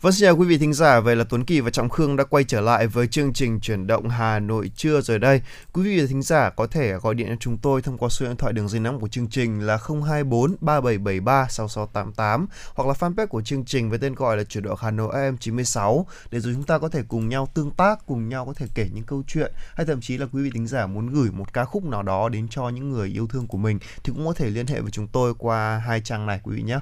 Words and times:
Vâng 0.00 0.12
xin 0.12 0.26
chào 0.26 0.36
quý 0.36 0.46
vị 0.46 0.58
thính 0.58 0.72
giả, 0.72 1.00
vậy 1.00 1.16
là 1.16 1.24
Tuấn 1.24 1.44
Kỳ 1.44 1.60
và 1.60 1.70
Trọng 1.70 1.88
Khương 1.88 2.16
đã 2.16 2.24
quay 2.24 2.44
trở 2.44 2.60
lại 2.60 2.86
với 2.86 3.06
chương 3.06 3.32
trình 3.32 3.60
chuyển 3.60 3.86
động 3.86 4.08
Hà 4.08 4.38
Nội 4.38 4.70
trưa 4.76 5.00
rồi 5.00 5.18
đây. 5.18 5.42
Quý 5.72 5.82
vị 5.82 6.06
thính 6.06 6.22
giả 6.22 6.50
có 6.50 6.66
thể 6.66 6.92
gọi 6.92 7.14
điện 7.14 7.28
cho 7.28 7.36
chúng 7.40 7.58
tôi 7.58 7.82
thông 7.82 7.98
qua 7.98 8.08
số 8.08 8.26
điện 8.26 8.36
thoại 8.36 8.52
đường 8.52 8.68
dây 8.68 8.80
nóng 8.80 9.00
của 9.00 9.08
chương 9.08 9.28
trình 9.28 9.60
là 9.60 9.78
024 10.06 10.56
3773 10.60 11.46
6688 11.50 12.46
hoặc 12.74 12.88
là 12.88 12.94
fanpage 12.94 13.26
của 13.26 13.42
chương 13.42 13.64
trình 13.64 13.90
với 13.90 13.98
tên 13.98 14.14
gọi 14.14 14.36
là 14.36 14.44
chuyển 14.44 14.64
động 14.64 14.78
Hà 14.80 14.90
Nội 14.90 15.14
AM 15.14 15.38
96 15.38 16.06
để 16.30 16.40
rồi 16.40 16.54
chúng 16.54 16.64
ta 16.64 16.78
có 16.78 16.88
thể 16.88 17.02
cùng 17.08 17.28
nhau 17.28 17.48
tương 17.54 17.70
tác, 17.70 18.06
cùng 18.06 18.28
nhau 18.28 18.46
có 18.46 18.54
thể 18.54 18.66
kể 18.74 18.88
những 18.94 19.04
câu 19.04 19.22
chuyện 19.26 19.52
hay 19.74 19.86
thậm 19.86 20.00
chí 20.00 20.18
là 20.18 20.26
quý 20.32 20.42
vị 20.42 20.50
thính 20.54 20.66
giả 20.66 20.86
muốn 20.86 21.06
gửi 21.06 21.30
một 21.30 21.52
ca 21.52 21.64
khúc 21.64 21.84
nào 21.84 22.02
đó 22.02 22.28
đến 22.28 22.48
cho 22.48 22.68
những 22.68 22.90
người 22.90 23.08
yêu 23.08 23.26
thương 23.26 23.46
của 23.46 23.58
mình 23.58 23.78
thì 24.04 24.12
cũng 24.16 24.26
có 24.26 24.32
thể 24.32 24.50
liên 24.50 24.66
hệ 24.66 24.80
với 24.80 24.90
chúng 24.90 25.06
tôi 25.06 25.34
qua 25.38 25.82
hai 25.86 26.00
trang 26.00 26.26
này 26.26 26.40
quý 26.42 26.56
vị 26.56 26.62
nhé. 26.62 26.78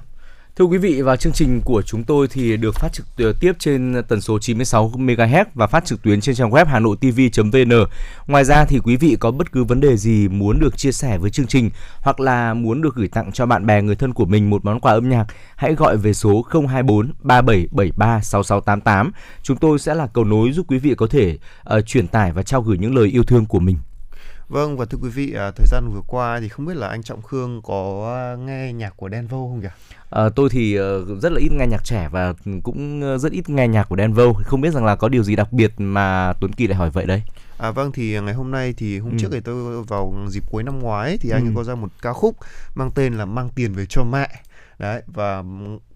Thưa 0.57 0.65
quý 0.65 0.77
vị 0.77 1.01
và 1.01 1.15
chương 1.15 1.33
trình 1.33 1.61
của 1.65 1.81
chúng 1.81 2.03
tôi 2.03 2.27
thì 2.27 2.57
được 2.57 2.75
phát 2.75 2.93
trực 2.93 3.05
ờ, 3.17 3.33
tiếp 3.39 3.53
trên 3.59 4.03
tần 4.07 4.21
số 4.21 4.39
96 4.39 4.91
MHz 4.95 5.45
và 5.53 5.67
phát 5.67 5.85
trực 5.85 6.01
tuyến 6.01 6.21
trên 6.21 6.35
trang 6.35 6.51
web 6.51 6.65
hanoitv.vn. 6.65 7.89
Ngoài 8.27 8.45
ra 8.45 8.65
thì 8.65 8.79
quý 8.83 8.95
vị 8.95 9.17
có 9.19 9.31
bất 9.31 9.51
cứ 9.51 9.63
vấn 9.63 9.79
đề 9.79 9.97
gì 9.97 10.27
muốn 10.27 10.59
được 10.59 10.77
chia 10.77 10.91
sẻ 10.91 11.17
với 11.17 11.29
chương 11.29 11.47
trình 11.47 11.69
hoặc 12.01 12.19
là 12.19 12.53
muốn 12.53 12.81
được 12.81 12.95
gửi 12.95 13.07
tặng 13.07 13.31
cho 13.31 13.45
bạn 13.45 13.65
bè 13.65 13.81
người 13.81 13.95
thân 13.95 14.13
của 14.13 14.25
mình 14.25 14.49
một 14.49 14.65
món 14.65 14.79
quà 14.79 14.93
âm 14.93 15.09
nhạc, 15.09 15.25
hãy 15.55 15.75
gọi 15.75 15.97
về 15.97 16.13
số 16.13 16.45
024 16.51 17.11
3773 17.23 18.21
6688. 18.21 19.11
Chúng 19.43 19.57
tôi 19.57 19.79
sẽ 19.79 19.95
là 19.95 20.07
cầu 20.07 20.23
nối 20.23 20.51
giúp 20.51 20.65
quý 20.69 20.77
vị 20.77 20.95
có 20.97 21.07
thể 21.07 21.37
uh, 21.77 21.85
truyền 21.85 22.07
tải 22.07 22.31
và 22.31 22.43
trao 22.43 22.61
gửi 22.61 22.77
những 22.77 22.95
lời 22.95 23.07
yêu 23.07 23.23
thương 23.23 23.45
của 23.45 23.59
mình. 23.59 23.77
Vâng 24.49 24.77
và 24.77 24.85
thưa 24.85 24.97
quý 25.01 25.09
vị, 25.09 25.33
à, 25.33 25.51
thời 25.51 25.67
gian 25.71 25.89
vừa 25.93 26.01
qua 26.07 26.39
thì 26.39 26.49
không 26.49 26.65
biết 26.65 26.77
là 26.77 26.87
anh 26.87 27.03
Trọng 27.03 27.21
Khương 27.21 27.61
có 27.61 28.13
à, 28.15 28.35
nghe 28.35 28.73
nhạc 28.73 28.97
của 28.97 29.07
Đen 29.07 29.27
Vâu 29.27 29.49
không 29.49 29.61
nhỉ? 29.61 29.96
À, 30.09 30.29
tôi 30.35 30.49
thì 30.49 30.79
uh, 30.79 31.21
rất 31.21 31.31
là 31.31 31.39
ít 31.39 31.51
nghe 31.51 31.67
nhạc 31.67 31.83
trẻ 31.83 32.09
và 32.11 32.33
cũng 32.63 33.01
rất 33.19 33.31
ít 33.31 33.49
nghe 33.49 33.67
nhạc 33.67 33.83
của 33.83 33.95
Đen 33.95 34.13
Vâu. 34.13 34.33
Không 34.33 34.61
biết 34.61 34.73
rằng 34.73 34.85
là 34.85 34.95
có 34.95 35.09
điều 35.09 35.23
gì 35.23 35.35
đặc 35.35 35.53
biệt 35.53 35.73
mà 35.77 36.33
Tuấn 36.41 36.53
Kỳ 36.53 36.67
lại 36.67 36.77
hỏi 36.77 36.89
vậy 36.89 37.05
đấy. 37.05 37.23
À 37.57 37.71
vâng 37.71 37.91
thì 37.91 38.21
ngày 38.21 38.33
hôm 38.33 38.51
nay 38.51 38.73
thì 38.77 38.99
hôm 38.99 39.11
ừ. 39.11 39.17
trước 39.19 39.27
thì 39.31 39.39
tôi 39.39 39.83
vào 39.83 40.25
dịp 40.29 40.43
cuối 40.51 40.63
năm 40.63 40.79
ngoái 40.79 41.17
thì 41.17 41.29
anh 41.29 41.45
ừ. 41.45 41.51
có 41.55 41.63
ra 41.63 41.75
một 41.75 41.87
ca 42.01 42.13
khúc 42.13 42.35
mang 42.75 42.91
tên 42.91 43.13
là 43.13 43.25
mang 43.25 43.49
tiền 43.55 43.73
về 43.73 43.85
cho 43.89 44.03
mẹ. 44.03 44.29
Đấy 44.79 45.01
và 45.07 45.43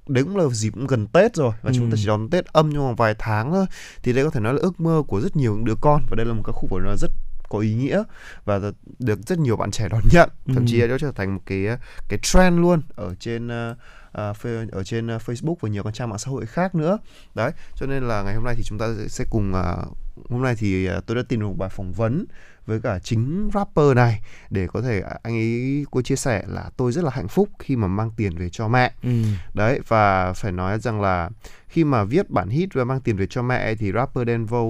đấy 0.07 0.23
cũng 0.23 0.37
là 0.37 0.43
dịp 0.51 0.73
cũng 0.73 0.87
gần 0.87 1.07
Tết 1.07 1.35
rồi 1.35 1.51
và 1.61 1.69
ừ. 1.69 1.73
chúng 1.75 1.91
ta 1.91 1.97
chỉ 1.97 2.05
đón 2.07 2.29
Tết 2.29 2.45
âm 2.45 2.73
trong 2.73 2.83
vòng 2.83 2.95
vài 2.95 3.15
tháng 3.19 3.51
thôi 3.51 3.65
thì 4.03 4.13
đây 4.13 4.23
có 4.23 4.29
thể 4.29 4.39
nói 4.39 4.53
là 4.53 4.59
ước 4.61 4.79
mơ 4.79 5.03
của 5.07 5.21
rất 5.21 5.35
nhiều 5.35 5.59
đứa 5.63 5.75
con 5.81 6.01
và 6.09 6.15
đây 6.15 6.25
là 6.25 6.33
một 6.33 6.43
ca 6.45 6.51
khúc 6.51 6.69
của 6.69 6.79
nó 6.79 6.95
rất 6.95 7.11
có 7.49 7.59
ý 7.59 7.73
nghĩa 7.73 8.03
và 8.45 8.59
được 8.99 9.19
rất 9.27 9.39
nhiều 9.39 9.57
bạn 9.57 9.71
trẻ 9.71 9.87
đón 9.89 10.01
nhận 10.11 10.29
thậm 10.47 10.65
ừ. 10.65 10.67
chí 10.67 10.87
nó 10.87 10.97
trở 10.97 11.11
thành 11.11 11.35
một 11.35 11.41
cái 11.45 11.65
cái 12.09 12.19
trend 12.21 12.59
luôn 12.59 12.81
ở 12.95 13.15
trên 13.19 13.47
uh, 13.47 13.77
uh, 14.17 14.71
ở 14.71 14.83
trên 14.83 15.15
uh, 15.15 15.21
Facebook 15.21 15.55
và 15.59 15.69
nhiều 15.69 15.83
các 15.83 15.93
trang 15.93 16.09
mạng 16.09 16.19
xã 16.19 16.31
hội 16.31 16.45
khác 16.45 16.75
nữa. 16.75 16.97
Đấy 17.35 17.51
cho 17.75 17.85
nên 17.85 18.03
là 18.03 18.23
ngày 18.23 18.35
hôm 18.35 18.43
nay 18.43 18.55
thì 18.57 18.63
chúng 18.63 18.77
ta 18.77 18.87
sẽ 19.07 19.25
cùng 19.29 19.53
uh, 19.53 19.97
hôm 20.29 20.41
nay 20.41 20.55
thì 20.57 20.89
uh, 20.97 21.05
tôi 21.05 21.15
đã 21.15 21.23
tìm 21.29 21.39
được 21.39 21.47
một 21.47 21.57
bài 21.57 21.69
phỏng 21.69 21.93
vấn 21.93 22.25
với 22.65 22.81
cả 22.81 22.99
chính 22.99 23.49
rapper 23.53 23.95
này 23.95 24.21
để 24.49 24.67
có 24.67 24.81
thể 24.81 25.03
anh 25.23 25.33
ấy 25.33 25.85
có 25.91 26.01
chia 26.01 26.15
sẻ 26.15 26.43
là 26.47 26.69
tôi 26.77 26.91
rất 26.91 27.03
là 27.03 27.11
hạnh 27.13 27.27
phúc 27.27 27.49
khi 27.59 27.75
mà 27.75 27.87
mang 27.87 28.11
tiền 28.17 28.37
về 28.37 28.49
cho 28.49 28.67
mẹ. 28.67 28.93
Ừ. 29.03 29.09
đấy 29.53 29.79
và 29.87 30.33
phải 30.33 30.51
nói 30.51 30.79
rằng 30.79 31.01
là 31.01 31.29
khi 31.67 31.83
mà 31.83 32.03
viết 32.03 32.29
bản 32.29 32.49
hit 32.49 32.73
và 32.73 32.83
mang 32.83 33.01
tiền 33.01 33.17
về 33.17 33.27
cho 33.29 33.41
mẹ 33.41 33.75
thì 33.75 33.91
rapper 33.91 34.27
Denvo 34.27 34.63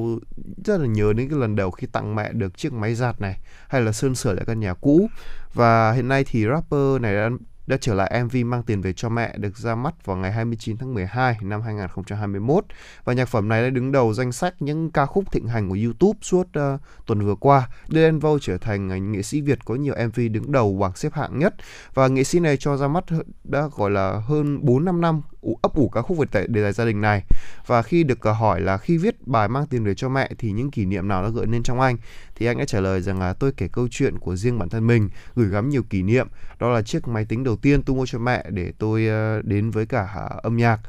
rất 0.66 0.78
là 0.78 0.88
nhớ 0.88 1.14
đến 1.14 1.30
cái 1.30 1.40
lần 1.40 1.56
đầu 1.56 1.72
khi 1.72 1.88
tặng 1.88 2.16
mẹ 2.16 2.34
được 2.34 2.58
chiếc 2.58 2.74
máy 2.74 2.96
giặt 2.96 3.22
này 3.22 3.40
hay 3.68 3.82
là 3.82 3.92
sơn 3.92 4.16
sửa 4.16 4.34
lại 4.34 4.46
căn 4.48 4.60
nhà 4.60 4.74
cũ. 4.74 5.10
Và 5.54 5.92
hiện 5.92 6.08
nay 6.08 6.24
thì 6.24 6.46
rapper 6.48 7.02
này 7.02 7.16
đã 7.16 7.30
đã 7.68 7.78
trở 7.82 7.94
lại 7.94 8.24
MV 8.24 8.36
mang 8.46 8.64
tiền 8.64 8.82
về 8.82 8.94
cho 8.94 9.10
mẹ 9.10 9.38
được 9.38 9.58
ra 9.58 9.76
mắt 9.76 10.06
vào 10.06 10.18
ngày 10.18 10.32
29 10.32 10.78
tháng 10.78 10.94
12 10.94 11.38
năm 11.42 11.62
2021 11.62 12.66
và 13.04 13.14
nhạc 13.14 13.26
phẩm 13.26 13.50
này 13.50 13.64
đã 13.64 13.70
đứng 13.70 13.92
đầu 13.92 14.14
danh 14.14 14.32
sách 14.32 14.54
những 14.60 14.92
ca 14.92 15.06
khúc 15.06 15.32
thịnh 15.32 15.48
hành 15.48 15.70
của 15.70 15.78
YouTube 15.84 16.20
suốt 16.22 16.48
uh, 16.60 16.82
tuần 17.06 17.26
vừa 17.26 17.36
qua. 17.36 17.70
đưa 17.90 18.02
Denvo 18.02 18.38
trở 18.42 18.58
thành 18.58 19.12
nghệ 19.12 19.22
sĩ 19.22 19.42
Việt 19.42 19.66
có 19.66 19.76
nhiều 19.76 19.96
MV 20.08 20.20
đứng 20.32 20.52
đầu 20.52 20.78
bảng 20.78 20.96
xếp 20.96 21.14
hạng 21.14 21.40
nhất 21.40 21.56
và 21.94 22.08
nghệ 22.08 22.24
sĩ 22.24 22.40
này 22.40 22.58
cho 22.58 22.78
ra 22.78 22.88
mắt 22.88 23.04
đã 23.44 23.68
gọi 23.76 23.92
là 23.92 24.22
hơn 24.28 24.60
4 24.62 24.86
5 24.86 25.02
năm 25.02 25.22
ấp 25.62 25.74
ủ 25.74 25.90
ca 25.90 26.02
khúc 26.02 26.18
về 26.18 26.48
đề 26.48 26.64
tài 26.64 26.74
gia 26.74 26.86
đình 26.86 27.02
này. 27.02 27.24
Và 27.66 27.82
khi 27.82 28.04
được 28.04 28.28
à, 28.28 28.34
hỏi 28.34 28.62
là 28.62 28.78
khi 28.78 28.98
viết 28.98 29.28
bài 29.28 29.48
mang 29.48 29.66
tiền 29.66 29.84
về 29.84 29.96
cho 29.96 30.10
mẹ 30.10 30.30
thì 30.38 30.52
những 30.52 30.72
kỷ 30.72 30.86
niệm 30.86 31.08
nào 31.08 31.24
đã 31.24 31.30
gợi 31.30 31.46
nên 31.46 31.64
trong 31.64 31.80
anh? 31.80 31.98
Thì 32.36 32.46
anh 32.46 32.58
đã 32.58 32.66
trả 32.66 32.80
lời 32.80 33.02
rằng 33.02 33.20
là 33.20 33.34
tôi 33.34 33.52
kể 33.52 33.68
câu 33.68 33.88
chuyện 33.92 34.20
của 34.20 34.36
riêng 34.36 34.60
bản 34.60 34.70
thân 34.70 34.88
mình, 34.88 35.10
gửi 35.36 35.50
gắm 35.50 35.70
nhiều 35.70 35.84
kỷ 35.84 36.04
niệm. 36.04 36.28
Đó 36.60 36.70
là 36.70 36.82
chiếc 36.82 37.08
máy 37.08 37.26
tính 37.26 37.44
đầu 37.44 37.56
tiên 37.56 37.84
tôi 37.84 37.96
mua 37.96 38.06
cho 38.06 38.20
mẹ 38.20 38.46
để 38.50 38.74
tôi 38.80 39.08
à, 39.08 39.40
đến 39.44 39.72
với 39.72 39.86
cả 39.86 40.10
à, 40.16 40.30
âm 40.44 40.58
nhạc. 40.58 40.80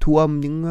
Thu 0.00 0.16
âm 0.16 0.40
những 0.40 0.64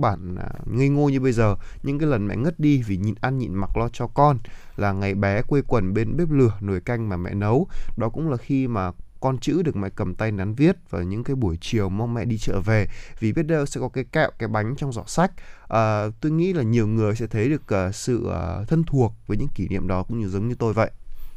bản 0.00 0.36
ngây 0.66 0.88
ngô 0.88 1.08
như 1.08 1.20
bây 1.20 1.32
giờ, 1.32 1.54
những 1.82 1.98
cái 1.98 2.08
lần 2.08 2.26
mẹ 2.26 2.36
ngất 2.36 2.60
đi 2.60 2.82
vì 2.86 2.96
nhịn 2.96 3.14
ăn 3.20 3.38
nhịn 3.38 3.54
mặc 3.54 3.76
lo 3.76 3.88
cho 3.92 4.06
con, 4.06 4.38
là 4.76 4.92
ngày 4.92 5.14
bé 5.14 5.42
quây 5.42 5.62
quần 5.68 5.94
bên 5.94 6.16
bếp 6.16 6.30
lửa 6.30 6.58
nồi 6.60 6.80
canh 6.80 7.08
mà 7.08 7.16
mẹ 7.16 7.34
nấu. 7.34 7.68
Đó 7.96 8.08
cũng 8.08 8.30
là 8.30 8.36
khi 8.36 8.68
mà 8.68 8.90
con 9.20 9.38
chữ 9.38 9.62
được 9.62 9.76
mẹ 9.76 9.88
cầm 9.96 10.14
tay 10.14 10.32
nắn 10.32 10.54
viết 10.54 10.76
vào 10.90 11.02
những 11.02 11.24
cái 11.24 11.36
buổi 11.36 11.58
chiều 11.60 11.88
mong 11.88 12.14
mẹ 12.14 12.24
đi 12.24 12.38
chợ 12.38 12.60
về. 12.60 12.86
Vì 13.20 13.32
biết 13.32 13.42
đâu 13.42 13.66
sẽ 13.66 13.80
có 13.80 13.88
cái 13.88 14.04
kẹo 14.04 14.30
cái 14.38 14.48
bánh 14.48 14.74
trong 14.76 14.92
giỏ 14.92 15.02
sách. 15.06 15.32
À, 15.68 16.04
tôi 16.20 16.32
nghĩ 16.32 16.52
là 16.52 16.62
nhiều 16.62 16.86
người 16.86 17.14
sẽ 17.14 17.26
thấy 17.26 17.48
được 17.48 17.88
uh, 17.88 17.94
sự 17.94 18.26
uh, 18.26 18.68
thân 18.68 18.84
thuộc 18.84 19.12
với 19.26 19.36
những 19.36 19.48
kỷ 19.48 19.68
niệm 19.68 19.88
đó 19.88 20.02
cũng 20.02 20.20
như 20.20 20.28
giống 20.28 20.48
như 20.48 20.54
tôi 20.58 20.72
vậy. 20.72 20.90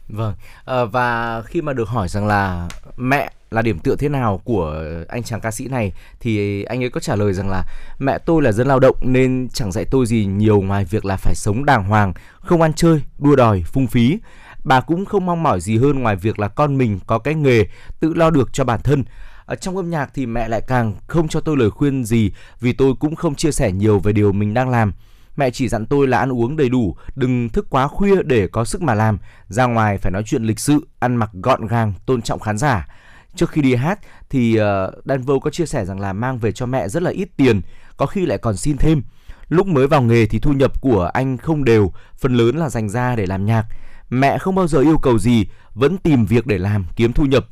Vâng. 0.10 0.34
À, 0.66 0.86
và 0.86 1.42
khi 1.42 1.62
mà 1.62 1.74
được 1.74 1.90
hỏi 1.90 2.08
rằng 2.08 2.28
là 2.28 2.70
mẹ 2.98 3.32
là 3.52 3.62
điểm 3.62 3.80
tựa 3.80 3.96
thế 3.96 4.10
nào 4.10 4.42
của 4.44 4.84
anh 5.10 5.24
chàng 5.24 5.40
ca 5.42 5.52
sĩ 5.52 5.68
này 5.68 5.94
thì 6.20 6.64
anh 6.64 6.84
ấy 6.84 6.90
có 6.90 7.00
trả 7.00 7.16
lời 7.16 7.34
rằng 7.34 7.50
là 7.50 7.64
mẹ 8.00 8.18
tôi 8.26 8.42
là 8.42 8.52
dân 8.52 8.68
lao 8.68 8.80
động 8.80 8.96
nên 9.02 9.48
chẳng 9.54 9.72
dạy 9.72 9.86
tôi 9.92 10.06
gì 10.06 10.26
nhiều 10.26 10.62
ngoài 10.62 10.86
việc 10.86 11.06
là 11.06 11.18
phải 11.18 11.36
sống 11.36 11.66
đàng 11.66 11.84
hoàng, 11.84 12.14
không 12.40 12.62
ăn 12.62 12.74
chơi, 12.74 13.02
đua 13.20 13.36
đòi, 13.36 13.64
phung 13.64 13.88
phí 13.88 14.20
bà 14.64 14.82
cũng 14.82 15.06
không 15.06 15.26
mong 15.26 15.44
mỏi 15.44 15.62
gì 15.62 15.78
hơn 15.78 16.00
ngoài 16.00 16.16
việc 16.16 16.40
là 16.40 16.48
con 16.48 16.78
mình 16.78 17.00
có 17.08 17.20
cái 17.20 17.36
nghề 17.36 17.66
tự 18.00 18.14
lo 18.14 18.30
được 18.30 18.54
cho 18.54 18.64
bản 18.64 18.80
thân. 18.84 19.04
Ở 19.46 19.56
trong 19.56 19.78
âm 19.78 19.90
nhạc 19.90 20.10
thì 20.14 20.26
mẹ 20.26 20.48
lại 20.48 20.62
càng 20.68 20.94
không 21.08 21.28
cho 21.28 21.40
tôi 21.40 21.58
lời 21.58 21.70
khuyên 21.70 22.06
gì 22.06 22.32
vì 22.60 22.74
tôi 22.74 22.94
cũng 23.00 23.16
không 23.16 23.36
chia 23.36 23.52
sẻ 23.52 23.72
nhiều 23.72 24.00
về 24.00 24.14
điều 24.14 24.32
mình 24.32 24.54
đang 24.54 24.70
làm. 24.70 24.94
Mẹ 25.36 25.50
chỉ 25.52 25.68
dặn 25.68 25.86
tôi 25.86 26.08
là 26.08 26.20
ăn 26.20 26.32
uống 26.32 26.58
đầy 26.58 26.70
đủ, 26.70 26.96
đừng 27.16 27.50
thức 27.50 27.68
quá 27.70 27.88
khuya 27.88 28.24
để 28.26 28.48
có 28.48 28.66
sức 28.66 28.82
mà 28.82 28.94
làm, 28.94 29.18
ra 29.48 29.66
ngoài 29.66 29.98
phải 29.98 30.12
nói 30.12 30.24
chuyện 30.26 30.44
lịch 30.44 30.60
sự, 30.60 30.88
ăn 31.00 31.16
mặc 31.16 31.30
gọn 31.34 31.68
gàng, 31.68 31.94
tôn 32.06 32.22
trọng 32.22 32.40
khán 32.40 32.58
giả. 32.58 32.88
Trước 33.36 33.50
khi 33.50 33.62
đi 33.62 33.76
hát 33.76 34.00
thì 34.30 34.60
uh, 34.60 35.06
Đan 35.06 35.22
Vô 35.22 35.40
có 35.40 35.50
chia 35.50 35.66
sẻ 35.66 35.86
rằng 35.86 36.00
là 36.00 36.14
mang 36.14 36.38
về 36.38 36.52
cho 36.52 36.66
mẹ 36.66 36.90
rất 36.90 37.04
là 37.04 37.12
ít 37.12 37.30
tiền, 37.38 37.62
có 37.98 38.06
khi 38.06 38.26
lại 38.26 38.38
còn 38.38 38.58
xin 38.58 38.78
thêm. 38.78 39.02
Lúc 39.50 39.68
mới 39.68 39.88
vào 39.88 40.02
nghề 40.02 40.26
thì 40.26 40.40
thu 40.40 40.54
nhập 40.54 40.82
của 40.82 41.10
anh 41.14 41.38
không 41.38 41.64
đều, 41.64 41.92
phần 42.18 42.34
lớn 42.34 42.58
là 42.58 42.70
dành 42.70 42.90
ra 42.90 43.16
để 43.16 43.26
làm 43.26 43.46
nhạc. 43.46 43.66
Mẹ 44.12 44.38
không 44.38 44.56
bao 44.56 44.68
giờ 44.68 44.80
yêu 44.80 44.98
cầu 44.98 45.20
gì, 45.20 45.46
vẫn 45.74 45.98
tìm 45.98 46.26
việc 46.26 46.48
để 46.48 46.58
làm, 46.58 46.86
kiếm 46.96 47.14
thu 47.14 47.26
nhập. 47.26 47.46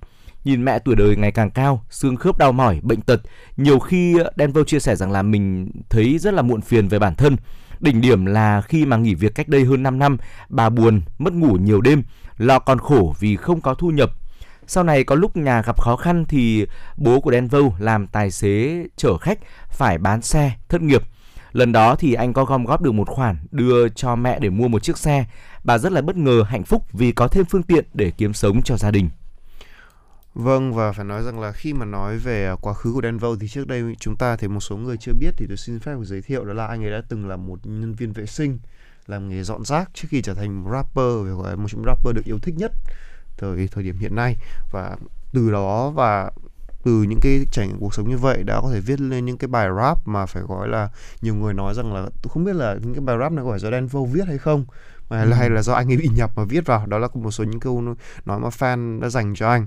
Nhìn 0.44 0.66
mẹ 0.66 0.80
tuổi 0.80 0.96
đời 0.96 1.16
ngày 1.16 1.31
càng 1.31 1.52
cao, 1.52 1.84
xương 1.90 2.16
khớp 2.16 2.38
đau 2.38 2.52
mỏi, 2.52 2.80
bệnh 2.84 3.02
tật, 3.02 3.22
nhiều 3.58 3.80
khi 3.80 4.18
ờ, 4.20 4.31
Denver 4.38 4.66
chia 4.68 4.80
sẻ 4.80 4.96
rằng 4.96 5.12
là 5.12 5.22
mình 5.22 5.72
thấy 5.90 6.18
rất 6.18 6.34
là 6.34 6.42
muộn 6.42 6.62
phiền 6.62 6.88
về 6.88 7.00
bản 7.00 7.16
thân. 7.16 7.36
Đỉnh 7.80 8.02
điểm 8.02 8.25
là 8.25 8.62
khi 8.62 8.86
mà 8.86 8.97
nghỉ 8.97 9.14
việc 9.14 9.36
cách 9.36 9.47
đây 9.47 9.66
hơn 9.66 9.84
5 9.84 10.00
năm, 10.00 10.18
bà 10.50 10.70
buồn, 10.70 11.02
mất 11.18 11.34
ngủ 11.34 11.58
nhiều 11.58 11.81
đêm, 11.81 12.03
lo 12.38 12.59
còn 12.59 12.80
khổ 12.80 13.16
vì 13.20 13.36
không 13.36 13.62
có 13.62 13.74
thu 13.74 13.90
nhập. 13.90 14.12
Sau 14.68 14.84
này 14.84 15.03
có 15.03 15.16
lúc 15.16 15.38
nhà 15.38 15.62
gặp 15.62 15.81
khó 15.81 15.96
khăn 15.96 16.26
thì 16.26 16.66
bố 16.97 17.20
của 17.20 17.31
Denver 17.31 17.64
làm 17.79 18.08
tài 18.08 18.32
xế 18.32 18.85
chở 18.97 19.17
khách 19.17 19.40
phải 19.70 19.97
bán 19.97 20.22
xe, 20.22 20.52
thất 20.70 20.82
nghiệp. 20.82 21.03
Lần 21.52 21.72
đó 21.72 21.96
thì 21.96 22.14
anh 22.14 22.34
có 22.34 22.46
gom 22.46 22.66
góp 22.66 22.82
được 22.82 22.91
một 22.91 23.08
khoản 23.08 23.38
đưa 23.52 23.90
cho 23.90 24.16
mẹ 24.16 24.40
để 24.40 24.50
mua 24.50 24.67
một 24.67 24.84
chiếc 24.84 24.97
xe 24.97 25.26
bà 25.64 25.78
rất 25.78 25.91
là 25.91 26.02
bất 26.02 26.17
ngờ, 26.17 26.44
hạnh 26.47 26.64
phúc 26.64 26.85
vì 26.94 27.11
có 27.11 27.28
thêm 27.28 27.46
phương 27.46 27.64
tiện 27.64 27.85
để 27.94 28.11
kiếm 28.17 28.34
sống 28.34 28.61
cho 28.64 28.78
gia 28.78 28.91
đình. 28.91 29.09
Vâng 30.34 30.73
và 30.73 30.91
phải 30.91 31.06
nói 31.06 31.23
rằng 31.23 31.40
là 31.40 31.52
khi 31.52 31.73
mà 31.73 31.85
nói 31.85 32.17
về 32.17 32.46
à, 32.47 32.56
quá 32.61 32.73
khứ 32.73 32.94
của 32.94 33.02
Denver 33.03 33.32
thì 33.40 33.47
trước 33.47 33.67
đây 33.67 33.96
chúng 34.00 34.16
ta 34.16 34.35
thì 34.35 34.47
một 34.47 34.59
số 34.59 34.78
người 34.78 34.97
chưa 34.97 35.14
biết 35.14 35.34
thì 35.38 35.46
tôi 35.47 35.58
xin 35.58 35.79
phép 35.79 35.96
giới 36.02 36.22
thiệu 36.22 36.46
đó 36.46 36.53
là 36.53 36.67
anh 36.67 36.84
ấy 36.84 36.91
đã 36.91 37.02
từng 37.09 37.28
là 37.28 37.35
một 37.35 37.59
nhân 37.64 37.94
viên 37.94 38.14
vệ 38.14 38.26
sinh, 38.26 38.59
làm 39.08 39.29
nghề 39.29 39.44
dọn 39.44 39.66
rác 39.66 39.90
trước 39.94 40.08
khi 40.09 40.22
trở 40.22 40.34
thành 40.34 40.64
một 40.64 40.70
rapper, 40.73 41.26
về 41.26 41.32
gọi 41.32 41.50
là 41.50 41.56
một 41.56 41.67
trong 41.70 41.84
rapper 41.85 42.16
được 42.16 42.26
yêu 42.26 42.40
thích 42.40 42.56
nhất 42.58 42.72
thời 43.38 43.67
thời 43.67 43.84
điểm 43.84 43.97
hiện 44.00 44.16
nay 44.16 44.35
và 44.72 44.97
từ 45.34 45.52
đó 45.52 45.90
và 45.90 46.32
từ 46.84 47.03
những 47.03 47.20
cái 47.22 47.46
trải 47.52 47.67
nghiệm 47.67 47.79
cuộc 47.79 47.94
sống 47.94 48.09
như 48.09 48.17
vậy 48.17 48.44
đã 48.44 48.61
có 48.61 48.72
thể 48.73 48.79
viết 48.79 49.02
lên 49.02 49.26
những 49.26 49.38
cái 49.38 49.47
bài 49.47 49.70
rap 49.78 50.08
mà 50.08 50.26
phải 50.26 50.44
gọi 50.44 50.67
là 50.67 50.90
nhiều 51.22 51.35
người 51.35 51.53
nói 51.53 51.73
rằng 51.73 51.94
là, 51.94 52.02
tôi 52.22 52.29
không 52.34 52.44
biết 52.44 52.56
là 52.56 52.76
những 52.82 52.94
cái 52.94 53.02
bài 53.02 53.17
rap 53.20 53.32
này 53.32 53.46
có 53.46 53.52
phải 53.52 53.59
do 53.59 53.72
Denver 53.72 54.03
viết 54.11 54.28
hay 54.28 54.38
không 54.38 54.66
mà 55.09 55.23
ừ. 55.23 55.34
hay 55.34 55.50
là 55.50 55.61
do 55.61 55.73
anh 55.73 55.91
ấy 55.91 55.97
bị 55.97 56.09
nhập 56.16 56.32
mà 56.35 56.44
viết 56.44 56.66
vào. 56.66 56.85
Đó 56.85 56.97
là 56.97 57.08
một 57.14 57.32
số 57.32 57.44
những 57.44 57.59
câu 57.59 57.82
nói 58.26 58.40
mà 58.40 58.50
fan 58.50 59.00
đã 59.02 59.09
dành 59.09 59.35
cho 59.35 59.50
anh. 59.50 59.66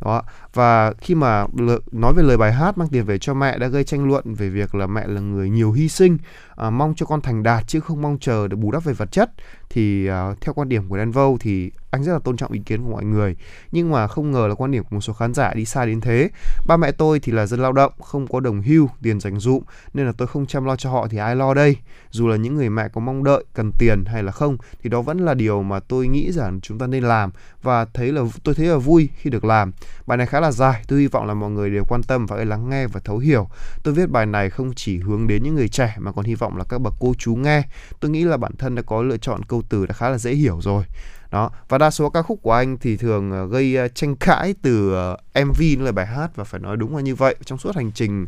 Đó. 0.00 0.22
Và 0.54 0.92
khi 0.92 1.14
mà 1.14 1.46
nói 1.92 2.12
về 2.16 2.22
lời 2.22 2.36
bài 2.36 2.52
hát 2.52 2.78
mang 2.78 2.88
tiền 2.88 3.04
về 3.04 3.18
cho 3.18 3.34
mẹ 3.34 3.58
đã 3.58 3.66
gây 3.66 3.84
tranh 3.84 4.08
luận 4.08 4.34
về 4.34 4.48
việc 4.48 4.74
là 4.74 4.86
mẹ 4.86 5.06
là 5.06 5.20
người 5.20 5.50
nhiều 5.50 5.72
hy 5.72 5.88
sinh 5.88 6.18
à, 6.56 6.70
mong 6.70 6.94
cho 6.96 7.06
con 7.06 7.20
thành 7.20 7.42
đạt 7.42 7.64
chứ 7.66 7.80
không 7.80 8.02
mong 8.02 8.18
chờ 8.20 8.48
được 8.48 8.56
bù 8.56 8.70
đắp 8.70 8.84
về 8.84 8.92
vật 8.92 9.12
chất. 9.12 9.30
Thì 9.70 10.06
à, 10.06 10.34
theo 10.40 10.54
quan 10.54 10.68
điểm 10.68 10.88
của 10.88 10.96
Dan 10.96 11.10
Vâu 11.10 11.38
thì 11.40 11.70
anh 11.90 12.04
rất 12.04 12.12
là 12.12 12.18
tôn 12.18 12.36
trọng 12.36 12.52
ý 12.52 12.60
kiến 12.66 12.82
của 12.82 12.90
mọi 12.90 13.04
người. 13.04 13.36
Nhưng 13.72 13.90
mà 13.90 14.06
không 14.06 14.30
ngờ 14.30 14.46
là 14.48 14.54
quan 14.54 14.70
điểm 14.70 14.84
của 14.84 14.94
một 14.96 15.00
số 15.00 15.12
khán 15.12 15.34
giả 15.34 15.54
đi 15.54 15.64
xa 15.64 15.84
đến 15.86 16.00
thế. 16.00 16.30
Ba 16.66 16.76
mẹ 16.76 16.92
tôi 16.92 17.20
thì 17.20 17.32
là 17.32 17.46
dân 17.46 17.60
lao 17.60 17.72
động 17.72 17.92
không 18.00 18.26
có 18.26 18.40
đồng 18.40 18.62
hưu 18.62 18.88
tiền 19.02 19.20
dành 19.20 19.40
dụm 19.40 19.62
nên 19.94 20.06
là 20.06 20.12
tôi 20.12 20.28
không 20.28 20.46
chăm 20.46 20.64
lo 20.64 20.76
cho 20.76 20.90
họ 20.90 21.08
thì 21.08 21.18
ai 21.18 21.36
lo 21.36 21.54
đây? 21.54 21.76
Dù 22.10 22.28
là 22.28 22.36
những 22.36 22.54
người 22.54 22.70
mẹ 22.70 22.88
có 22.88 23.00
mong 23.00 23.24
đợi 23.24 23.44
cần 23.54 23.70
tiền 23.78 24.04
hay 24.04 24.22
là 24.22 24.32
không 24.32 24.56
thì 24.82 24.90
đó 24.90 25.02
vẫn 25.02 25.18
là 25.18 25.34
điều 25.34 25.62
mà 25.62 25.80
tôi 25.80 26.08
nghĩ 26.08 26.32
rằng 26.32 26.60
chúng 26.60 26.78
ta 26.78 26.86
nên 26.86 27.04
làm 27.04 27.30
và 27.62 27.84
thấy 27.84 28.12
là 28.12 28.22
tôi 28.44 28.54
thấy 28.54 28.66
là 28.66 28.76
vui 28.76 29.08
khi 29.16 29.30
được 29.30 29.44
làm. 29.44 29.72
Bài 30.06 30.18
này 30.18 30.26
khá 30.26 30.40
là 30.40 30.52
dài 30.52 30.84
tôi 30.88 31.00
hy 31.00 31.06
vọng 31.06 31.26
là 31.26 31.34
mọi 31.34 31.50
người 31.50 31.70
đều 31.70 31.84
quan 31.88 32.02
tâm 32.02 32.26
và 32.26 32.44
lắng 32.44 32.68
nghe 32.70 32.86
và 32.86 33.00
thấu 33.04 33.18
hiểu. 33.18 33.48
Tôi 33.82 33.94
viết 33.94 34.10
bài 34.10 34.26
này 34.26 34.50
không 34.50 34.72
chỉ 34.76 34.98
hướng 34.98 35.26
đến 35.26 35.42
những 35.42 35.54
người 35.54 35.68
trẻ 35.68 35.96
mà 35.98 36.12
còn 36.12 36.24
hy 36.24 36.34
vọng 36.34 36.43
là 36.56 36.64
các 36.68 36.78
bậc 36.78 36.94
cô 37.00 37.14
chú 37.18 37.34
nghe. 37.34 37.62
Tôi 38.00 38.10
nghĩ 38.10 38.24
là 38.24 38.36
bản 38.36 38.52
thân 38.58 38.74
đã 38.74 38.82
có 38.82 39.02
lựa 39.02 39.16
chọn 39.16 39.44
câu 39.44 39.62
từ 39.68 39.86
đã 39.86 39.94
khá 39.94 40.08
là 40.08 40.18
dễ 40.18 40.32
hiểu 40.32 40.60
rồi. 40.62 40.84
Đó, 41.30 41.50
và 41.68 41.78
đa 41.78 41.90
số 41.90 42.10
ca 42.10 42.22
khúc 42.22 42.38
của 42.42 42.52
anh 42.52 42.76
thì 42.78 42.96
thường 42.96 43.30
ờ, 43.30 43.46
gây 43.46 43.76
ờ, 43.76 43.88
tranh 43.88 44.16
cãi 44.16 44.54
từ 44.62 44.94
ờ, 44.94 45.16
MV 45.44 45.60
lời 45.78 45.92
bài 45.92 46.06
hát 46.06 46.36
và 46.36 46.44
phải 46.44 46.60
nói 46.60 46.76
đúng 46.76 46.96
là 46.96 47.02
như 47.02 47.14
vậy. 47.14 47.36
Trong 47.44 47.58
suốt 47.58 47.76
hành 47.76 47.92
trình 47.92 48.26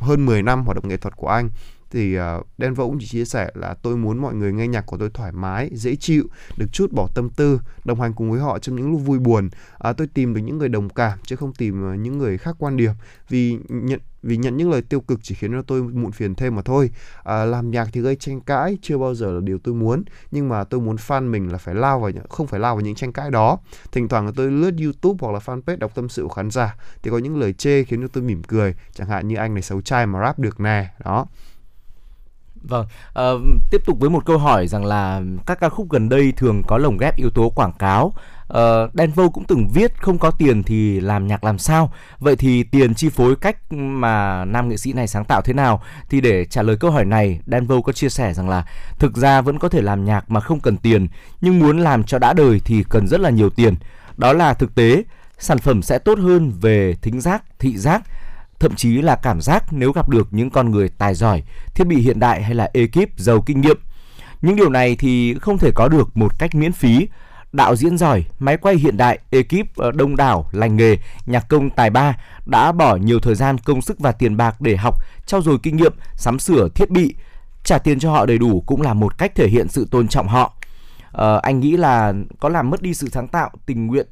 hơn 0.00 0.26
10 0.26 0.42
năm 0.42 0.64
hoạt 0.64 0.74
động 0.74 0.88
nghệ 0.88 0.96
thuật 0.96 1.16
của 1.16 1.28
anh 1.28 1.50
thì 1.90 2.18
uh, 2.18 2.46
Đen 2.58 2.74
cũng 2.74 2.98
chỉ 3.00 3.06
chia 3.06 3.24
sẻ 3.24 3.50
là 3.54 3.74
tôi 3.82 3.96
muốn 3.96 4.18
mọi 4.18 4.34
người 4.34 4.52
nghe 4.52 4.68
nhạc 4.68 4.86
của 4.86 4.96
tôi 4.96 5.10
thoải 5.14 5.32
mái, 5.32 5.70
dễ 5.72 5.96
chịu, 5.96 6.24
được 6.56 6.66
chút 6.72 6.92
bỏ 6.92 7.08
tâm 7.14 7.30
tư, 7.30 7.60
đồng 7.84 8.00
hành 8.00 8.12
cùng 8.12 8.30
với 8.30 8.40
họ 8.40 8.58
trong 8.58 8.76
những 8.76 8.90
lúc 8.90 9.00
vui 9.04 9.18
buồn. 9.18 9.50
Uh, 9.88 9.96
tôi 9.96 10.06
tìm 10.06 10.34
được 10.34 10.40
những 10.40 10.58
người 10.58 10.68
đồng 10.68 10.88
cảm 10.88 11.18
chứ 11.26 11.36
không 11.36 11.52
tìm 11.52 11.92
uh, 11.92 12.00
những 12.00 12.18
người 12.18 12.38
khác 12.38 12.56
quan 12.58 12.76
điểm. 12.76 12.92
Vì 13.28 13.58
nhận 13.68 14.00
vì 14.22 14.36
nhận 14.36 14.56
những 14.56 14.70
lời 14.70 14.82
tiêu 14.82 15.00
cực 15.00 15.20
chỉ 15.22 15.34
khiến 15.34 15.52
cho 15.52 15.62
tôi 15.62 15.82
muộn 15.82 16.12
phiền 16.12 16.34
thêm 16.34 16.56
mà 16.56 16.62
thôi. 16.62 16.90
À, 17.24 17.44
làm 17.44 17.70
nhạc 17.70 17.88
thì 17.92 18.00
gây 18.00 18.16
tranh 18.16 18.40
cãi 18.40 18.78
chưa 18.82 18.98
bao 18.98 19.14
giờ 19.14 19.32
là 19.32 19.40
điều 19.40 19.58
tôi 19.58 19.74
muốn. 19.74 20.04
Nhưng 20.30 20.48
mà 20.48 20.64
tôi 20.64 20.80
muốn 20.80 20.96
fan 20.96 21.30
mình 21.30 21.52
là 21.52 21.58
phải 21.58 21.74
lao 21.74 22.00
vào 22.00 22.10
không 22.28 22.46
phải 22.46 22.60
lao 22.60 22.74
vào 22.74 22.80
những 22.80 22.94
tranh 22.94 23.12
cãi 23.12 23.30
đó. 23.30 23.58
Thỉnh 23.92 24.08
thoảng 24.08 24.26
là 24.26 24.32
tôi 24.36 24.50
lướt 24.50 24.74
youtube 24.82 25.18
hoặc 25.20 25.32
là 25.32 25.38
fanpage 25.38 25.78
đọc 25.78 25.94
tâm 25.94 26.08
sự 26.08 26.22
của 26.22 26.28
khán 26.28 26.50
giả 26.50 26.76
thì 27.02 27.10
có 27.10 27.18
những 27.18 27.40
lời 27.40 27.52
chê 27.52 27.84
khiến 27.84 28.02
cho 28.02 28.08
tôi 28.12 28.24
mỉm 28.24 28.42
cười. 28.42 28.74
Chẳng 28.94 29.08
hạn 29.08 29.28
như 29.28 29.36
anh 29.36 29.54
này 29.54 29.62
xấu 29.62 29.80
trai 29.80 30.06
mà 30.06 30.20
rap 30.20 30.38
được 30.38 30.60
nè. 30.60 30.94
Đó. 31.04 31.26
Vâng, 32.62 32.86
uh, 33.18 33.40
tiếp 33.70 33.82
tục 33.86 34.00
với 34.00 34.10
một 34.10 34.24
câu 34.26 34.38
hỏi 34.38 34.66
rằng 34.66 34.84
là 34.84 35.22
các 35.46 35.60
ca 35.60 35.68
khúc 35.68 35.90
gần 35.90 36.08
đây 36.08 36.32
thường 36.36 36.62
có 36.66 36.78
lồng 36.78 36.98
ghép 36.98 37.16
yếu 37.16 37.30
tố 37.30 37.48
quảng 37.50 37.72
cáo. 37.78 38.12
Ờ, 38.48 38.84
uh, 38.84 38.94
Denvo 38.94 39.28
cũng 39.28 39.44
từng 39.44 39.68
viết 39.68 40.02
không 40.02 40.18
có 40.18 40.30
tiền 40.30 40.62
thì 40.62 41.00
làm 41.00 41.26
nhạc 41.26 41.44
làm 41.44 41.58
sao. 41.58 41.92
Vậy 42.18 42.36
thì 42.36 42.62
tiền 42.62 42.94
chi 42.94 43.08
phối 43.08 43.36
cách 43.36 43.72
mà 43.72 44.44
nam 44.44 44.68
nghệ 44.68 44.76
sĩ 44.76 44.92
này 44.92 45.06
sáng 45.06 45.24
tạo 45.24 45.42
thế 45.42 45.52
nào? 45.52 45.82
Thì 46.08 46.20
để 46.20 46.44
trả 46.44 46.62
lời 46.62 46.76
câu 46.76 46.90
hỏi 46.90 47.04
này, 47.04 47.40
Denvo 47.46 47.80
có 47.80 47.92
chia 47.92 48.08
sẻ 48.08 48.34
rằng 48.34 48.48
là 48.48 48.64
thực 48.98 49.16
ra 49.16 49.40
vẫn 49.40 49.58
có 49.58 49.68
thể 49.68 49.82
làm 49.82 50.04
nhạc 50.04 50.30
mà 50.30 50.40
không 50.40 50.60
cần 50.60 50.76
tiền, 50.76 51.08
nhưng 51.40 51.58
muốn 51.58 51.78
làm 51.78 52.04
cho 52.04 52.18
đã 52.18 52.32
đời 52.32 52.60
thì 52.64 52.84
cần 52.88 53.08
rất 53.08 53.20
là 53.20 53.30
nhiều 53.30 53.50
tiền. 53.50 53.74
Đó 54.16 54.32
là 54.32 54.54
thực 54.54 54.74
tế, 54.74 55.02
sản 55.38 55.58
phẩm 55.58 55.82
sẽ 55.82 55.98
tốt 55.98 56.18
hơn 56.18 56.52
về 56.60 56.94
thính 57.02 57.20
giác, 57.20 57.42
thị 57.58 57.76
giác 57.76 58.02
thậm 58.60 58.74
chí 58.76 59.02
là 59.02 59.16
cảm 59.16 59.40
giác 59.40 59.72
nếu 59.72 59.92
gặp 59.92 60.08
được 60.08 60.28
những 60.30 60.50
con 60.50 60.70
người 60.70 60.88
tài 60.88 61.14
giỏi, 61.14 61.42
thiết 61.74 61.84
bị 61.84 61.96
hiện 61.96 62.20
đại 62.20 62.42
hay 62.42 62.54
là 62.54 62.70
ekip 62.74 63.18
giàu 63.18 63.40
kinh 63.40 63.60
nghiệm. 63.60 63.76
Những 64.42 64.56
điều 64.56 64.70
này 64.70 64.96
thì 64.96 65.34
không 65.34 65.58
thể 65.58 65.70
có 65.74 65.88
được 65.88 66.16
một 66.16 66.38
cách 66.38 66.54
miễn 66.54 66.72
phí. 66.72 67.08
Đạo 67.52 67.76
diễn 67.76 67.98
giỏi, 67.98 68.24
máy 68.38 68.56
quay 68.56 68.76
hiện 68.76 68.96
đại, 68.96 69.18
ekip 69.30 69.76
ờ, 69.76 69.92
đông 69.92 70.16
đảo, 70.16 70.48
lành 70.52 70.76
nghề, 70.76 70.96
nhạc 71.26 71.48
công 71.48 71.70
tài 71.70 71.90
ba 71.90 72.16
đã 72.46 72.72
bỏ 72.72 72.96
nhiều 72.96 73.20
thời 73.20 73.34
gian, 73.34 73.58
công 73.58 73.82
sức 73.82 73.98
và 73.98 74.12
tiền 74.12 74.36
bạc 74.36 74.60
để 74.60 74.76
học, 74.76 74.94
trau 75.26 75.42
dồi 75.42 75.58
kinh 75.62 75.76
nghiệm, 75.76 75.92
sắm 76.14 76.38
sửa 76.38 76.68
thiết 76.68 76.90
bị, 76.90 77.14
trả 77.64 77.78
tiền 77.78 77.98
cho 77.98 78.10
họ 78.10 78.26
đầy 78.26 78.38
đủ 78.38 78.62
cũng 78.66 78.82
là 78.82 78.94
một 78.94 79.18
cách 79.18 79.34
thể 79.34 79.48
hiện 79.48 79.68
sự 79.68 79.88
tôn 79.90 80.08
trọng 80.08 80.28
họ. 80.28 80.54
À, 81.12 81.36
anh 81.42 81.60
nghĩ 81.60 81.76
là 81.76 82.12
có 82.40 82.48
làm 82.48 82.70
mất 82.70 82.82
đi 82.82 82.94
sự 82.94 83.08
sáng 83.08 83.28
tạo, 83.28 83.50
tình 83.66 83.86
nguyện 83.86 84.06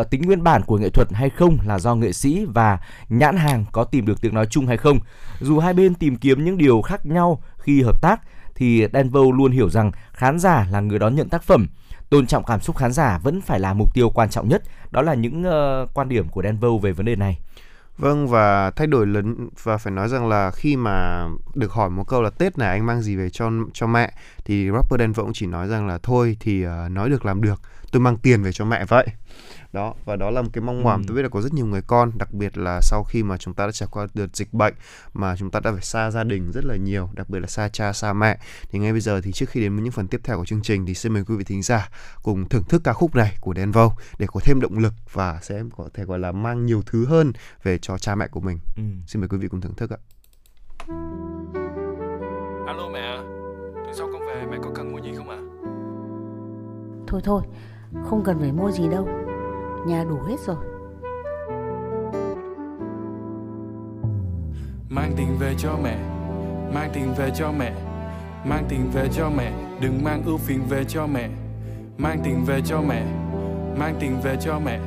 uh, 0.00 0.10
tính 0.10 0.22
nguyên 0.22 0.42
bản 0.42 0.62
của 0.62 0.78
nghệ 0.78 0.90
thuật 0.90 1.08
hay 1.12 1.30
không 1.30 1.58
là 1.64 1.78
do 1.78 1.94
nghệ 1.94 2.12
sĩ 2.12 2.46
và 2.54 2.78
nhãn 3.08 3.36
hàng 3.36 3.64
có 3.72 3.84
tìm 3.84 4.06
được 4.06 4.20
tiếng 4.20 4.34
nói 4.34 4.46
chung 4.46 4.66
hay 4.66 4.76
không. 4.76 4.98
Dù 5.40 5.58
hai 5.58 5.74
bên 5.74 5.94
tìm 5.94 6.16
kiếm 6.16 6.44
những 6.44 6.58
điều 6.58 6.82
khác 6.82 7.06
nhau 7.06 7.42
khi 7.58 7.82
hợp 7.82 8.02
tác 8.02 8.20
thì 8.54 8.86
Denvo 8.92 9.20
luôn 9.34 9.52
hiểu 9.52 9.70
rằng 9.70 9.90
khán 10.12 10.38
giả 10.38 10.66
là 10.70 10.80
người 10.80 10.98
đón 10.98 11.14
nhận 11.14 11.28
tác 11.28 11.42
phẩm. 11.42 11.66
Tôn 12.10 12.26
trọng 12.26 12.44
cảm 12.44 12.60
xúc 12.60 12.76
khán 12.76 12.92
giả 12.92 13.18
vẫn 13.18 13.40
phải 13.40 13.60
là 13.60 13.74
mục 13.74 13.94
tiêu 13.94 14.10
quan 14.10 14.30
trọng 14.30 14.48
nhất. 14.48 14.62
Đó 14.90 15.02
là 15.02 15.14
những 15.14 15.44
uh, 15.46 15.94
quan 15.94 16.08
điểm 16.08 16.28
của 16.28 16.42
Denvo 16.42 16.68
về 16.82 16.92
vấn 16.92 17.06
đề 17.06 17.16
này. 17.16 17.38
Vâng 17.98 18.28
và 18.28 18.70
thay 18.70 18.86
đổi 18.86 19.06
lớn 19.06 19.48
và 19.62 19.76
phải 19.76 19.92
nói 19.92 20.08
rằng 20.08 20.28
là 20.28 20.50
khi 20.50 20.76
mà 20.76 21.26
được 21.54 21.72
hỏi 21.72 21.90
một 21.90 22.04
câu 22.08 22.22
là 22.22 22.30
Tết 22.30 22.58
này 22.58 22.68
anh 22.68 22.86
mang 22.86 23.02
gì 23.02 23.16
về 23.16 23.30
cho 23.30 23.50
cho 23.72 23.86
mẹ 23.86 24.12
thì 24.44 24.70
rapper 24.70 25.00
Denvo 25.00 25.22
cũng 25.22 25.32
chỉ 25.32 25.46
nói 25.46 25.68
rằng 25.68 25.86
là 25.86 25.98
thôi 26.02 26.36
thì 26.40 26.66
uh, 26.66 26.90
nói 26.90 27.10
được 27.10 27.26
làm 27.26 27.42
được 27.42 27.60
tôi 27.92 28.00
mang 28.00 28.16
tiền 28.16 28.42
về 28.42 28.52
cho 28.52 28.64
mẹ 28.64 28.84
vậy 28.84 29.06
đó 29.72 29.94
và 30.04 30.16
đó 30.16 30.30
là 30.30 30.42
một 30.42 30.48
cái 30.52 30.62
mong 30.62 30.82
mỏi 30.82 30.96
ừ. 30.96 31.02
tôi 31.06 31.16
biết 31.16 31.22
là 31.22 31.28
có 31.28 31.40
rất 31.40 31.54
nhiều 31.54 31.66
người 31.66 31.82
con 31.86 32.18
đặc 32.18 32.32
biệt 32.32 32.58
là 32.58 32.80
sau 32.82 33.04
khi 33.04 33.22
mà 33.22 33.36
chúng 33.36 33.54
ta 33.54 33.66
đã 33.66 33.72
trải 33.72 33.88
qua 33.92 34.06
đợt 34.14 34.36
dịch 34.36 34.54
bệnh 34.54 34.74
mà 35.14 35.36
chúng 35.36 35.50
ta 35.50 35.60
đã 35.60 35.72
phải 35.72 35.82
xa 35.82 36.10
gia 36.10 36.24
đình 36.24 36.52
rất 36.52 36.64
là 36.64 36.76
nhiều 36.76 37.10
đặc 37.14 37.30
biệt 37.30 37.40
là 37.40 37.46
xa 37.46 37.68
cha 37.68 37.92
xa 37.92 38.12
mẹ 38.12 38.38
thì 38.70 38.78
ngay 38.78 38.92
bây 38.92 39.00
giờ 39.00 39.20
thì 39.20 39.32
trước 39.32 39.48
khi 39.48 39.60
đến 39.60 39.74
với 39.74 39.82
những 39.82 39.92
phần 39.92 40.08
tiếp 40.08 40.20
theo 40.24 40.36
của 40.36 40.44
chương 40.44 40.62
trình 40.62 40.86
thì 40.86 40.94
xin 40.94 41.12
mời 41.12 41.24
quý 41.24 41.36
vị 41.36 41.44
thính 41.44 41.62
giả 41.62 41.88
cùng 42.22 42.48
thưởng 42.48 42.64
thức 42.64 42.80
ca 42.84 42.92
khúc 42.92 43.14
này 43.14 43.36
của 43.40 43.54
Denvo 43.54 43.90
để 44.18 44.26
có 44.32 44.40
thêm 44.44 44.60
động 44.60 44.78
lực 44.78 44.94
và 45.12 45.38
sẽ 45.42 45.62
có 45.76 45.88
thể 45.94 46.04
gọi 46.04 46.18
là 46.18 46.32
mang 46.32 46.66
nhiều 46.66 46.82
thứ 46.86 47.06
hơn 47.06 47.32
về 47.62 47.78
cho 47.78 47.98
cha 47.98 48.14
mẹ 48.14 48.28
của 48.28 48.40
mình 48.40 48.58
ừ. 48.76 48.82
xin 49.06 49.20
mời 49.20 49.28
quý 49.28 49.38
vị 49.38 49.48
cùng 49.48 49.60
thưởng 49.60 49.74
thức 49.74 49.90
ạ 49.90 50.00
alo 52.66 52.88
mẹ 52.92 53.16
tuần 53.74 53.94
sau 53.94 54.08
con 54.12 54.22
về 54.26 54.46
mẹ 54.50 54.56
có 54.62 54.70
cần 54.74 54.92
mua 54.92 54.98
gì 54.98 55.10
không 55.16 55.30
ạ 55.30 55.36
à? 55.36 55.42
thôi 57.06 57.20
thôi 57.24 57.42
không 58.04 58.22
cần 58.24 58.38
phải 58.38 58.52
mua 58.52 58.70
gì 58.70 58.88
đâu. 58.88 59.08
Nhà 59.86 60.04
đủ 60.04 60.18
hết 60.28 60.40
rồi. 60.40 60.56
Mang 64.88 65.12
tiền 65.16 65.36
về 65.40 65.54
cho 65.58 65.76
mẹ. 65.82 65.98
Mang 66.74 66.90
tiền 66.94 67.14
về 67.18 67.30
cho 67.34 67.52
mẹ. 67.58 67.72
Mang 68.44 68.64
tiền 68.68 68.90
về 68.94 69.08
cho 69.12 69.30
mẹ. 69.36 69.52
Đừng 69.80 70.04
mang 70.04 70.22
ưu 70.26 70.38
phiền 70.38 70.60
về 70.68 70.84
cho 70.84 71.06
mẹ. 71.06 71.28
Mang 71.98 72.20
tiền 72.24 72.44
về 72.46 72.60
cho 72.66 72.80
mẹ. 72.80 73.06
Mang 73.78 73.94
tiền 74.00 74.20
về 74.22 74.36
cho 74.40 74.58
mẹ. 74.64 74.80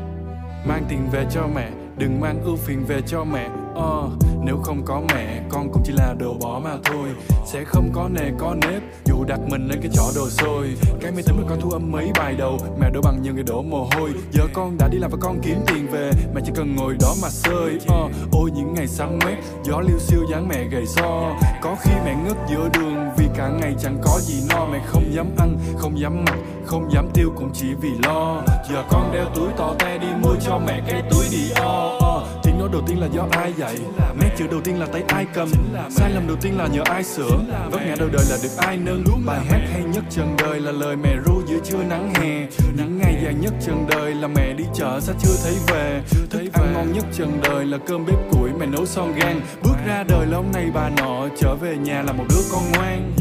Mang 0.68 0.84
tiền 0.90 1.08
về 1.12 1.26
cho 1.32 1.48
mẹ. 1.56 1.72
Đừng 1.98 2.20
mang 2.20 2.44
ưu 2.44 2.56
phiền 2.56 2.86
về 2.88 3.02
cho 3.02 3.24
mẹ 3.24 3.50
uh, 3.80 4.12
Nếu 4.44 4.58
không 4.63 4.82
có 4.86 5.01
mẹ 5.13 5.42
Con 5.50 5.70
cũng 5.72 5.82
chỉ 5.86 5.94
là 5.94 6.15
đồ 6.20 6.34
bỏ 6.42 6.62
mà 6.63 6.77
thôi. 6.84 7.10
Sẽ 7.46 7.63
không 7.63 7.89
có 7.94 8.10
nề 8.10 8.32
có 8.38 8.56
nếp 8.62 8.82
Dù 9.06 9.24
đặt 9.27 9.39
mình 9.50 9.68
lên 9.68 9.80
cái 9.82 9.92
chỏ 9.94 10.03
đồ 10.15 10.30
xôi. 10.30 10.68
Cái 11.01 11.12
máy 11.12 11.24
tính 11.25 11.36
mà 11.38 11.44
con 11.50 11.62
thu 11.62 11.70
âm 11.70 11.92
mấy 11.92 12.12
bài 12.18 12.36
đầu 12.38 12.58
Mẹ 12.80 12.89
đổ 12.89 13.01
bằng 13.01 13.22
nhiều 13.22 13.34
người 13.34 13.44
đổ 13.44 13.62
mồ 13.62 13.89
hôi. 13.96 14.13
Giờ 14.32 14.44
con 14.53 14.77
đã 14.77 14.88
đi 14.88 14.98
làm 14.98 15.12
và 15.12 15.18
con 15.22 15.39
kiếm 15.44 15.58
tiền 15.68 15.88
về 15.92 16.12
Mẹ 16.34 16.42
chỉ 16.46 16.51
cần 16.56 16.75
ngồi 16.75 16.96
đó 17.00 17.15
mà 17.22 17.30
sơi 17.30 17.75
uh, 17.75 17.88
ờ, 17.88 18.10
Ôi 18.32 18.51
những 18.56 18.74
ngày 18.74 18.88
sáng 18.88 19.20
mét 19.25 19.38
Gió 19.63 19.80
liêu 19.80 20.00
siêu 20.00 20.25
dáng 20.32 20.48
mẹ 20.48 20.63
gầy 20.72 20.86
so. 20.86 21.36
Có 21.62 21.75
khi 21.82 21.92
mẹ 22.06 22.15
ngất 22.25 22.38
giữa 22.50 22.70
đường 22.74 23.10
Vì 23.18 23.25
cả 23.38 23.50
ngày 23.62 23.75
chẳng 23.80 23.98
có 24.03 24.20
gì 24.20 24.44
no. 24.50 24.65
Mẹ 24.65 24.80
không 24.86 25.13
dám 25.13 25.27
ăn, 25.38 25.58
không 25.77 26.00
dám 26.00 26.25
mặc 26.25 26.38
Không 26.65 26.92
dám 26.94 27.10
tiêu 27.13 27.32
cũng 27.36 27.50
chỉ 27.53 27.68
vì 27.82 27.89
lo. 28.03 28.42
Giờ 28.70 28.84
con 28.89 29.12
đeo 29.13 29.25
túi 29.36 29.50
to 29.58 29.74
te 29.80 29.98
đi 29.98 30.08
mua 30.22 30.36
cho 30.42 30.60
mẹ 30.68 30.82
cái 30.88 31.03
túi 31.12 31.25
đi 31.32 31.51
o 31.56 31.98
uh, 31.98 32.38
đầu 32.72 32.82
tiên 32.88 33.00
là 33.00 33.08
do 33.14 33.28
ai 33.32 33.54
dạy? 33.58 33.76
Nét 34.22 34.30
chữ 34.38 34.48
đầu 34.52 34.62
tiên 34.62 34.80
là 34.80 34.86
tay 34.86 35.04
ai 35.08 35.26
cầm? 35.34 35.50
Sai 35.90 36.12
lầm 36.12 36.28
đầu 36.28 36.38
tiên 36.42 36.58
là 36.58 36.68
nhờ 36.68 36.82
ai 36.86 37.04
sửa? 37.04 37.40
Vấp 37.72 37.82
ngã 37.86 37.96
đầu 38.00 38.10
đời 38.12 38.26
là 38.30 38.38
được 38.44 38.58
ai 38.58 38.78
nâng? 38.78 39.04
Bài 39.26 39.40
hát 39.50 39.62
hay 39.72 39.84
nhất 39.84 40.04
trần 40.10 40.36
đời 40.38 40.60
là 40.60 40.72
lời 40.72 40.96
mẹ 40.96 41.16
ru 41.26 41.42
giữa 41.48 41.60
trưa 41.64 41.84
nắng 41.90 42.14
hè. 42.14 42.48
Những 42.78 42.98
ngày 42.98 43.16
dài 43.24 43.34
nhất 43.34 43.54
trần 43.66 43.86
đời 43.90 44.16
là 44.16 44.28
mẹ 44.28 44.54
đi 44.54 44.64
chợ 44.76 45.00
sao 45.02 45.16
chưa 45.20 45.36
thấy 45.44 45.54
về. 45.68 46.02
Thức 46.30 46.54
ăn 46.54 46.74
ngon 46.74 46.94
nhất 46.94 47.06
trần 47.14 47.40
đời 47.44 47.66
là 47.66 47.78
cơm 47.88 48.06
bếp 48.06 48.32
củi 48.32 48.50
mẹ 48.60 48.66
nấu 48.66 48.86
son 48.86 49.14
gan 49.16 49.42
Bước 49.64 49.76
ra 49.88 50.04
đời 50.08 50.26
là 50.26 50.38
ông 50.38 50.52
này 50.54 50.72
bà 50.74 50.90
nọ 50.90 51.28
Trở 51.38 51.56
về 51.56 51.78
nhà 51.78 52.02
là 52.02 52.14
một 52.14 52.26
đứa 52.30 52.42
con 52.52 52.64
ngoan. 52.72 53.12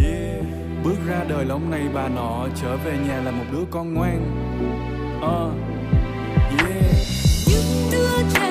Bước 0.84 0.96
ra 1.08 1.24
đời 1.28 1.44
là 1.44 1.54
ông 1.54 1.70
này 1.70 1.82
bà 1.94 2.08
nọ 2.08 2.46
Trở 2.62 2.76
về 2.76 2.92
nhà 3.08 3.20
là 3.24 3.30
một 3.30 3.44
đứa 3.52 3.64
con 3.70 3.94
ngoan. 3.94 4.20
Uh, 5.18 5.52
yeah. 6.58 6.82
Những 7.46 7.90
đứa 7.92 8.30
trẻ 8.34 8.47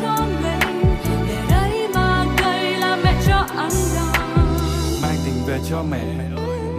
cho 0.00 0.26
mình, 0.42 0.84
để 1.28 1.42
đây 1.50 1.88
mà 1.94 2.24
là 2.80 2.96
mẹ 3.04 3.22
cho 3.26 3.36
ăn 3.56 3.70
đòn 3.94 4.40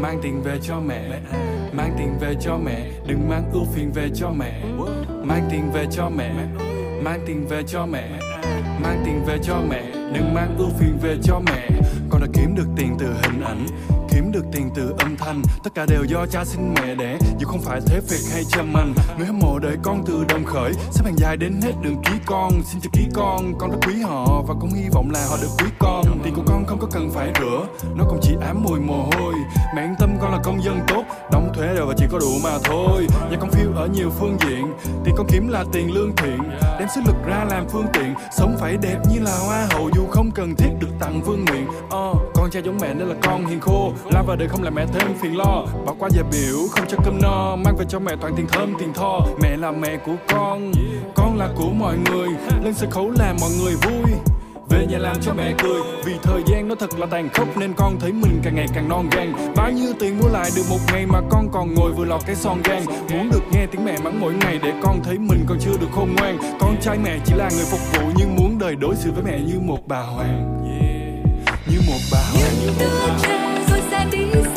mang 0.02 0.20
tình 0.24 0.42
về 0.44 0.60
cho 0.64 0.80
mẹ 0.80 1.61
mang 1.74 1.96
tiền 1.98 2.18
về 2.20 2.36
cho 2.42 2.58
mẹ, 2.58 2.92
đừng 3.08 3.30
mang 3.30 3.52
ưu 3.54 3.66
phiền 3.74 3.92
về 3.92 4.10
cho 4.16 4.30
mẹ. 4.30 4.62
Mang 5.24 5.48
tiền 5.52 5.72
về 5.74 5.86
cho 5.92 6.10
mẹ, 6.10 6.34
mang 7.04 7.20
tiền 7.28 7.48
về 7.50 7.64
cho 7.68 7.86
mẹ. 7.86 8.10
Mang 8.84 9.04
tiền 9.06 9.24
về 9.26 9.38
cho 9.44 9.62
mẹ, 9.70 9.84
đừng 10.14 10.34
mang 10.34 10.56
ưu 10.58 10.70
phiền 10.80 10.98
về 11.02 11.18
cho 11.24 11.40
mẹ 11.40 11.68
con 12.12 12.22
đã 12.22 12.28
kiếm 12.34 12.56
được 12.56 12.68
tiền 12.76 12.96
từ 13.00 13.06
hình 13.24 13.42
ảnh, 13.42 13.66
kiếm 14.10 14.32
được 14.32 14.46
tiền 14.52 14.70
từ 14.76 14.94
âm 15.00 15.18
thanh. 15.18 15.42
Tất 15.64 15.76
cả 15.76 15.86
đều 15.90 16.04
do 16.04 16.26
cha 16.32 16.46
sinh 16.46 16.74
mẹ 16.74 16.96
đẻ, 16.96 17.18
dù 17.40 17.48
không 17.48 17.62
phải 17.62 17.82
thế 17.86 18.02
việc 18.10 18.34
hay 18.34 18.44
chăm 18.44 18.74
anh. 18.78 18.94
Người 19.18 19.28
hâm 19.28 19.40
mộ 19.40 19.60
đợi 19.60 19.78
con 19.84 20.04
từ 20.06 20.26
đồng 20.30 20.46
khởi, 20.46 20.74
xếp 20.92 21.06
hàng 21.06 21.16
dài 21.18 21.38
đến 21.38 21.62
hết 21.62 21.72
đường 21.82 22.02
ký 22.06 22.12
con. 22.26 22.52
Xin 22.64 22.82
cho 22.82 22.90
ký 22.94 23.08
con 23.14 23.54
con 23.60 23.72
rất 23.72 23.78
quý 23.88 24.02
họ 24.02 24.44
và 24.48 24.54
cũng 24.62 24.74
hy 24.74 24.90
vọng 24.92 25.12
là 25.14 25.28
họ 25.30 25.38
được 25.42 25.50
quý 25.60 25.66
con. 25.80 26.06
Tiền 26.24 26.34
của 26.36 26.44
con 26.46 26.66
không 26.66 26.80
có 26.80 26.88
cần 26.92 27.10
phải 27.14 27.32
rửa, 27.40 27.66
nó 27.96 28.04
cũng 28.10 28.20
chỉ 28.22 28.36
ám 28.42 28.64
mùi 28.64 28.80
mồ 28.80 29.10
hôi. 29.12 29.34
Mẹ 29.76 29.84
yên 29.84 29.96
tâm 30.00 30.18
con 30.22 30.32
là 30.32 30.40
công 30.44 30.64
dân 30.64 30.80
tốt, 30.88 31.04
đóng 31.32 31.52
thuế 31.56 31.68
rồi 31.68 31.86
và 31.86 31.94
chỉ 31.98 32.06
có 32.12 32.20
đủ 32.20 32.32
mà 32.44 32.58
thôi. 32.64 33.08
Nhà 33.32 33.38
con 33.40 33.50
phiêu 33.50 33.72
ở 33.76 33.88
nhiều 33.88 34.10
phương 34.20 34.38
diện 34.48 34.74
tiền 35.04 35.16
con 35.18 35.28
kiếm 35.30 35.48
là 35.48 35.66
tiền 35.74 35.94
lương 35.94 36.16
thiện. 36.16 36.38
Đem 36.80 36.88
sức 36.96 37.02
lực 37.08 37.16
ra 37.26 37.46
làm 37.50 37.66
phương 37.70 37.86
tiện, 37.94 38.14
sống 38.38 38.56
phải 38.60 38.78
đẹp 38.82 38.98
như 39.14 39.20
là 39.20 39.38
hoa 39.48 39.68
hậu, 39.72 39.90
dù 39.96 40.06
không 40.10 40.32
cần 40.36 40.56
thiết 40.58 40.70
được 40.80 40.88
tặng 41.00 41.22
vương 41.22 41.46
miện. 41.46 41.66
Ờ, 41.90 42.01
con 42.34 42.50
trai 42.52 42.62
giống 42.66 42.78
mẹ 42.82 42.94
nên 42.94 43.08
là 43.08 43.16
con 43.22 43.46
hiền 43.46 43.60
khô. 43.60 43.92
La 44.12 44.22
vào 44.22 44.36
đời 44.36 44.48
không 44.48 44.64
làm 44.64 44.76
mẹ 44.76 44.86
thêm 44.94 45.08
phiền 45.22 45.38
lo. 45.38 45.66
Bỏ 45.86 45.96
qua 46.00 46.10
giờ 46.12 46.24
biểu, 46.32 46.58
không 46.72 46.86
cho 46.88 46.98
cơm 47.06 47.22
no. 47.22 47.56
Mang 47.56 47.76
về 47.78 47.86
cho 47.90 48.00
mẹ 48.00 48.12
toàn 48.22 48.34
tiền 48.38 48.48
thơm, 48.48 48.74
tiền 48.80 48.94
tho. 48.94 49.20
Mẹ 49.42 49.58
là 49.58 49.72
mẹ 49.72 49.98
của 49.98 50.16
con 50.28 50.72
con 51.16 51.38
là 51.38 51.50
của 51.56 51.70
mọi 51.70 51.98
người. 51.98 52.28
Lên 52.64 52.74
sân 52.74 52.92
khấu 52.92 53.12
làm 53.20 53.36
mọi 53.42 53.50
người 53.62 53.74
vui. 53.76 54.14
Về 54.70 54.86
nhà 54.86 54.98
làm 54.98 55.16
cho 55.22 55.34
mẹ 55.34 55.54
cười. 55.64 55.82
Vì 56.06 56.14
thời 56.24 56.42
gian 56.46 56.68
nó 56.68 56.76
thật 56.76 57.00
là 57.00 57.06
tàn 57.06 57.30
khốc, 57.34 57.58
nên 57.58 57.74
con 57.74 58.00
thấy 58.00 58.12
mình 58.12 58.42
càng 58.44 58.56
ngày 58.56 58.68
càng 58.74 58.90
non 58.90 59.10
gan. 59.12 59.34
Bao 59.56 59.72
nhiêu 59.72 59.94
tiền 60.00 60.20
mua 60.20 60.30
lại 60.30 60.50
được 60.56 60.64
một 60.70 60.80
ngày 60.94 61.06
mà 61.06 61.22
con 61.30 61.50
còn 61.52 61.74
ngồi 61.74 61.92
vừa 61.92 62.06
lọt 62.06 62.22
cái 62.26 62.36
son 62.36 62.62
gan 62.64 62.84
muốn 63.12 63.30
được 63.32 63.44
nghe 63.52 63.66
tiếng 63.72 63.86
mẹ 63.86 63.98
mắng 64.04 64.20
mỗi 64.20 64.34
ngày 64.34 64.60
để 64.64 64.74
con 64.84 65.04
thấy 65.04 65.18
mình 65.18 65.46
còn 65.48 65.58
chưa 65.60 65.78
được 65.82 65.88
khôn 65.96 66.16
ngoan. 66.18 66.38
Con 66.60 66.76
trai 66.82 66.98
mẹ 67.04 67.20
chỉ 67.26 67.34
là 67.36 67.50
người 67.50 67.66
phục 67.72 67.80
vụ, 67.94 68.12
nhưng 68.16 68.36
muốn 68.36 68.60
đời 68.60 68.76
đối 68.76 68.96
xử 68.96 69.12
với 69.12 69.24
mẹ 69.24 69.40
như 69.40 69.60
một 69.60 69.88
bà 69.88 70.02
hoàng 70.02 70.71
đứa 72.80 72.88
hoàng 72.88 73.20
trẻ 73.24 73.66
rồi 73.70 73.82
sẽ 73.92 74.06
đi 74.12 74.51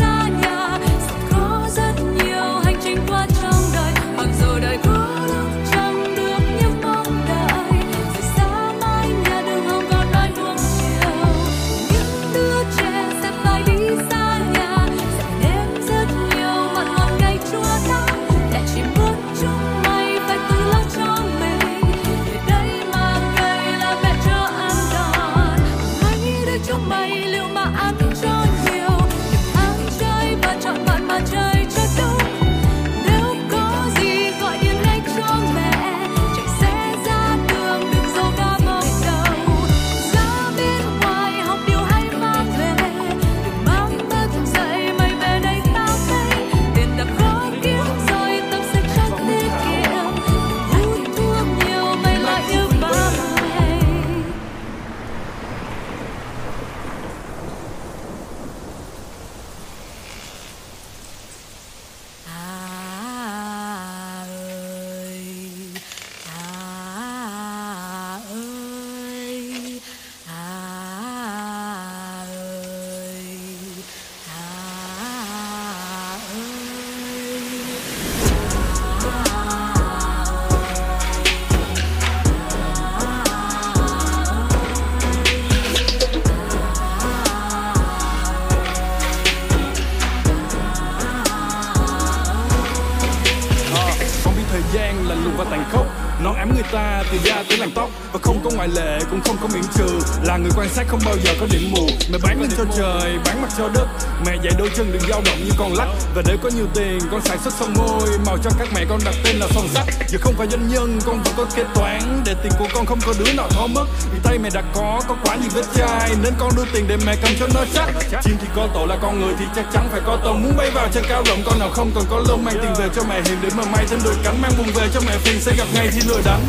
là 100.34 100.38
người 100.38 100.52
quan 100.56 100.68
sát 100.68 100.84
không 100.88 101.00
bao 101.04 101.16
giờ 101.24 101.34
có 101.40 101.46
điểm 101.50 101.70
mù. 101.70 101.86
Mẹ 102.12 102.18
bán 102.22 102.40
lưng 102.40 102.50
cho 102.58 102.64
trời, 102.76 103.18
bán 103.24 103.42
mặt 103.42 103.48
cho 103.58 103.68
đất. 103.68 103.86
Mẹ 104.26 104.32
dạy 104.42 104.52
đôi 104.58 104.70
chân 104.76 104.92
đừng 104.92 105.02
dao 105.10 105.22
động 105.24 105.38
như 105.44 105.50
con 105.58 105.72
lắc. 105.74 105.88
Và 106.14 106.22
để 106.26 106.36
có 106.42 106.50
nhiều 106.56 106.66
tiền, 106.74 106.98
con 107.10 107.20
sản 107.24 107.38
xuất 107.44 107.54
son 107.60 107.74
môi 107.74 108.08
màu 108.26 108.38
cho 108.44 108.50
các 108.58 108.68
mẹ 108.74 108.84
con 108.88 108.98
đặt 109.04 109.14
tên 109.24 109.36
là 109.36 109.46
son 109.54 109.68
sắt. 109.74 109.84
Giờ 110.08 110.18
không 110.22 110.34
phải 110.38 110.46
doanh 110.50 110.68
nhân, 110.68 110.98
con 111.06 111.22
vẫn 111.22 111.34
có 111.36 111.44
kế 111.56 111.64
toán. 111.74 112.22
Để 112.24 112.34
tiền 112.42 112.52
của 112.58 112.66
con 112.74 112.86
không 112.86 112.98
có 113.06 113.14
đứa 113.18 113.32
nào 113.32 113.48
thó 113.50 113.66
mất. 113.66 113.84
Vì 114.12 114.18
tay 114.22 114.38
mẹ 114.38 114.50
đã 114.54 114.62
có 114.74 115.00
có 115.08 115.16
quá 115.24 115.36
nhiều 115.36 115.50
vết 115.54 115.64
chai. 115.74 116.10
Nên 116.22 116.32
con 116.38 116.50
đưa 116.56 116.64
tiền 116.72 116.84
để 116.88 116.96
mẹ 117.06 117.16
cầm 117.22 117.32
cho 117.40 117.46
nó 117.54 117.60
chắc. 117.74 117.88
Chim 118.22 118.36
thì 118.40 118.46
có 118.56 118.68
tổ 118.74 118.86
là 118.86 118.96
con 119.02 119.20
người 119.20 119.34
thì 119.38 119.44
chắc 119.56 119.64
chắn 119.72 119.88
phải 119.92 120.00
có 120.06 120.18
tông 120.24 120.42
muốn 120.42 120.56
bay 120.56 120.70
vào 120.70 120.88
trên 120.94 121.04
cao 121.08 121.22
rộng, 121.26 121.42
con 121.46 121.58
nào 121.58 121.70
không 121.72 121.90
còn 121.94 122.04
có 122.10 122.22
lông. 122.28 122.44
Mang 122.44 122.58
tiền 122.62 122.74
về 122.78 122.88
cho 122.96 123.02
mẹ 123.08 123.22
hiền 123.22 123.38
để 123.42 123.48
mà 123.56 123.64
may 123.72 123.84
thêm 123.90 123.98
đôi 124.04 124.14
cánh. 124.24 124.42
Mang 124.42 124.52
buồn 124.58 124.66
về 124.74 124.88
cho 124.94 125.00
mẹ 125.06 125.16
phiền, 125.18 125.40
sẽ 125.40 125.52
gặp 125.58 125.66
ngày 125.74 125.88
thì 125.92 126.00
lừa 126.08 126.20
đánh 126.24 126.42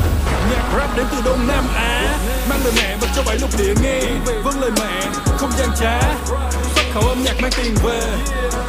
nhạc 0.52 0.78
rap 0.78 0.98
đến 0.98 1.06
từ 1.12 1.18
đông 1.26 1.48
nam 1.48 1.66
á 1.76 2.05
mang 2.50 2.60
lời 2.64 2.74
mẹ 2.76 2.98
và 3.02 3.08
cho 3.16 3.24
bảy 3.26 3.38
lục 3.40 3.50
địa 3.58 3.74
nghe. 3.84 4.02
Vâng 4.44 4.62
lời 4.62 4.72
mẹ, 4.80 5.02
không 5.38 5.52
gian 5.58 5.70
trá. 5.80 6.00
Xuất 6.76 6.84
khẩu 6.94 7.04
âm 7.04 7.24
nhạc 7.24 7.42
mang 7.42 7.52
tiền 7.58 7.76
về. 7.84 8.00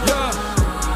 Yeah. 0.09 0.35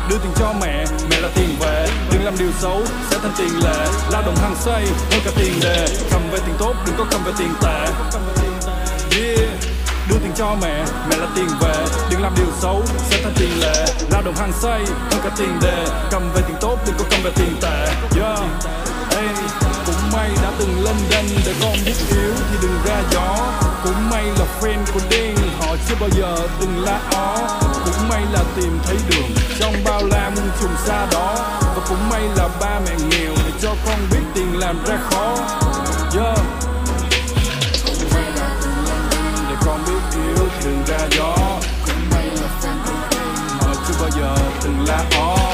đưa 0.09 0.19
tiền 0.19 0.33
cho 0.37 0.53
mẹ 0.61 0.85
mẹ 1.11 1.21
là 1.21 1.29
tiền 1.35 1.57
về. 1.61 1.89
Đừng 2.13 2.25
làm 2.25 2.35
điều 2.39 2.51
xấu, 2.61 2.83
sẽ 3.11 3.19
thành 3.23 3.33
tiền 3.39 3.59
lệ. 3.65 3.87
Lao 4.11 4.23
động 4.23 4.37
hăng 4.37 4.57
say 4.57 4.85
hơn 5.11 5.21
cả 5.25 5.31
tiền 5.37 5.61
đề 5.61 5.87
cầm 6.11 6.21
về 6.31 6.39
tiền 6.47 6.55
tốt, 6.59 6.75
đừng 6.87 6.95
có 6.99 7.05
cầm 7.11 7.25
về 7.25 7.33
tiền 7.39 7.55
tệ. 7.63 7.85
Yeah. 9.19 9.51
Đưa 10.09 10.17
tiền 10.23 10.33
cho 10.37 10.57
mẹ 10.63 10.85
mẹ 11.11 11.17
là 11.17 11.27
tiền 11.37 11.49
về. 11.61 11.75
Đừng 12.11 12.23
làm 12.23 12.35
điều 12.37 12.53
xấu, 12.61 12.83
sẽ 13.11 13.23
thành 13.23 13.35
tiền 13.39 13.61
lệ. 13.61 13.85
Lao 14.11 14.23
động 14.23 14.35
hăng 14.37 14.53
say 14.53 14.81
hơn 15.11 15.21
cả 15.25 15.31
tiền 15.39 15.59
đề. 15.63 15.87
Cầm 16.11 16.23
về 16.35 16.43
tiền 16.49 16.57
tốt, 16.61 16.77
đừng 16.87 16.95
có 16.99 17.05
cầm 17.11 17.21
về 17.23 17.31
tiền 17.37 17.57
tệ. 17.63 17.87
Yeah. 18.21 18.39
Cũng 20.11 20.19
may 20.19 20.31
đã 20.43 20.52
từng 20.59 20.85
lên 20.85 20.97
đên 21.11 21.25
để 21.47 21.55
con 21.62 21.76
biết 21.87 21.95
yếu 22.11 22.33
thì 22.50 22.57
đừng 22.62 22.79
ra 22.85 23.02
gió. 23.12 23.37
Cũng 23.85 24.11
may 24.11 24.25
là 24.25 24.47
fan 24.61 24.79
của 24.95 25.00
đen, 25.11 25.37
họ 25.61 25.76
chưa 25.88 25.95
bao 26.00 26.09
giờ 26.12 26.49
từng 26.61 26.85
la 26.85 27.00
ó. 27.12 27.37
Cũng 27.85 28.09
may 28.09 28.23
là 28.33 28.45
tìm 28.57 28.79
thấy 28.85 28.97
đường 29.11 29.31
trong 29.61 29.75
bao 29.85 30.02
la 30.05 30.31
muôn 30.31 30.50
trùng 30.61 30.75
xa 30.87 31.07
đó. 31.12 31.35
Và 31.61 31.83
cũng 31.88 32.09
may 32.11 32.23
là 32.37 32.49
ba 32.61 32.81
mẹ 32.87 32.95
nghèo 33.11 33.33
để 33.45 33.52
cho 33.62 33.75
con 33.87 33.99
biết 34.11 34.25
tiền 34.35 34.59
làm 34.59 34.85
ra 34.85 34.99
khó. 35.11 35.37
Yeah. 36.14 36.38
để 39.49 39.57
con 39.67 39.81
biết 39.87 40.19
yếu 40.19 40.49
thì 40.49 40.64
đừng 40.64 40.83
ra 40.87 41.07
gió. 41.11 41.37
Cũng 41.87 42.11
may 42.11 42.26
là 42.26 42.49
fan 42.62 42.76
của 42.85 42.93
đen, 43.11 43.23
họ 43.61 43.75
chưa 43.88 43.95
bao 44.00 44.11
giờ 44.11 44.37
từng 44.62 44.85
la 44.87 45.05
ó. 45.17 45.50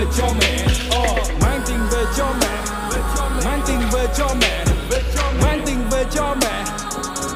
Về 0.00 0.06
cho 0.18 0.26
mẹ. 0.40 0.66
Oh, 0.98 1.42
mang 1.42 1.60
tiền 1.66 1.78
về 1.92 2.04
cho 2.16 2.34
mẹ. 2.40 2.64
Mang 3.44 3.60
tiền 3.66 3.80
về 3.92 4.06
cho 4.16 4.34
mẹ. 4.40 4.64
Mang 5.42 5.62
tiền 5.66 5.76
về 5.90 6.04
cho 6.10 6.36
mẹ. 6.42 6.64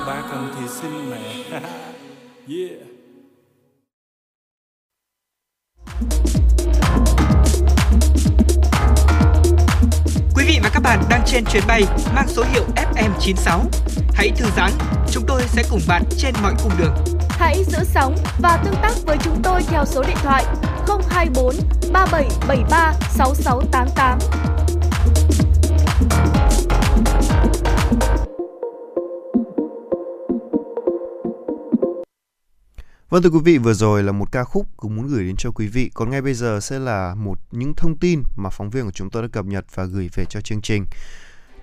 Ba 0.06 0.22
cần 0.30 0.54
thì 0.58 0.66
xin 0.80 1.10
mẹ. 1.10 1.60
Yeah. 2.48 2.70
Quý 10.34 10.44
vị 10.46 10.60
và 10.62 10.70
các 10.74 10.82
bạn 10.82 11.02
đang 11.10 11.22
trên 11.26 11.44
chuyến 11.44 11.62
bay 11.66 11.82
mang 12.14 12.28
số 12.28 12.44
hiệu 12.52 12.64
FM96. 12.76 13.60
Hãy 14.14 14.30
thư 14.36 14.46
giãn, 14.56 14.70
chúng 15.10 15.24
tôi 15.26 15.42
sẽ 15.46 15.62
cùng 15.70 15.80
bạn 15.88 16.02
trên 16.18 16.34
mọi 16.42 16.54
cung 16.62 16.72
đường. 16.78 16.94
Hãy 17.28 17.64
giữ 17.64 17.78
sóng 17.84 18.16
và 18.38 18.62
tương 18.64 18.74
tác 18.82 18.92
với 19.06 19.16
chúng 19.24 19.42
tôi 19.42 19.62
theo 19.68 19.84
số 19.84 20.02
điện 20.02 20.16
thoại 20.22 20.44
024 20.86 21.54
3773 21.92 22.92
6688. 23.10 24.18
Vâng 33.14 33.22
thưa 33.22 33.30
quý 33.30 33.38
vị, 33.44 33.58
vừa 33.58 33.74
rồi 33.74 34.02
là 34.02 34.12
một 34.12 34.32
ca 34.32 34.44
khúc 34.44 34.66
cũng 34.76 34.96
muốn 34.96 35.06
gửi 35.06 35.24
đến 35.24 35.34
cho 35.38 35.50
quý 35.50 35.66
vị. 35.66 35.90
Còn 35.94 36.10
ngay 36.10 36.22
bây 36.22 36.34
giờ 36.34 36.60
sẽ 36.60 36.78
là 36.78 37.14
một 37.14 37.38
những 37.50 37.74
thông 37.76 37.96
tin 37.96 38.22
mà 38.36 38.50
phóng 38.50 38.70
viên 38.70 38.84
của 38.84 38.90
chúng 38.90 39.10
tôi 39.10 39.22
đã 39.22 39.28
cập 39.32 39.44
nhật 39.44 39.64
và 39.74 39.84
gửi 39.84 40.10
về 40.14 40.24
cho 40.24 40.40
chương 40.40 40.62
trình. 40.62 40.84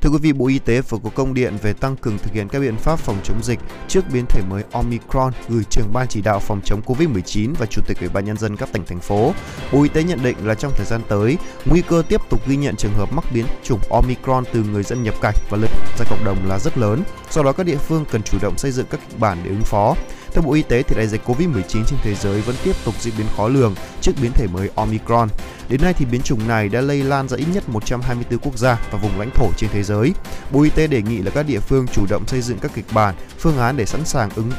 Thưa 0.01 0.09
quý 0.09 0.17
vị, 0.21 0.33
Bộ 0.33 0.47
Y 0.47 0.59
tế 0.59 0.81
vừa 0.81 0.97
có 1.03 1.09
công 1.15 1.33
điện 1.33 1.57
về 1.61 1.73
tăng 1.73 1.95
cường 1.95 2.17
thực 2.17 2.33
hiện 2.33 2.47
các 2.47 2.59
biện 2.59 2.75
pháp 2.77 2.99
phòng 2.99 3.17
chống 3.23 3.43
dịch 3.43 3.59
trước 3.87 4.01
biến 4.13 4.25
thể 4.29 4.41
mới 4.49 4.63
Omicron 4.71 5.33
gửi 5.49 5.63
trưởng 5.63 5.93
ban 5.93 6.07
chỉ 6.07 6.21
đạo 6.21 6.39
phòng 6.39 6.61
chống 6.65 6.81
Covid-19 6.85 7.53
và 7.59 7.65
chủ 7.65 7.81
tịch 7.87 7.99
Ủy 7.99 8.09
ban 8.09 8.25
nhân 8.25 8.37
dân 8.37 8.57
các 8.57 8.69
tỉnh 8.73 8.85
thành 8.85 8.99
phố. 8.99 9.33
Bộ 9.71 9.83
Y 9.83 9.89
tế 9.89 10.03
nhận 10.03 10.23
định 10.23 10.37
là 10.43 10.55
trong 10.55 10.71
thời 10.75 10.85
gian 10.85 11.01
tới, 11.09 11.37
nguy 11.65 11.81
cơ 11.81 12.03
tiếp 12.09 12.21
tục 12.29 12.47
ghi 12.47 12.55
nhận 12.55 12.75
trường 12.75 12.93
hợp 12.93 13.13
mắc 13.13 13.25
biến 13.33 13.45
chủng 13.63 13.79
Omicron 13.89 14.43
từ 14.53 14.63
người 14.63 14.83
dân 14.83 15.03
nhập 15.03 15.15
cảnh 15.21 15.35
và 15.49 15.57
lây 15.57 15.69
ra 15.99 16.05
cộng 16.09 16.23
đồng 16.23 16.37
là 16.47 16.59
rất 16.59 16.77
lớn. 16.77 17.03
Do 17.31 17.43
đó 17.43 17.51
các 17.51 17.65
địa 17.65 17.77
phương 17.77 18.05
cần 18.11 18.21
chủ 18.23 18.37
động 18.41 18.57
xây 18.57 18.71
dựng 18.71 18.85
các 18.89 18.99
kịch 19.09 19.19
bản 19.19 19.37
để 19.43 19.49
ứng 19.49 19.63
phó. 19.65 19.95
Theo 20.33 20.41
Bộ 20.41 20.53
Y 20.53 20.61
tế 20.61 20.83
thì 20.83 20.95
đại 20.95 21.07
dịch 21.07 21.21
Covid-19 21.25 21.61
trên 21.87 21.99
thế 22.03 22.15
giới 22.15 22.41
vẫn 22.41 22.55
tiếp 22.63 22.75
tục 22.85 22.95
diễn 22.99 23.13
biến 23.17 23.27
khó 23.37 23.47
lường 23.47 23.75
trước 24.01 24.11
biến 24.21 24.31
thể 24.31 24.47
mới 24.47 24.69
Omicron. 24.75 25.29
Đến 25.69 25.81
nay 25.81 25.93
thì 25.93 26.05
biến 26.05 26.21
chủng 26.21 26.47
này 26.47 26.69
đã 26.69 26.81
lây 26.81 27.03
lan 27.03 27.27
ra 27.27 27.37
ít 27.37 27.45
nhất 27.53 27.69
124 27.69 28.39
quốc 28.39 28.57
gia 28.57 28.79
và 28.91 28.99
vùng 28.99 29.19
lãnh 29.19 29.29
thổ 29.35 29.47
trên 29.57 29.69
thế 29.73 29.83
giới. 29.83 30.13
Bộ 30.51 30.61
Y 30.61 30.69
tế 30.69 30.87
đề 30.87 31.01
nghị 31.01 31.17
là 31.17 31.31
các 31.31 31.43
địa 31.43 31.59
phương 31.59 31.87
chủ 31.87 32.05
động 32.09 32.27
xây 32.27 32.41
dựng 32.41 32.57
các 32.59 32.71
kịch 32.75 32.85
bản, 32.93 33.15
phương 33.39 33.57
án 33.57 33.77
để 33.77 33.85
sẵn 33.85 34.05
sàng 34.05 34.29
ứng 34.35 34.51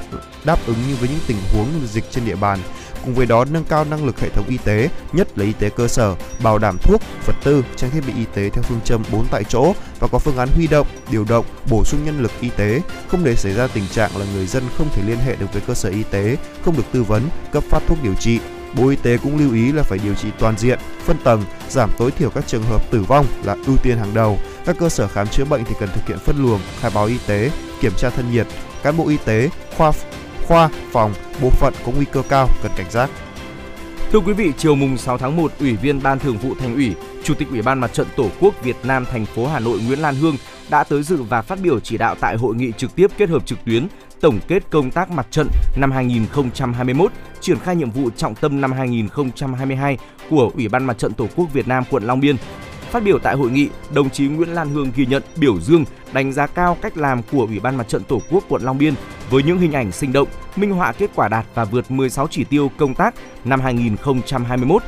đáp 0.44 0.58
ứng 0.66 0.76
như 0.88 0.96
với 1.00 1.08
những 1.08 1.20
tình 1.26 1.36
huống 1.52 1.66
dịch 1.86 2.04
trên 2.10 2.24
địa 2.24 2.36
bàn. 2.36 2.58
Cùng 3.04 3.14
với 3.14 3.26
đó 3.26 3.44
nâng 3.44 3.64
cao 3.64 3.84
năng 3.84 4.04
lực 4.04 4.20
hệ 4.20 4.28
thống 4.28 4.44
y 4.48 4.56
tế, 4.64 4.88
nhất 5.12 5.38
là 5.38 5.44
y 5.44 5.52
tế 5.52 5.70
cơ 5.70 5.88
sở, 5.88 6.14
bảo 6.42 6.58
đảm 6.58 6.78
thuốc, 6.82 7.02
vật 7.26 7.34
tư, 7.44 7.64
trang 7.76 7.90
thiết 7.90 8.00
bị 8.06 8.12
y 8.16 8.24
tế 8.34 8.50
theo 8.50 8.62
phương 8.62 8.80
châm 8.84 9.02
4 9.12 9.26
tại 9.30 9.44
chỗ 9.48 9.74
và 10.00 10.08
có 10.12 10.18
phương 10.18 10.36
án 10.36 10.48
huy 10.54 10.66
động, 10.66 10.86
điều 11.10 11.24
động, 11.28 11.46
bổ 11.70 11.84
sung 11.84 12.04
nhân 12.04 12.22
lực 12.22 12.32
y 12.40 12.48
tế, 12.56 12.80
không 13.08 13.24
để 13.24 13.36
xảy 13.36 13.54
ra 13.54 13.66
tình 13.66 13.86
trạng 13.92 14.16
là 14.16 14.26
người 14.34 14.46
dân 14.46 14.62
không 14.78 14.88
thể 14.92 15.02
liên 15.06 15.18
hệ 15.18 15.36
được 15.36 15.52
với 15.52 15.62
cơ 15.66 15.74
sở 15.74 15.88
y 15.88 16.02
tế, 16.02 16.36
không 16.64 16.76
được 16.76 16.84
tư 16.92 17.02
vấn, 17.02 17.22
cấp 17.52 17.64
phát 17.70 17.82
thuốc 17.86 17.98
điều 18.02 18.14
trị. 18.14 18.38
Bộ 18.76 18.88
Y 18.88 18.96
tế 18.96 19.18
cũng 19.22 19.38
lưu 19.38 19.54
ý 19.54 19.72
là 19.72 19.82
phải 19.82 19.98
điều 20.04 20.14
trị 20.14 20.28
toàn 20.38 20.54
diện, 20.58 20.78
phân 21.04 21.16
tầng, 21.24 21.44
giảm 21.68 21.90
tối 21.98 22.10
thiểu 22.10 22.30
các 22.30 22.44
trường 22.46 22.62
hợp 22.62 22.90
tử 22.90 23.02
vong 23.08 23.26
là 23.44 23.56
ưu 23.66 23.76
tiên 23.82 23.98
hàng 23.98 24.14
đầu. 24.14 24.38
Các 24.64 24.76
cơ 24.78 24.88
sở 24.88 25.08
khám 25.08 25.26
chữa 25.28 25.44
bệnh 25.44 25.64
thì 25.64 25.74
cần 25.80 25.88
thực 25.94 26.08
hiện 26.08 26.18
phân 26.18 26.42
luồng, 26.42 26.60
khai 26.80 26.90
báo 26.94 27.06
y 27.06 27.18
tế, 27.26 27.50
kiểm 27.80 27.92
tra 27.98 28.10
thân 28.10 28.32
nhiệt. 28.32 28.46
Cán 28.82 28.96
bộ 28.96 29.08
y 29.08 29.16
tế, 29.24 29.50
khoa 29.76 29.92
khoa, 30.46 30.68
phòng, 30.90 31.14
bộ 31.42 31.50
phận 31.50 31.74
có 31.86 31.92
nguy 31.96 32.04
cơ 32.12 32.22
cao 32.28 32.48
cần 32.62 32.72
cảnh 32.76 32.90
giác. 32.90 33.10
Thưa 34.12 34.18
quý 34.18 34.32
vị, 34.32 34.52
chiều 34.56 34.74
mùng 34.74 34.98
6 34.98 35.18
tháng 35.18 35.36
1, 35.36 35.52
Ủy 35.60 35.76
viên 35.76 36.02
Ban 36.02 36.18
Thường 36.18 36.38
vụ 36.38 36.54
Thành 36.60 36.74
ủy, 36.74 36.94
Chủ 37.24 37.34
tịch 37.34 37.48
Ủy 37.50 37.62
ban 37.62 37.80
Mặt 37.80 37.92
trận 37.92 38.06
Tổ 38.16 38.28
quốc 38.40 38.64
Việt 38.64 38.76
Nam 38.84 39.04
thành 39.10 39.26
phố 39.26 39.46
Hà 39.46 39.58
Nội 39.58 39.80
Nguyễn 39.86 39.98
Lan 39.98 40.14
Hương 40.14 40.36
đã 40.70 40.84
tới 40.84 41.02
dự 41.02 41.22
và 41.22 41.42
phát 41.42 41.58
biểu 41.62 41.80
chỉ 41.80 41.98
đạo 41.98 42.14
tại 42.20 42.36
hội 42.36 42.54
nghị 42.54 42.72
trực 42.76 42.96
tiếp 42.96 43.10
kết 43.18 43.28
hợp 43.28 43.46
trực 43.46 43.58
tuyến 43.64 43.86
tổng 44.20 44.38
kết 44.48 44.62
công 44.70 44.90
tác 44.90 45.10
mặt 45.10 45.26
trận 45.30 45.48
năm 45.76 45.90
2021, 45.90 47.12
triển 47.40 47.58
khai 47.58 47.76
nhiệm 47.76 47.90
vụ 47.90 48.10
trọng 48.16 48.34
tâm 48.34 48.60
năm 48.60 48.72
2022 48.72 49.98
của 50.30 50.50
Ủy 50.54 50.68
ban 50.68 50.84
Mặt 50.84 50.98
trận 50.98 51.12
Tổ 51.12 51.26
quốc 51.36 51.52
Việt 51.52 51.68
Nam 51.68 51.84
quận 51.90 52.04
Long 52.04 52.20
Biên. 52.20 52.36
Phát 52.92 53.02
biểu 53.02 53.18
tại 53.18 53.36
hội 53.36 53.50
nghị, 53.50 53.68
đồng 53.94 54.10
chí 54.10 54.26
Nguyễn 54.26 54.48
Lan 54.48 54.68
Hương 54.70 54.92
ghi 54.96 55.06
nhận, 55.06 55.22
biểu 55.36 55.60
dương, 55.60 55.84
đánh 56.12 56.32
giá 56.32 56.46
cao 56.46 56.76
cách 56.82 56.96
làm 56.96 57.22
của 57.32 57.46
Ủy 57.46 57.60
ban 57.60 57.76
Mặt 57.76 57.88
trận 57.88 58.04
Tổ 58.04 58.20
quốc 58.30 58.44
quận 58.48 58.62
Long 58.62 58.78
Biên 58.78 58.94
với 59.30 59.42
những 59.42 59.58
hình 59.58 59.72
ảnh 59.72 59.92
sinh 59.92 60.12
động, 60.12 60.28
minh 60.56 60.70
họa 60.70 60.92
kết 60.92 61.10
quả 61.14 61.28
đạt 61.28 61.46
và 61.54 61.64
vượt 61.64 61.90
16 61.90 62.26
chỉ 62.30 62.44
tiêu 62.44 62.70
công 62.78 62.94
tác 62.94 63.14
năm 63.44 63.60
2021. 63.60 64.82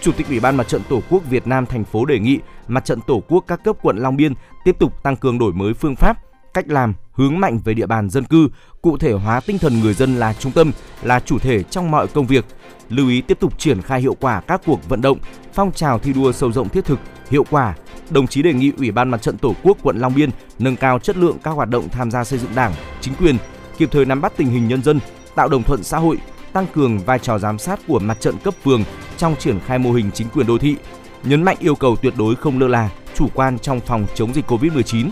Chủ 0.00 0.12
tịch 0.12 0.28
Ủy 0.28 0.40
ban 0.40 0.56
Mặt 0.56 0.68
trận 0.68 0.82
Tổ 0.88 1.00
quốc 1.10 1.22
Việt 1.30 1.46
Nam 1.46 1.66
thành 1.66 1.84
phố 1.84 2.04
đề 2.04 2.18
nghị 2.18 2.38
Mặt 2.68 2.84
trận 2.84 3.00
Tổ 3.00 3.22
quốc 3.28 3.44
các 3.46 3.64
cấp 3.64 3.76
quận 3.82 3.96
Long 3.98 4.16
Biên 4.16 4.32
tiếp 4.64 4.76
tục 4.78 5.02
tăng 5.02 5.16
cường 5.16 5.38
đổi 5.38 5.52
mới 5.52 5.74
phương 5.74 5.96
pháp, 5.96 6.16
cách 6.58 6.68
làm, 6.68 6.94
hướng 7.12 7.40
mạnh 7.40 7.58
về 7.64 7.74
địa 7.74 7.86
bàn 7.86 8.10
dân 8.10 8.24
cư, 8.24 8.48
cụ 8.82 8.96
thể 8.98 9.12
hóa 9.12 9.40
tinh 9.40 9.58
thần 9.58 9.80
người 9.80 9.94
dân 9.94 10.16
là 10.16 10.32
trung 10.32 10.52
tâm, 10.52 10.72
là 11.02 11.20
chủ 11.20 11.38
thể 11.38 11.62
trong 11.62 11.90
mọi 11.90 12.06
công 12.06 12.26
việc. 12.26 12.44
Lưu 12.88 13.08
ý 13.08 13.20
tiếp 13.20 13.40
tục 13.40 13.58
triển 13.58 13.82
khai 13.82 14.00
hiệu 14.00 14.16
quả 14.20 14.40
các 14.40 14.60
cuộc 14.66 14.88
vận 14.88 15.00
động, 15.00 15.18
phong 15.52 15.72
trào 15.72 15.98
thi 15.98 16.12
đua 16.12 16.32
sâu 16.32 16.52
rộng 16.52 16.68
thiết 16.68 16.84
thực, 16.84 16.98
hiệu 17.30 17.44
quả. 17.50 17.74
Đồng 18.10 18.26
chí 18.26 18.42
đề 18.42 18.52
nghị 18.52 18.72
Ủy 18.78 18.90
ban 18.90 19.10
Mặt 19.10 19.22
trận 19.22 19.38
Tổ 19.38 19.54
quốc 19.62 19.78
quận 19.82 19.98
Long 19.98 20.14
Biên 20.14 20.30
nâng 20.58 20.76
cao 20.76 20.98
chất 20.98 21.16
lượng 21.16 21.36
các 21.42 21.50
hoạt 21.50 21.68
động 21.68 21.88
tham 21.88 22.10
gia 22.10 22.24
xây 22.24 22.38
dựng 22.38 22.54
Đảng, 22.54 22.74
chính 23.00 23.14
quyền, 23.14 23.36
kịp 23.78 23.88
thời 23.92 24.04
nắm 24.04 24.20
bắt 24.20 24.32
tình 24.36 24.48
hình 24.48 24.68
nhân 24.68 24.82
dân, 24.82 25.00
tạo 25.34 25.48
đồng 25.48 25.62
thuận 25.62 25.82
xã 25.82 25.98
hội, 25.98 26.18
tăng 26.52 26.66
cường 26.74 26.98
vai 26.98 27.18
trò 27.18 27.38
giám 27.38 27.58
sát 27.58 27.80
của 27.88 27.98
mặt 27.98 28.20
trận 28.20 28.38
cấp 28.44 28.54
phường 28.64 28.84
trong 29.16 29.36
triển 29.38 29.60
khai 29.66 29.78
mô 29.78 29.92
hình 29.92 30.10
chính 30.14 30.28
quyền 30.28 30.46
đô 30.46 30.58
thị, 30.58 30.76
nhấn 31.22 31.42
mạnh 31.42 31.56
yêu 31.60 31.74
cầu 31.74 31.96
tuyệt 31.96 32.14
đối 32.16 32.36
không 32.36 32.60
lơ 32.60 32.68
là, 32.68 32.90
chủ 33.14 33.28
quan 33.34 33.58
trong 33.58 33.80
phòng 33.80 34.06
chống 34.14 34.34
dịch 34.34 34.50
Covid-19. 34.50 35.08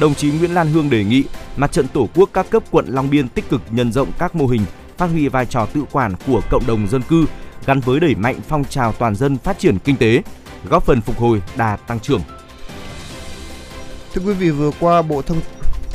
Đồng 0.00 0.14
chí 0.14 0.30
Nguyễn 0.30 0.54
Lan 0.54 0.72
Hương 0.72 0.90
đề 0.90 1.04
nghị 1.04 1.24
Mặt 1.56 1.72
trận 1.72 1.88
Tổ 1.88 2.08
quốc 2.14 2.30
các 2.32 2.50
cấp 2.50 2.62
quận 2.70 2.84
Long 2.88 3.10
Biên 3.10 3.28
tích 3.28 3.48
cực 3.50 3.62
nhân 3.70 3.92
rộng 3.92 4.08
các 4.18 4.34
mô 4.34 4.46
hình, 4.46 4.62
phát 4.96 5.06
huy 5.06 5.28
vai 5.28 5.46
trò 5.46 5.66
tự 5.66 5.84
quản 5.92 6.12
của 6.26 6.40
cộng 6.50 6.66
đồng 6.66 6.88
dân 6.88 7.02
cư 7.02 7.26
gắn 7.66 7.80
với 7.80 8.00
đẩy 8.00 8.14
mạnh 8.14 8.36
phong 8.48 8.64
trào 8.64 8.92
toàn 8.92 9.14
dân 9.14 9.38
phát 9.38 9.58
triển 9.58 9.78
kinh 9.78 9.96
tế, 9.96 10.22
góp 10.68 10.84
phần 10.84 11.00
phục 11.00 11.18
hồi 11.18 11.42
đà 11.56 11.76
tăng 11.76 12.00
trưởng. 12.00 12.20
Thưa 14.14 14.22
quý 14.26 14.32
vị, 14.32 14.50
vừa 14.50 14.70
qua 14.80 15.02
Bộ 15.02 15.22
Thông 15.22 15.40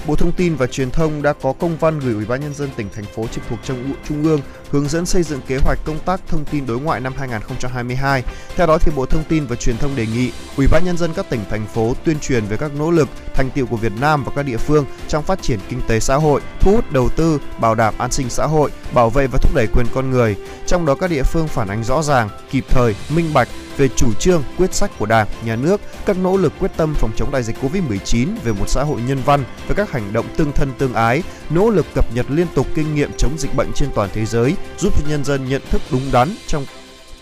Bộ 0.08 0.15
Thông 0.15 0.32
tin 0.32 0.56
và 0.56 0.67
Truyền 0.67 0.91
thông 0.91 1.21
đã 1.21 1.34
có 1.34 1.54
công 1.54 1.78
văn 1.78 1.99
gửi 1.99 2.13
Ủy 2.13 2.25
ban 2.25 2.41
nhân 2.41 2.54
dân 2.54 2.69
tỉnh 2.75 2.88
thành 2.95 3.06
phố 3.06 3.28
trực 3.28 3.43
thuộc 3.49 3.60
trong 3.63 3.93
Trung 4.08 4.23
ương 4.23 4.41
hướng 4.75 4.89
dẫn 4.89 5.05
xây 5.05 5.23
dựng 5.23 5.41
kế 5.47 5.57
hoạch 5.57 5.79
công 5.85 5.99
tác 5.99 6.21
thông 6.27 6.45
tin 6.45 6.65
đối 6.65 6.79
ngoại 6.79 6.99
năm 6.99 7.13
2022. 7.17 8.23
Theo 8.55 8.67
đó 8.67 8.77
thì 8.77 8.91
Bộ 8.95 9.05
Thông 9.05 9.23
tin 9.23 9.45
và 9.45 9.55
Truyền 9.55 9.77
thông 9.77 9.95
đề 9.95 10.05
nghị 10.05 10.31
Ủy 10.57 10.67
ban 10.71 10.85
nhân 10.85 10.97
dân 10.97 11.13
các 11.13 11.29
tỉnh 11.29 11.39
thành 11.49 11.65
phố 11.67 11.93
tuyên 12.03 12.19
truyền 12.19 12.45
về 12.45 12.57
các 12.57 12.71
nỗ 12.75 12.91
lực, 12.91 13.09
thành 13.33 13.49
tiệu 13.49 13.65
của 13.65 13.77
Việt 13.77 13.91
Nam 13.99 14.23
và 14.23 14.31
các 14.35 14.43
địa 14.43 14.57
phương 14.57 14.85
trong 15.07 15.23
phát 15.23 15.41
triển 15.41 15.59
kinh 15.69 15.81
tế 15.88 15.99
xã 15.99 16.15
hội, 16.15 16.41
thu 16.59 16.71
hút 16.71 16.91
đầu 16.91 17.09
tư, 17.09 17.39
bảo 17.59 17.75
đảm 17.75 17.93
an 17.97 18.11
sinh 18.11 18.29
xã 18.29 18.45
hội, 18.45 18.71
bảo 18.93 19.09
vệ 19.09 19.27
và 19.27 19.39
thúc 19.41 19.55
đẩy 19.55 19.67
quyền 19.73 19.85
con 19.93 20.11
người. 20.11 20.35
Trong 20.67 20.85
đó 20.85 20.95
các 20.95 21.09
địa 21.09 21.23
phương 21.23 21.47
phản 21.47 21.67
ánh 21.67 21.83
rõ 21.83 22.01
ràng, 22.01 22.29
kịp 22.51 22.65
thời, 22.69 22.95
minh 23.09 23.33
bạch 23.33 23.47
về 23.77 23.88
chủ 23.95 24.13
trương, 24.19 24.43
quyết 24.57 24.73
sách 24.73 24.91
của 24.99 25.05
Đảng, 25.05 25.27
Nhà 25.45 25.55
nước, 25.55 25.81
các 26.05 26.17
nỗ 26.17 26.38
lực 26.38 26.53
quyết 26.59 26.71
tâm 26.77 26.93
phòng 26.93 27.11
chống 27.15 27.31
đại 27.31 27.43
dịch 27.43 27.55
Covid-19 27.61 28.27
về 28.43 28.51
một 28.51 28.65
xã 28.69 28.83
hội 28.83 29.01
nhân 29.07 29.21
văn 29.25 29.43
với 29.67 29.75
các 29.75 29.91
hành 29.91 30.13
động 30.13 30.25
tương 30.38 30.51
thân 30.51 30.71
tương 30.77 30.93
ái, 30.93 31.23
nỗ 31.49 31.69
lực 31.69 31.86
cập 31.93 32.15
nhật 32.15 32.25
liên 32.29 32.47
tục 32.55 32.67
kinh 32.75 32.95
nghiệm 32.95 33.12
chống 33.17 33.36
dịch 33.38 33.55
bệnh 33.55 33.71
trên 33.75 33.89
toàn 33.95 34.10
thế 34.13 34.25
giới, 34.25 34.55
giúp 34.77 34.93
cho 34.95 35.10
nhân 35.10 35.23
dân 35.23 35.49
nhận 35.49 35.62
thức 35.69 35.81
đúng 35.91 36.12
đắn 36.12 36.36
trong 36.47 36.65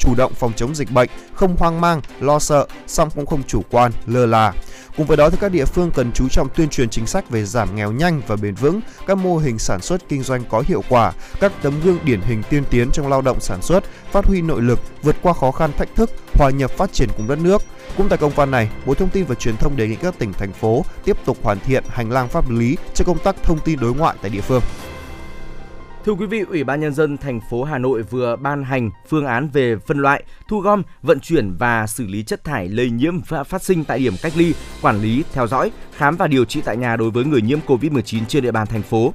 chủ 0.04 0.16
động 0.16 0.34
phòng 0.34 0.54
chống 0.56 0.76
dịch 0.76 0.92
bệnh, 0.92 1.10
không 1.34 1.56
hoang 1.60 1.82
mang, 1.82 2.02
lo 2.20 2.40
sợ, 2.40 2.68
song 2.88 3.10
cũng 3.16 3.26
không 3.26 3.44
chủ 3.48 3.62
quan, 3.72 3.92
lơ 4.06 4.26
là. 4.26 4.54
Cùng 4.98 5.06
với 5.06 5.18
đó 5.18 5.30
thì 5.30 5.38
các 5.42 5.52
địa 5.52 5.66
phương 5.66 5.92
cần 5.92 6.12
chú 6.12 6.30
trọng 6.30 6.50
tuyên 6.50 6.70
truyền 6.70 6.90
chính 6.90 7.08
sách 7.08 7.30
về 7.30 7.46
giảm 7.46 7.76
nghèo 7.76 7.92
nhanh 7.92 8.22
và 8.28 8.36
bền 8.36 8.56
vững, 8.56 8.82
các 9.08 9.18
mô 9.18 9.38
hình 9.38 9.60
sản 9.60 9.82
xuất 9.82 10.10
kinh 10.10 10.24
doanh 10.24 10.44
có 10.50 10.64
hiệu 10.68 10.84
quả, 10.90 11.12
các 11.40 11.52
tấm 11.62 11.82
gương 11.84 11.98
điển 12.04 12.22
hình 12.22 12.44
tiên 12.50 12.64
tiến 12.70 12.90
trong 12.94 13.08
lao 13.08 13.22
động 13.22 13.40
sản 13.40 13.62
xuất, 13.62 13.84
phát 14.12 14.26
huy 14.26 14.42
nội 14.42 14.62
lực, 14.62 14.80
vượt 15.04 15.16
qua 15.22 15.34
khó 15.34 15.52
khăn 15.52 15.72
thách 15.78 15.96
thức, 15.96 16.10
hòa 16.34 16.50
nhập 16.50 16.72
phát 16.72 16.94
triển 16.94 17.10
cùng 17.18 17.28
đất 17.28 17.40
nước. 17.40 17.62
Cũng 17.98 18.10
tại 18.10 18.18
công 18.18 18.32
văn 18.32 18.52
này, 18.52 18.70
Bộ 18.86 18.94
Thông 18.94 19.10
tin 19.10 19.26
và 19.26 19.36
Truyền 19.36 19.58
thông 19.58 19.78
đề 19.78 19.88
nghị 19.88 19.96
các 19.96 20.16
tỉnh 20.20 20.34
thành 20.34 20.54
phố 20.54 20.86
tiếp 21.06 21.18
tục 21.26 21.38
hoàn 21.44 21.60
thiện 21.60 21.84
hành 21.88 22.12
lang 22.12 22.30
pháp 22.30 22.50
lý 22.50 22.78
cho 22.94 23.06
công 23.06 23.20
tác 23.20 23.36
thông 23.44 23.60
tin 23.60 23.80
đối 23.80 23.94
ngoại 23.94 24.16
tại 24.22 24.30
địa 24.30 24.42
phương. 24.42 24.62
Thưa 26.06 26.14
quý 26.14 26.26
vị, 26.26 26.40
Ủy 26.40 26.64
ban 26.64 26.82
nhân 26.82 26.94
dân 26.94 27.18
thành 27.18 27.40
phố 27.50 27.64
Hà 27.64 27.78
Nội 27.78 28.04
vừa 28.04 28.36
ban 28.36 28.64
hành 28.64 28.90
phương 29.10 29.26
án 29.26 29.50
về 29.54 29.76
phân 29.88 29.98
loại, 29.98 30.24
thu 30.48 30.60
gom, 30.60 30.84
vận 31.02 31.20
chuyển 31.20 31.56
và 31.58 31.88
xử 31.88 32.08
lý 32.08 32.24
chất 32.24 32.44
thải 32.44 32.68
lây 32.68 32.90
nhiễm 32.90 33.20
và 33.28 33.44
phát 33.44 33.64
sinh 33.64 33.84
tại 33.84 34.00
điểm 34.00 34.14
cách 34.22 34.34
ly, 34.36 34.54
quản 34.82 35.02
lý, 35.02 35.24
theo 35.34 35.48
dõi, 35.48 35.72
khám 35.96 36.16
và 36.16 36.28
điều 36.28 36.46
trị 36.46 36.62
tại 36.66 36.78
nhà 36.78 36.96
đối 36.96 37.12
với 37.12 37.26
người 37.26 37.42
nhiễm 37.42 37.60
COVID-19 37.68 38.26
trên 38.28 38.44
địa 38.44 38.52
bàn 38.52 38.68
thành 38.68 38.82
phố. 38.82 39.14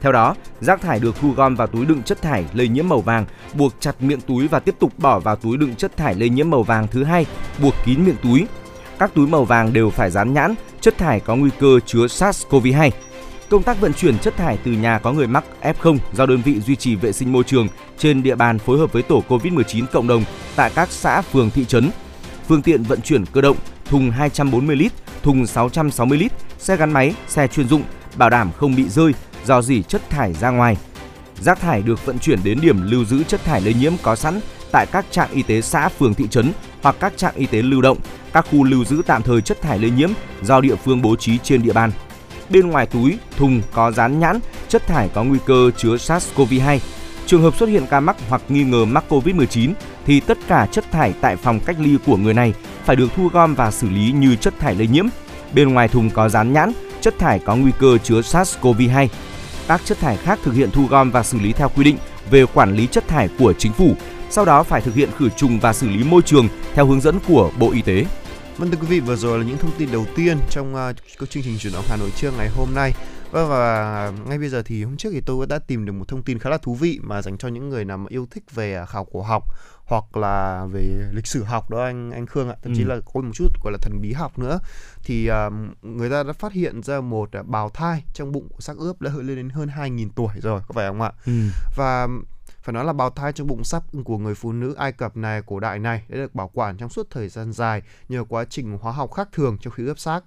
Theo 0.00 0.12
đó, 0.12 0.34
rác 0.60 0.80
thải 0.80 1.00
được 1.00 1.16
thu 1.20 1.30
gom 1.30 1.54
vào 1.54 1.66
túi 1.66 1.86
đựng 1.86 2.02
chất 2.02 2.22
thải 2.22 2.44
lây 2.52 2.68
nhiễm 2.68 2.88
màu 2.88 3.00
vàng, 3.00 3.24
buộc 3.54 3.72
chặt 3.80 4.02
miệng 4.02 4.20
túi 4.20 4.48
và 4.48 4.60
tiếp 4.60 4.74
tục 4.78 4.92
bỏ 4.98 5.18
vào 5.18 5.36
túi 5.36 5.56
đựng 5.56 5.74
chất 5.74 5.96
thải 5.96 6.14
lây 6.14 6.28
nhiễm 6.28 6.50
màu 6.50 6.62
vàng 6.62 6.86
thứ 6.90 7.04
hai, 7.04 7.26
buộc 7.62 7.74
kín 7.84 8.04
miệng 8.04 8.16
túi. 8.22 8.46
Các 8.98 9.10
túi 9.14 9.26
màu 9.26 9.44
vàng 9.44 9.72
đều 9.72 9.90
phải 9.90 10.10
dán 10.10 10.34
nhãn 10.34 10.54
chất 10.80 10.98
thải 10.98 11.20
có 11.20 11.36
nguy 11.36 11.50
cơ 11.60 11.80
chứa 11.86 12.06
SARS-CoV-2 12.06 12.90
công 13.50 13.62
tác 13.62 13.80
vận 13.80 13.92
chuyển 13.92 14.18
chất 14.18 14.36
thải 14.36 14.58
từ 14.64 14.72
nhà 14.72 14.98
có 14.98 15.12
người 15.12 15.26
mắc 15.26 15.44
F0 15.62 15.98
do 16.12 16.26
đơn 16.26 16.42
vị 16.44 16.60
duy 16.60 16.76
trì 16.76 16.96
vệ 16.96 17.12
sinh 17.12 17.32
môi 17.32 17.44
trường 17.44 17.68
trên 17.98 18.22
địa 18.22 18.34
bàn 18.34 18.58
phối 18.58 18.78
hợp 18.78 18.92
với 18.92 19.02
tổ 19.02 19.22
COVID-19 19.28 19.86
cộng 19.92 20.08
đồng 20.08 20.24
tại 20.56 20.70
các 20.74 20.88
xã, 20.90 21.20
phường, 21.20 21.50
thị 21.50 21.64
trấn. 21.64 21.90
Phương 22.48 22.62
tiện 22.62 22.82
vận 22.82 23.00
chuyển 23.00 23.26
cơ 23.26 23.40
động, 23.40 23.56
thùng 23.84 24.10
240 24.10 24.76
lít, 24.76 24.92
thùng 25.22 25.46
660 25.46 26.18
lít, 26.18 26.32
xe 26.58 26.76
gắn 26.76 26.92
máy, 26.92 27.14
xe 27.28 27.46
chuyên 27.46 27.68
dụng, 27.68 27.82
bảo 28.16 28.30
đảm 28.30 28.50
không 28.56 28.76
bị 28.76 28.88
rơi, 28.88 29.12
do 29.44 29.62
dỉ 29.62 29.82
chất 29.82 30.10
thải 30.10 30.32
ra 30.32 30.50
ngoài. 30.50 30.76
Rác 31.40 31.60
thải 31.60 31.82
được 31.82 32.06
vận 32.06 32.18
chuyển 32.18 32.38
đến 32.44 32.58
điểm 32.60 32.90
lưu 32.90 33.04
giữ 33.04 33.22
chất 33.22 33.44
thải 33.44 33.60
lây 33.60 33.74
nhiễm 33.74 33.92
có 34.02 34.16
sẵn 34.16 34.40
tại 34.72 34.86
các 34.86 35.06
trạm 35.10 35.28
y 35.32 35.42
tế 35.42 35.60
xã, 35.60 35.88
phường, 35.88 36.14
thị 36.14 36.24
trấn 36.30 36.52
hoặc 36.82 36.96
các 37.00 37.12
trạm 37.16 37.34
y 37.36 37.46
tế 37.46 37.62
lưu 37.62 37.80
động, 37.80 37.98
các 38.32 38.46
khu 38.50 38.64
lưu 38.64 38.84
giữ 38.84 39.02
tạm 39.06 39.22
thời 39.22 39.40
chất 39.40 39.62
thải 39.62 39.78
lây 39.78 39.90
nhiễm 39.90 40.10
do 40.42 40.60
địa 40.60 40.76
phương 40.76 41.02
bố 41.02 41.16
trí 41.16 41.38
trên 41.38 41.62
địa 41.62 41.72
bàn 41.72 41.90
bên 42.50 42.70
ngoài 42.70 42.86
túi, 42.86 43.18
thùng 43.36 43.62
có 43.72 43.92
dán 43.92 44.18
nhãn 44.18 44.40
chất 44.68 44.86
thải 44.86 45.08
có 45.14 45.24
nguy 45.24 45.38
cơ 45.46 45.70
chứa 45.76 45.96
SARS-CoV-2. 45.96 46.78
Trường 47.26 47.42
hợp 47.42 47.56
xuất 47.56 47.68
hiện 47.68 47.86
ca 47.90 48.00
mắc 48.00 48.16
hoặc 48.28 48.42
nghi 48.48 48.64
ngờ 48.64 48.84
mắc 48.84 49.04
COVID-19, 49.08 49.72
thì 50.06 50.20
tất 50.20 50.38
cả 50.48 50.66
chất 50.72 50.84
thải 50.92 51.12
tại 51.20 51.36
phòng 51.36 51.60
cách 51.60 51.76
ly 51.80 51.96
của 52.06 52.16
người 52.16 52.34
này 52.34 52.54
phải 52.84 52.96
được 52.96 53.08
thu 53.16 53.28
gom 53.32 53.54
và 53.54 53.70
xử 53.70 53.88
lý 53.88 54.12
như 54.12 54.36
chất 54.36 54.54
thải 54.58 54.74
lây 54.74 54.86
nhiễm. 54.86 55.06
Bên 55.52 55.74
ngoài 55.74 55.88
thùng 55.88 56.10
có 56.10 56.28
dán 56.28 56.52
nhãn 56.52 56.72
chất 57.00 57.18
thải 57.18 57.38
có 57.38 57.56
nguy 57.56 57.70
cơ 57.78 57.98
chứa 57.98 58.20
SARS-CoV-2. 58.20 59.08
Các 59.68 59.80
chất 59.84 59.98
thải 60.00 60.16
khác 60.16 60.38
thực 60.44 60.54
hiện 60.54 60.70
thu 60.70 60.86
gom 60.86 61.10
và 61.10 61.22
xử 61.22 61.38
lý 61.38 61.52
theo 61.52 61.68
quy 61.68 61.84
định 61.84 61.96
về 62.30 62.46
quản 62.46 62.76
lý 62.76 62.86
chất 62.86 63.08
thải 63.08 63.28
của 63.38 63.52
chính 63.52 63.72
phủ, 63.72 63.94
sau 64.30 64.44
đó 64.44 64.62
phải 64.62 64.80
thực 64.80 64.94
hiện 64.94 65.08
khử 65.18 65.28
trùng 65.28 65.60
và 65.60 65.72
xử 65.72 65.88
lý 65.88 66.04
môi 66.04 66.22
trường 66.22 66.48
theo 66.74 66.86
hướng 66.86 67.00
dẫn 67.00 67.18
của 67.28 67.50
Bộ 67.58 67.70
Y 67.70 67.82
tế. 67.82 68.04
Vâng 68.60 68.70
thưa 68.70 68.78
quý 68.80 68.86
vị, 68.86 69.00
vừa 69.00 69.16
rồi 69.16 69.38
là 69.38 69.44
những 69.44 69.58
thông 69.58 69.70
tin 69.78 69.88
đầu 69.92 70.06
tiên 70.16 70.38
trong 70.50 70.74
uh, 70.74 71.30
chương 71.30 71.42
trình 71.42 71.58
chuyển 71.58 71.72
động 71.72 71.84
Hà 71.88 71.96
Nội 71.96 72.10
trưa 72.16 72.30
ngày 72.30 72.48
hôm 72.48 72.74
nay. 72.74 72.92
Vâng 73.30 73.48
và 73.48 74.12
ngay 74.26 74.38
bây 74.38 74.48
giờ 74.48 74.62
thì 74.62 74.84
hôm 74.84 74.96
trước 74.96 75.08
thì 75.12 75.20
tôi 75.20 75.46
đã 75.46 75.58
tìm 75.58 75.84
được 75.84 75.92
một 75.92 76.08
thông 76.08 76.22
tin 76.22 76.38
khá 76.38 76.50
là 76.50 76.58
thú 76.58 76.74
vị 76.74 76.98
mà 77.02 77.22
dành 77.22 77.38
cho 77.38 77.48
những 77.48 77.68
người 77.68 77.84
nào 77.84 77.98
mà 77.98 78.06
yêu 78.08 78.26
thích 78.30 78.44
về 78.54 78.74
à, 78.74 78.86
khảo 78.86 79.04
cổ 79.04 79.22
học 79.22 79.44
hoặc 79.84 80.16
là 80.16 80.66
về 80.72 81.08
lịch 81.12 81.26
sử 81.26 81.42
học 81.42 81.70
đó 81.70 81.84
anh 81.84 82.10
anh 82.10 82.26
Khương 82.26 82.48
ạ, 82.48 82.56
thậm 82.62 82.74
chí 82.76 82.82
ừ. 82.82 82.88
là 82.88 83.00
có 83.14 83.20
một 83.20 83.30
chút 83.34 83.48
gọi 83.64 83.72
là 83.72 83.78
thần 83.82 84.00
bí 84.00 84.12
học 84.12 84.38
nữa 84.38 84.58
thì 85.04 85.30
uh, 85.30 85.52
người 85.84 86.10
ta 86.10 86.22
đã 86.22 86.32
phát 86.32 86.52
hiện 86.52 86.82
ra 86.82 87.00
một 87.00 87.30
bào 87.46 87.70
thai 87.70 88.04
trong 88.14 88.32
bụng 88.32 88.48
của 88.48 88.60
xác 88.60 88.76
ướp 88.76 89.00
đã 89.00 89.10
lên 89.16 89.36
đến 89.36 89.48
hơn 89.48 89.68
2.000 89.68 90.08
tuổi 90.16 90.32
rồi 90.42 90.60
có 90.68 90.72
phải 90.74 90.88
không 90.88 91.02
ạ? 91.02 91.12
Ừ. 91.26 91.32
Và 91.76 92.08
phải 92.70 92.74
nói 92.74 92.84
là 92.84 92.92
bào 92.92 93.10
thai 93.10 93.32
trong 93.32 93.46
bụng 93.46 93.64
sắp 93.64 93.82
của 94.04 94.18
người 94.18 94.34
phụ 94.34 94.52
nữ 94.52 94.74
Ai 94.74 94.92
Cập 94.92 95.16
này 95.16 95.42
cổ 95.46 95.60
đại 95.60 95.78
này 95.78 96.02
đã 96.08 96.16
được 96.16 96.34
bảo 96.34 96.50
quản 96.54 96.76
trong 96.76 96.88
suốt 96.88 97.10
thời 97.10 97.28
gian 97.28 97.52
dài 97.52 97.82
nhờ 98.08 98.24
quá 98.28 98.44
trình 98.44 98.78
hóa 98.80 98.92
học 98.92 99.12
khác 99.12 99.28
thường 99.32 99.58
trong 99.60 99.72
khi 99.72 99.86
ướp 99.86 99.98
xác. 99.98 100.20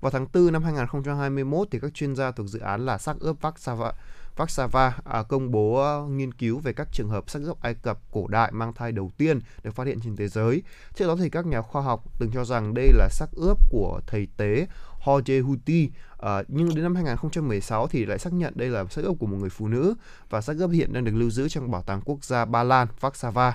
Vào 0.00 0.10
tháng 0.10 0.26
4 0.34 0.52
năm 0.52 0.64
2021 0.64 1.68
thì 1.70 1.78
các 1.80 1.94
chuyên 1.94 2.16
gia 2.16 2.30
thuộc 2.30 2.46
dự 2.46 2.58
án 2.58 2.86
là 2.86 2.98
xác 2.98 3.16
ướp 3.20 3.40
Vaxava 3.40 3.92
Vaxava 4.36 4.96
à, 5.04 5.22
công 5.22 5.50
bố 5.50 5.98
uh, 6.04 6.10
nghiên 6.10 6.34
cứu 6.34 6.58
về 6.58 6.72
các 6.72 6.88
trường 6.92 7.08
hợp 7.08 7.30
xác 7.30 7.40
ướp 7.42 7.62
Ai 7.62 7.74
Cập 7.74 7.98
cổ 8.12 8.26
đại 8.26 8.52
mang 8.52 8.72
thai 8.72 8.92
đầu 8.92 9.10
tiên 9.18 9.38
được 9.62 9.74
phát 9.74 9.86
hiện 9.86 9.98
trên 10.04 10.16
thế 10.16 10.28
giới. 10.28 10.62
Trước 10.94 11.06
đó 11.06 11.16
thì 11.16 11.30
các 11.30 11.46
nhà 11.46 11.62
khoa 11.62 11.82
học 11.82 12.04
từng 12.18 12.30
cho 12.34 12.44
rằng 12.44 12.74
đây 12.74 12.90
là 12.92 13.08
xác 13.10 13.26
ướp 13.32 13.58
của 13.70 14.00
thầy 14.06 14.28
tế 14.36 14.66
Jorge 15.04 15.44
Huti 15.44 15.90
à, 16.10 16.16
ờ, 16.16 16.44
nhưng 16.48 16.74
đến 16.74 16.82
năm 16.82 16.94
2016 16.94 17.86
thì 17.86 18.06
lại 18.06 18.18
xác 18.18 18.32
nhận 18.32 18.52
đây 18.56 18.68
là 18.68 18.84
xác 18.84 19.02
ướp 19.04 19.16
của 19.18 19.26
một 19.26 19.36
người 19.36 19.50
phụ 19.50 19.68
nữ 19.68 19.94
và 20.30 20.40
xác 20.40 20.56
ướp 20.58 20.70
hiện 20.70 20.92
đang 20.92 21.04
được 21.04 21.12
lưu 21.14 21.30
giữ 21.30 21.48
trong 21.48 21.70
bảo 21.70 21.82
tàng 21.82 22.00
quốc 22.04 22.24
gia 22.24 22.44
Ba 22.44 22.62
Lan 22.62 22.88
Warsaw. 23.00 23.52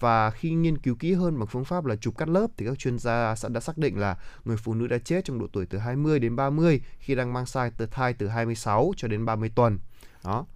và 0.00 0.30
khi 0.30 0.50
nghiên 0.50 0.78
cứu 0.78 0.94
kỹ 0.94 1.12
hơn 1.12 1.38
bằng 1.38 1.46
phương 1.46 1.64
pháp 1.64 1.84
là 1.84 1.96
chụp 1.96 2.18
cắt 2.18 2.28
lớp 2.28 2.46
thì 2.56 2.66
các 2.66 2.78
chuyên 2.78 2.98
gia 2.98 3.34
đã 3.48 3.60
xác 3.60 3.78
định 3.78 3.98
là 3.98 4.16
người 4.44 4.56
phụ 4.56 4.74
nữ 4.74 4.86
đã 4.86 4.98
chết 4.98 5.24
trong 5.24 5.38
độ 5.38 5.46
tuổi 5.52 5.66
từ 5.66 5.78
20 5.78 6.18
đến 6.18 6.36
30 6.36 6.80
khi 6.98 7.14
đang 7.14 7.32
mang 7.32 7.44
thai 7.54 7.70
từ 7.76 7.86
thai 7.86 8.12
từ 8.12 8.28
26 8.28 8.92
cho 8.96 9.08
đến 9.08 9.24
30 9.24 9.50
tuần. 9.54 9.78
Đó. 10.24 10.46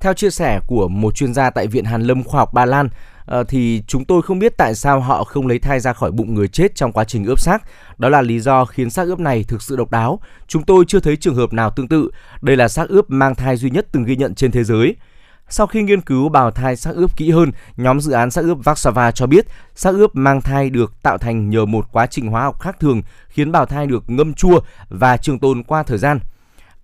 Theo 0.00 0.14
chia 0.14 0.30
sẻ 0.30 0.60
của 0.66 0.88
một 0.88 1.14
chuyên 1.14 1.34
gia 1.34 1.50
tại 1.50 1.66
Viện 1.66 1.84
Hàn 1.84 2.02
Lâm 2.02 2.24
Khoa 2.24 2.38
học 2.38 2.54
Ba 2.54 2.64
Lan, 2.64 2.88
Ờ, 3.26 3.44
thì 3.44 3.82
chúng 3.86 4.04
tôi 4.04 4.22
không 4.22 4.38
biết 4.38 4.56
tại 4.56 4.74
sao 4.74 5.00
họ 5.00 5.24
không 5.24 5.46
lấy 5.46 5.58
thai 5.58 5.80
ra 5.80 5.92
khỏi 5.92 6.10
bụng 6.10 6.34
người 6.34 6.48
chết 6.48 6.74
trong 6.74 6.92
quá 6.92 7.04
trình 7.04 7.24
ướp 7.24 7.40
xác. 7.40 7.62
Đó 7.98 8.08
là 8.08 8.22
lý 8.22 8.40
do 8.40 8.64
khiến 8.64 8.90
xác 8.90 9.02
ướp 9.06 9.18
này 9.18 9.44
thực 9.48 9.62
sự 9.62 9.76
độc 9.76 9.90
đáo. 9.90 10.20
Chúng 10.46 10.62
tôi 10.62 10.84
chưa 10.88 11.00
thấy 11.00 11.16
trường 11.16 11.34
hợp 11.34 11.52
nào 11.52 11.70
tương 11.70 11.88
tự. 11.88 12.10
Đây 12.40 12.56
là 12.56 12.68
xác 12.68 12.88
ướp 12.88 13.10
mang 13.10 13.34
thai 13.34 13.56
duy 13.56 13.70
nhất 13.70 13.86
từng 13.92 14.04
ghi 14.04 14.16
nhận 14.16 14.34
trên 14.34 14.50
thế 14.50 14.64
giới. 14.64 14.96
Sau 15.48 15.66
khi 15.66 15.82
nghiên 15.82 16.00
cứu 16.00 16.28
bào 16.28 16.50
thai 16.50 16.76
xác 16.76 16.94
ướp 16.94 17.16
kỹ 17.16 17.30
hơn, 17.30 17.52
nhóm 17.76 18.00
dự 18.00 18.12
án 18.12 18.30
xác 18.30 18.42
ướp 18.42 18.58
Vaxava 18.64 19.10
cho 19.10 19.26
biết 19.26 19.46
xác 19.74 19.90
ướp 19.94 20.16
mang 20.16 20.40
thai 20.40 20.70
được 20.70 21.02
tạo 21.02 21.18
thành 21.18 21.50
nhờ 21.50 21.66
một 21.66 21.92
quá 21.92 22.06
trình 22.06 22.26
hóa 22.26 22.42
học 22.42 22.60
khác 22.60 22.80
thường 22.80 23.02
khiến 23.28 23.52
bào 23.52 23.66
thai 23.66 23.86
được 23.86 24.04
ngâm 24.10 24.34
chua 24.34 24.60
và 24.88 25.16
trường 25.16 25.38
tồn 25.38 25.62
qua 25.62 25.82
thời 25.82 25.98
gian. 25.98 26.18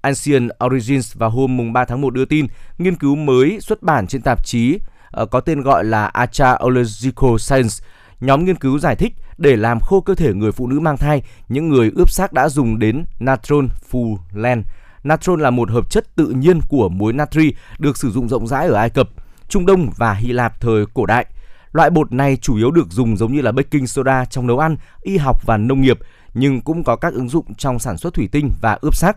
Ancient 0.01 0.51
Origins 0.65 1.17
vào 1.17 1.31
hôm 1.31 1.73
3 1.73 1.85
tháng 1.85 2.01
1 2.01 2.15
đưa 2.15 2.25
tin 2.25 2.47
nghiên 2.79 2.97
cứu 2.97 3.17
mới 3.17 3.59
xuất 3.61 3.83
bản 3.83 4.07
trên 4.07 4.23
tạp 4.23 4.47
chí 4.47 4.79
Ờ, 5.11 5.27
có 5.27 5.41
tên 5.41 5.63
gọi 5.63 5.85
là 5.85 6.07
Archaeological 6.07 7.37
Science. 7.39 7.75
Nhóm 8.21 8.45
nghiên 8.45 8.57
cứu 8.57 8.79
giải 8.79 8.97
thích 8.97 9.13
để 9.39 9.57
làm 9.57 9.81
khô 9.81 10.01
cơ 10.01 10.15
thể 10.15 10.35
người 10.35 10.53
phụ 10.53 10.67
nữ 10.67 10.81
mang 10.81 10.97
thai, 10.97 11.23
những 11.49 11.69
người 11.69 11.93
ướp 11.95 12.11
xác 12.11 12.33
đã 12.33 12.49
dùng 12.49 12.79
đến 12.79 13.05
natron 13.21 13.69
fulan. 13.91 14.63
Natron 15.05 15.41
là 15.41 15.51
một 15.51 15.71
hợp 15.71 15.91
chất 15.91 16.17
tự 16.17 16.27
nhiên 16.27 16.61
của 16.69 16.89
muối 16.89 17.13
natri 17.13 17.53
được 17.79 17.97
sử 17.97 18.11
dụng 18.11 18.29
rộng 18.29 18.47
rãi 18.47 18.69
ở 18.69 18.75
Ai 18.75 18.91
Cập, 18.91 19.09
Trung 19.49 19.67
Đông 19.67 19.91
và 19.97 20.15
Hy 20.15 20.33
Lạp 20.33 20.61
thời 20.61 20.87
cổ 20.95 21.07
đại. 21.07 21.27
Loại 21.73 21.91
bột 21.91 22.13
này 22.13 22.37
chủ 22.37 22.57
yếu 22.57 22.71
được 22.71 22.87
dùng 22.91 23.17
giống 23.17 23.33
như 23.33 23.41
là 23.41 23.53
baking 23.53 23.87
soda 23.87 24.25
trong 24.25 24.47
nấu 24.47 24.59
ăn, 24.59 24.77
y 25.03 25.17
học 25.17 25.47
và 25.47 25.57
nông 25.57 25.81
nghiệp, 25.81 25.99
nhưng 26.35 26.61
cũng 26.61 26.85
có 26.85 26.97
các 26.97 27.13
ứng 27.13 27.29
dụng 27.29 27.55
trong 27.55 27.79
sản 27.79 27.97
xuất 27.97 28.15
thủy 28.15 28.29
tinh 28.33 28.51
và 28.61 28.79
ướp 28.81 28.97
xác. 28.97 29.17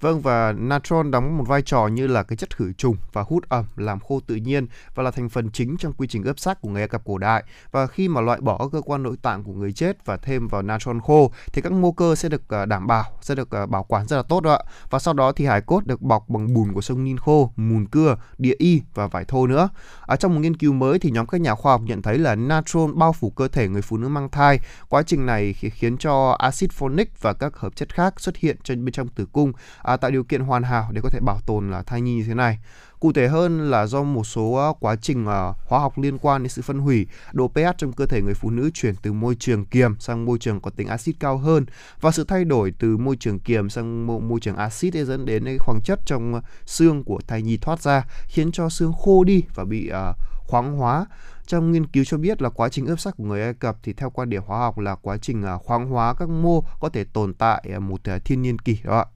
Vâng 0.00 0.20
và 0.20 0.52
natron 0.52 1.10
đóng 1.10 1.38
một 1.38 1.44
vai 1.46 1.62
trò 1.62 1.86
như 1.86 2.06
là 2.06 2.22
cái 2.22 2.36
chất 2.36 2.56
khử 2.56 2.72
trùng 2.72 2.96
và 3.12 3.22
hút 3.28 3.48
ẩm 3.48 3.64
làm 3.76 4.00
khô 4.00 4.20
tự 4.26 4.34
nhiên 4.34 4.66
và 4.94 5.02
là 5.02 5.10
thành 5.10 5.28
phần 5.28 5.50
chính 5.50 5.76
trong 5.76 5.92
quy 5.92 6.06
trình 6.06 6.24
ướp 6.24 6.38
xác 6.38 6.60
của 6.60 6.68
người 6.68 6.82
Ai 6.82 6.88
Cập 6.88 7.04
cổ 7.04 7.18
đại. 7.18 7.44
Và 7.70 7.86
khi 7.86 8.08
mà 8.08 8.20
loại 8.20 8.40
bỏ 8.40 8.58
các 8.58 8.68
cơ 8.72 8.80
quan 8.80 9.02
nội 9.02 9.16
tạng 9.22 9.44
của 9.44 9.52
người 9.52 9.72
chết 9.72 10.06
và 10.06 10.16
thêm 10.16 10.48
vào 10.48 10.62
natron 10.62 11.00
khô 11.00 11.32
thì 11.52 11.62
các 11.62 11.72
mô 11.72 11.92
cơ 11.92 12.14
sẽ 12.14 12.28
được 12.28 12.48
à, 12.48 12.64
đảm 12.64 12.86
bảo, 12.86 13.04
sẽ 13.20 13.34
được 13.34 13.50
à, 13.50 13.66
bảo 13.66 13.84
quản 13.84 14.06
rất 14.06 14.16
là 14.16 14.22
tốt 14.22 14.40
đó 14.40 14.52
ạ. 14.52 14.60
Và 14.90 14.98
sau 14.98 15.14
đó 15.14 15.32
thì 15.32 15.44
hải 15.46 15.60
cốt 15.60 15.86
được 15.86 16.02
bọc 16.02 16.28
bằng 16.28 16.54
bùn 16.54 16.72
của 16.72 16.80
sông 16.80 17.04
Nin 17.04 17.18
khô, 17.18 17.52
mùn 17.56 17.86
cưa, 17.86 18.16
địa 18.38 18.54
y 18.58 18.82
và 18.94 19.06
vải 19.06 19.24
thô 19.24 19.46
nữa. 19.46 19.68
Ở 20.00 20.16
trong 20.16 20.34
một 20.34 20.40
nghiên 20.40 20.56
cứu 20.56 20.72
mới 20.72 20.98
thì 20.98 21.10
nhóm 21.10 21.26
các 21.26 21.40
nhà 21.40 21.54
khoa 21.54 21.72
học 21.72 21.80
nhận 21.84 22.02
thấy 22.02 22.18
là 22.18 22.34
natron 22.34 22.98
bao 22.98 23.12
phủ 23.12 23.30
cơ 23.30 23.48
thể 23.48 23.68
người 23.68 23.82
phụ 23.82 23.96
nữ 23.96 24.08
mang 24.08 24.28
thai. 24.28 24.58
Quá 24.88 25.02
trình 25.02 25.26
này 25.26 25.52
khiến 25.52 25.96
cho 25.96 26.36
axit 26.38 26.70
folic 26.70 27.06
và 27.20 27.32
các 27.32 27.56
hợp 27.56 27.76
chất 27.76 27.94
khác 27.94 28.20
xuất 28.20 28.36
hiện 28.36 28.56
trên 28.64 28.84
bên 28.84 28.92
trong 28.92 29.08
tử 29.08 29.26
cung 29.32 29.52
à, 29.88 29.96
tạo 29.96 30.10
điều 30.10 30.24
kiện 30.24 30.40
hoàn 30.40 30.62
hảo 30.62 30.88
để 30.92 31.00
có 31.00 31.10
thể 31.10 31.20
bảo 31.20 31.40
tồn 31.46 31.70
là 31.70 31.82
thai 31.82 32.00
nhi 32.00 32.14
như 32.14 32.24
thế 32.24 32.34
này. 32.34 32.58
Cụ 33.00 33.12
thể 33.12 33.28
hơn 33.28 33.70
là 33.70 33.86
do 33.86 34.02
một 34.02 34.24
số 34.24 34.52
à, 34.52 34.68
quá 34.80 34.96
trình 34.96 35.26
à, 35.26 35.52
hóa 35.66 35.80
học 35.80 35.98
liên 35.98 36.18
quan 36.18 36.42
đến 36.42 36.48
sự 36.48 36.62
phân 36.62 36.78
hủy, 36.78 37.06
độ 37.32 37.48
pH 37.48 37.78
trong 37.78 37.92
cơ 37.92 38.06
thể 38.06 38.22
người 38.22 38.34
phụ 38.34 38.50
nữ 38.50 38.70
chuyển 38.74 38.94
từ 39.02 39.12
môi 39.12 39.34
trường 39.34 39.64
kiềm 39.64 39.98
sang 39.98 40.24
môi 40.24 40.38
trường 40.38 40.60
có 40.60 40.70
tính 40.70 40.88
axit 40.88 41.16
cao 41.20 41.38
hơn 41.38 41.66
và 42.00 42.10
sự 42.10 42.24
thay 42.24 42.44
đổi 42.44 42.72
từ 42.78 42.96
môi 42.96 43.16
trường 43.16 43.38
kiềm 43.38 43.70
sang 43.70 44.06
môi 44.06 44.40
trường 44.40 44.56
axit 44.56 44.94
dẫn 44.94 45.26
đến 45.26 45.56
khoáng 45.58 45.80
chất 45.84 46.00
trong 46.06 46.40
xương 46.66 47.04
của 47.04 47.20
thai 47.26 47.42
nhi 47.42 47.56
thoát 47.56 47.82
ra 47.82 48.04
khiến 48.26 48.52
cho 48.52 48.68
xương 48.68 48.92
khô 48.92 49.24
đi 49.24 49.42
và 49.54 49.64
bị 49.64 49.88
à, 49.88 50.12
khoáng 50.48 50.76
hóa 50.76 51.06
trong 51.46 51.72
nghiên 51.72 51.86
cứu 51.86 52.04
cho 52.04 52.16
biết 52.16 52.42
là 52.42 52.48
quá 52.48 52.68
trình 52.68 52.86
ướp 52.86 53.00
xác 53.00 53.16
của 53.16 53.24
người 53.24 53.42
Ai 53.42 53.54
Cập 53.54 53.76
thì 53.82 53.92
theo 53.92 54.10
quan 54.10 54.30
điểm 54.30 54.42
hóa 54.46 54.58
học 54.58 54.78
là 54.78 54.94
quá 54.94 55.16
trình 55.18 55.44
khoáng 55.64 55.88
hóa 55.88 56.14
các 56.14 56.28
mô 56.28 56.60
có 56.80 56.88
thể 56.88 57.04
tồn 57.04 57.34
tại 57.34 57.80
một 57.80 58.00
thiên 58.24 58.42
niên 58.42 58.58
kỷ 58.58 58.78
đó 58.84 58.98
ạ. 58.98 59.06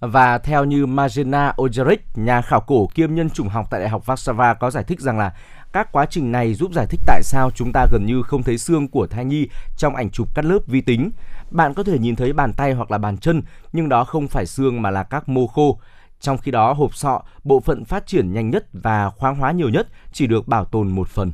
Và 0.00 0.38
theo 0.38 0.64
như 0.64 0.86
Majena 0.86 1.52
Ojeric, 1.56 1.96
nhà 2.14 2.42
khảo 2.42 2.60
cổ 2.60 2.88
kiêm 2.94 3.14
nhân 3.14 3.30
chủng 3.30 3.48
học 3.48 3.66
tại 3.70 3.80
Đại 3.80 3.88
học 3.88 4.06
Warsaw 4.06 4.54
có 4.54 4.70
giải 4.70 4.84
thích 4.84 5.00
rằng 5.00 5.18
là 5.18 5.32
các 5.72 5.92
quá 5.92 6.06
trình 6.06 6.32
này 6.32 6.54
giúp 6.54 6.72
giải 6.72 6.86
thích 6.90 7.00
tại 7.06 7.22
sao 7.22 7.50
chúng 7.50 7.72
ta 7.72 7.86
gần 7.92 8.06
như 8.06 8.22
không 8.22 8.42
thấy 8.42 8.58
xương 8.58 8.88
của 8.88 9.06
thai 9.06 9.24
nhi 9.24 9.48
trong 9.76 9.96
ảnh 9.96 10.10
chụp 10.10 10.28
cắt 10.34 10.44
lớp 10.44 10.58
vi 10.66 10.80
tính. 10.80 11.10
Bạn 11.50 11.74
có 11.74 11.82
thể 11.82 11.98
nhìn 11.98 12.16
thấy 12.16 12.32
bàn 12.32 12.52
tay 12.52 12.72
hoặc 12.72 12.90
là 12.90 12.98
bàn 12.98 13.18
chân, 13.18 13.42
nhưng 13.72 13.88
đó 13.88 14.04
không 14.04 14.28
phải 14.28 14.46
xương 14.46 14.82
mà 14.82 14.90
là 14.90 15.02
các 15.02 15.28
mô 15.28 15.46
khô. 15.46 15.78
Trong 16.20 16.38
khi 16.38 16.50
đó, 16.50 16.72
hộp 16.72 16.94
sọ, 16.94 17.22
bộ 17.44 17.60
phận 17.60 17.84
phát 17.84 18.06
triển 18.06 18.32
nhanh 18.32 18.50
nhất 18.50 18.66
và 18.72 19.10
khoáng 19.10 19.36
hóa 19.36 19.52
nhiều 19.52 19.68
nhất 19.68 19.88
chỉ 20.12 20.26
được 20.26 20.48
bảo 20.48 20.64
tồn 20.64 20.88
một 20.88 21.08
phần. 21.08 21.32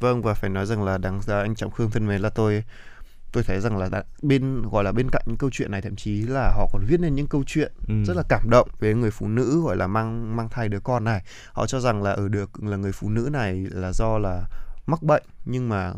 Vâng 0.00 0.22
và 0.22 0.34
phải 0.34 0.50
nói 0.50 0.66
rằng 0.66 0.84
là 0.84 0.98
đáng 0.98 1.20
ra 1.22 1.40
anh 1.40 1.54
Trọng 1.54 1.70
Khương 1.70 1.90
thân 1.90 2.06
mến 2.06 2.20
là 2.20 2.28
tôi 2.28 2.64
tôi 3.32 3.42
thấy 3.42 3.60
rằng 3.60 3.76
là 3.78 4.04
bên 4.22 4.62
gọi 4.62 4.84
là 4.84 4.92
bên 4.92 5.10
cạnh 5.10 5.22
những 5.26 5.36
câu 5.36 5.50
chuyện 5.52 5.70
này 5.70 5.82
thậm 5.82 5.96
chí 5.96 6.22
là 6.22 6.52
họ 6.56 6.68
còn 6.72 6.84
viết 6.86 7.00
nên 7.00 7.14
những 7.14 7.26
câu 7.26 7.44
chuyện 7.46 7.72
ừ. 7.88 7.94
rất 8.04 8.16
là 8.16 8.22
cảm 8.28 8.50
động 8.50 8.68
về 8.80 8.94
người 8.94 9.10
phụ 9.10 9.28
nữ 9.28 9.62
gọi 9.64 9.76
là 9.76 9.86
mang 9.86 10.36
mang 10.36 10.48
thai 10.48 10.68
đứa 10.68 10.80
con 10.80 11.04
này 11.04 11.22
họ 11.52 11.66
cho 11.66 11.80
rằng 11.80 12.02
là 12.02 12.12
ở 12.12 12.28
được 12.28 12.62
là 12.62 12.76
người 12.76 12.92
phụ 12.92 13.10
nữ 13.10 13.28
này 13.32 13.66
là 13.70 13.92
do 13.92 14.18
là 14.18 14.42
mắc 14.86 15.02
bệnh 15.02 15.22
nhưng 15.44 15.68
mà 15.68 15.92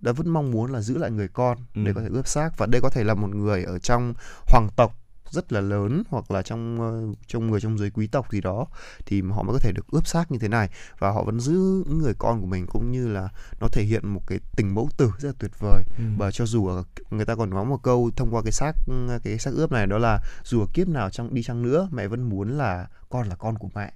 đã 0.00 0.12
vẫn 0.12 0.28
mong 0.28 0.50
muốn 0.50 0.72
là 0.72 0.80
giữ 0.80 0.98
lại 0.98 1.10
người 1.10 1.28
con 1.28 1.58
ừ. 1.74 1.82
để 1.84 1.92
có 1.94 2.00
thể 2.00 2.08
ướp 2.10 2.28
xác 2.28 2.58
và 2.58 2.66
đây 2.66 2.80
có 2.80 2.90
thể 2.90 3.04
là 3.04 3.14
một 3.14 3.28
người 3.34 3.64
ở 3.64 3.78
trong 3.78 4.14
hoàng 4.46 4.68
tộc 4.76 5.03
rất 5.30 5.52
là 5.52 5.60
lớn 5.60 6.02
hoặc 6.08 6.30
là 6.30 6.42
trong 6.42 6.80
uh, 6.80 7.18
trong 7.26 7.50
người 7.50 7.60
trong 7.60 7.78
giới 7.78 7.90
quý 7.90 8.06
tộc 8.06 8.32
gì 8.32 8.40
đó 8.40 8.66
thì 9.06 9.22
họ 9.22 9.42
mới 9.42 9.52
có 9.52 9.58
thể 9.58 9.72
được 9.72 9.86
ướp 9.90 10.06
xác 10.06 10.30
như 10.32 10.38
thế 10.38 10.48
này. 10.48 10.70
Và 10.98 11.10
họ 11.10 11.22
vẫn 11.24 11.40
giữ 11.40 11.84
người 11.86 12.14
con 12.18 12.40
của 12.40 12.46
mình 12.46 12.66
cũng 12.66 12.90
như 12.90 13.08
là 13.08 13.28
nó 13.60 13.68
thể 13.72 13.82
hiện 13.82 14.08
một 14.08 14.20
cái 14.26 14.38
tình 14.56 14.74
mẫu 14.74 14.88
tử 14.96 15.12
rất 15.18 15.28
là 15.28 15.34
tuyệt 15.38 15.50
vời. 15.60 15.82
Ừ. 15.98 16.04
và 16.18 16.30
cho 16.30 16.46
dù 16.46 16.66
ở, 16.66 16.84
người 17.10 17.24
ta 17.24 17.34
còn 17.34 17.50
nói 17.50 17.64
một 17.64 17.82
câu 17.82 18.10
thông 18.16 18.34
qua 18.34 18.42
cái 18.42 18.52
xác 18.52 18.72
cái 19.24 19.38
xác 19.38 19.50
ướp 19.54 19.72
này 19.72 19.86
đó 19.86 19.98
là 19.98 20.18
dù 20.44 20.60
ở 20.60 20.66
kiếp 20.74 20.88
nào 20.88 21.10
trong 21.10 21.34
đi 21.34 21.42
chăng 21.42 21.62
nữa 21.62 21.88
mẹ 21.92 22.08
vẫn 22.08 22.22
muốn 22.28 22.58
là 22.58 22.86
con 23.10 23.28
là 23.28 23.34
con 23.34 23.58
của 23.58 23.68
mẹ. 23.74 23.92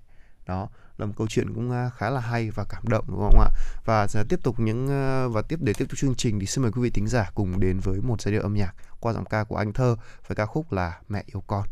Đó 0.46 0.68
là 0.98 1.06
một 1.06 1.12
câu 1.16 1.26
chuyện 1.30 1.54
cũng 1.54 1.70
à, 1.70 1.90
khá 1.96 2.10
là 2.10 2.20
hay 2.20 2.50
và 2.50 2.64
cảm 2.68 2.82
động 2.88 3.04
đúng 3.08 3.18
không 3.18 3.40
ạ? 3.40 3.48
Và 3.84 4.06
tiếp 4.28 4.40
tục 4.42 4.60
những 4.60 4.88
à, 4.88 5.26
và 5.26 5.42
tiếp 5.42 5.58
để 5.62 5.72
tiếp 5.72 5.84
tục 5.88 5.98
chương 5.98 6.14
trình 6.14 6.40
thì 6.40 6.46
xin 6.46 6.62
mời 6.62 6.72
quý 6.72 6.82
vị 6.82 6.90
thính 6.90 7.06
giả 7.06 7.30
cùng 7.34 7.60
đến 7.60 7.80
với 7.80 8.00
một 8.00 8.20
giai 8.20 8.32
điệu 8.32 8.42
âm 8.42 8.54
nhạc 8.54 8.74
qua 9.00 9.12
giọng 9.12 9.24
ca 9.24 9.44
của 9.44 9.56
anh 9.56 9.72
thơ 9.72 9.96
với 10.26 10.36
ca 10.36 10.46
khúc 10.46 10.72
là 10.72 11.00
mẹ 11.08 11.22
yêu 11.26 11.42
con. 11.46 11.64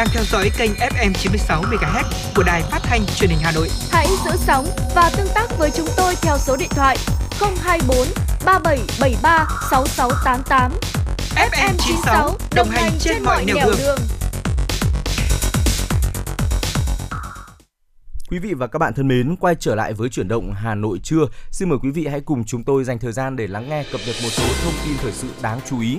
Đang 0.00 0.08
theo 0.12 0.24
dõi 0.24 0.50
kênh 0.58 0.70
FM 0.74 1.12
96 1.12 1.62
MHz 1.62 2.04
của 2.36 2.42
đài 2.42 2.62
phát 2.62 2.78
thanh 2.82 3.00
truyền 3.16 3.30
hình 3.30 3.38
Hà 3.42 3.52
Nội. 3.52 3.68
Hãy 3.90 4.06
giữ 4.24 4.30
sóng 4.36 4.66
và 4.94 5.10
tương 5.16 5.26
tác 5.34 5.58
với 5.58 5.70
chúng 5.70 5.86
tôi 5.96 6.14
theo 6.22 6.38
số 6.38 6.56
điện 6.56 6.68
thoại 6.70 6.96
024 7.40 8.06
3773 8.44 9.46
6688. 9.70 10.72
FM 11.34 11.74
96 11.78 12.36
đồng 12.54 12.68
hành 12.70 12.92
trên 12.98 13.22
mọi 13.22 13.44
nẻo 13.44 13.56
đường. 13.66 13.98
Quý 18.30 18.38
vị 18.38 18.54
và 18.54 18.66
các 18.66 18.78
bạn 18.78 18.94
thân 18.94 19.08
mến, 19.08 19.36
quay 19.36 19.54
trở 19.54 19.74
lại 19.74 19.92
với 19.92 20.08
chuyển 20.08 20.28
động 20.28 20.54
Hà 20.54 20.74
Nội 20.74 21.00
trưa. 21.02 21.26
Xin 21.50 21.68
mời 21.68 21.78
quý 21.82 21.90
vị 21.90 22.06
hãy 22.06 22.20
cùng 22.20 22.44
chúng 22.44 22.64
tôi 22.64 22.84
dành 22.84 22.98
thời 22.98 23.12
gian 23.12 23.36
để 23.36 23.46
lắng 23.46 23.68
nghe 23.68 23.84
cập 23.92 24.00
nhật 24.06 24.16
một 24.22 24.30
số 24.30 24.44
thông 24.64 24.74
tin 24.84 24.96
thời 25.02 25.12
sự 25.12 25.28
đáng 25.42 25.60
chú 25.70 25.80
ý. 25.80 25.98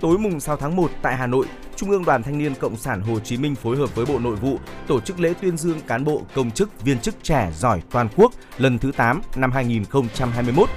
Tối 0.00 0.18
mùng 0.18 0.40
6 0.40 0.56
tháng 0.56 0.76
1 0.76 0.90
tại 1.02 1.16
Hà 1.16 1.26
Nội, 1.26 1.46
Trung 1.76 1.90
ương 1.90 2.04
Đoàn 2.04 2.22
Thanh 2.22 2.38
niên 2.38 2.54
Cộng 2.54 2.76
sản 2.76 3.02
Hồ 3.02 3.20
Chí 3.20 3.36
Minh 3.36 3.54
phối 3.54 3.76
hợp 3.76 3.94
với 3.94 4.06
Bộ 4.06 4.18
Nội 4.18 4.36
vụ 4.36 4.58
tổ 4.86 5.00
chức 5.00 5.20
lễ 5.20 5.34
tuyên 5.40 5.56
dương 5.56 5.80
cán 5.86 6.04
bộ 6.04 6.22
công 6.34 6.50
chức 6.50 6.82
viên 6.82 6.98
chức 6.98 7.14
trẻ 7.22 7.52
giỏi 7.56 7.82
toàn 7.90 8.08
quốc 8.16 8.32
lần 8.58 8.78
thứ 8.78 8.92
8 8.92 9.22
năm 9.36 9.52
2021. 9.52 10.68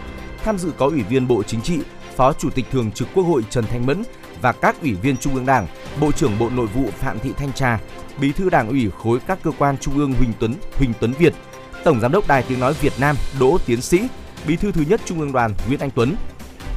Tham 0.44 0.58
dự 0.58 0.72
có 0.78 0.86
Ủy 0.86 1.04
viên 1.04 1.28
Bộ 1.28 1.44
Chính 1.44 1.62
trị, 1.62 1.80
Phó 2.16 2.34
Chủ 2.34 2.50
tịch 2.50 2.66
Thường 2.72 2.92
trực 2.92 3.08
Quốc 3.14 3.24
hội 3.24 3.44
Trần 3.50 3.66
Thanh 3.66 3.86
Mẫn 3.86 4.04
và 4.42 4.52
các 4.52 4.82
Ủy 4.82 4.94
viên 4.94 5.18
Trung 5.18 5.34
ương 5.34 5.46
Đảng, 5.46 5.68
Bộ 6.02 6.12
trưởng 6.12 6.40
Bộ 6.40 6.50
Nội 6.50 6.68
vụ 6.68 6.86
Phạm 7.00 7.20
Thị 7.20 7.34
Thanh 7.38 7.54
Trà, 7.54 7.80
Bí 8.22 8.32
thư 8.32 8.50
Đảng 8.50 8.70
ủy 8.70 8.90
khối 9.04 9.20
các 9.28 9.40
cơ 9.44 9.52
quan 9.58 9.78
Trung 9.78 9.98
ương 9.98 10.14
Huỳnh 10.14 10.34
Tuấn 10.40 10.54
Huỳnh 10.78 10.94
Tuấn 11.00 11.14
Việt, 11.20 11.34
Tổng 11.84 12.00
Giám 12.00 12.12
đốc 12.12 12.28
Đài 12.28 12.44
Tiếng 12.44 12.60
nói 12.60 12.74
Việt 12.74 12.94
Nam 13.00 13.16
Đỗ 13.40 13.58
Tiến 13.66 13.82
sĩ, 13.82 14.08
Bí 14.48 14.56
thư 14.56 14.72
thứ 14.72 14.84
nhất 14.90 15.02
Trung 15.06 15.20
ương 15.20 15.32
Đoàn 15.32 15.54
Nguyễn 15.68 15.80
Anh 15.80 15.92
Tuấn. 15.92 16.16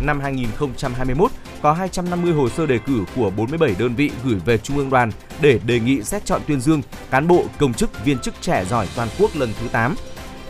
Năm 0.00 0.20
2021 0.20 1.30
có 1.62 1.72
250 1.72 2.32
hồ 2.32 2.48
sơ 2.48 2.66
đề 2.66 2.78
cử 2.78 3.04
của 3.16 3.30
47 3.30 3.74
đơn 3.78 3.94
vị 3.94 4.10
gửi 4.24 4.40
về 4.44 4.58
Trung 4.58 4.76
ương 4.76 4.90
Đoàn 4.90 5.10
để 5.40 5.60
đề 5.66 5.80
nghị 5.80 6.02
xét 6.02 6.24
chọn 6.24 6.40
tuyên 6.46 6.60
dương 6.60 6.82
cán 7.10 7.28
bộ 7.28 7.44
công 7.58 7.74
chức 7.74 8.04
viên 8.04 8.18
chức 8.18 8.34
trẻ 8.40 8.64
giỏi 8.64 8.88
toàn 8.96 9.08
quốc 9.18 9.30
lần 9.34 9.52
thứ 9.60 9.68
8. 9.68 9.94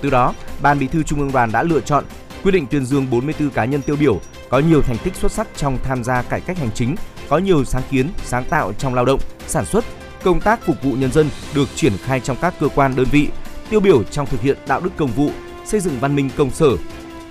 Từ 0.00 0.11
đó, 0.11 0.35
Ban 0.62 0.78
Bí 0.78 0.87
thư 0.87 1.02
Trung 1.02 1.20
ương 1.20 1.32
Đoàn 1.32 1.52
đã 1.52 1.62
lựa 1.62 1.80
chọn 1.80 2.04
quyết 2.42 2.52
định 2.52 2.66
tuyên 2.70 2.85
dương 2.87 3.11
44 3.11 3.50
cá 3.50 3.64
nhân 3.64 3.82
tiêu 3.82 3.96
biểu 3.96 4.20
có 4.50 4.59
nhiều 4.59 4.82
thành 4.82 4.96
tích 5.04 5.14
xuất 5.16 5.32
sắc 5.32 5.48
trong 5.56 5.78
tham 5.82 6.04
gia 6.04 6.22
cải 6.22 6.40
cách 6.40 6.59
hành 6.59 6.70
chính, 6.74 6.94
có 7.28 7.38
nhiều 7.38 7.64
sáng 7.64 7.82
kiến, 7.90 8.09
sáng 8.24 8.44
tạo 8.44 8.72
trong 8.72 8.94
lao 8.94 9.04
động, 9.04 9.20
sản 9.46 9.64
xuất, 9.64 9.85
công 10.22 10.40
tác 10.40 10.66
phục 10.66 10.82
vụ 10.82 10.92
nhân 10.92 11.12
dân 11.12 11.28
được 11.54 11.68
triển 11.74 11.92
khai 12.04 12.20
trong 12.20 12.37
các 12.40 12.54
cơ 12.61 12.68
quan 12.68 12.96
đơn 12.96 13.06
vị, 13.11 13.28
tiêu 13.70 13.80
biểu 13.80 14.02
trong 14.02 14.26
thực 14.26 14.40
hiện 14.40 14.56
đạo 14.68 14.80
đức 14.80 14.90
công 14.96 15.11
vụ, 15.11 15.30
xây 15.64 15.80
dựng 15.80 16.00
văn 16.00 16.16
minh 16.16 16.30
công 16.37 16.50
sở. 16.50 16.68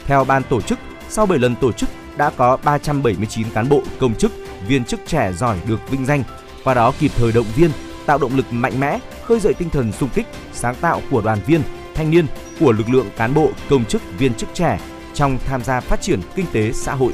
Theo 0.05 0.23
ban 0.23 0.43
tổ 0.43 0.61
chức, 0.61 0.79
sau 1.09 1.25
7 1.25 1.39
lần 1.39 1.55
tổ 1.55 1.71
chức 1.71 1.89
đã 2.17 2.31
có 2.37 2.57
379 2.63 3.47
cán 3.53 3.69
bộ, 3.69 3.81
công 3.99 4.15
chức, 4.15 4.31
viên 4.67 4.85
chức 4.85 4.99
trẻ 5.05 5.33
giỏi 5.33 5.57
được 5.67 5.89
vinh 5.89 6.05
danh, 6.05 6.23
qua 6.63 6.73
đó 6.73 6.93
kịp 6.99 7.11
thời 7.15 7.31
động 7.31 7.45
viên, 7.55 7.71
tạo 8.05 8.17
động 8.17 8.35
lực 8.35 8.45
mạnh 8.51 8.79
mẽ, 8.79 8.99
khơi 9.23 9.39
dậy 9.39 9.53
tinh 9.53 9.69
thần 9.69 9.91
sung 9.91 10.09
kích, 10.13 10.25
sáng 10.53 10.75
tạo 10.75 11.01
của 11.11 11.21
đoàn 11.21 11.39
viên, 11.47 11.61
thanh 11.95 12.11
niên, 12.11 12.25
của 12.59 12.71
lực 12.71 12.89
lượng 12.89 13.09
cán 13.17 13.33
bộ, 13.33 13.49
công 13.69 13.85
chức, 13.85 14.01
viên 14.17 14.33
chức 14.33 14.49
trẻ 14.53 14.79
trong 15.13 15.37
tham 15.45 15.63
gia 15.63 15.79
phát 15.79 16.01
triển 16.01 16.19
kinh 16.35 16.45
tế 16.53 16.71
xã 16.71 16.93
hội. 16.93 17.13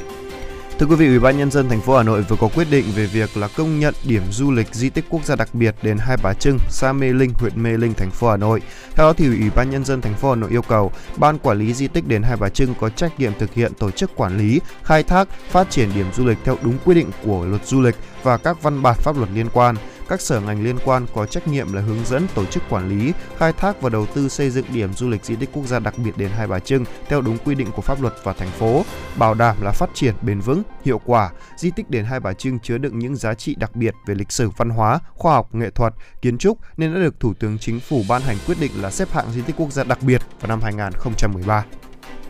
Thưa 0.78 0.86
quý 0.86 0.96
vị, 0.96 1.06
Ủy 1.06 1.18
ban 1.18 1.38
nhân 1.38 1.50
dân 1.50 1.68
thành 1.68 1.80
phố 1.80 1.96
Hà 1.96 2.02
Nội 2.02 2.22
vừa 2.22 2.36
có 2.36 2.48
quyết 2.54 2.66
định 2.70 2.84
về 2.96 3.06
việc 3.06 3.36
là 3.36 3.48
công 3.48 3.78
nhận 3.78 3.94
điểm 4.04 4.22
du 4.30 4.50
lịch 4.50 4.74
di 4.74 4.90
tích 4.90 5.04
quốc 5.08 5.24
gia 5.24 5.36
đặc 5.36 5.48
biệt 5.52 5.74
đền 5.82 5.98
Hai 5.98 6.16
Bà 6.22 6.34
Trưng, 6.34 6.58
xã 6.68 6.92
Mê 6.92 7.12
Linh, 7.12 7.32
huyện 7.38 7.62
Mê 7.62 7.70
Linh, 7.76 7.94
thành 7.94 8.10
phố 8.10 8.30
Hà 8.30 8.36
Nội. 8.36 8.60
Theo 8.94 9.06
đó 9.06 9.12
thì 9.12 9.26
Ủy 9.26 9.50
ban 9.56 9.70
nhân 9.70 9.84
dân 9.84 10.00
thành 10.00 10.14
phố 10.14 10.28
Hà 10.30 10.34
Nội 10.34 10.50
yêu 10.50 10.62
cầu 10.62 10.92
ban 11.16 11.38
quản 11.38 11.58
lý 11.58 11.74
di 11.74 11.88
tích 11.88 12.08
đền 12.08 12.22
Hai 12.22 12.36
Bà 12.36 12.48
Trưng 12.48 12.74
có 12.80 12.88
trách 12.88 13.20
nhiệm 13.20 13.32
thực 13.38 13.54
hiện 13.54 13.72
tổ 13.74 13.90
chức 13.90 14.16
quản 14.16 14.38
lý, 14.38 14.60
khai 14.82 15.02
thác, 15.02 15.28
phát 15.50 15.70
triển 15.70 15.90
điểm 15.94 16.06
du 16.16 16.24
lịch 16.24 16.38
theo 16.44 16.56
đúng 16.62 16.78
quy 16.84 16.94
định 16.94 17.10
của 17.24 17.44
luật 17.44 17.66
du 17.66 17.80
lịch 17.80 17.96
và 18.22 18.36
các 18.36 18.62
văn 18.62 18.82
bản 18.82 18.96
pháp 18.98 19.16
luật 19.16 19.28
liên 19.34 19.48
quan 19.52 19.76
các 20.08 20.20
sở 20.20 20.40
ngành 20.40 20.64
liên 20.64 20.78
quan 20.84 21.06
có 21.14 21.26
trách 21.26 21.48
nhiệm 21.48 21.72
là 21.72 21.80
hướng 21.80 22.04
dẫn 22.04 22.26
tổ 22.34 22.44
chức 22.44 22.62
quản 22.70 22.88
lý, 22.88 23.12
khai 23.36 23.52
thác 23.52 23.80
và 23.80 23.90
đầu 23.90 24.06
tư 24.06 24.28
xây 24.28 24.50
dựng 24.50 24.66
điểm 24.72 24.92
du 24.92 25.08
lịch 25.08 25.24
di 25.24 25.36
tích 25.36 25.50
quốc 25.52 25.66
gia 25.66 25.78
đặc 25.78 25.94
biệt 25.98 26.16
đền 26.16 26.30
Hai 26.30 26.46
Bà 26.46 26.58
Trưng 26.58 26.84
theo 27.08 27.20
đúng 27.20 27.38
quy 27.44 27.54
định 27.54 27.68
của 27.76 27.82
pháp 27.82 28.02
luật 28.02 28.14
và 28.24 28.32
thành 28.32 28.50
phố, 28.50 28.84
bảo 29.16 29.34
đảm 29.34 29.56
là 29.62 29.70
phát 29.74 29.90
triển 29.94 30.14
bền 30.22 30.40
vững, 30.40 30.62
hiệu 30.84 31.00
quả. 31.04 31.30
Di 31.56 31.70
tích 31.70 31.90
đền 31.90 32.04
Hai 32.04 32.20
Bà 32.20 32.32
Trưng 32.32 32.58
chứa 32.58 32.78
đựng 32.78 32.98
những 32.98 33.16
giá 33.16 33.34
trị 33.34 33.54
đặc 33.54 33.76
biệt 33.76 33.94
về 34.06 34.14
lịch 34.14 34.32
sử 34.32 34.50
văn 34.56 34.70
hóa, 34.70 34.98
khoa 35.14 35.32
học, 35.32 35.54
nghệ 35.54 35.70
thuật, 35.70 35.94
kiến 36.22 36.38
trúc 36.38 36.58
nên 36.76 36.94
đã 36.94 37.00
được 37.00 37.20
Thủ 37.20 37.34
tướng 37.34 37.58
Chính 37.58 37.80
phủ 37.80 38.02
ban 38.08 38.22
hành 38.22 38.36
quyết 38.46 38.60
định 38.60 38.72
là 38.82 38.90
xếp 38.90 39.10
hạng 39.12 39.32
di 39.32 39.42
tích 39.42 39.56
quốc 39.56 39.72
gia 39.72 39.84
đặc 39.84 39.98
biệt 40.02 40.22
vào 40.40 40.48
năm 40.48 40.60
2013. 40.62 41.64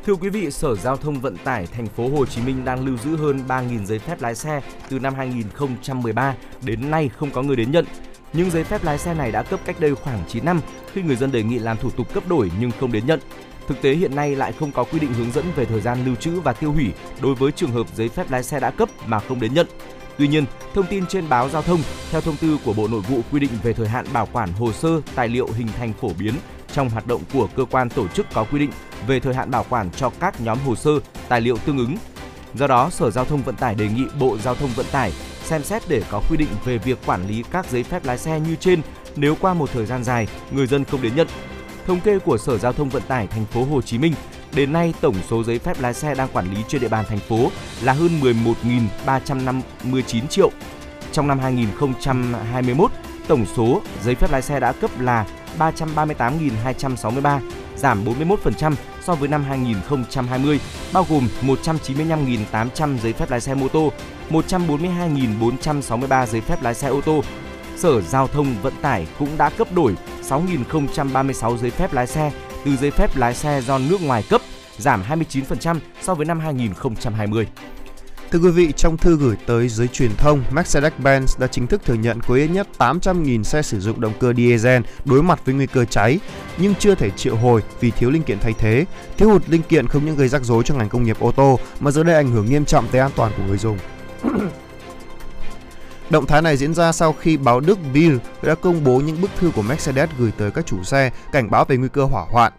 Thưa 0.06 0.14
quý 0.14 0.28
vị, 0.28 0.50
Sở 0.50 0.76
Giao 0.76 0.96
thông 0.96 1.20
Vận 1.20 1.36
tải 1.36 1.66
thành 1.66 1.86
phố 1.86 2.08
Hồ 2.08 2.26
Chí 2.26 2.42
Minh 2.42 2.64
đang 2.64 2.86
lưu 2.86 2.96
giữ 2.96 3.16
hơn 3.16 3.40
3.000 3.48 3.84
giấy 3.84 3.98
phép 3.98 4.22
lái 4.22 4.34
xe 4.34 4.60
từ 4.88 4.98
năm 4.98 5.14
2013 5.14 6.34
đến 6.62 6.90
nay 6.90 7.10
không 7.16 7.30
có 7.30 7.42
người 7.42 7.56
đến 7.56 7.72
nhận. 7.72 7.84
Những 8.32 8.50
giấy 8.50 8.64
phép 8.64 8.84
lái 8.84 8.98
xe 8.98 9.14
này 9.14 9.32
đã 9.32 9.42
cấp 9.42 9.60
cách 9.64 9.80
đây 9.80 9.94
khoảng 9.94 10.24
9 10.28 10.44
năm 10.44 10.60
khi 10.92 11.02
người 11.02 11.16
dân 11.16 11.32
đề 11.32 11.42
nghị 11.42 11.58
làm 11.58 11.76
thủ 11.76 11.90
tục 11.90 12.14
cấp 12.14 12.22
đổi 12.28 12.50
nhưng 12.60 12.70
không 12.80 12.92
đến 12.92 13.06
nhận. 13.06 13.20
Thực 13.68 13.82
tế 13.82 13.94
hiện 13.94 14.16
nay 14.16 14.36
lại 14.36 14.52
không 14.52 14.72
có 14.72 14.84
quy 14.84 14.98
định 14.98 15.12
hướng 15.12 15.32
dẫn 15.32 15.44
về 15.56 15.64
thời 15.64 15.80
gian 15.80 16.04
lưu 16.06 16.14
trữ 16.14 16.40
và 16.40 16.52
tiêu 16.52 16.72
hủy 16.72 16.92
đối 17.20 17.34
với 17.34 17.52
trường 17.52 17.72
hợp 17.72 17.86
giấy 17.94 18.08
phép 18.08 18.30
lái 18.30 18.42
xe 18.42 18.60
đã 18.60 18.70
cấp 18.70 18.88
mà 19.06 19.20
không 19.20 19.40
đến 19.40 19.54
nhận. 19.54 19.66
Tuy 20.18 20.28
nhiên, 20.28 20.44
thông 20.74 20.86
tin 20.86 21.06
trên 21.06 21.28
báo 21.28 21.48
giao 21.48 21.62
thông 21.62 21.80
theo 22.10 22.20
thông 22.20 22.36
tư 22.36 22.58
của 22.64 22.72
Bộ 22.72 22.88
Nội 22.88 23.00
vụ 23.00 23.20
quy 23.32 23.40
định 23.40 23.50
về 23.62 23.72
thời 23.72 23.88
hạn 23.88 24.06
bảo 24.12 24.28
quản 24.32 24.52
hồ 24.52 24.72
sơ, 24.72 25.00
tài 25.14 25.28
liệu 25.28 25.48
hình 25.56 25.68
thành 25.78 25.92
phổ 26.00 26.10
biến 26.18 26.34
trong 26.72 26.90
hoạt 26.90 27.06
động 27.06 27.22
của 27.32 27.48
cơ 27.56 27.64
quan 27.70 27.88
tổ 27.88 28.08
chức 28.08 28.26
có 28.34 28.44
quy 28.44 28.58
định 28.58 28.70
về 29.06 29.20
thời 29.20 29.34
hạn 29.34 29.50
bảo 29.50 29.66
quản 29.68 29.90
cho 29.90 30.10
các 30.20 30.40
nhóm 30.40 30.58
hồ 30.66 30.76
sơ, 30.76 30.90
tài 31.28 31.40
liệu 31.40 31.56
tương 31.56 31.78
ứng. 31.78 31.96
Do 32.54 32.66
đó, 32.66 32.90
Sở 32.90 33.10
Giao 33.10 33.24
thông 33.24 33.42
Vận 33.42 33.56
tải 33.56 33.74
đề 33.74 33.88
nghị 33.88 34.04
Bộ 34.20 34.38
Giao 34.38 34.54
thông 34.54 34.70
Vận 34.76 34.86
tải 34.92 35.12
xem 35.44 35.62
xét 35.62 35.82
để 35.88 36.02
có 36.10 36.20
quy 36.30 36.36
định 36.36 36.48
về 36.64 36.78
việc 36.78 36.98
quản 37.06 37.26
lý 37.26 37.44
các 37.50 37.70
giấy 37.70 37.82
phép 37.82 38.04
lái 38.04 38.18
xe 38.18 38.40
như 38.40 38.56
trên 38.56 38.82
nếu 39.16 39.36
qua 39.40 39.54
một 39.54 39.70
thời 39.72 39.86
gian 39.86 40.04
dài 40.04 40.28
người 40.50 40.66
dân 40.66 40.84
không 40.84 41.02
đến 41.02 41.16
nhận. 41.16 41.28
Thống 41.86 42.00
kê 42.00 42.18
của 42.18 42.38
Sở 42.38 42.58
Giao 42.58 42.72
thông 42.72 42.88
Vận 42.88 43.02
tải 43.02 43.26
thành 43.26 43.44
phố 43.44 43.64
Hồ 43.64 43.82
Chí 43.82 43.98
Minh, 43.98 44.14
đến 44.54 44.72
nay 44.72 44.94
tổng 45.00 45.14
số 45.30 45.44
giấy 45.44 45.58
phép 45.58 45.80
lái 45.80 45.94
xe 45.94 46.14
đang 46.14 46.28
quản 46.32 46.54
lý 46.54 46.62
trên 46.68 46.80
địa 46.80 46.88
bàn 46.88 47.04
thành 47.08 47.18
phố 47.18 47.50
là 47.82 47.92
hơn 47.92 48.10
11.359 49.06 50.26
triệu. 50.26 50.50
Trong 51.12 51.28
năm 51.28 51.38
2021, 51.38 52.90
tổng 53.28 53.46
số 53.56 53.82
giấy 54.04 54.14
phép 54.14 54.32
lái 54.32 54.42
xe 54.42 54.60
đã 54.60 54.72
cấp 54.72 54.90
là 55.00 55.26
338.263, 55.58 57.40
giảm 57.76 58.04
41% 58.04 58.74
so 59.02 59.14
với 59.14 59.28
năm 59.28 59.44
2020, 59.44 60.60
bao 60.92 61.06
gồm 61.08 61.28
195.800 61.42 62.98
giấy 62.98 63.12
phép 63.12 63.30
lái 63.30 63.40
xe 63.40 63.54
mô 63.54 63.68
tô, 63.68 63.92
142.463 64.30 66.26
giấy 66.26 66.40
phép 66.40 66.62
lái 66.62 66.74
xe 66.74 66.88
ô 66.88 67.00
tô. 67.00 67.22
Sở 67.76 68.00
Giao 68.00 68.28
thông 68.28 68.54
Vận 68.62 68.72
tải 68.82 69.06
cũng 69.18 69.28
đã 69.38 69.50
cấp 69.50 69.68
đổi 69.74 69.94
6.036 70.22 71.56
giấy 71.56 71.70
phép 71.70 71.92
lái 71.92 72.06
xe 72.06 72.32
từ 72.64 72.76
giấy 72.76 72.90
phép 72.90 73.16
lái 73.16 73.34
xe 73.34 73.60
do 73.60 73.78
nước 73.78 74.02
ngoài 74.02 74.24
cấp, 74.30 74.40
giảm 74.78 75.02
29% 75.08 75.78
so 76.02 76.14
với 76.14 76.26
năm 76.26 76.40
2020. 76.40 77.46
Thưa 78.32 78.38
quý 78.38 78.50
vị, 78.50 78.72
trong 78.76 78.96
thư 78.96 79.16
gửi 79.16 79.36
tới 79.46 79.68
giới 79.68 79.88
truyền 79.88 80.10
thông, 80.16 80.44
Mercedes-Benz 80.54 81.40
đã 81.40 81.46
chính 81.46 81.66
thức 81.66 81.82
thừa 81.84 81.94
nhận 81.94 82.20
có 82.28 82.34
ít 82.34 82.48
nhất 82.48 82.68
800.000 82.78 83.42
xe 83.42 83.62
sử 83.62 83.80
dụng 83.80 84.00
động 84.00 84.12
cơ 84.20 84.32
diesel 84.36 84.82
đối 85.04 85.22
mặt 85.22 85.40
với 85.44 85.54
nguy 85.54 85.66
cơ 85.66 85.84
cháy, 85.84 86.20
nhưng 86.58 86.74
chưa 86.74 86.94
thể 86.94 87.10
triệu 87.10 87.36
hồi 87.36 87.62
vì 87.80 87.90
thiếu 87.90 88.10
linh 88.10 88.22
kiện 88.22 88.38
thay 88.38 88.54
thế. 88.58 88.84
Thiếu 89.16 89.30
hụt 89.30 89.48
linh 89.48 89.62
kiện 89.62 89.88
không 89.88 90.06
những 90.06 90.16
gây 90.16 90.28
rắc 90.28 90.44
rối 90.44 90.62
cho 90.64 90.74
ngành 90.74 90.88
công 90.88 91.04
nghiệp 91.04 91.16
ô 91.20 91.32
tô 91.32 91.58
mà 91.80 91.90
giờ 91.90 92.02
đây 92.02 92.14
ảnh 92.14 92.30
hưởng 92.30 92.46
nghiêm 92.50 92.64
trọng 92.64 92.88
tới 92.88 93.00
an 93.00 93.10
toàn 93.16 93.32
của 93.36 93.42
người 93.48 93.58
dùng. 93.58 93.78
Động 96.10 96.26
thái 96.26 96.42
này 96.42 96.56
diễn 96.56 96.74
ra 96.74 96.92
sau 96.92 97.12
khi 97.12 97.36
báo 97.36 97.60
Đức 97.60 97.78
Bild 97.92 98.18
đã 98.42 98.54
công 98.54 98.84
bố 98.84 99.00
những 99.00 99.20
bức 99.20 99.30
thư 99.38 99.50
của 99.50 99.62
Mercedes 99.62 100.10
gửi 100.18 100.32
tới 100.38 100.50
các 100.50 100.66
chủ 100.66 100.84
xe 100.84 101.10
cảnh 101.32 101.50
báo 101.50 101.64
về 101.64 101.76
nguy 101.76 101.88
cơ 101.92 102.04
hỏa 102.04 102.24
hoạn. 102.30 102.52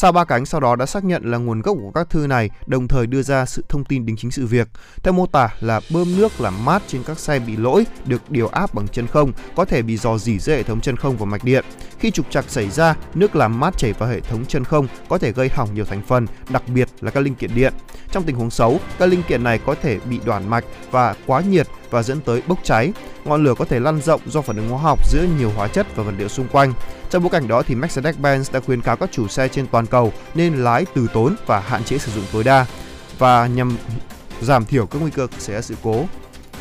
Sao 0.00 0.12
Ba 0.12 0.24
Cánh 0.24 0.46
sau 0.46 0.60
đó 0.60 0.76
đã 0.76 0.86
xác 0.86 1.04
nhận 1.04 1.30
là 1.30 1.38
nguồn 1.38 1.60
gốc 1.60 1.76
của 1.80 1.90
các 1.94 2.10
thư 2.10 2.26
này, 2.26 2.50
đồng 2.66 2.88
thời 2.88 3.06
đưa 3.06 3.22
ra 3.22 3.46
sự 3.46 3.64
thông 3.68 3.84
tin 3.84 4.06
đính 4.06 4.16
chính 4.16 4.30
sự 4.30 4.46
việc. 4.46 4.68
Theo 5.02 5.12
mô 5.12 5.26
tả 5.26 5.48
là 5.60 5.80
bơm 5.90 6.16
nước 6.16 6.40
làm 6.40 6.64
mát 6.64 6.82
trên 6.86 7.02
các 7.02 7.18
xe 7.18 7.38
bị 7.38 7.56
lỗi 7.56 7.86
được 8.06 8.30
điều 8.30 8.48
áp 8.48 8.74
bằng 8.74 8.88
chân 8.88 9.06
không, 9.06 9.32
có 9.56 9.64
thể 9.64 9.82
bị 9.82 9.96
dò 9.96 10.18
dỉ 10.18 10.38
dưới 10.38 10.56
hệ 10.56 10.62
thống 10.62 10.80
chân 10.80 10.96
không 10.96 11.16
và 11.16 11.26
mạch 11.26 11.44
điện. 11.44 11.64
Khi 11.98 12.10
trục 12.10 12.30
trặc 12.30 12.44
xảy 12.48 12.70
ra, 12.70 12.94
nước 13.14 13.36
làm 13.36 13.60
mát 13.60 13.78
chảy 13.78 13.92
vào 13.92 14.08
hệ 14.08 14.20
thống 14.20 14.44
chân 14.46 14.64
không 14.64 14.86
có 15.08 15.18
thể 15.18 15.32
gây 15.32 15.48
hỏng 15.48 15.74
nhiều 15.74 15.84
thành 15.84 16.02
phần, 16.02 16.26
đặc 16.50 16.62
biệt 16.68 16.88
là 17.00 17.10
các 17.10 17.20
linh 17.20 17.34
kiện 17.34 17.50
điện. 17.54 17.72
Trong 18.12 18.22
tình 18.22 18.36
huống 18.36 18.50
xấu, 18.50 18.80
các 18.98 19.06
linh 19.06 19.22
kiện 19.22 19.44
này 19.44 19.58
có 19.66 19.74
thể 19.82 19.98
bị 20.10 20.20
đoạn 20.24 20.50
mạch 20.50 20.64
và 20.90 21.14
quá 21.26 21.40
nhiệt 21.40 21.66
và 21.90 22.02
dẫn 22.02 22.20
tới 22.20 22.42
bốc 22.46 22.58
cháy. 22.64 22.92
Ngọn 23.24 23.44
lửa 23.44 23.54
có 23.58 23.64
thể 23.64 23.80
lan 23.80 24.00
rộng 24.00 24.20
do 24.26 24.40
phản 24.40 24.56
ứng 24.56 24.68
hóa 24.68 24.80
học 24.82 24.98
giữa 25.10 25.26
nhiều 25.38 25.50
hóa 25.56 25.68
chất 25.68 25.86
và 25.96 26.02
vật 26.02 26.14
liệu 26.18 26.28
xung 26.28 26.48
quanh. 26.48 26.72
Trong 27.10 27.22
bối 27.22 27.30
cảnh 27.30 27.48
đó 27.48 27.62
thì 27.62 27.74
Mercedes-Benz 27.74 28.52
đã 28.52 28.60
khuyến 28.60 28.80
cáo 28.80 28.96
các 28.96 29.12
chủ 29.12 29.28
xe 29.28 29.48
trên 29.48 29.66
toàn 29.66 29.86
cầu 29.86 30.12
nên 30.34 30.54
lái 30.54 30.86
từ 30.94 31.06
tốn 31.14 31.36
và 31.46 31.60
hạn 31.60 31.84
chế 31.84 31.98
sử 31.98 32.12
dụng 32.12 32.24
tối 32.32 32.44
đa 32.44 32.66
và 33.18 33.46
nhằm 33.46 33.76
giảm 34.40 34.64
thiểu 34.64 34.86
các 34.86 35.02
nguy 35.02 35.10
cơ 35.10 35.26
xảy 35.38 35.56
ra 35.56 35.62
sự 35.62 35.74
cố. 35.82 36.04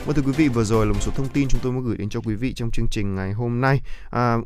Vâng 0.05 0.15
thưa 0.15 0.21
quý 0.21 0.31
vị, 0.31 0.47
vừa 0.47 0.63
rồi 0.63 0.85
là 0.85 0.93
một 0.93 0.99
số 1.01 1.11
thông 1.15 1.29
tin 1.29 1.47
chúng 1.47 1.61
tôi 1.63 1.71
muốn 1.71 1.83
gửi 1.83 1.97
đến 1.97 2.09
cho 2.09 2.19
quý 2.25 2.35
vị 2.35 2.53
trong 2.53 2.71
chương 2.71 2.87
trình 2.91 3.15
ngày 3.15 3.33
hôm 3.33 3.61
nay. 3.61 3.81
À, 4.09 4.37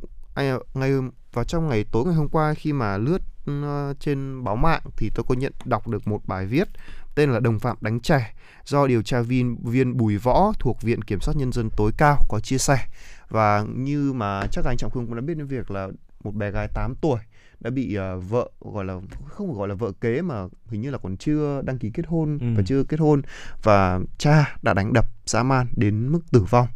ngày 0.74 0.92
và 1.34 1.44
trong 1.44 1.70
ngày 1.70 1.86
tối 1.92 2.06
ngày 2.06 2.16
hôm 2.16 2.30
qua 2.30 2.54
khi 2.54 2.74
mà 2.74 2.98
lướt 2.98 3.18
uh, 3.52 4.00
trên 4.00 4.44
báo 4.44 4.56
mạng 4.56 4.82
thì 4.98 5.10
tôi 5.16 5.26
có 5.30 5.36
nhận 5.36 5.54
đọc 5.66 5.88
được 5.88 6.08
một 6.08 6.20
bài 6.28 6.46
viết 6.46 6.68
tên 7.16 7.32
là 7.32 7.40
Đồng 7.40 7.60
phạm 7.60 7.78
đánh 7.82 8.00
trẻ 8.00 8.34
do 8.66 8.88
điều 8.88 9.02
tra 9.02 9.22
viên 9.22 9.58
viên 9.64 9.98
Bùi 9.98 10.18
Võ 10.18 10.52
thuộc 10.60 10.82
Viện 10.82 11.02
Kiểm 11.02 11.20
sát 11.20 11.36
Nhân 11.36 11.52
dân 11.52 11.70
tối 11.78 11.92
cao 11.98 12.18
có 12.30 12.40
chia 12.40 12.58
sẻ 12.58 12.86
và 13.32 13.66
như 13.76 14.14
mà 14.14 14.48
chắc 14.52 14.66
anh 14.66 14.78
Trọng 14.78 14.92
Khương 14.92 15.06
cũng 15.06 15.16
đã 15.16 15.22
biết 15.22 15.38
đến 15.38 15.48
việc 15.48 15.72
là 15.72 15.88
một 16.24 16.36
bé 16.36 16.52
gái 16.52 16.68
8 16.74 16.96
tuổi 17.02 17.20
đã 17.60 17.70
bị 17.70 17.98
uh, 17.98 18.24
vợ 18.30 18.50
gọi 18.62 18.86
là 18.86 19.00
không 19.26 19.54
gọi 19.54 19.68
là 19.68 19.76
vợ 19.76 19.92
kế 20.02 20.22
mà 20.22 20.36
hình 20.70 20.82
như 20.82 20.90
là 20.90 20.98
còn 20.98 21.18
chưa 21.18 21.62
đăng 21.66 21.78
ký 21.78 21.92
kết 21.94 22.06
hôn 22.08 22.38
ừ. 22.42 22.48
và 22.56 22.64
chưa 22.66 22.84
kết 22.84 23.00
hôn 23.00 23.22
và 23.64 24.00
cha 24.18 24.56
đã 24.62 24.74
đánh 24.74 24.94
đập 24.94 25.06
dã 25.26 25.44
man 25.44 25.68
đến 25.76 26.12
mức 26.12 26.20
tử 26.32 26.44
vong 26.50 26.68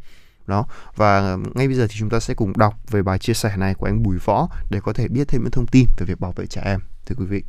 đó 0.47 0.65
và 0.95 1.37
ngay 1.55 1.67
bây 1.67 1.75
giờ 1.75 1.87
thì 1.89 1.95
chúng 1.99 2.09
ta 2.09 2.19
sẽ 2.19 2.33
cùng 2.33 2.53
đọc 2.57 2.73
về 2.87 3.03
bài 3.03 3.19
chia 3.19 3.33
sẻ 3.33 3.57
này 3.57 3.73
của 3.73 3.85
anh 3.85 4.03
Bùi 4.03 4.17
Võ 4.25 4.47
để 4.71 4.79
có 4.83 4.93
thể 4.93 5.07
biết 5.07 5.27
thêm 5.27 5.41
những 5.41 5.51
thông 5.51 5.67
tin 5.67 5.85
về 5.97 6.05
việc 6.05 6.19
bảo 6.19 6.31
vệ 6.31 6.45
trẻ 6.47 6.61
em 6.65 6.79
thưa 7.05 7.15
quý 7.19 7.25
vị 7.25 7.43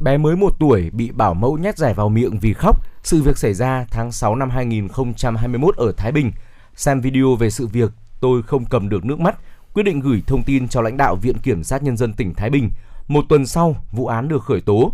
Bé 0.00 0.18
mới 0.18 0.36
một 0.36 0.54
tuổi 0.58 0.90
bị 0.90 1.10
bảo 1.10 1.34
mẫu 1.34 1.58
nhét 1.58 1.78
rẻ 1.78 1.94
vào 1.94 2.08
miệng 2.08 2.38
vì 2.38 2.52
khóc. 2.52 2.76
Sự 3.02 3.22
việc 3.22 3.38
xảy 3.38 3.54
ra 3.54 3.86
tháng 3.90 4.12
6 4.12 4.36
năm 4.36 4.50
2021 4.50 5.76
ở 5.76 5.92
Thái 5.96 6.12
Bình. 6.12 6.32
Xem 6.78 7.00
video 7.00 7.34
về 7.34 7.50
sự 7.50 7.66
việc, 7.66 7.90
tôi 8.20 8.42
không 8.42 8.64
cầm 8.64 8.88
được 8.88 9.04
nước 9.04 9.20
mắt, 9.20 9.38
quyết 9.74 9.82
định 9.82 10.00
gửi 10.00 10.22
thông 10.26 10.42
tin 10.42 10.68
cho 10.68 10.82
lãnh 10.82 10.96
đạo 10.96 11.16
Viện 11.16 11.38
Kiểm 11.38 11.64
sát 11.64 11.82
Nhân 11.82 11.96
dân 11.96 12.12
tỉnh 12.12 12.34
Thái 12.34 12.50
Bình. 12.50 12.70
Một 13.08 13.24
tuần 13.28 13.46
sau, 13.46 13.76
vụ 13.92 14.06
án 14.06 14.28
được 14.28 14.44
khởi 14.44 14.60
tố. 14.60 14.92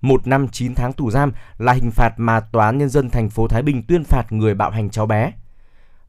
Một 0.00 0.26
năm 0.26 0.48
9 0.48 0.74
tháng 0.74 0.92
tù 0.92 1.10
giam 1.10 1.32
là 1.58 1.72
hình 1.72 1.90
phạt 1.90 2.12
mà 2.16 2.40
Tòa 2.40 2.66
án 2.66 2.78
Nhân 2.78 2.88
dân 2.88 3.10
thành 3.10 3.30
phố 3.30 3.48
Thái 3.48 3.62
Bình 3.62 3.82
tuyên 3.82 4.04
phạt 4.04 4.32
người 4.32 4.54
bạo 4.54 4.70
hành 4.70 4.90
cháu 4.90 5.06
bé. 5.06 5.32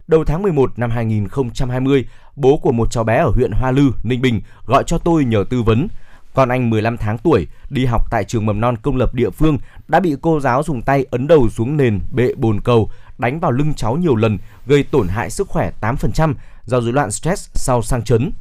Đầu 0.07 0.23
tháng 0.25 0.41
11 0.41 0.79
năm 0.79 0.91
2020, 0.91 2.05
bố 2.35 2.57
của 2.57 2.71
một 2.71 2.91
cháu 2.91 3.03
bé 3.03 3.17
ở 3.17 3.31
huyện 3.35 3.51
Hoa 3.51 3.71
Lư, 3.71 3.91
Ninh 4.03 4.21
Bình 4.21 4.41
gọi 4.65 4.83
cho 4.87 4.97
tôi 4.97 5.25
nhờ 5.25 5.45
tư 5.49 5.61
vấn. 5.61 5.87
Con 6.33 6.49
anh 6.49 6.69
15 6.69 6.97
tháng 6.97 7.17
tuổi, 7.17 7.47
đi 7.69 7.85
học 7.85 8.11
tại 8.11 8.23
trường 8.23 8.45
mầm 8.45 8.59
non 8.59 8.77
công 8.77 8.95
lập 8.95 9.13
địa 9.13 9.29
phương, 9.29 9.57
đã 9.87 9.99
bị 9.99 10.15
cô 10.21 10.39
giáo 10.39 10.63
dùng 10.63 10.81
tay 10.81 11.05
ấn 11.11 11.27
đầu 11.27 11.49
xuống 11.49 11.77
nền 11.77 11.99
bệ 12.11 12.33
bồn 12.37 12.61
cầu, 12.61 12.89
đánh 13.17 13.39
vào 13.39 13.51
lưng 13.51 13.73
cháu 13.73 13.95
nhiều 13.95 14.15
lần, 14.15 14.37
gây 14.65 14.83
tổn 14.83 15.07
hại 15.07 15.29
sức 15.29 15.47
khỏe 15.47 15.71
8% 15.81 16.33
do 16.65 16.81
rối 16.81 16.93
loạn 16.93 17.11
stress 17.11 17.49
sau 17.53 17.81
sang 17.81 18.03
chấn. 18.03 18.31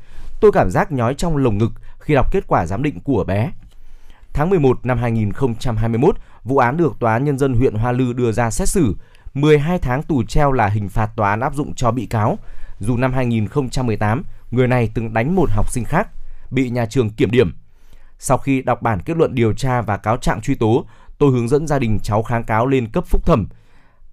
Tôi 0.41 0.53
cảm 0.53 0.71
giác 0.71 0.93
nhói 0.93 1.15
trong 1.15 1.37
lồng 1.37 1.59
ngực 1.59 1.73
khi 1.99 2.15
đọc 2.15 2.33
kết 2.33 2.45
quả 2.47 2.67
giám 2.67 2.83
định 2.83 3.01
của 3.01 3.25
bé. 3.25 3.53
Tháng 4.33 4.51
11 4.51 4.87
năm 4.87 4.99
2021, 4.99 6.17
vụ 6.45 6.59
án 6.59 6.77
được 6.77 6.97
Tòa 6.99 7.13
án 7.13 7.25
Nhân 7.25 7.39
dân 7.39 7.55
huyện 7.55 7.75
Hoa 7.75 7.93
Lư 7.93 8.13
đưa 8.13 8.33
ra 8.33 8.51
xét 8.51 8.69
xử. 8.69 8.95
12 9.35 9.79
tháng 9.79 10.03
tù 10.03 10.23
treo 10.23 10.53
là 10.53 10.67
hình 10.67 10.89
phạt 10.89 11.11
tòa 11.17 11.31
án 11.31 11.41
áp 11.41 11.55
dụng 11.55 11.75
cho 11.75 11.91
bị 11.91 12.07
cáo. 12.07 12.39
Dù 12.81 12.97
năm 12.97 13.13
2018, 13.13 14.23
người 14.51 14.69
này 14.69 14.91
từng 14.95 15.13
đánh 15.15 15.35
một 15.35 15.51
học 15.51 15.73
sinh 15.73 15.85
khác, 15.85 16.09
bị 16.51 16.71
nhà 16.71 16.87
trường 16.87 17.11
kiểm 17.11 17.31
điểm. 17.31 17.55
Sau 18.19 18.39
khi 18.39 18.63
đọc 18.63 18.83
bản 18.83 19.01
kết 19.01 19.17
luận 19.17 19.35
điều 19.35 19.53
tra 19.53 19.83
và 19.83 19.97
cáo 19.97 20.17
trạng 20.17 20.41
truy 20.41 20.55
tố, 20.55 20.87
tôi 21.19 21.31
hướng 21.31 21.49
dẫn 21.49 21.67
gia 21.67 21.79
đình 21.79 21.99
cháu 22.03 22.23
kháng 22.23 22.45
cáo 22.45 22.67
lên 22.67 22.91
cấp 22.93 23.05
phúc 23.07 23.27
thẩm. 23.27 23.47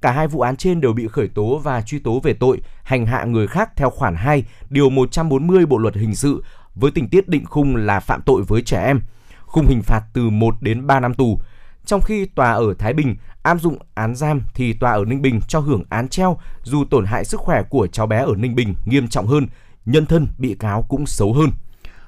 Cả 0.02 0.12
hai 0.12 0.28
vụ 0.28 0.42
án 0.42 0.56
trên 0.56 0.82
đều 0.82 0.94
bị 0.94 1.08
khởi 1.08 1.28
tố 1.28 1.58
và 1.58 1.82
truy 1.82 2.00
tố 2.00 2.20
về 2.20 2.34
tội 2.34 2.62
hành 2.84 3.06
hạ 3.06 3.24
người 3.24 3.48
khác 3.48 3.72
theo 3.76 3.90
khoản 3.90 4.16
2, 4.16 4.44
điều 4.70 4.90
140 4.90 5.66
Bộ 5.66 5.78
luật 5.78 5.96
hình 5.96 6.16
sự 6.16 6.44
với 6.76 6.92
tình 6.92 7.10
tiết 7.10 7.28
định 7.28 7.46
khung 7.46 7.76
là 7.76 8.00
phạm 8.00 8.22
tội 8.22 8.44
với 8.48 8.62
trẻ 8.62 8.84
em, 8.86 9.02
khung 9.46 9.68
hình 9.68 9.82
phạt 9.82 10.04
từ 10.14 10.30
1 10.30 10.56
đến 10.62 10.88
3 10.88 11.00
năm 11.00 11.14
tù. 11.14 11.40
Trong 11.86 12.02
khi 12.02 12.26
tòa 12.26 12.52
ở 12.52 12.74
Thái 12.80 12.94
Bình 12.94 13.16
áp 13.44 13.62
dụng 13.62 13.78
án 13.94 14.16
giam 14.16 14.42
thì 14.54 14.74
tòa 14.74 14.92
ở 14.92 15.06
Ninh 15.06 15.22
Bình 15.22 15.40
cho 15.48 15.60
hưởng 15.60 15.84
án 15.90 16.08
treo 16.08 16.38
dù 16.64 16.86
tổn 16.90 17.06
hại 17.06 17.26
sức 17.26 17.40
khỏe 17.40 17.64
của 17.70 17.88
cháu 17.88 18.08
bé 18.08 18.20
ở 18.20 18.34
Ninh 18.38 18.56
Bình 18.56 18.76
nghiêm 18.86 19.08
trọng 19.08 19.28
hơn, 19.28 19.48
nhân 19.86 20.06
thân 20.06 20.28
bị 20.38 20.56
cáo 20.60 20.82
cũng 20.82 21.06
xấu 21.06 21.34
hơn. 21.34 21.50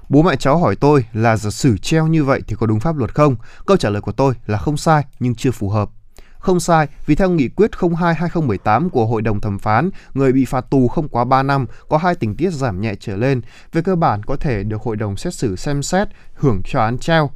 Bố 0.09 0.21
mẹ 0.21 0.35
cháu 0.35 0.57
hỏi 0.57 0.75
tôi 0.75 1.05
là 1.13 1.37
giả 1.37 1.49
sử 1.49 1.77
treo 1.77 2.07
như 2.07 2.23
vậy 2.23 2.41
thì 2.47 2.55
có 2.55 2.65
đúng 2.65 2.79
pháp 2.79 2.97
luật 2.97 3.15
không? 3.15 3.35
Câu 3.65 3.77
trả 3.77 3.89
lời 3.89 4.01
của 4.01 4.11
tôi 4.11 4.33
là 4.45 4.57
không 4.57 4.77
sai 4.77 5.03
nhưng 5.19 5.35
chưa 5.35 5.51
phù 5.51 5.69
hợp. 5.69 5.89
Không 6.43 6.59
sai, 6.59 6.87
vì 7.05 7.15
theo 7.15 7.29
nghị 7.29 7.49
quyết 7.49 7.71
02-2018 7.71 8.89
của 8.89 9.05
Hội 9.05 9.21
đồng 9.21 9.41
thẩm 9.41 9.59
phán, 9.59 9.89
người 10.13 10.31
bị 10.31 10.45
phạt 10.45 10.65
tù 10.69 10.87
không 10.87 11.07
quá 11.07 11.23
3 11.23 11.43
năm 11.43 11.65
có 11.89 11.97
hai 11.97 12.15
tình 12.15 12.35
tiết 12.35 12.53
giảm 12.53 12.81
nhẹ 12.81 12.93
trở 12.99 13.15
lên, 13.15 13.41
về 13.73 13.81
cơ 13.81 13.95
bản 13.95 14.23
có 14.23 14.35
thể 14.35 14.63
được 14.63 14.81
hội 14.81 14.95
đồng 14.95 15.17
xét 15.17 15.33
xử 15.33 15.55
xem 15.55 15.83
xét 15.83 16.07
hưởng 16.33 16.61
cho 16.65 16.79
án 16.79 16.97
treo 16.97 17.29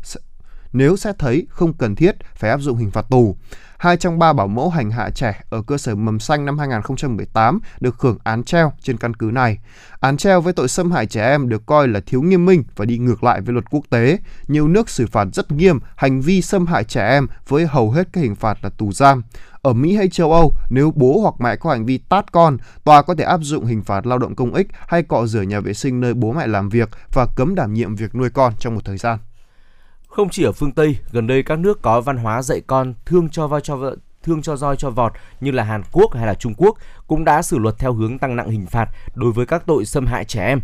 nếu 0.74 0.97
xét 0.97 1.20
thấy 1.20 1.47
không 1.49 1.74
cần 1.74 1.95
thiết 1.95 2.16
phải 2.36 2.49
áp 2.49 2.58
dụng 2.58 2.78
hình 2.78 2.91
phạt 2.91 3.05
tù. 3.10 3.36
Hai 3.78 3.98
trong 3.98 4.20
ba 4.20 4.34
bảo 4.34 4.48
mẫu 4.48 4.70
hành 4.70 4.92
hạ 4.92 5.10
trẻ 5.10 5.42
ở 5.50 5.62
cơ 5.62 5.78
sở 5.78 5.96
mầm 5.96 6.20
xanh 6.20 6.46
năm 6.46 6.60
2018 6.60 7.60
được 7.80 7.96
hưởng 8.00 8.18
án 8.24 8.44
treo 8.44 8.74
trên 8.82 8.98
căn 8.98 9.14
cứ 9.14 9.30
này. 9.34 9.58
Án 10.00 10.18
treo 10.18 10.42
với 10.42 10.54
tội 10.54 10.68
xâm 10.68 10.92
hại 10.92 11.06
trẻ 11.06 11.30
em 11.30 11.50
được 11.50 11.66
coi 11.66 11.88
là 11.88 12.00
thiếu 12.06 12.22
nghiêm 12.22 12.46
minh 12.46 12.64
và 12.76 12.86
đi 12.86 12.98
ngược 12.98 13.24
lại 13.24 13.42
với 13.42 13.54
luật 13.54 13.66
quốc 13.70 13.84
tế. 13.90 14.20
Nhiều 14.48 14.68
nước 14.68 14.90
xử 14.90 15.08
phạt 15.08 15.28
rất 15.34 15.52
nghiêm 15.52 15.80
hành 15.96 16.22
vi 16.22 16.42
xâm 16.42 16.66
hại 16.66 16.84
trẻ 16.84 17.10
em 17.10 17.28
với 17.48 17.68
hầu 17.68 17.92
hết 17.92 18.08
các 18.14 18.22
hình 18.22 18.36
phạt 18.36 18.58
là 18.62 18.70
tù 18.70 18.92
giam. 18.92 19.24
Ở 19.62 19.74
Mỹ 19.74 19.96
hay 19.96 20.10
châu 20.10 20.34
Âu, 20.34 20.54
nếu 20.70 20.94
bố 20.96 21.20
hoặc 21.22 21.36
mẹ 21.40 21.56
có 21.56 21.70
hành 21.70 21.86
vi 21.86 21.98
tát 21.98 22.32
con, 22.32 22.58
tòa 22.84 23.02
có 23.02 23.16
thể 23.16 23.24
áp 23.24 23.40
dụng 23.42 23.66
hình 23.66 23.84
phạt 23.84 24.06
lao 24.06 24.18
động 24.18 24.36
công 24.36 24.54
ích 24.54 24.68
hay 24.88 25.04
cọ 25.04 25.26
rửa 25.26 25.42
nhà 25.42 25.60
vệ 25.60 25.74
sinh 25.74 26.00
nơi 26.00 26.14
bố 26.14 26.34
mẹ 26.34 26.48
làm 26.48 26.70
việc 26.70 26.90
và 27.14 27.28
cấm 27.36 27.56
đảm 27.56 27.74
nhiệm 27.74 27.96
việc 27.96 28.16
nuôi 28.16 28.30
con 28.30 28.54
trong 28.60 28.76
một 28.76 28.82
thời 28.86 28.98
gian. 28.98 29.20
Không 30.18 30.30
chỉ 30.30 30.43
ở 30.43 30.51
phương 30.51 30.72
Tây, 30.72 30.97
gần 31.11 31.28
đây 31.28 31.43
các 31.43 31.59
nước 31.59 31.82
có 31.82 32.01
văn 32.01 32.18
hóa 32.18 32.41
dạy 32.41 32.61
con 32.68 32.93
thương 33.05 33.30
cho 33.30 33.47
voi 33.47 33.61
cho 33.63 33.76
vợ 33.76 33.95
thương 34.24 34.41
cho 34.41 34.55
roi 34.55 34.76
cho 34.76 34.89
vọt 34.89 35.13
như 35.41 35.51
là 35.51 35.63
Hàn 35.63 35.82
Quốc 35.91 36.13
hay 36.15 36.28
là 36.28 36.34
Trung 36.34 36.53
Quốc 36.57 36.78
cũng 37.07 37.26
đã 37.26 37.41
xử 37.41 37.57
luật 37.57 37.76
theo 37.80 37.93
hướng 37.93 38.20
tăng 38.20 38.36
nặng 38.36 38.49
hình 38.49 38.65
phạt 38.65 38.89
đối 39.15 39.32
với 39.32 39.45
các 39.45 39.63
tội 39.65 39.86
xâm 39.86 40.05
hại 40.05 40.26
trẻ 40.26 40.45
em. 40.45 40.61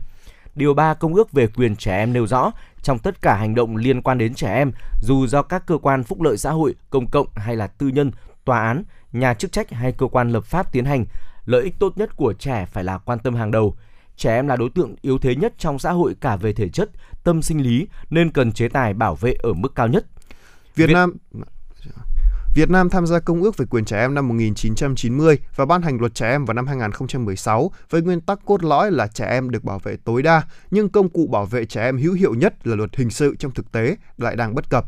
Điều 0.55 0.73
3 0.73 0.93
Công 0.93 1.13
ước 1.13 1.31
về 1.31 1.47
quyền 1.47 1.75
trẻ 1.75 1.97
em 1.97 2.13
nêu 2.13 2.27
rõ, 2.27 2.51
trong 2.81 2.99
tất 2.99 3.21
cả 3.21 3.35
hành 3.35 3.55
động 3.55 3.75
liên 3.75 4.01
quan 4.01 4.17
đến 4.17 4.33
trẻ 4.33 4.53
em, 4.53 4.71
dù 5.01 5.27
do 5.27 5.41
các 5.41 5.63
cơ 5.67 5.77
quan 5.77 6.03
phúc 6.03 6.21
lợi 6.21 6.37
xã 6.37 6.51
hội, 6.51 6.75
công 6.89 7.07
cộng 7.07 7.27
hay 7.35 7.55
là 7.55 7.67
tư 7.67 7.87
nhân, 7.87 8.11
tòa 8.45 8.59
án, 8.59 8.83
nhà 9.11 9.33
chức 9.33 9.51
trách 9.51 9.71
hay 9.71 9.91
cơ 9.91 10.07
quan 10.07 10.29
lập 10.29 10.43
pháp 10.45 10.71
tiến 10.71 10.85
hành, 10.85 11.05
lợi 11.45 11.63
ích 11.63 11.75
tốt 11.79 11.97
nhất 11.97 12.15
của 12.15 12.33
trẻ 12.33 12.65
phải 12.65 12.83
là 12.83 12.97
quan 12.97 13.19
tâm 13.19 13.35
hàng 13.35 13.51
đầu. 13.51 13.75
Trẻ 14.17 14.35
em 14.35 14.47
là 14.47 14.55
đối 14.55 14.69
tượng 14.69 14.95
yếu 15.01 15.17
thế 15.17 15.35
nhất 15.35 15.53
trong 15.57 15.79
xã 15.79 15.91
hội 15.91 16.15
cả 16.21 16.35
về 16.35 16.53
thể 16.53 16.69
chất, 16.69 16.89
tâm 17.23 17.41
sinh 17.41 17.63
lý 17.63 17.87
nên 18.09 18.31
cần 18.31 18.51
chế 18.51 18.67
tài 18.67 18.93
bảo 18.93 19.15
vệ 19.15 19.33
ở 19.33 19.53
mức 19.53 19.75
cao 19.75 19.87
nhất. 19.87 20.05
Việt, 20.75 20.87
Việt 20.87 20.93
Nam 20.93 21.17
Việt 22.53 22.69
Nam 22.69 22.89
tham 22.89 23.05
gia 23.05 23.19
Công 23.19 23.43
ước 23.43 23.57
về 23.57 23.65
quyền 23.69 23.85
trẻ 23.85 23.99
em 23.99 24.13
năm 24.13 24.27
1990 24.27 25.37
và 25.55 25.65
ban 25.65 25.81
hành 25.81 25.99
luật 25.99 26.15
trẻ 26.15 26.29
em 26.29 26.45
vào 26.45 26.53
năm 26.53 26.67
2016 26.67 27.71
với 27.89 28.01
nguyên 28.01 28.21
tắc 28.21 28.39
cốt 28.45 28.63
lõi 28.63 28.91
là 28.91 29.07
trẻ 29.07 29.25
em 29.25 29.49
được 29.49 29.63
bảo 29.63 29.79
vệ 29.79 29.97
tối 30.03 30.23
đa, 30.23 30.41
nhưng 30.71 30.89
công 30.89 31.09
cụ 31.09 31.27
bảo 31.31 31.45
vệ 31.45 31.65
trẻ 31.65 31.83
em 31.83 31.97
hữu 31.97 32.13
hiệu 32.13 32.33
nhất 32.33 32.67
là 32.67 32.75
luật 32.75 32.95
hình 32.95 33.09
sự 33.09 33.35
trong 33.39 33.51
thực 33.51 33.71
tế 33.71 33.95
lại 34.17 34.35
đang 34.35 34.55
bất 34.55 34.69
cập. 34.69 34.85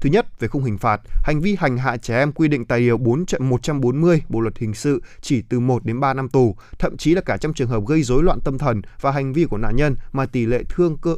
Thứ 0.00 0.10
nhất, 0.10 0.40
về 0.40 0.48
khung 0.48 0.64
hình 0.64 0.78
phạt, 0.78 1.00
hành 1.22 1.40
vi 1.40 1.56
hành 1.58 1.78
hạ 1.78 1.96
trẻ 1.96 2.18
em 2.18 2.32
quy 2.32 2.48
định 2.48 2.64
tại 2.64 2.80
điều 2.80 2.98
4 2.98 3.24
140 3.40 4.22
Bộ 4.28 4.40
luật 4.40 4.58
hình 4.58 4.74
sự 4.74 5.02
chỉ 5.20 5.42
từ 5.48 5.60
1 5.60 5.84
đến 5.84 6.00
3 6.00 6.14
năm 6.14 6.28
tù, 6.28 6.56
thậm 6.78 6.96
chí 6.96 7.14
là 7.14 7.20
cả 7.20 7.36
trong 7.36 7.54
trường 7.54 7.68
hợp 7.68 7.82
gây 7.86 8.02
rối 8.02 8.22
loạn 8.22 8.40
tâm 8.44 8.58
thần 8.58 8.82
và 9.00 9.10
hành 9.10 9.32
vi 9.32 9.44
của 9.44 9.58
nạn 9.58 9.76
nhân 9.76 9.96
mà 10.12 10.26
tỷ 10.26 10.46
lệ 10.46 10.62
thương 10.68 10.96
cơ 10.96 11.16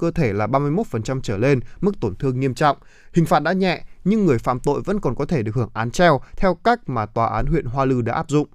cơ 0.00 0.10
thể 0.10 0.32
là 0.32 0.46
31% 0.46 1.20
trở 1.20 1.36
lên, 1.36 1.60
mức 1.80 2.00
tổn 2.00 2.16
thương 2.16 2.40
nghiêm 2.40 2.54
trọng. 2.54 2.76
Hình 3.12 3.26
phạt 3.26 3.42
đã 3.42 3.52
nhẹ, 3.52 3.84
nhưng 4.04 4.26
người 4.26 4.38
phạm 4.38 4.60
tội 4.60 4.80
vẫn 4.84 5.00
còn 5.00 5.14
có 5.14 5.24
thể 5.24 5.42
được 5.42 5.54
hưởng 5.54 5.70
án 5.72 5.90
treo 5.90 6.20
theo 6.36 6.54
cách 6.54 6.80
mà 6.86 7.06
tòa 7.06 7.26
án 7.26 7.46
huyện 7.46 7.64
Hoa 7.64 7.84
Lư 7.84 8.02
đã 8.02 8.14
áp 8.14 8.30
dụng. 8.30 8.48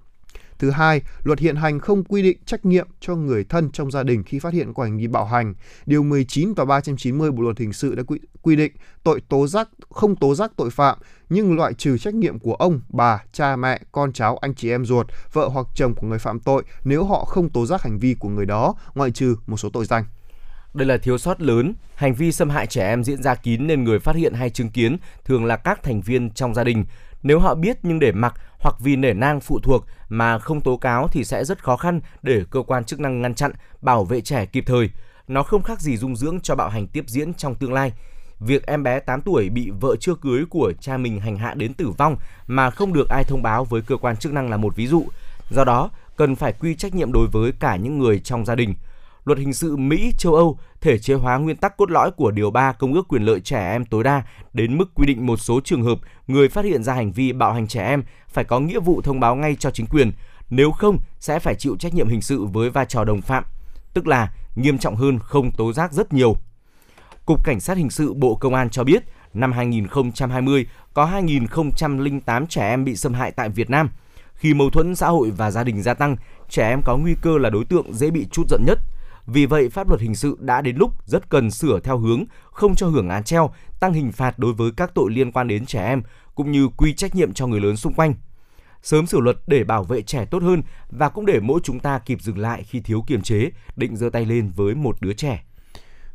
Thứ 0.58 0.70
hai, 0.70 1.02
luật 1.24 1.38
hiện 1.38 1.56
hành 1.56 1.80
không 1.80 2.04
quy 2.04 2.22
định 2.22 2.38
trách 2.46 2.64
nhiệm 2.66 2.88
cho 3.00 3.14
người 3.14 3.44
thân 3.44 3.70
trong 3.70 3.90
gia 3.90 4.02
đình 4.02 4.22
khi 4.22 4.38
phát 4.38 4.52
hiện 4.52 4.74
có 4.74 4.82
hành 4.82 4.98
vi 4.98 5.06
bạo 5.06 5.24
hành. 5.24 5.54
Điều 5.86 6.02
19 6.02 6.54
và 6.54 6.64
390 6.64 7.30
Bộ 7.30 7.42
luật 7.42 7.58
hình 7.58 7.72
sự 7.72 7.94
đã 7.94 8.02
quy, 8.02 8.18
quy 8.42 8.56
định 8.56 8.72
tội 9.02 9.20
tố 9.28 9.46
giác 9.46 9.68
không 9.90 10.16
tố 10.16 10.34
giác 10.34 10.52
tội 10.56 10.70
phạm 10.70 10.98
nhưng 11.28 11.56
loại 11.56 11.74
trừ 11.74 11.98
trách 11.98 12.14
nhiệm 12.14 12.38
của 12.38 12.54
ông, 12.54 12.80
bà, 12.88 13.22
cha 13.32 13.56
mẹ, 13.56 13.80
con 13.92 14.12
cháu, 14.12 14.36
anh 14.36 14.54
chị 14.54 14.70
em 14.70 14.86
ruột, 14.86 15.06
vợ 15.32 15.48
hoặc 15.48 15.66
chồng 15.74 15.94
của 15.94 16.06
người 16.06 16.18
phạm 16.18 16.40
tội 16.40 16.62
nếu 16.84 17.04
họ 17.04 17.24
không 17.24 17.48
tố 17.48 17.66
giác 17.66 17.82
hành 17.82 17.98
vi 17.98 18.14
của 18.18 18.28
người 18.28 18.46
đó, 18.46 18.74
ngoại 18.94 19.10
trừ 19.10 19.36
một 19.46 19.56
số 19.56 19.70
tội 19.70 19.84
danh. 19.84 20.04
Đây 20.76 20.86
là 20.86 20.96
thiếu 20.96 21.18
sót 21.18 21.40
lớn, 21.40 21.74
hành 21.94 22.14
vi 22.14 22.32
xâm 22.32 22.50
hại 22.50 22.66
trẻ 22.66 22.88
em 22.88 23.04
diễn 23.04 23.22
ra 23.22 23.34
kín 23.34 23.66
nên 23.66 23.84
người 23.84 23.98
phát 23.98 24.16
hiện 24.16 24.34
hay 24.34 24.50
chứng 24.50 24.70
kiến 24.70 24.96
thường 25.24 25.44
là 25.44 25.56
các 25.56 25.82
thành 25.82 26.00
viên 26.00 26.30
trong 26.30 26.54
gia 26.54 26.64
đình. 26.64 26.84
Nếu 27.22 27.38
họ 27.38 27.54
biết 27.54 27.78
nhưng 27.82 27.98
để 27.98 28.12
mặc 28.12 28.34
hoặc 28.58 28.74
vì 28.80 28.96
nể 28.96 29.12
nang 29.12 29.40
phụ 29.40 29.58
thuộc 29.62 29.86
mà 30.08 30.38
không 30.38 30.60
tố 30.60 30.76
cáo 30.76 31.08
thì 31.08 31.24
sẽ 31.24 31.44
rất 31.44 31.64
khó 31.64 31.76
khăn 31.76 32.00
để 32.22 32.42
cơ 32.50 32.62
quan 32.62 32.84
chức 32.84 33.00
năng 33.00 33.22
ngăn 33.22 33.34
chặn, 33.34 33.52
bảo 33.80 34.04
vệ 34.04 34.20
trẻ 34.20 34.46
kịp 34.46 34.64
thời. 34.66 34.90
Nó 35.28 35.42
không 35.42 35.62
khác 35.62 35.80
gì 35.80 35.96
dung 35.96 36.16
dưỡng 36.16 36.40
cho 36.40 36.54
bạo 36.54 36.68
hành 36.68 36.86
tiếp 36.86 37.04
diễn 37.06 37.34
trong 37.34 37.54
tương 37.54 37.72
lai. 37.72 37.92
Việc 38.40 38.66
em 38.66 38.82
bé 38.82 39.00
8 39.00 39.20
tuổi 39.20 39.48
bị 39.48 39.70
vợ 39.70 39.96
chưa 40.00 40.14
cưới 40.14 40.44
của 40.50 40.72
cha 40.80 40.96
mình 40.96 41.20
hành 41.20 41.36
hạ 41.36 41.54
đến 41.54 41.74
tử 41.74 41.90
vong 41.98 42.16
mà 42.46 42.70
không 42.70 42.92
được 42.92 43.08
ai 43.08 43.24
thông 43.24 43.42
báo 43.42 43.64
với 43.64 43.82
cơ 43.82 43.96
quan 43.96 44.16
chức 44.16 44.32
năng 44.32 44.50
là 44.50 44.56
một 44.56 44.76
ví 44.76 44.86
dụ. 44.86 45.04
Do 45.50 45.64
đó, 45.64 45.90
cần 46.16 46.36
phải 46.36 46.52
quy 46.52 46.74
trách 46.74 46.94
nhiệm 46.94 47.12
đối 47.12 47.26
với 47.26 47.52
cả 47.52 47.76
những 47.76 47.98
người 47.98 48.18
trong 48.18 48.44
gia 48.44 48.54
đình. 48.54 48.74
Luật 49.26 49.38
hình 49.38 49.52
sự 49.52 49.76
Mỹ, 49.76 50.12
châu 50.18 50.34
Âu 50.34 50.58
thể 50.80 50.98
chế 50.98 51.14
hóa 51.14 51.36
nguyên 51.36 51.56
tắc 51.56 51.76
cốt 51.76 51.90
lõi 51.90 52.10
của 52.10 52.30
Điều 52.30 52.50
3 52.50 52.72
Công 52.72 52.94
ước 52.94 53.08
quyền 53.08 53.22
lợi 53.22 53.40
trẻ 53.40 53.70
em 53.72 53.84
tối 53.84 54.04
đa 54.04 54.22
đến 54.52 54.78
mức 54.78 54.94
quy 54.94 55.06
định 55.06 55.26
một 55.26 55.36
số 55.36 55.60
trường 55.64 55.82
hợp 55.82 55.98
người 56.26 56.48
phát 56.48 56.64
hiện 56.64 56.82
ra 56.82 56.94
hành 56.94 57.12
vi 57.12 57.32
bạo 57.32 57.52
hành 57.52 57.66
trẻ 57.66 57.86
em 57.86 58.02
phải 58.28 58.44
có 58.44 58.60
nghĩa 58.60 58.80
vụ 58.80 59.00
thông 59.02 59.20
báo 59.20 59.36
ngay 59.36 59.56
cho 59.58 59.70
chính 59.70 59.86
quyền, 59.86 60.12
nếu 60.50 60.70
không 60.70 60.98
sẽ 61.20 61.38
phải 61.38 61.54
chịu 61.54 61.76
trách 61.76 61.94
nhiệm 61.94 62.08
hình 62.08 62.22
sự 62.22 62.44
với 62.44 62.70
vai 62.70 62.86
trò 62.86 63.04
đồng 63.04 63.20
phạm. 63.20 63.44
Tức 63.94 64.06
là 64.06 64.32
nghiêm 64.56 64.78
trọng 64.78 64.96
hơn 64.96 65.18
không 65.18 65.50
tố 65.52 65.72
giác 65.72 65.92
rất 65.92 66.12
nhiều. 66.12 66.36
Cục 67.24 67.44
Cảnh 67.44 67.60
sát 67.60 67.76
Hình 67.76 67.90
sự 67.90 68.14
Bộ 68.14 68.34
Công 68.34 68.54
an 68.54 68.70
cho 68.70 68.84
biết, 68.84 69.02
năm 69.34 69.52
2020 69.52 70.66
có 70.94 71.06
2.008 71.06 72.46
trẻ 72.46 72.68
em 72.68 72.84
bị 72.84 72.96
xâm 72.96 73.14
hại 73.14 73.32
tại 73.32 73.48
Việt 73.48 73.70
Nam. 73.70 73.90
Khi 74.34 74.54
mâu 74.54 74.70
thuẫn 74.70 74.94
xã 74.94 75.08
hội 75.08 75.30
và 75.30 75.50
gia 75.50 75.64
đình 75.64 75.82
gia 75.82 75.94
tăng, 75.94 76.16
trẻ 76.48 76.68
em 76.68 76.82
có 76.84 76.96
nguy 76.96 77.14
cơ 77.22 77.38
là 77.38 77.50
đối 77.50 77.64
tượng 77.64 77.94
dễ 77.94 78.10
bị 78.10 78.26
chút 78.32 78.48
giận 78.48 78.64
nhất. 78.66 78.78
Vì 79.26 79.46
vậy, 79.46 79.68
pháp 79.68 79.88
luật 79.88 80.00
hình 80.00 80.14
sự 80.14 80.36
đã 80.40 80.60
đến 80.60 80.76
lúc 80.76 81.06
rất 81.06 81.30
cần 81.30 81.50
sửa 81.50 81.80
theo 81.80 81.98
hướng 81.98 82.24
không 82.44 82.74
cho 82.74 82.88
hưởng 82.88 83.08
án 83.08 83.24
treo, 83.24 83.50
tăng 83.80 83.92
hình 83.92 84.12
phạt 84.12 84.38
đối 84.38 84.52
với 84.52 84.70
các 84.76 84.90
tội 84.94 85.10
liên 85.10 85.32
quan 85.32 85.48
đến 85.48 85.66
trẻ 85.66 85.86
em, 85.86 86.02
cũng 86.34 86.52
như 86.52 86.68
quy 86.76 86.94
trách 86.94 87.14
nhiệm 87.14 87.32
cho 87.32 87.46
người 87.46 87.60
lớn 87.60 87.76
xung 87.76 87.94
quanh. 87.94 88.14
Sớm 88.82 89.06
sửa 89.06 89.20
luật 89.20 89.36
để 89.46 89.64
bảo 89.64 89.84
vệ 89.84 90.02
trẻ 90.02 90.24
tốt 90.24 90.42
hơn 90.42 90.62
và 90.90 91.08
cũng 91.08 91.26
để 91.26 91.40
mỗi 91.40 91.60
chúng 91.62 91.80
ta 91.80 91.98
kịp 91.98 92.22
dừng 92.22 92.38
lại 92.38 92.62
khi 92.62 92.80
thiếu 92.80 93.04
kiềm 93.06 93.22
chế, 93.22 93.50
định 93.76 93.96
giơ 93.96 94.10
tay 94.10 94.24
lên 94.24 94.50
với 94.56 94.74
một 94.74 94.96
đứa 95.00 95.12
trẻ. 95.12 95.44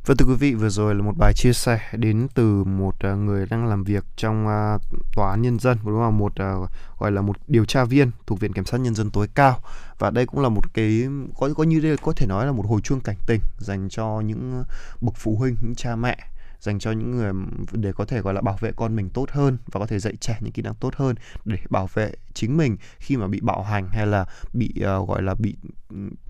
Vâng 0.05 0.17
thưa 0.17 0.25
quý 0.25 0.35
vị, 0.35 0.53
vừa 0.53 0.69
rồi 0.69 0.95
là 0.95 1.01
một 1.01 1.17
bài 1.17 1.33
chia 1.33 1.53
sẻ 1.53 1.79
đến 1.93 2.27
từ 2.33 2.63
một 2.63 2.95
à, 2.99 3.13
người 3.13 3.45
đang 3.49 3.67
làm 3.67 3.83
việc 3.83 4.03
trong 4.15 4.47
à, 4.47 4.77
tòa 5.15 5.29
án 5.29 5.41
nhân 5.41 5.59
dân, 5.59 5.77
đúng 5.85 5.99
không? 5.99 6.17
Một 6.17 6.35
à, 6.35 6.53
gọi 6.99 7.11
là 7.11 7.21
một 7.21 7.35
điều 7.47 7.65
tra 7.65 7.83
viên 7.83 8.11
thuộc 8.27 8.39
viện 8.39 8.53
kiểm 8.53 8.65
sát 8.65 8.77
nhân 8.77 8.95
dân 8.95 9.09
tối 9.09 9.27
cao 9.35 9.59
và 9.99 10.09
đây 10.09 10.25
cũng 10.25 10.41
là 10.41 10.49
một 10.49 10.73
cái 10.73 11.07
có 11.39 11.49
có 11.57 11.63
như 11.63 11.79
đây 11.79 11.97
có 11.97 12.13
thể 12.15 12.27
nói 12.27 12.45
là 12.45 12.51
một 12.51 12.65
hồi 12.67 12.81
chuông 12.81 13.01
cảnh 13.01 13.15
tỉnh 13.27 13.41
dành 13.57 13.89
cho 13.89 14.21
những 14.25 14.63
bậc 15.01 15.15
phụ 15.15 15.35
huynh, 15.35 15.55
những 15.61 15.75
cha 15.75 15.95
mẹ 15.95 16.17
dành 16.61 16.79
cho 16.79 16.91
những 16.91 17.11
người 17.11 17.31
để 17.71 17.91
có 17.93 18.05
thể 18.05 18.21
gọi 18.21 18.33
là 18.33 18.41
bảo 18.41 18.57
vệ 18.59 18.71
con 18.75 18.95
mình 18.95 19.09
tốt 19.09 19.31
hơn 19.31 19.57
và 19.65 19.79
có 19.79 19.87
thể 19.87 19.99
dạy 19.99 20.15
trẻ 20.15 20.37
những 20.41 20.51
kỹ 20.51 20.61
năng 20.61 20.75
tốt 20.75 20.95
hơn 20.95 21.15
để 21.45 21.57
bảo 21.69 21.89
vệ 21.93 22.11
chính 22.33 22.57
mình 22.57 22.77
khi 22.99 23.17
mà 23.17 23.27
bị 23.27 23.39
bạo 23.41 23.63
hành 23.63 23.89
hay 23.89 24.07
là 24.07 24.25
bị 24.53 24.73
uh, 24.77 25.07
gọi 25.09 25.21
là 25.21 25.35
bị 25.35 25.55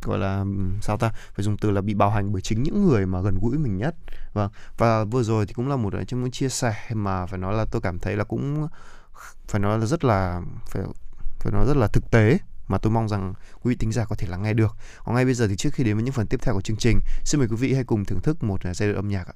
gọi 0.04 0.20
là 0.20 0.46
sao 0.82 0.98
ta 0.98 1.12
phải 1.34 1.44
dùng 1.44 1.58
từ 1.58 1.72
là 1.72 1.82
bị 1.82 1.94
bạo 1.94 2.10
hành 2.10 2.32
bởi 2.32 2.42
chính 2.42 2.64
những 2.64 2.88
người 2.88 3.06
mà 3.06 3.22
gần 3.22 3.38
gũi 3.42 3.58
mình 3.58 3.78
nhất 3.78 3.96
vâng 4.34 4.52
và 4.78 5.04
vừa 5.04 5.24
rồi 5.24 5.46
thì 5.46 5.54
cũng 5.54 5.70
là 5.70 5.76
một 5.76 5.94
ờ, 5.94 6.04
trong 6.04 6.22
những 6.22 6.32
chia 6.32 6.50
sẻ 6.50 6.76
mà 6.94 7.26
phải 7.26 7.40
nói 7.40 7.54
là 7.54 7.66
tôi 7.66 7.82
cảm 7.82 8.00
thấy 8.00 8.16
là 8.16 8.24
cũng 8.24 8.68
phải 9.48 9.62
nói 9.62 9.80
là 9.80 9.86
rất 9.86 10.04
là 10.04 10.42
phải 10.68 10.84
phải 11.40 11.52
nói 11.52 11.66
rất 11.68 11.78
là 11.78 11.88
thực 11.88 12.12
tế 12.12 12.40
mà 12.68 12.78
tôi 12.78 12.92
mong 12.92 13.08
rằng 13.10 13.34
quý 13.62 13.70
vị 13.70 13.76
tính 13.76 13.92
giả 13.92 14.06
có 14.06 14.16
thể 14.16 14.28
lắng 14.28 14.44
nghe 14.44 14.54
được. 14.54 14.76
Còn 15.06 15.16
ngay 15.16 15.26
bây 15.26 15.34
giờ 15.34 15.48
thì 15.48 15.56
trước 15.56 15.70
khi 15.74 15.84
đến 15.84 15.96
với 15.96 16.04
những 16.04 16.14
phần 16.14 16.28
tiếp 16.28 16.40
theo 16.44 16.54
của 16.56 16.62
chương 16.62 16.78
trình, 16.78 17.00
xin 17.26 17.40
mời 17.40 17.48
quý 17.48 17.56
vị 17.56 17.74
hãy 17.74 17.84
cùng 17.84 18.06
thưởng 18.06 18.22
thức 18.22 18.44
một 18.44 18.64
ờ, 18.64 18.74
giai 18.74 18.90
đoạn 18.90 18.96
âm 18.96 19.08
nhạc 19.08 19.28
ạ. 19.28 19.34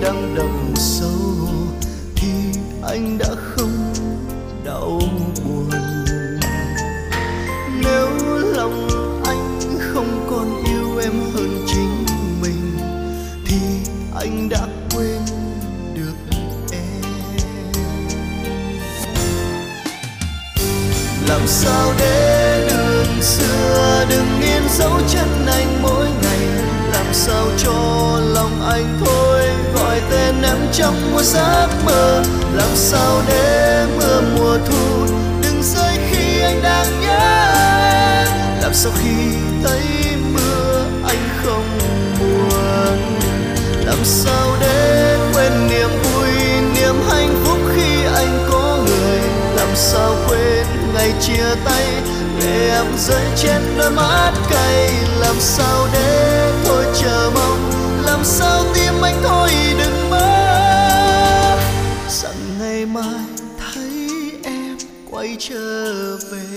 đắng 0.00 0.34
đau 0.36 0.59
giấc 31.22 31.68
mơ, 31.84 32.22
làm 32.52 32.70
sao 32.74 33.22
để 33.28 33.86
mưa 33.96 34.20
mùa 34.36 34.58
thu? 34.66 35.06
Đừng 35.42 35.62
rơi 35.62 35.98
khi 36.10 36.40
anh 36.42 36.62
đang 36.62 37.00
nhớ 37.00 37.10
làm 38.62 38.74
sao 38.74 38.92
khi 39.02 39.36
thấy 39.64 39.82
mưa, 40.32 40.84
anh 41.08 41.28
không 41.44 41.78
buồn? 42.20 42.98
Làm 43.86 44.04
sao 44.04 44.56
để 44.60 45.16
quên 45.34 45.52
niềm 45.68 45.88
vui, 46.02 46.30
niềm 46.74 46.94
hạnh 47.10 47.34
phúc 47.44 47.58
khi 47.74 48.04
anh 48.14 48.46
có 48.50 48.78
người? 48.86 49.20
Làm 49.56 49.68
sao 49.74 50.16
quên 50.28 50.66
ngày 50.94 51.12
chia 51.20 51.54
tay, 51.64 51.86
để 52.40 52.70
em 52.70 52.86
rơi 52.98 53.24
trên 53.36 53.62
đôi 53.78 53.90
mắt 53.90 54.32
cay? 54.50 54.90
Làm 55.20 55.36
sao 55.40 55.86
để 55.92 56.52
thôi 56.64 56.84
chờ 57.02 57.30
mong? 57.34 57.70
Làm 58.06 58.24
sao 58.24 58.64
tim 58.74 59.02
anh 59.02 59.22
thôi 59.22 59.50
trở 65.40 66.16
về 66.30 66.49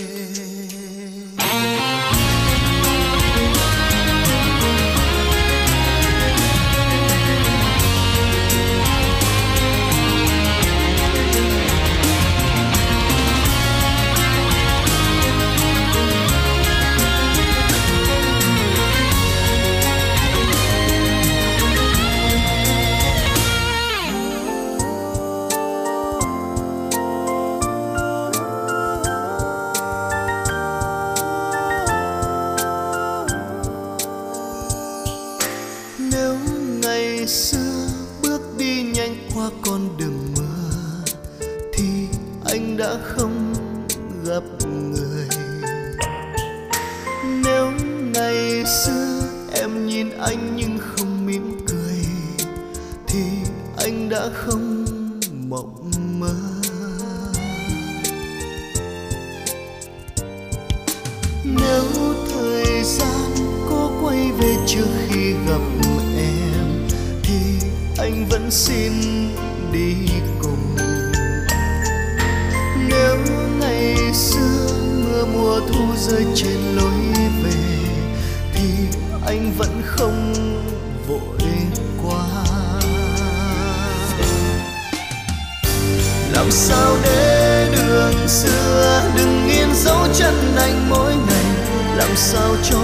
làm 92.13 92.19
sao 92.19 92.55
cho 92.69 92.79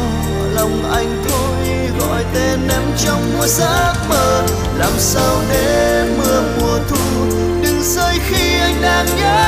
lòng 0.53 0.91
anh 0.93 1.23
thôi, 1.30 1.89
gọi 1.99 2.23
tên 2.34 2.67
em 2.69 2.82
trong 3.05 3.38
mùa 3.38 3.47
giấc 3.47 3.93
mơ. 4.09 4.43
Làm 4.77 4.91
sao 4.97 5.41
để 5.49 6.05
mưa 6.17 6.41
mùa 6.59 6.80
thu 6.89 7.25
đừng 7.63 7.82
rơi 7.84 8.19
khi 8.30 8.59
anh 8.59 8.82
đang 8.82 9.05
nhớ 9.05 9.45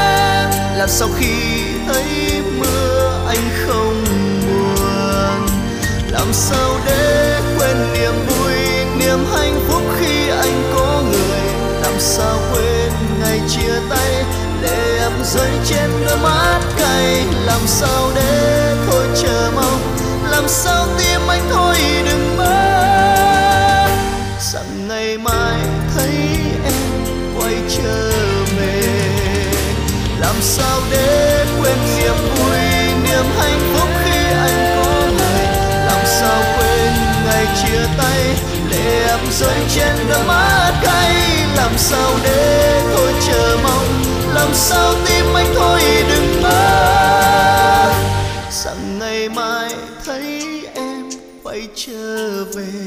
em? 0.00 0.78
Làm 0.78 0.88
sao 0.88 1.08
khi 1.18 1.64
thấy 1.86 2.04
mưa 2.58 3.24
anh 3.28 3.50
không 3.66 4.04
buồn? 4.46 5.46
Làm 6.10 6.32
sao 6.32 6.80
để 6.86 7.40
quên 7.58 7.76
niềm 7.92 8.14
vui, 8.26 8.54
niềm 8.98 9.26
hạnh 9.32 9.60
phúc 9.68 9.82
khi 10.00 10.28
anh 10.28 10.72
có 10.76 11.02
người? 11.10 11.40
Làm 11.82 11.94
sao 11.98 12.38
quên 12.52 12.92
ngày 13.20 13.40
chia 13.48 13.74
tay 13.90 14.24
để 14.62 14.98
em 15.00 15.12
rơi 15.24 15.50
trên 15.68 15.90
đôi 16.06 16.16
mắt 16.16 16.60
cay? 16.78 17.24
Làm 17.46 17.60
sao 17.66 18.10
để 18.14 18.71
chờ 19.22 19.50
mong, 19.54 19.80
làm 20.30 20.48
sao 20.48 20.86
tim 20.98 21.20
anh 21.28 21.48
thôi 21.50 21.76
đừng 22.04 22.36
mơ. 22.36 22.44
Rằng 24.40 24.88
ngày 24.88 25.18
mai 25.18 25.58
thấy 25.94 26.14
em 26.64 26.72
quay 27.38 27.54
trở 27.68 28.10
về, 28.58 28.82
làm 30.20 30.34
sao 30.40 30.80
để 30.90 31.46
quên 31.60 31.76
niềm 31.96 32.14
vui, 32.36 32.58
niềm 33.04 33.24
hạnh 33.38 33.60
phúc 33.74 33.88
khi 34.04 34.18
anh 34.40 34.76
có 34.76 34.92
người. 35.16 35.46
Làm 35.86 36.00
sao 36.06 36.42
quên 36.58 36.92
ngày 37.26 37.46
chia 37.62 37.86
tay 37.98 38.20
để 38.70 39.06
em 39.08 39.20
rơi 39.30 39.58
trên 39.74 39.96
đôi 40.08 40.24
mắt 40.24 40.72
cay. 40.82 41.14
Làm 41.56 41.78
sao 41.78 42.10
để 42.24 42.82
thôi 42.94 43.12
chờ 43.26 43.56
mong, 43.62 44.02
làm 44.34 44.48
sao 44.54 44.94
tim 45.06 45.34
anh 45.34 45.54
thôi 45.54 45.80
đừng 46.08 46.42
mơ. 46.42 47.81
Quay 51.52 51.68
trở 51.74 52.44
về. 52.44 52.84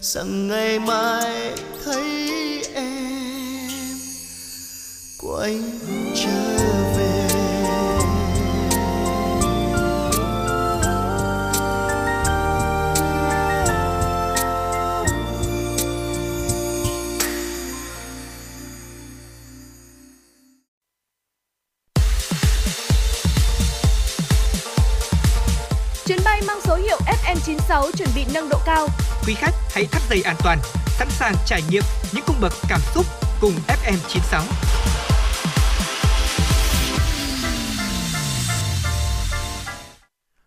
Rằng 0.00 0.48
ngày 0.48 0.78
mai 0.78 1.52
thấy 1.84 2.62
em 2.74 3.98
quay 5.18 5.60
về 5.82 5.97
FM96 27.68 27.90
chuẩn 27.92 28.08
bị 28.14 28.24
nâng 28.34 28.48
độ 28.48 28.58
cao. 28.66 28.88
Quý 29.26 29.34
khách 29.34 29.54
hãy 29.74 29.86
thắt 29.86 30.02
dây 30.10 30.22
an 30.22 30.36
toàn, 30.44 30.58
sẵn 30.86 31.08
sàng 31.10 31.34
trải 31.46 31.62
nghiệm 31.70 31.82
những 32.12 32.24
cung 32.26 32.36
bậc 32.40 32.52
cảm 32.68 32.80
xúc 32.94 33.06
cùng 33.40 33.52
FM96. 33.68 34.42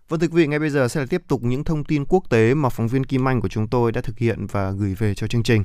Vâng 0.09 0.19
thưa 0.19 0.27
quý 0.27 0.35
vị, 0.35 0.47
ngay 0.47 0.59
bây 0.59 0.69
giờ 0.69 0.87
sẽ 0.87 0.99
là 0.99 1.05
tiếp 1.09 1.21
tục 1.27 1.43
những 1.43 1.63
thông 1.63 1.83
tin 1.83 2.05
quốc 2.05 2.23
tế 2.29 2.53
mà 2.53 2.69
phóng 2.69 2.87
viên 2.87 3.03
Kim 3.03 3.27
Anh 3.27 3.41
của 3.41 3.49
chúng 3.49 3.67
tôi 3.67 3.91
đã 3.91 4.01
thực 4.01 4.17
hiện 4.17 4.47
và 4.51 4.71
gửi 4.71 4.95
về 4.95 5.15
cho 5.15 5.27
chương 5.27 5.43
trình. 5.43 5.63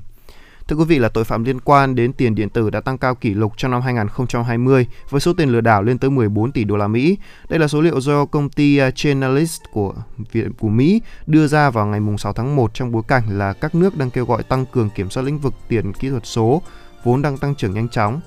Thưa 0.68 0.76
quý 0.76 0.84
vị 0.84 0.98
là 0.98 1.08
tội 1.08 1.24
phạm 1.24 1.44
liên 1.44 1.60
quan 1.60 1.94
đến 1.94 2.12
tiền 2.12 2.34
điện 2.34 2.50
tử 2.50 2.70
đã 2.70 2.80
tăng 2.80 2.98
cao 2.98 3.14
kỷ 3.14 3.34
lục 3.34 3.52
trong 3.56 3.70
năm 3.70 3.82
2020 3.82 4.86
với 5.10 5.20
số 5.20 5.32
tiền 5.32 5.48
lừa 5.48 5.60
đảo 5.60 5.82
lên 5.82 5.98
tới 5.98 6.10
14 6.10 6.52
tỷ 6.52 6.64
đô 6.64 6.76
la 6.76 6.88
Mỹ. 6.88 7.18
Đây 7.48 7.58
là 7.58 7.68
số 7.68 7.80
liệu 7.80 8.00
do 8.00 8.24
công 8.24 8.50
ty 8.50 8.76
à, 8.76 8.90
Chainalyst 8.90 9.62
của 9.72 9.94
Viện 10.32 10.52
của 10.52 10.68
Mỹ 10.68 11.02
đưa 11.26 11.46
ra 11.46 11.70
vào 11.70 11.86
ngày 11.86 12.00
6 12.18 12.32
tháng 12.32 12.56
1 12.56 12.74
trong 12.74 12.92
bối 12.92 13.02
cảnh 13.08 13.38
là 13.38 13.52
các 13.52 13.74
nước 13.74 13.96
đang 13.96 14.10
kêu 14.10 14.24
gọi 14.24 14.42
tăng 14.42 14.66
cường 14.66 14.90
kiểm 14.90 15.10
soát 15.10 15.22
lĩnh 15.22 15.38
vực 15.38 15.54
tiền 15.68 15.92
kỹ 15.92 16.10
thuật 16.10 16.26
số 16.26 16.62
vốn 17.04 17.22
đang 17.22 17.38
tăng 17.38 17.54
trưởng 17.54 17.74
nhanh 17.74 17.88
chóng. 17.88 18.20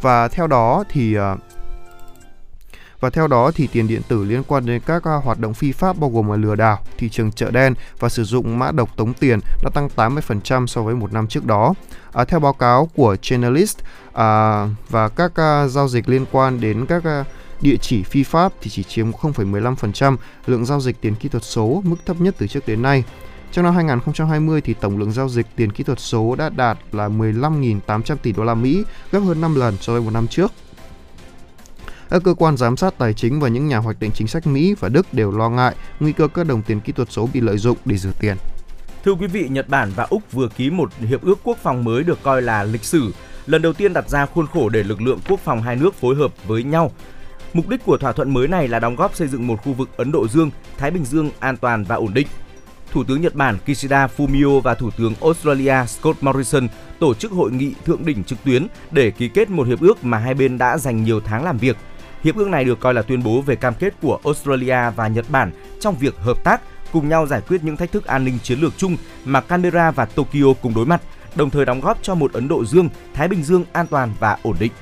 Và 0.00 0.28
theo 0.28 0.46
đó 0.46 0.84
thì 0.88 1.18
uh, 1.18 1.22
và 3.00 3.10
theo 3.10 3.26
đó 3.26 3.50
thì 3.54 3.66
tiền 3.66 3.88
điện 3.88 4.02
tử 4.08 4.24
liên 4.24 4.42
quan 4.42 4.66
đến 4.66 4.82
các 4.86 5.04
à, 5.04 5.14
hoạt 5.24 5.40
động 5.40 5.54
phi 5.54 5.72
pháp 5.72 5.98
bao 5.98 6.10
gồm 6.10 6.30
là 6.30 6.36
lừa 6.36 6.54
đảo, 6.54 6.78
thị 6.98 7.08
trường 7.08 7.32
chợ 7.32 7.50
đen 7.50 7.74
và 7.98 8.08
sử 8.08 8.24
dụng 8.24 8.58
mã 8.58 8.72
độc 8.72 8.96
tống 8.96 9.14
tiền 9.14 9.38
đã 9.62 9.70
tăng 9.74 9.88
80% 9.96 10.66
so 10.66 10.82
với 10.82 10.94
một 10.94 11.12
năm 11.12 11.26
trước 11.26 11.44
đó. 11.44 11.74
À, 12.12 12.24
theo 12.24 12.40
báo 12.40 12.52
cáo 12.52 12.88
của 12.94 13.16
Chainalyst 13.22 13.78
à, 14.12 14.66
và 14.88 15.08
các 15.08 15.32
à, 15.34 15.66
giao 15.68 15.88
dịch 15.88 16.08
liên 16.08 16.24
quan 16.32 16.60
đến 16.60 16.86
các 16.86 17.04
à, 17.04 17.24
địa 17.60 17.76
chỉ 17.76 18.02
phi 18.02 18.22
pháp 18.22 18.52
thì 18.60 18.70
chỉ 18.70 18.82
chiếm 18.82 19.10
0,15% 19.10 20.16
lượng 20.46 20.66
giao 20.66 20.80
dịch 20.80 21.00
tiền 21.00 21.14
kỹ 21.14 21.28
thuật 21.28 21.44
số, 21.44 21.82
mức 21.84 21.96
thấp 22.06 22.20
nhất 22.20 22.34
từ 22.38 22.46
trước 22.46 22.68
đến 22.68 22.82
nay. 22.82 23.04
Trong 23.52 23.64
năm 23.64 23.74
2020 23.74 24.60
thì 24.60 24.74
tổng 24.74 24.98
lượng 24.98 25.12
giao 25.12 25.28
dịch 25.28 25.46
tiền 25.56 25.72
kỹ 25.72 25.84
thuật 25.84 26.00
số 26.00 26.34
đã 26.38 26.48
đạt 26.48 26.78
là 26.92 27.08
15.800 27.08 28.16
tỷ 28.16 28.32
đô 28.32 28.44
la 28.44 28.54
Mỹ, 28.54 28.84
gấp 29.12 29.20
hơn 29.20 29.40
5 29.40 29.54
lần 29.54 29.76
so 29.80 29.92
với 29.92 30.02
một 30.02 30.10
năm 30.10 30.26
trước. 30.26 30.52
Các 32.10 32.22
cơ 32.24 32.34
quan 32.34 32.56
giám 32.56 32.76
sát 32.76 32.98
tài 32.98 33.12
chính 33.12 33.40
và 33.40 33.48
những 33.48 33.68
nhà 33.68 33.78
hoạch 33.78 34.00
định 34.00 34.10
chính 34.14 34.26
sách 34.26 34.46
Mỹ 34.46 34.74
và 34.80 34.88
Đức 34.88 35.14
đều 35.14 35.30
lo 35.30 35.50
ngại 35.50 35.74
nguy 36.00 36.12
cơ 36.12 36.28
các 36.28 36.46
đồng 36.46 36.62
tiền 36.62 36.80
kỹ 36.80 36.92
thuật 36.92 37.12
số 37.12 37.28
bị 37.34 37.40
lợi 37.40 37.58
dụng 37.58 37.78
để 37.84 37.96
rửa 37.96 38.12
tiền. 38.20 38.36
Thưa 39.04 39.12
quý 39.12 39.26
vị, 39.26 39.48
Nhật 39.48 39.68
Bản 39.68 39.90
và 39.96 40.06
Úc 40.10 40.32
vừa 40.32 40.48
ký 40.48 40.70
một 40.70 40.90
hiệp 40.98 41.22
ước 41.22 41.38
quốc 41.44 41.58
phòng 41.62 41.84
mới 41.84 42.04
được 42.04 42.22
coi 42.22 42.42
là 42.42 42.64
lịch 42.64 42.84
sử, 42.84 43.12
lần 43.46 43.62
đầu 43.62 43.72
tiên 43.72 43.92
đặt 43.92 44.08
ra 44.08 44.26
khuôn 44.26 44.46
khổ 44.46 44.68
để 44.68 44.82
lực 44.82 45.02
lượng 45.02 45.18
quốc 45.28 45.40
phòng 45.40 45.62
hai 45.62 45.76
nước 45.76 45.94
phối 45.94 46.14
hợp 46.14 46.32
với 46.46 46.62
nhau. 46.62 46.92
Mục 47.52 47.68
đích 47.68 47.84
của 47.84 47.96
thỏa 47.96 48.12
thuận 48.12 48.30
mới 48.34 48.48
này 48.48 48.68
là 48.68 48.78
đóng 48.78 48.96
góp 48.96 49.14
xây 49.14 49.28
dựng 49.28 49.46
một 49.46 49.62
khu 49.64 49.72
vực 49.72 49.88
Ấn 49.96 50.12
Độ 50.12 50.28
Dương, 50.28 50.50
Thái 50.78 50.90
Bình 50.90 51.04
Dương 51.04 51.30
an 51.38 51.56
toàn 51.56 51.84
và 51.84 51.96
ổn 51.96 52.14
định. 52.14 52.26
Thủ 52.92 53.04
tướng 53.04 53.20
Nhật 53.20 53.34
Bản 53.34 53.58
Kishida 53.66 54.08
Fumio 54.16 54.60
và 54.60 54.74
Thủ 54.74 54.90
tướng 54.90 55.14
Australia 55.22 55.74
Scott 55.86 56.22
Morrison 56.22 56.68
tổ 56.98 57.14
chức 57.14 57.32
hội 57.32 57.52
nghị 57.52 57.74
thượng 57.84 58.06
đỉnh 58.06 58.24
trực 58.24 58.44
tuyến 58.44 58.66
để 58.90 59.10
ký 59.10 59.28
kết 59.28 59.50
một 59.50 59.66
hiệp 59.66 59.80
ước 59.80 60.04
mà 60.04 60.18
hai 60.18 60.34
bên 60.34 60.58
đã 60.58 60.78
dành 60.78 61.04
nhiều 61.04 61.20
tháng 61.20 61.44
làm 61.44 61.58
việc. 61.58 61.76
Hiệp 62.24 62.36
ước 62.36 62.48
này 62.48 62.64
được 62.64 62.80
coi 62.80 62.94
là 62.94 63.02
tuyên 63.02 63.22
bố 63.22 63.40
về 63.40 63.56
cam 63.56 63.74
kết 63.74 63.94
của 64.02 64.18
Australia 64.24 64.90
và 64.96 65.08
Nhật 65.08 65.24
Bản 65.28 65.50
trong 65.80 65.96
việc 65.98 66.16
hợp 66.18 66.44
tác 66.44 66.60
cùng 66.92 67.08
nhau 67.08 67.26
giải 67.26 67.40
quyết 67.48 67.64
những 67.64 67.76
thách 67.76 67.92
thức 67.92 68.04
an 68.04 68.24
ninh 68.24 68.38
chiến 68.42 68.60
lược 68.60 68.72
chung 68.76 68.96
mà 69.24 69.40
Canberra 69.40 69.90
và 69.90 70.04
Tokyo 70.04 70.52
cùng 70.62 70.74
đối 70.74 70.86
mặt, 70.86 71.02
đồng 71.34 71.50
thời 71.50 71.64
đóng 71.64 71.80
góp 71.80 71.98
cho 72.02 72.14
một 72.14 72.32
Ấn 72.32 72.48
Độ 72.48 72.64
Dương, 72.64 72.88
Thái 73.14 73.28
Bình 73.28 73.42
Dương 73.42 73.64
an 73.72 73.86
toàn 73.86 74.12
và 74.20 74.38
ổn 74.42 74.56
định. 74.60 74.72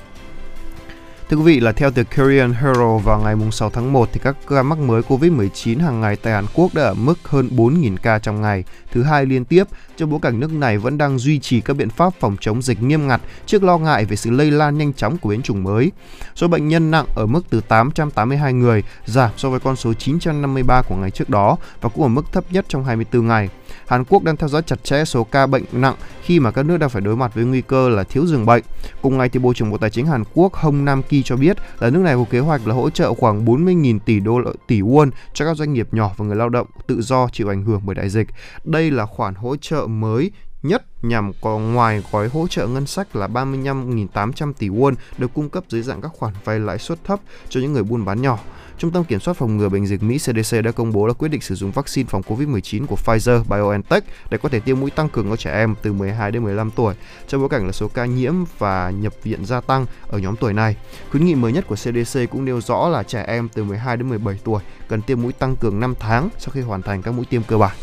Thưa 1.29 1.37
quý 1.37 1.43
vị 1.43 1.59
là 1.59 1.71
theo 1.71 1.91
The 1.91 2.03
Korean 2.03 2.53
Herald 2.53 3.03
vào 3.03 3.21
ngày 3.21 3.35
6 3.51 3.69
tháng 3.69 3.93
1 3.93 4.09
thì 4.13 4.19
các 4.23 4.35
ca 4.47 4.63
mắc 4.63 4.79
mới 4.79 5.01
Covid-19 5.01 5.81
hàng 5.81 6.01
ngày 6.01 6.15
tại 6.15 6.33
Hàn 6.33 6.45
Quốc 6.53 6.73
đã 6.73 6.83
ở 6.83 6.93
mức 6.93 7.19
hơn 7.23 7.49
4.000 7.51 7.97
ca 7.97 8.19
trong 8.19 8.41
ngày, 8.41 8.63
thứ 8.91 9.03
hai 9.03 9.25
liên 9.25 9.45
tiếp, 9.45 9.63
trong 9.97 10.09
bối 10.09 10.19
cảnh 10.21 10.39
nước 10.39 10.53
này 10.53 10.77
vẫn 10.77 10.97
đang 10.97 11.19
duy 11.19 11.39
trì 11.39 11.61
các 11.61 11.73
biện 11.73 11.89
pháp 11.89 12.13
phòng 12.19 12.35
chống 12.41 12.61
dịch 12.61 12.81
nghiêm 12.81 13.07
ngặt 13.07 13.21
trước 13.45 13.63
lo 13.63 13.77
ngại 13.77 14.05
về 14.05 14.15
sự 14.15 14.29
lây 14.29 14.51
lan 14.51 14.77
nhanh 14.77 14.93
chóng 14.93 15.17
của 15.17 15.29
biến 15.29 15.41
chủng 15.41 15.63
mới. 15.63 15.91
Số 16.35 16.47
bệnh 16.47 16.67
nhân 16.67 16.91
nặng 16.91 17.05
ở 17.15 17.25
mức 17.25 17.41
từ 17.49 17.61
882 17.61 18.53
người, 18.53 18.83
giảm 19.05 19.31
so 19.37 19.49
với 19.49 19.59
con 19.59 19.75
số 19.75 19.93
953 19.93 20.81
của 20.81 20.95
ngày 20.95 21.11
trước 21.11 21.29
đó 21.29 21.57
và 21.81 21.89
cũng 21.89 22.03
ở 22.03 22.09
mức 22.09 22.31
thấp 22.31 22.43
nhất 22.51 22.65
trong 22.67 22.85
24 22.85 23.27
ngày. 23.27 23.49
Hàn 23.87 24.03
Quốc 24.03 24.23
đang 24.23 24.37
theo 24.37 24.49
dõi 24.49 24.61
chặt 24.61 24.83
chẽ 24.83 25.05
số 25.05 25.23
ca 25.23 25.47
bệnh 25.47 25.63
nặng 25.71 25.95
khi 26.21 26.39
mà 26.39 26.51
các 26.51 26.65
nước 26.65 26.77
đang 26.77 26.89
phải 26.89 27.01
đối 27.01 27.15
mặt 27.15 27.35
với 27.35 27.45
nguy 27.45 27.61
cơ 27.61 27.89
là 27.89 28.03
thiếu 28.03 28.25
giường 28.25 28.45
bệnh. 28.45 28.63
Cùng 29.01 29.17
ngày 29.17 29.29
thì 29.29 29.39
Bộ 29.39 29.53
trưởng 29.53 29.71
Bộ 29.71 29.77
Tài 29.77 29.89
chính 29.89 30.05
Hàn 30.05 30.23
Quốc 30.33 30.53
Hong 30.53 30.85
Nam 30.85 31.03
Ki 31.03 31.23
cho 31.23 31.35
biết 31.35 31.57
là 31.79 31.89
nước 31.89 31.99
này 31.99 32.15
có 32.15 32.25
kế 32.29 32.39
hoạch 32.39 32.67
là 32.67 32.73
hỗ 32.73 32.89
trợ 32.89 33.13
khoảng 33.13 33.45
40.000 33.45 33.99
tỷ 33.99 34.19
đô 34.19 34.41
tỷ 34.67 34.81
won 34.81 35.09
cho 35.33 35.45
các 35.45 35.57
doanh 35.57 35.73
nghiệp 35.73 35.87
nhỏ 35.91 36.11
và 36.17 36.25
người 36.25 36.35
lao 36.35 36.49
động 36.49 36.67
tự 36.87 37.01
do 37.01 37.27
chịu 37.31 37.51
ảnh 37.51 37.63
hưởng 37.63 37.81
bởi 37.85 37.95
đại 37.95 38.09
dịch. 38.09 38.27
Đây 38.63 38.91
là 38.91 39.05
khoản 39.05 39.35
hỗ 39.35 39.55
trợ 39.55 39.82
mới 39.87 40.31
nhất 40.63 40.83
nhằm 41.01 41.31
có 41.41 41.59
ngoài 41.59 42.03
gói 42.11 42.27
hỗ 42.27 42.47
trợ 42.47 42.67
ngân 42.67 42.85
sách 42.85 43.15
là 43.15 43.27
35.800 43.27 44.53
tỷ 44.53 44.69
won 44.69 44.95
được 45.17 45.33
cung 45.33 45.49
cấp 45.49 45.63
dưới 45.69 45.81
dạng 45.81 46.01
các 46.01 46.11
khoản 46.17 46.33
vay 46.43 46.59
lãi 46.59 46.79
suất 46.79 47.03
thấp 47.03 47.19
cho 47.49 47.59
những 47.59 47.73
người 47.73 47.83
buôn 47.83 48.05
bán 48.05 48.21
nhỏ. 48.21 48.39
Trung 48.77 48.91
tâm 48.91 49.03
Kiểm 49.03 49.19
soát 49.19 49.33
Phòng 49.37 49.57
ngừa 49.57 49.69
Bệnh 49.69 49.87
dịch 49.87 50.03
Mỹ 50.03 50.17
CDC 50.17 50.61
đã 50.63 50.71
công 50.71 50.91
bố 50.91 51.07
là 51.07 51.13
quyết 51.13 51.29
định 51.29 51.41
sử 51.41 51.55
dụng 51.55 51.71
vaccine 51.71 52.09
phòng 52.09 52.21
COVID-19 52.21 52.85
của 52.85 52.95
Pfizer 53.05 53.43
BioNTech 53.43 54.03
để 54.29 54.37
có 54.37 54.49
thể 54.49 54.59
tiêm 54.59 54.79
mũi 54.79 54.91
tăng 54.91 55.09
cường 55.09 55.29
cho 55.29 55.35
trẻ 55.35 55.51
em 55.51 55.75
từ 55.81 55.93
12 55.93 56.31
đến 56.31 56.43
15 56.43 56.71
tuổi, 56.71 56.95
trong 57.27 57.41
bối 57.41 57.49
cảnh 57.49 57.65
là 57.65 57.71
số 57.71 57.87
ca 57.87 58.05
nhiễm 58.05 58.33
và 58.57 58.89
nhập 58.89 59.13
viện 59.23 59.45
gia 59.45 59.61
tăng 59.61 59.85
ở 60.07 60.17
nhóm 60.17 60.35
tuổi 60.35 60.53
này. 60.53 60.75
Khuyến 61.11 61.25
nghị 61.25 61.35
mới 61.35 61.51
nhất 61.51 61.65
của 61.67 61.75
CDC 61.75 62.19
cũng 62.31 62.45
nêu 62.45 62.61
rõ 62.61 62.89
là 62.89 63.03
trẻ 63.03 63.23
em 63.27 63.49
từ 63.53 63.63
12 63.63 63.97
đến 63.97 64.09
17 64.09 64.39
tuổi 64.43 64.63
cần 64.87 65.01
tiêm 65.01 65.21
mũi 65.21 65.33
tăng 65.33 65.55
cường 65.55 65.79
5 65.79 65.95
tháng 65.99 66.29
sau 66.39 66.49
khi 66.53 66.61
hoàn 66.61 66.81
thành 66.81 67.01
các 67.01 67.11
mũi 67.11 67.25
tiêm 67.25 67.43
cơ 67.43 67.57
bản. 67.57 67.75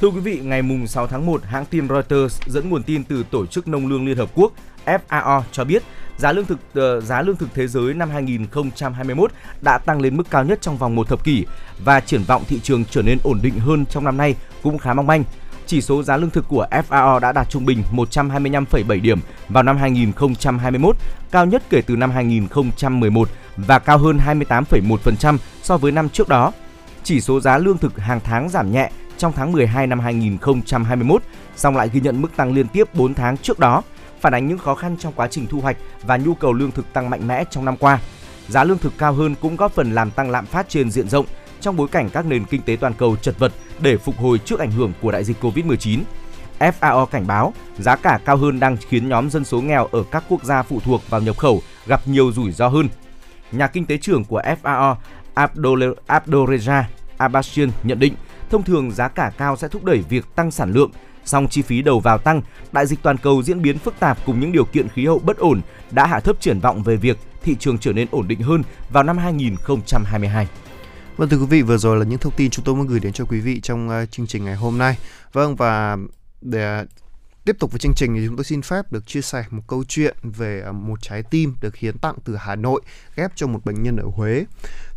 Thưa 0.00 0.08
quý 0.08 0.20
vị, 0.20 0.40
ngày 0.44 0.62
mùng 0.62 0.86
6 0.86 1.06
tháng 1.06 1.26
1, 1.26 1.44
hãng 1.44 1.64
tin 1.64 1.88
Reuters 1.88 2.40
dẫn 2.46 2.70
nguồn 2.70 2.82
tin 2.82 3.04
từ 3.04 3.24
Tổ 3.30 3.46
chức 3.46 3.68
Nông 3.68 3.86
lương 3.86 4.06
Liên 4.06 4.16
Hợp 4.16 4.28
Quốc 4.34 4.52
FAO 4.86 5.42
cho 5.52 5.64
biết 5.64 5.82
giá 6.16 6.32
lương 6.32 6.44
thực 6.44 6.58
uh, 6.98 7.04
giá 7.04 7.22
lương 7.22 7.36
thực 7.36 7.48
thế 7.54 7.66
giới 7.66 7.94
năm 7.94 8.10
2021 8.10 9.32
đã 9.62 9.78
tăng 9.78 10.00
lên 10.00 10.16
mức 10.16 10.22
cao 10.30 10.44
nhất 10.44 10.58
trong 10.60 10.76
vòng 10.76 10.94
một 10.94 11.08
thập 11.08 11.24
kỷ 11.24 11.46
và 11.84 12.00
triển 12.00 12.22
vọng 12.22 12.42
thị 12.48 12.60
trường 12.62 12.84
trở 12.84 13.02
nên 13.02 13.18
ổn 13.24 13.38
định 13.42 13.58
hơn 13.58 13.86
trong 13.86 14.04
năm 14.04 14.16
nay 14.16 14.36
cũng 14.62 14.78
khá 14.78 14.94
mong 14.94 15.06
manh. 15.06 15.24
Chỉ 15.66 15.80
số 15.80 16.02
giá 16.02 16.16
lương 16.16 16.30
thực 16.30 16.48
của 16.48 16.66
FAO 16.70 17.18
đã 17.18 17.32
đạt 17.32 17.50
trung 17.50 17.66
bình 17.66 17.82
125,7 17.92 19.00
điểm 19.00 19.18
vào 19.48 19.62
năm 19.62 19.76
2021, 19.76 20.96
cao 21.30 21.46
nhất 21.46 21.62
kể 21.70 21.82
từ 21.82 21.96
năm 21.96 22.10
2011 22.10 23.28
và 23.56 23.78
cao 23.78 23.98
hơn 23.98 24.18
28,1% 24.26 25.38
so 25.62 25.76
với 25.76 25.92
năm 25.92 26.08
trước 26.08 26.28
đó. 26.28 26.52
Chỉ 27.04 27.20
số 27.20 27.40
giá 27.40 27.58
lương 27.58 27.78
thực 27.78 27.98
hàng 27.98 28.20
tháng 28.24 28.48
giảm 28.48 28.72
nhẹ 28.72 28.90
trong 29.20 29.32
tháng 29.32 29.52
12 29.52 29.86
năm 29.86 30.00
2021, 30.00 31.22
song 31.56 31.76
lại 31.76 31.90
ghi 31.92 32.00
nhận 32.00 32.22
mức 32.22 32.36
tăng 32.36 32.52
liên 32.52 32.68
tiếp 32.68 32.94
4 32.94 33.14
tháng 33.14 33.36
trước 33.36 33.58
đó, 33.58 33.82
phản 34.20 34.34
ánh 34.34 34.48
những 34.48 34.58
khó 34.58 34.74
khăn 34.74 34.96
trong 34.96 35.12
quá 35.12 35.28
trình 35.28 35.46
thu 35.46 35.60
hoạch 35.60 35.76
và 36.02 36.16
nhu 36.16 36.34
cầu 36.34 36.52
lương 36.52 36.70
thực 36.70 36.92
tăng 36.92 37.10
mạnh 37.10 37.26
mẽ 37.28 37.44
trong 37.50 37.64
năm 37.64 37.76
qua. 37.76 37.98
Giá 38.48 38.64
lương 38.64 38.78
thực 38.78 38.92
cao 38.98 39.12
hơn 39.12 39.34
cũng 39.40 39.56
góp 39.56 39.72
phần 39.72 39.92
làm 39.92 40.10
tăng 40.10 40.30
lạm 40.30 40.46
phát 40.46 40.68
trên 40.68 40.90
diện 40.90 41.08
rộng 41.08 41.26
trong 41.60 41.76
bối 41.76 41.88
cảnh 41.88 42.10
các 42.10 42.26
nền 42.26 42.44
kinh 42.44 42.62
tế 42.62 42.76
toàn 42.80 42.94
cầu 42.94 43.16
chật 43.16 43.38
vật 43.38 43.52
để 43.80 43.96
phục 43.96 44.18
hồi 44.18 44.38
trước 44.38 44.60
ảnh 44.60 44.70
hưởng 44.70 44.92
của 45.02 45.12
đại 45.12 45.24
dịch 45.24 45.44
Covid-19. 45.44 46.00
FAO 46.58 47.06
cảnh 47.06 47.26
báo 47.26 47.54
giá 47.78 47.96
cả 47.96 48.20
cao 48.24 48.36
hơn 48.36 48.60
đang 48.60 48.76
khiến 48.76 49.08
nhóm 49.08 49.30
dân 49.30 49.44
số 49.44 49.60
nghèo 49.60 49.86
ở 49.86 50.04
các 50.10 50.24
quốc 50.28 50.44
gia 50.44 50.62
phụ 50.62 50.80
thuộc 50.84 51.10
vào 51.10 51.20
nhập 51.20 51.38
khẩu 51.38 51.62
gặp 51.86 52.08
nhiều 52.08 52.32
rủi 52.32 52.52
ro 52.52 52.68
hơn. 52.68 52.88
Nhà 53.52 53.66
kinh 53.66 53.86
tế 53.86 53.98
trưởng 53.98 54.24
của 54.24 54.42
FAO 54.62 54.94
Abdol- 55.34 55.94
Abdolreza 56.06 56.82
Abbasian 57.16 57.70
nhận 57.82 57.98
định 57.98 58.14
thông 58.50 58.62
thường 58.62 58.90
giá 58.90 59.08
cả 59.08 59.32
cao 59.38 59.56
sẽ 59.56 59.68
thúc 59.68 59.84
đẩy 59.84 60.04
việc 60.08 60.24
tăng 60.34 60.50
sản 60.50 60.72
lượng, 60.72 60.90
song 61.24 61.48
chi 61.48 61.62
phí 61.62 61.82
đầu 61.82 62.00
vào 62.00 62.18
tăng, 62.18 62.42
đại 62.72 62.86
dịch 62.86 62.98
toàn 63.02 63.16
cầu 63.18 63.42
diễn 63.42 63.62
biến 63.62 63.78
phức 63.78 64.00
tạp 64.00 64.18
cùng 64.26 64.40
những 64.40 64.52
điều 64.52 64.64
kiện 64.64 64.88
khí 64.88 65.06
hậu 65.06 65.18
bất 65.18 65.36
ổn 65.36 65.60
đã 65.90 66.06
hạ 66.06 66.20
thấp 66.20 66.40
triển 66.40 66.60
vọng 66.60 66.82
về 66.82 66.96
việc 66.96 67.18
thị 67.42 67.56
trường 67.58 67.78
trở 67.78 67.92
nên 67.92 68.08
ổn 68.10 68.28
định 68.28 68.40
hơn 68.40 68.62
vào 68.90 69.02
năm 69.02 69.18
2022. 69.18 70.48
Vâng 71.16 71.28
thưa 71.28 71.38
quý 71.38 71.46
vị, 71.46 71.62
vừa 71.62 71.76
rồi 71.78 71.96
là 71.96 72.04
những 72.04 72.18
thông 72.18 72.32
tin 72.36 72.50
chúng 72.50 72.64
tôi 72.64 72.74
muốn 72.74 72.86
gửi 72.86 73.00
đến 73.00 73.12
cho 73.12 73.24
quý 73.24 73.40
vị 73.40 73.60
trong 73.60 73.88
uh, 73.88 74.10
chương 74.10 74.26
trình 74.26 74.44
ngày 74.44 74.56
hôm 74.56 74.78
nay. 74.78 74.98
Vâng 75.32 75.56
và 75.56 75.96
để 76.40 76.84
tiếp 77.44 77.56
tục 77.58 77.72
với 77.72 77.78
chương 77.78 77.94
trình 77.94 78.14
thì 78.14 78.26
chúng 78.26 78.36
tôi 78.36 78.44
xin 78.44 78.62
phép 78.62 78.92
được 78.92 79.06
chia 79.06 79.20
sẻ 79.20 79.44
một 79.50 79.62
câu 79.66 79.84
chuyện 79.88 80.16
về 80.22 80.62
à, 80.66 80.72
một 80.72 81.02
trái 81.02 81.22
tim 81.22 81.54
được 81.60 81.76
hiến 81.76 81.98
tặng 81.98 82.14
từ 82.24 82.36
Hà 82.36 82.56
Nội 82.56 82.80
ghép 83.16 83.32
cho 83.34 83.46
một 83.46 83.64
bệnh 83.64 83.82
nhân 83.82 83.96
ở 83.96 84.04
Huế. 84.14 84.44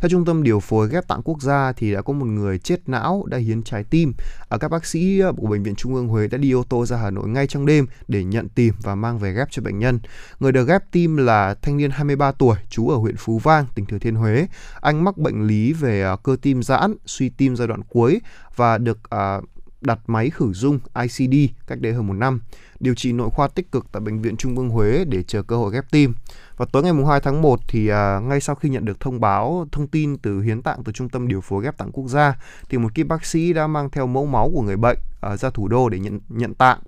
Theo 0.00 0.08
Trung 0.08 0.24
tâm 0.24 0.42
Điều 0.42 0.60
phối 0.60 0.88
ghép 0.88 1.08
tạng 1.08 1.22
quốc 1.22 1.42
gia 1.42 1.72
thì 1.72 1.92
đã 1.92 2.02
có 2.02 2.12
một 2.12 2.26
người 2.26 2.58
chết 2.58 2.88
não 2.88 3.24
đã 3.26 3.38
hiến 3.38 3.62
trái 3.62 3.84
tim. 3.84 4.12
ở 4.48 4.58
các 4.58 4.68
bác 4.68 4.86
sĩ 4.86 5.20
à, 5.20 5.28
của 5.36 5.46
Bệnh 5.46 5.62
viện 5.62 5.74
Trung 5.74 5.94
ương 5.94 6.08
Huế 6.08 6.28
đã 6.28 6.38
đi 6.38 6.52
ô 6.52 6.64
tô 6.68 6.86
ra 6.86 6.96
Hà 6.96 7.10
Nội 7.10 7.28
ngay 7.28 7.46
trong 7.46 7.66
đêm 7.66 7.86
để 8.08 8.24
nhận 8.24 8.48
tìm 8.48 8.74
và 8.82 8.94
mang 8.94 9.18
về 9.18 9.32
ghép 9.32 9.48
cho 9.50 9.62
bệnh 9.62 9.78
nhân. 9.78 9.98
Người 10.40 10.52
được 10.52 10.68
ghép 10.68 10.82
tim 10.92 11.16
là 11.16 11.54
thanh 11.62 11.76
niên 11.76 11.90
23 11.90 12.32
tuổi, 12.32 12.56
trú 12.68 12.88
ở 12.88 12.96
huyện 12.96 13.16
Phú 13.16 13.38
Vang, 13.38 13.66
tỉnh 13.74 13.86
Thừa 13.86 13.98
Thiên 13.98 14.14
Huế. 14.14 14.46
Anh 14.80 15.04
mắc 15.04 15.16
bệnh 15.18 15.46
lý 15.46 15.72
về 15.72 16.04
cơ 16.22 16.36
tim 16.42 16.62
giãn, 16.62 16.94
suy 17.06 17.28
tim 17.28 17.56
giai 17.56 17.68
đoạn 17.68 17.82
cuối 17.88 18.20
và 18.56 18.78
được 18.78 18.98
uh, 19.14 19.44
đặt 19.84 19.98
máy 20.06 20.30
khử 20.30 20.52
dung 20.52 20.78
ICD 21.02 21.34
cách 21.66 21.80
đây 21.80 21.92
hơn 21.92 22.06
một 22.06 22.12
năm, 22.12 22.40
điều 22.80 22.94
trị 22.94 23.12
nội 23.12 23.30
khoa 23.30 23.48
tích 23.48 23.72
cực 23.72 23.86
tại 23.92 24.00
Bệnh 24.00 24.22
viện 24.22 24.36
Trung 24.36 24.56
ương 24.56 24.68
Huế 24.68 25.04
để 25.08 25.22
chờ 25.22 25.42
cơ 25.42 25.56
hội 25.56 25.72
ghép 25.72 25.84
tim. 25.90 26.14
Và 26.56 26.66
tối 26.72 26.82
ngày 26.82 26.92
2 27.08 27.20
tháng 27.20 27.42
1 27.42 27.60
thì 27.68 27.88
à, 27.88 28.20
ngay 28.22 28.40
sau 28.40 28.54
khi 28.54 28.68
nhận 28.68 28.84
được 28.84 29.00
thông 29.00 29.20
báo 29.20 29.66
thông 29.72 29.86
tin 29.86 30.18
từ 30.18 30.40
hiến 30.40 30.62
tạng 30.62 30.84
từ 30.84 30.92
Trung 30.92 31.08
tâm 31.08 31.28
Điều 31.28 31.40
phối 31.40 31.64
ghép 31.64 31.78
tạng 31.78 31.92
quốc 31.92 32.08
gia 32.08 32.36
thì 32.68 32.78
một 32.78 32.94
kíp 32.94 33.06
bác 33.06 33.26
sĩ 33.26 33.52
đã 33.52 33.66
mang 33.66 33.90
theo 33.90 34.06
mẫu 34.06 34.26
máu 34.26 34.50
của 34.54 34.62
người 34.62 34.76
bệnh 34.76 34.98
à, 35.20 35.36
ra 35.36 35.50
thủ 35.50 35.68
đô 35.68 35.88
để 35.88 35.98
nhận 35.98 36.20
nhận 36.28 36.54
tạng. 36.54 36.78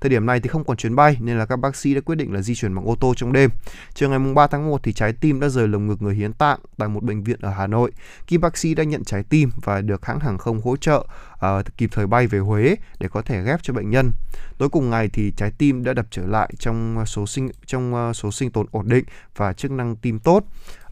Thời 0.00 0.10
điểm 0.10 0.26
này 0.26 0.40
thì 0.40 0.48
không 0.48 0.64
còn 0.64 0.76
chuyến 0.76 0.96
bay 0.96 1.16
nên 1.20 1.38
là 1.38 1.46
các 1.46 1.56
bác 1.56 1.76
sĩ 1.76 1.94
đã 1.94 2.00
quyết 2.00 2.14
định 2.14 2.32
là 2.32 2.42
di 2.42 2.54
chuyển 2.54 2.74
bằng 2.74 2.88
ô 2.88 2.96
tô 3.00 3.14
trong 3.16 3.32
đêm. 3.32 3.50
Chiều 3.94 4.10
ngày 4.10 4.18
3 4.34 4.46
tháng 4.46 4.70
1 4.70 4.82
thì 4.82 4.92
trái 4.92 5.12
tim 5.12 5.40
đã 5.40 5.48
rời 5.48 5.68
lồng 5.68 5.86
ngực 5.86 6.02
người 6.02 6.14
hiến 6.14 6.32
tạng 6.32 6.58
tại 6.78 6.88
một 6.88 7.02
bệnh 7.02 7.22
viện 7.22 7.40
ở 7.42 7.50
Hà 7.50 7.66
Nội. 7.66 7.92
Khi 8.26 8.38
bác 8.38 8.56
sĩ 8.56 8.74
đã 8.74 8.84
nhận 8.84 9.04
trái 9.04 9.22
tim 9.22 9.50
và 9.62 9.80
được 9.80 10.06
hãng 10.06 10.20
hàng 10.20 10.38
không 10.38 10.60
hỗ 10.60 10.76
trợ 10.76 11.06
uh, 11.34 11.76
kịp 11.76 11.90
thời 11.92 12.06
bay 12.06 12.26
về 12.26 12.38
Huế 12.38 12.76
để 13.00 13.08
có 13.08 13.22
thể 13.22 13.42
ghép 13.42 13.62
cho 13.62 13.74
bệnh 13.74 13.90
nhân. 13.90 14.12
Tối 14.58 14.68
cùng 14.68 14.90
ngày 14.90 15.08
thì 15.12 15.32
trái 15.36 15.52
tim 15.58 15.84
đã 15.84 15.92
đập 15.92 16.06
trở 16.10 16.26
lại 16.26 16.52
trong 16.58 17.04
số 17.06 17.26
sinh 17.26 17.48
trong 17.66 17.94
ờ, 17.94 18.12
số 18.12 18.30
sinh 18.30 18.50
tồn 18.50 18.66
ổn 18.70 18.88
định 18.88 19.04
và 19.36 19.52
chức 19.52 19.70
năng 19.70 19.96
tim 19.96 20.18
tốt. 20.18 20.44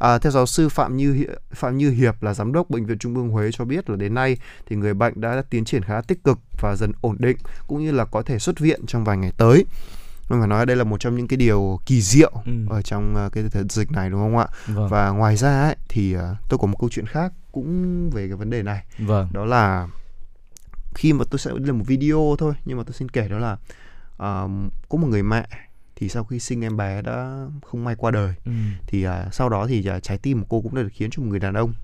À, 0.04 0.18
theo 0.18 0.32
giáo 0.32 0.46
sư 0.46 0.68
Phạm 0.68 0.96
Như 0.96 1.26
Phạm 1.54 1.78
Như 1.78 1.90
Hiệp 1.90 2.22
là 2.22 2.34
giám 2.34 2.52
đốc 2.52 2.70
bệnh 2.70 2.86
viện 2.86 2.98
Trung 2.98 3.14
ương 3.14 3.28
Huế 3.28 3.50
cho 3.52 3.64
biết 3.64 3.90
là 3.90 3.96
đến 3.96 4.14
nay 4.14 4.36
thì 4.66 4.76
người 4.76 4.94
bệnh 4.94 5.20
đã 5.20 5.42
tiến 5.50 5.64
triển 5.64 5.82
khá 5.82 6.00
tích 6.00 6.24
cực 6.24 6.38
và 6.60 6.76
dần 6.76 6.92
ổn 7.00 7.16
định 7.18 7.36
cũng 7.66 7.84
như 7.84 7.92
là 7.92 8.04
có 8.04 8.22
thể 8.22 8.38
xuất 8.38 8.58
viện 8.58 8.80
trong 8.86 9.04
vài 9.04 9.16
ngày 9.16 9.32
tới. 9.36 9.64
Mình 10.28 10.40
phải 10.40 10.48
nói 10.48 10.66
đây 10.66 10.76
là 10.76 10.84
một 10.84 11.00
trong 11.00 11.16
những 11.16 11.28
cái 11.28 11.36
điều 11.36 11.80
kỳ 11.86 12.00
diệu 12.00 12.32
ừ. 12.46 12.52
ở 12.68 12.82
trong 12.82 13.26
uh, 13.26 13.32
cái 13.32 13.44
thời 13.50 13.64
dịch 13.70 13.92
này 13.92 14.10
đúng 14.10 14.20
không 14.20 14.38
ạ? 14.38 14.46
Vâng. 14.66 14.88
Và 14.88 15.10
ngoài 15.10 15.36
ra 15.36 15.62
ấy, 15.62 15.76
thì 15.88 16.16
uh, 16.16 16.20
tôi 16.48 16.58
có 16.58 16.66
một 16.66 16.76
câu 16.80 16.88
chuyện 16.92 17.06
khác 17.06 17.32
cũng 17.52 18.10
về 18.10 18.28
cái 18.28 18.36
vấn 18.36 18.50
đề 18.50 18.62
này. 18.62 18.84
Vâng. 18.98 19.28
Đó 19.32 19.44
là 19.44 19.88
khi 20.94 21.12
mà 21.12 21.24
tôi 21.30 21.38
sẽ 21.38 21.50
làm 21.54 21.78
một 21.78 21.84
video 21.86 22.34
thôi 22.38 22.54
nhưng 22.64 22.78
mà 22.78 22.84
tôi 22.86 22.92
xin 22.92 23.08
kể 23.08 23.28
đó 23.28 23.38
là 23.38 23.52
uh, 23.52 24.50
có 24.88 24.98
một 24.98 25.06
người 25.06 25.22
mẹ 25.22 25.46
thì 26.04 26.08
sau 26.08 26.24
khi 26.24 26.40
sinh 26.40 26.64
em 26.64 26.76
bé 26.76 27.02
đã 27.02 27.46
không 27.66 27.84
may 27.84 27.94
qua 27.94 28.10
đời 28.10 28.34
ừ. 28.44 28.52
thì 28.86 29.06
uh, 29.06 29.12
sau 29.32 29.48
đó 29.48 29.66
thì 29.66 29.86
uh, 29.96 30.02
trái 30.02 30.18
tim 30.18 30.40
của 30.40 30.46
cô 30.48 30.60
cũng 30.60 30.74
đã 30.74 30.82
được 30.82 30.88
khiến 30.92 31.10
cho 31.10 31.22
một 31.22 31.28
người 31.28 31.38
đàn 31.38 31.54
ông 31.54 31.74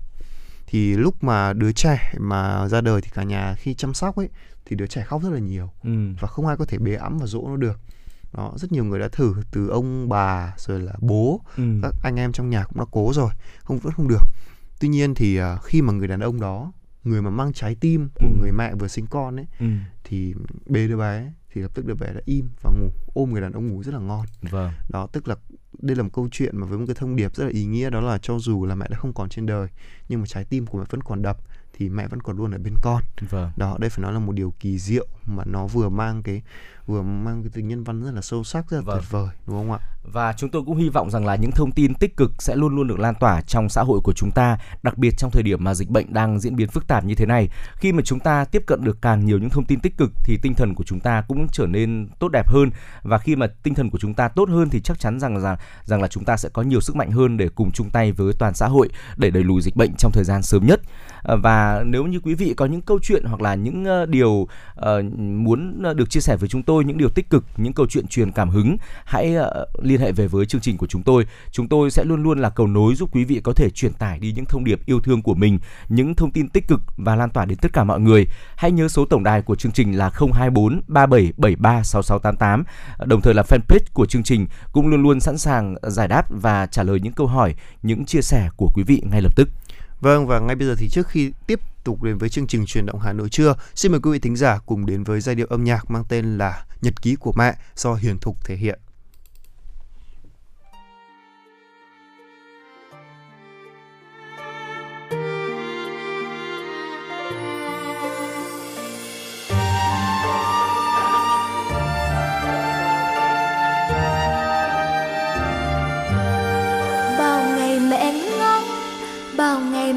thì 0.67 0.95
lúc 0.95 1.23
mà 1.23 1.53
đứa 1.53 1.71
trẻ 1.71 2.13
mà 2.19 2.67
ra 2.67 2.81
đời 2.81 3.01
thì 3.01 3.09
cả 3.13 3.23
nhà 3.23 3.55
khi 3.57 3.73
chăm 3.73 3.93
sóc 3.93 4.15
ấy 4.15 4.29
thì 4.65 4.75
đứa 4.75 4.87
trẻ 4.87 5.03
khóc 5.03 5.23
rất 5.23 5.29
là 5.29 5.39
nhiều 5.39 5.71
ừ. 5.83 5.89
và 6.19 6.27
không 6.27 6.47
ai 6.47 6.57
có 6.57 6.65
thể 6.65 6.77
bế 6.77 6.95
ẵm 6.95 7.17
và 7.17 7.25
dỗ 7.25 7.47
nó 7.47 7.55
được 7.55 7.79
đó 8.33 8.53
rất 8.55 8.71
nhiều 8.71 8.83
người 8.83 8.99
đã 8.99 9.07
thử 9.07 9.35
từ 9.51 9.67
ông 9.67 10.09
bà 10.09 10.53
rồi 10.57 10.79
là 10.79 10.93
bố 10.99 11.41
ừ. 11.57 11.63
các 11.81 11.95
anh 12.03 12.15
em 12.15 12.31
trong 12.31 12.49
nhà 12.49 12.63
cũng 12.63 12.79
đã 12.79 12.85
cố 12.91 13.11
rồi 13.13 13.31
không 13.59 13.77
vẫn 13.77 13.93
không 13.93 14.07
được 14.07 14.23
tuy 14.79 14.87
nhiên 14.87 15.15
thì 15.15 15.41
uh, 15.41 15.63
khi 15.63 15.81
mà 15.81 15.93
người 15.93 16.07
đàn 16.07 16.19
ông 16.19 16.39
đó 16.39 16.71
người 17.03 17.21
mà 17.21 17.29
mang 17.29 17.53
trái 17.53 17.75
tim 17.75 18.09
của 18.15 18.27
ừ. 18.27 18.41
người 18.41 18.51
mẹ 18.51 18.75
vừa 18.75 18.87
sinh 18.87 19.07
con 19.07 19.39
ấy 19.39 19.45
ừ. 19.59 19.67
thì 20.03 20.33
bế 20.65 20.87
đứa 20.87 20.97
bé 20.97 21.31
thì 21.53 21.61
lập 21.61 21.71
tức 21.73 21.85
đứa 21.85 21.93
bé 21.93 22.13
đã 22.13 22.21
im 22.25 22.49
và 22.61 22.71
ngủ. 22.71 22.91
Ôm 23.13 23.31
người 23.31 23.41
đàn 23.41 23.51
ông 23.51 23.67
ngủ 23.67 23.83
rất 23.83 23.93
là 23.93 23.99
ngon. 23.99 24.25
Vâng. 24.41 24.71
Đó 24.89 25.07
tức 25.11 25.27
là 25.27 25.35
đây 25.79 25.95
là 25.95 26.03
một 26.03 26.09
câu 26.13 26.27
chuyện 26.31 26.57
mà 26.57 26.67
với 26.67 26.77
một 26.77 26.85
cái 26.87 26.95
thông 26.95 27.15
điệp 27.15 27.35
rất 27.35 27.43
là 27.43 27.51
ý 27.51 27.65
nghĩa 27.65 27.89
đó 27.89 28.01
là 28.01 28.17
cho 28.17 28.39
dù 28.39 28.65
là 28.65 28.75
mẹ 28.75 28.85
đã 28.89 28.97
không 28.97 29.13
còn 29.13 29.29
trên 29.29 29.45
đời 29.45 29.67
nhưng 30.09 30.19
mà 30.19 30.25
trái 30.25 30.45
tim 30.45 30.65
của 30.65 30.77
mẹ 30.77 30.85
vẫn 30.89 31.01
còn 31.01 31.21
đập 31.21 31.37
thì 31.73 31.89
mẹ 31.89 32.07
vẫn 32.07 32.21
còn 32.21 32.37
luôn 32.37 32.51
ở 32.51 32.57
bên 32.57 32.73
con. 32.81 33.01
Vâng. 33.29 33.51
đó 33.57 33.77
đây 33.79 33.89
phải 33.89 34.03
nói 34.03 34.13
là 34.13 34.19
một 34.19 34.31
điều 34.31 34.53
kỳ 34.59 34.79
diệu 34.79 35.07
mà 35.25 35.43
nó 35.45 35.67
vừa 35.67 35.89
mang 35.89 36.23
cái 36.23 36.41
vừa 36.85 37.01
mang 37.01 37.43
cái 37.43 37.51
tình 37.53 37.67
nhân 37.67 37.83
văn 37.83 38.03
rất 38.03 38.11
là 38.13 38.21
sâu 38.21 38.43
sắc 38.43 38.69
rất 38.69 38.77
là 38.77 38.83
vâng. 38.83 38.97
tuyệt 38.97 39.11
vời 39.11 39.29
đúng 39.47 39.57
không 39.57 39.71
ạ 39.71 39.79
và 40.03 40.33
chúng 40.33 40.49
tôi 40.49 40.61
cũng 40.65 40.77
hy 40.77 40.89
vọng 40.89 41.09
rằng 41.09 41.25
là 41.25 41.35
những 41.35 41.51
thông 41.51 41.71
tin 41.71 41.93
tích 41.93 42.17
cực 42.17 42.31
sẽ 42.39 42.55
luôn 42.55 42.75
luôn 42.75 42.87
được 42.87 42.99
lan 42.99 43.15
tỏa 43.15 43.41
trong 43.41 43.69
xã 43.69 43.81
hội 43.81 43.99
của 44.03 44.13
chúng 44.13 44.31
ta, 44.31 44.57
đặc 44.83 44.97
biệt 44.97 45.13
trong 45.17 45.31
thời 45.31 45.43
điểm 45.43 45.63
mà 45.63 45.73
dịch 45.73 45.89
bệnh 45.89 46.13
đang 46.13 46.39
diễn 46.39 46.55
biến 46.55 46.67
phức 46.67 46.87
tạp 46.87 47.05
như 47.05 47.15
thế 47.15 47.25
này. 47.25 47.49
Khi 47.75 47.91
mà 47.91 48.01
chúng 48.05 48.19
ta 48.19 48.45
tiếp 48.45 48.63
cận 48.67 48.83
được 48.83 49.01
càng 49.01 49.25
nhiều 49.25 49.39
những 49.39 49.49
thông 49.49 49.65
tin 49.65 49.79
tích 49.79 49.97
cực 49.97 50.11
thì 50.23 50.37
tinh 50.41 50.53
thần 50.53 50.75
của 50.75 50.83
chúng 50.83 50.99
ta 50.99 51.23
cũng 51.27 51.47
trở 51.51 51.67
nên 51.67 52.09
tốt 52.19 52.29
đẹp 52.33 52.47
hơn 52.47 52.69
và 53.03 53.17
khi 53.17 53.35
mà 53.35 53.47
tinh 53.63 53.73
thần 53.73 53.89
của 53.89 53.97
chúng 53.97 54.13
ta 54.13 54.27
tốt 54.27 54.49
hơn 54.49 54.69
thì 54.69 54.81
chắc 54.81 54.99
chắn 54.99 55.19
rằng 55.19 55.41
rằng 55.41 55.57
rằng 55.83 56.01
là 56.01 56.07
chúng 56.07 56.25
ta 56.25 56.37
sẽ 56.37 56.49
có 56.53 56.61
nhiều 56.61 56.81
sức 56.81 56.95
mạnh 56.95 57.11
hơn 57.11 57.37
để 57.37 57.49
cùng 57.55 57.71
chung 57.71 57.89
tay 57.89 58.11
với 58.11 58.33
toàn 58.39 58.53
xã 58.53 58.67
hội 58.67 58.89
để 59.17 59.31
đẩy 59.31 59.43
lùi 59.43 59.61
dịch 59.61 59.75
bệnh 59.75 59.95
trong 59.97 60.11
thời 60.11 60.23
gian 60.23 60.41
sớm 60.41 60.65
nhất. 60.65 60.81
Ờ, 61.23 61.37
và 61.37 61.83
nếu 61.85 62.03
như 62.03 62.19
quý 62.19 62.33
vị 62.33 62.53
có 62.57 62.65
những 62.65 62.81
câu 62.81 62.99
chuyện 63.01 63.23
hoặc 63.23 63.41
là 63.41 63.55
những 63.55 63.85
ờ, 63.85 64.05
điều 64.05 64.29
uh, 64.31 64.47
muốn 65.19 65.81
được 65.95 66.09
chia 66.09 66.19
sẻ 66.19 66.35
với 66.35 66.49
chúng 66.49 66.63
tôi 66.63 66.70
tôi 66.71 66.85
những 66.85 66.97
điều 66.97 67.09
tích 67.09 67.29
cực 67.29 67.45
những 67.57 67.73
câu 67.73 67.85
chuyện 67.89 68.07
truyền 68.07 68.31
cảm 68.31 68.49
hứng. 68.49 68.77
Hãy 69.05 69.35
uh, 69.37 69.45
liên 69.85 70.01
hệ 70.01 70.11
về 70.11 70.27
với 70.27 70.45
chương 70.45 70.61
trình 70.61 70.77
của 70.77 70.87
chúng 70.87 71.03
tôi. 71.03 71.25
Chúng 71.51 71.67
tôi 71.67 71.91
sẽ 71.91 72.03
luôn 72.03 72.23
luôn 72.23 72.39
là 72.39 72.49
cầu 72.49 72.67
nối 72.67 72.95
giúp 72.95 73.09
quý 73.11 73.23
vị 73.23 73.41
có 73.43 73.53
thể 73.53 73.69
truyền 73.69 73.93
tải 73.93 74.19
đi 74.19 74.33
những 74.35 74.45
thông 74.45 74.63
điệp 74.63 74.85
yêu 74.85 74.99
thương 74.99 75.21
của 75.21 75.33
mình 75.33 75.59
những 75.89 76.15
thông 76.15 76.31
tin 76.31 76.49
tích 76.49 76.67
cực 76.67 76.81
và 76.97 77.15
lan 77.15 77.29
tỏa 77.29 77.45
đến 77.45 77.57
tất 77.57 77.73
cả 77.73 77.83
mọi 77.83 77.99
người. 77.99 78.27
Hãy 78.55 78.71
nhớ 78.71 78.87
số 78.87 79.05
tổng 79.05 79.23
đài 79.23 79.41
của 79.41 79.55
chương 79.55 79.71
trình 79.71 79.97
là 79.97 80.11
024 80.33 80.81
3773 80.87 81.83
6688 81.83 82.63
đồng 83.05 83.21
thời 83.21 83.33
là 83.33 83.43
fanpage 83.43 83.85
của 83.93 84.05
chương 84.05 84.23
trình 84.23 84.47
cũng 84.71 84.87
luôn 84.87 85.03
luôn 85.03 85.19
sẵn 85.19 85.37
sàng 85.37 85.75
giải 85.81 86.07
đáp 86.07 86.25
và 86.29 86.65
trả 86.65 86.83
lời 86.83 86.99
những 86.99 87.13
câu 87.13 87.27
hỏi 87.27 87.55
những 87.83 88.05
chia 88.05 88.21
sẻ 88.21 88.49
của 88.57 88.71
quý 88.73 88.83
vị 88.83 89.01
ngay 89.11 89.21
lập 89.21 89.35
tức. 89.35 89.49
Vâng 90.01 90.27
và 90.27 90.39
ngay 90.39 90.55
bây 90.55 90.67
giờ 90.67 90.75
thì 90.77 90.89
trước 90.89 91.07
khi 91.07 91.31
tiếp 91.47 91.59
tục 91.83 92.03
đến 92.03 92.17
với 92.17 92.29
chương 92.29 92.47
trình 92.47 92.65
truyền 92.65 92.85
động 92.85 92.99
Hà 92.99 93.13
Nội 93.13 93.29
trưa, 93.29 93.55
xin 93.75 93.91
mời 93.91 94.01
quý 94.03 94.11
vị 94.11 94.19
thính 94.19 94.35
giả 94.35 94.59
cùng 94.65 94.85
đến 94.85 95.03
với 95.03 95.21
giai 95.21 95.35
điệu 95.35 95.47
âm 95.49 95.63
nhạc 95.63 95.91
mang 95.91 96.03
tên 96.09 96.37
là 96.37 96.65
Nhật 96.81 97.01
ký 97.01 97.15
của 97.15 97.33
mẹ 97.37 97.55
do 97.75 97.93
Hiền 97.93 98.17
Thục 98.19 98.45
thể 98.45 98.55
hiện. 98.55 98.79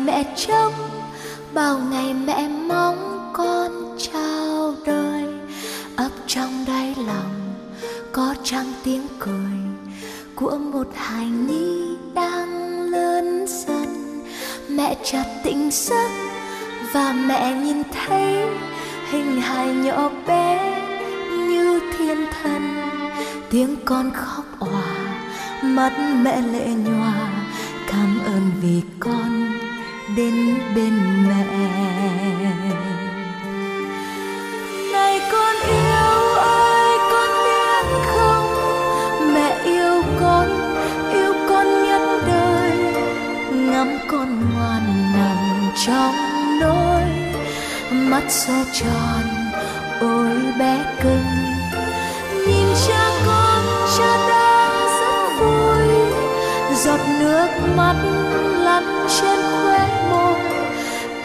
Mẹ 0.04 0.24
trông 0.36 0.72
bao 1.54 1.78
ngày 1.90 2.14
mẹ 2.14 2.48
mong 2.48 3.30
con 3.32 3.96
chào 4.12 4.74
đời. 4.86 5.24
Ấp 5.96 6.10
trong 6.26 6.64
đáy 6.66 6.94
lòng 7.06 7.54
có 8.12 8.34
trăng 8.44 8.72
tiếng 8.84 9.06
cười 9.18 9.58
của 10.34 10.58
một 10.58 10.86
hài 10.94 11.26
nhi 11.26 11.96
đang 12.14 12.80
lớn 12.90 13.46
dần. 13.48 14.24
Mẹ 14.68 14.96
chợt 15.04 15.24
tỉnh 15.44 15.68
giấc 15.72 16.10
và 16.92 17.12
mẹ 17.12 17.54
nhìn 17.54 17.82
thấy 17.92 18.46
hình 19.10 19.40
hài 19.40 19.66
nhỏ 19.74 20.10
bé 20.26 20.80
như 21.48 21.80
thiên 21.98 22.26
thần. 22.42 22.90
Tiếng 23.50 23.76
con 23.84 24.10
khóc 24.14 24.44
òa, 24.58 24.94
mắt 25.62 25.92
mẹ 26.22 26.42
lệ 26.52 26.66
nhòa, 26.66 27.30
cảm 27.86 28.18
ơn 28.26 28.50
vì 28.62 28.82
con 29.00 29.53
đến 30.16 30.34
bên 30.74 30.92
mẹ. 31.28 31.44
Này 34.92 35.20
con 35.32 35.56
yêu 35.68 36.34
ơi, 36.38 36.98
con 37.10 37.30
biết 37.44 37.86
không? 38.06 38.46
Mẹ 39.34 39.60
yêu 39.64 40.02
con 40.20 40.48
yêu 41.12 41.34
con 41.48 41.66
nhất 41.84 42.02
đời. 42.26 42.70
Ngắm 43.52 43.98
con 44.08 44.54
ngoan 44.54 45.12
nằm 45.14 45.70
trong 45.86 46.14
nỗi 46.60 47.02
mắt 47.92 48.22
xe 48.28 48.64
tròn, 48.72 49.24
ôi 50.00 50.36
bé 50.58 50.78
cưng. 51.02 51.24
Nhìn 52.46 52.66
cha 52.88 53.10
con 53.26 53.62
cha 53.98 54.28
đang 54.28 54.86
rất 55.00 55.38
vui, 55.38 55.88
giọt 56.74 57.00
nước 57.20 57.48
mắt 57.76 57.96
lăn 58.64 59.06
trên 59.20 59.53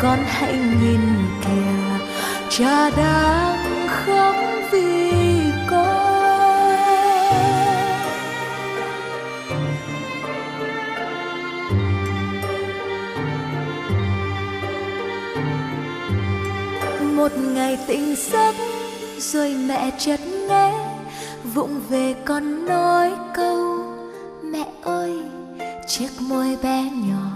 con 0.01 0.19
hãy 0.25 0.59
nhìn 0.81 0.99
kìa, 1.41 2.05
cha 2.49 2.89
đang 2.89 3.87
khóc 3.87 4.35
vì 4.71 5.11
con. 5.69 6.09
Một 17.15 17.31
ngày 17.37 17.77
tỉnh 17.87 18.15
giấc, 18.31 18.55
rồi 19.17 19.55
mẹ 19.67 19.91
chợt 19.97 20.19
nghe, 20.49 20.73
vụng 21.53 21.81
về 21.89 22.15
con 22.25 22.65
nói 22.65 23.11
câu, 23.33 23.83
mẹ 24.43 24.65
ơi, 24.81 25.13
chiếc 25.87 26.09
môi 26.19 26.57
bé 26.63 26.83
nhỏ 26.93 27.31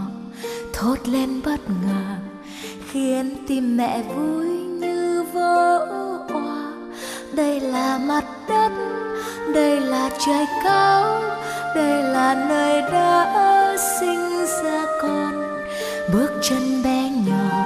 thốt 0.74 0.96
lên 1.06 1.42
bất 1.46 1.60
ngờ 1.70 2.33
khiến 2.94 3.36
tim 3.48 3.78
mẹ 3.78 4.02
vui 4.16 4.46
như 4.80 5.26
vỡ 5.34 5.78
òa. 6.34 6.74
Đây 7.34 7.60
là 7.60 7.98
mặt 7.98 8.24
đất, 8.50 8.72
đây 9.54 9.80
là 9.80 10.10
trời 10.26 10.46
cao, 10.64 11.22
đây 11.76 12.04
là 12.04 12.46
nơi 12.50 12.82
đã 12.82 13.76
sinh 14.00 14.46
ra 14.64 14.86
con. 15.02 15.60
Bước 16.14 16.32
chân 16.42 16.84
bé 16.84 17.10
nhỏ, 17.10 17.66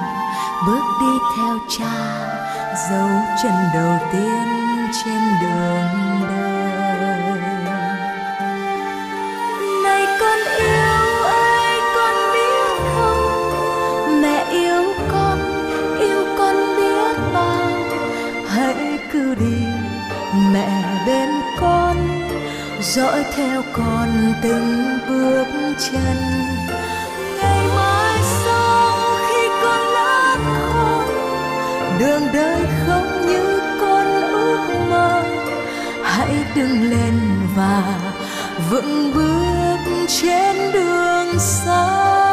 bước 0.66 0.82
đi 1.00 1.18
theo 1.36 1.58
cha, 1.78 1.94
dấu 2.90 3.08
chân 3.42 3.52
đầu 3.74 3.98
tiên 4.12 4.48
trên 5.04 5.20
đường. 5.42 6.07
Dõi 22.98 23.24
theo 23.36 23.62
con 23.72 24.08
từng 24.42 24.98
bước 25.08 25.46
chân. 25.78 26.16
Ngày 27.36 27.66
mai 27.76 28.18
sau 28.44 28.96
khi 29.28 29.48
con 29.62 29.80
lớn 29.80 30.40
khôn 30.72 31.04
đường 31.98 32.22
đời 32.32 32.62
không 32.86 33.26
như 33.26 33.60
con 33.80 34.06
ước 34.32 34.86
mơ. 34.90 35.22
Hãy 36.02 36.34
đứng 36.56 36.90
lên 36.90 37.14
và 37.56 37.82
vững 38.70 39.12
bước 39.14 40.06
trên 40.08 40.72
đường 40.72 41.38
xa. 41.38 42.27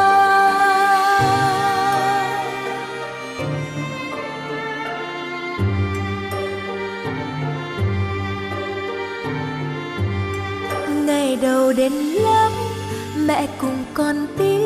Mẹ 13.36 13.46
cùng 13.60 13.84
con 13.94 14.26
đi 14.38 14.58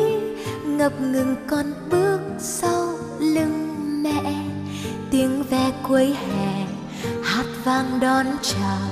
ngập 0.65 1.01
ngừng 1.01 1.35
con 1.49 1.65
bước 1.89 2.19
sau 2.39 2.87
lưng 3.19 3.75
mẹ. 4.03 4.35
Tiếng 5.11 5.43
ve 5.49 5.71
cuối 5.87 6.15
hè, 6.27 6.65
hát 7.23 7.45
vang 7.63 7.99
đón 7.99 8.25
chào. 8.41 8.89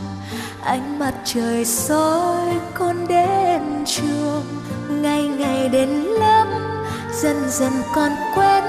Ánh 0.63 0.99
mặt 0.99 1.13
trời 1.25 1.65
soi 1.65 2.59
con 2.73 3.07
đến 3.07 3.61
trường. 3.85 4.43
Ngày 4.89 5.27
ngày 5.27 5.69
đến 5.69 5.89
lớp, 5.89 6.45
dần 7.21 7.37
dần 7.49 7.73
con 7.95 8.11
quen. 8.35 8.63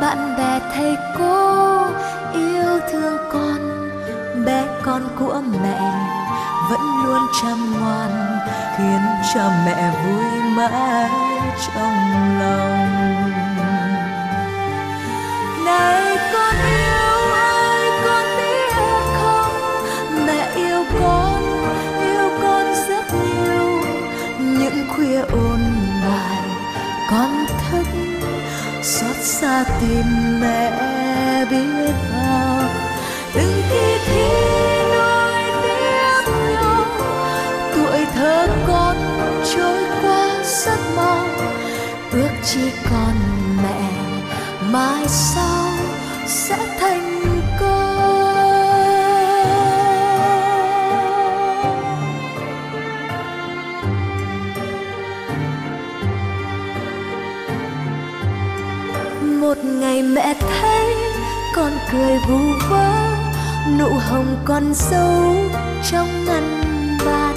Bạn 0.00 0.36
bè, 0.38 0.60
thầy 0.74 0.96
cô 1.18 1.86
yêu 2.34 2.80
thương 2.92 3.16
con. 3.32 3.90
Bé 4.44 4.66
con 4.82 5.02
của 5.18 5.42
mẹ 5.62 5.92
vẫn 6.70 6.80
luôn 7.04 7.20
chăm 7.42 7.80
ngoan 7.80 8.37
khiến 8.78 9.00
cho 9.34 9.50
mẹ 9.66 9.90
vui 10.04 10.40
mãi 10.56 11.10
trong 11.66 12.38
lòng. 12.40 13.30
Này 15.64 16.18
con 16.32 16.54
yêu 16.66 17.32
ơi, 17.32 17.90
con 18.04 18.26
biết 18.36 18.72
không? 19.14 19.52
Mẹ 20.26 20.50
yêu 20.54 20.84
con 21.00 21.42
yêu 22.00 22.30
con 22.42 22.66
rất 22.88 23.14
nhiều. 23.14 23.82
Những 24.38 24.88
khuya 24.88 25.20
ôn 25.20 25.60
bài 26.08 26.42
con 27.10 27.46
thức, 27.70 27.86
xót 28.82 29.16
xa 29.16 29.64
tìm 29.80 30.40
mẹ 30.40 30.70
biết 31.50 31.92
bao. 32.12 32.68
Từng 33.34 33.62
khi 33.70 33.98
thiếu 34.06 34.67
chỉ 42.52 42.70
còn 42.90 43.14
mẹ, 43.62 43.92
mai 44.70 45.08
sau 45.08 45.70
sẽ 46.26 46.76
thành 46.80 47.40
công 47.60 47.98
một 59.40 59.58
ngày 59.64 60.02
mẹ 60.02 60.34
thấy 60.40 60.94
con 61.56 61.72
cười 61.92 62.18
vu 62.28 62.38
vơ, 62.70 63.08
nụ 63.78 63.88
hồng 64.08 64.36
còn 64.44 64.74
sâu 64.74 65.34
trong 65.90 66.24
ngăn 66.26 66.68
bàn. 67.06 67.36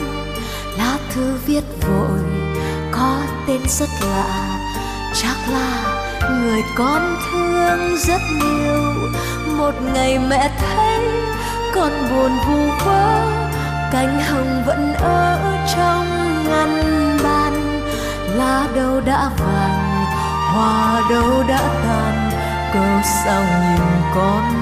Lá 0.78 0.98
thư 1.14 1.36
viết 1.46 1.64
vội 1.82 2.20
có 2.92 3.22
tên 3.48 3.62
rất 3.68 3.90
lạ 4.02 4.51
là 5.50 6.02
người 6.30 6.64
con 6.76 7.18
thương 7.32 7.98
rất 7.98 8.22
nhiều. 8.44 9.12
Một 9.58 9.74
ngày 9.94 10.20
mẹ 10.20 10.52
thấy 10.60 11.00
con 11.76 11.92
buồn 12.10 12.32
vu 12.48 12.86
vơ, 12.86 13.22
cánh 13.92 14.22
hồng 14.30 14.64
vẫn 14.66 14.94
ở 14.94 15.58
trong 15.76 16.08
ngăn 16.50 17.18
bàn. 17.24 17.82
Lá 18.38 18.68
đâu 18.76 19.02
đã 19.06 19.30
vàng, 19.38 20.06
hoa 20.54 21.02
đâu 21.10 21.44
đã 21.48 21.62
tàn, 21.84 22.32
cớ 22.74 23.08
sao 23.24 23.42
nhìn 23.42 24.02
con 24.16 24.61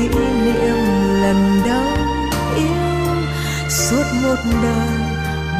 kỷ 0.00 0.18
niệm 0.44 0.76
lần 1.22 1.62
đầu 1.66 1.88
yêu. 2.56 3.14
Suốt 3.68 4.04
một 4.22 4.36
đời 4.62 4.98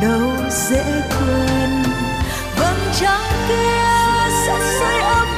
đâu 0.03 0.31
dễ 0.51 0.85
quên. 1.09 1.83
Vầng 2.59 2.81
trăng 3.01 3.33
kia 3.49 4.31
sẽ 4.47 4.59
sưởi 4.79 5.01
ấm 5.01 5.29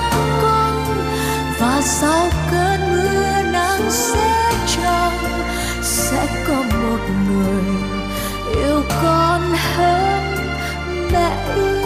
con 0.42 0.84
và 1.60 1.80
sau 1.84 2.30
cơn 2.50 2.80
mưa 2.92 3.52
nắng 3.52 3.90
sẽ 3.90 4.52
trong 4.76 5.12
sẽ 5.82 6.26
có 6.48 6.54
một 6.54 6.98
người 7.28 7.64
yêu 8.54 8.82
con 9.02 9.40
hơn 9.76 10.22
mẹ 11.12 11.30
yêu. 11.56 11.81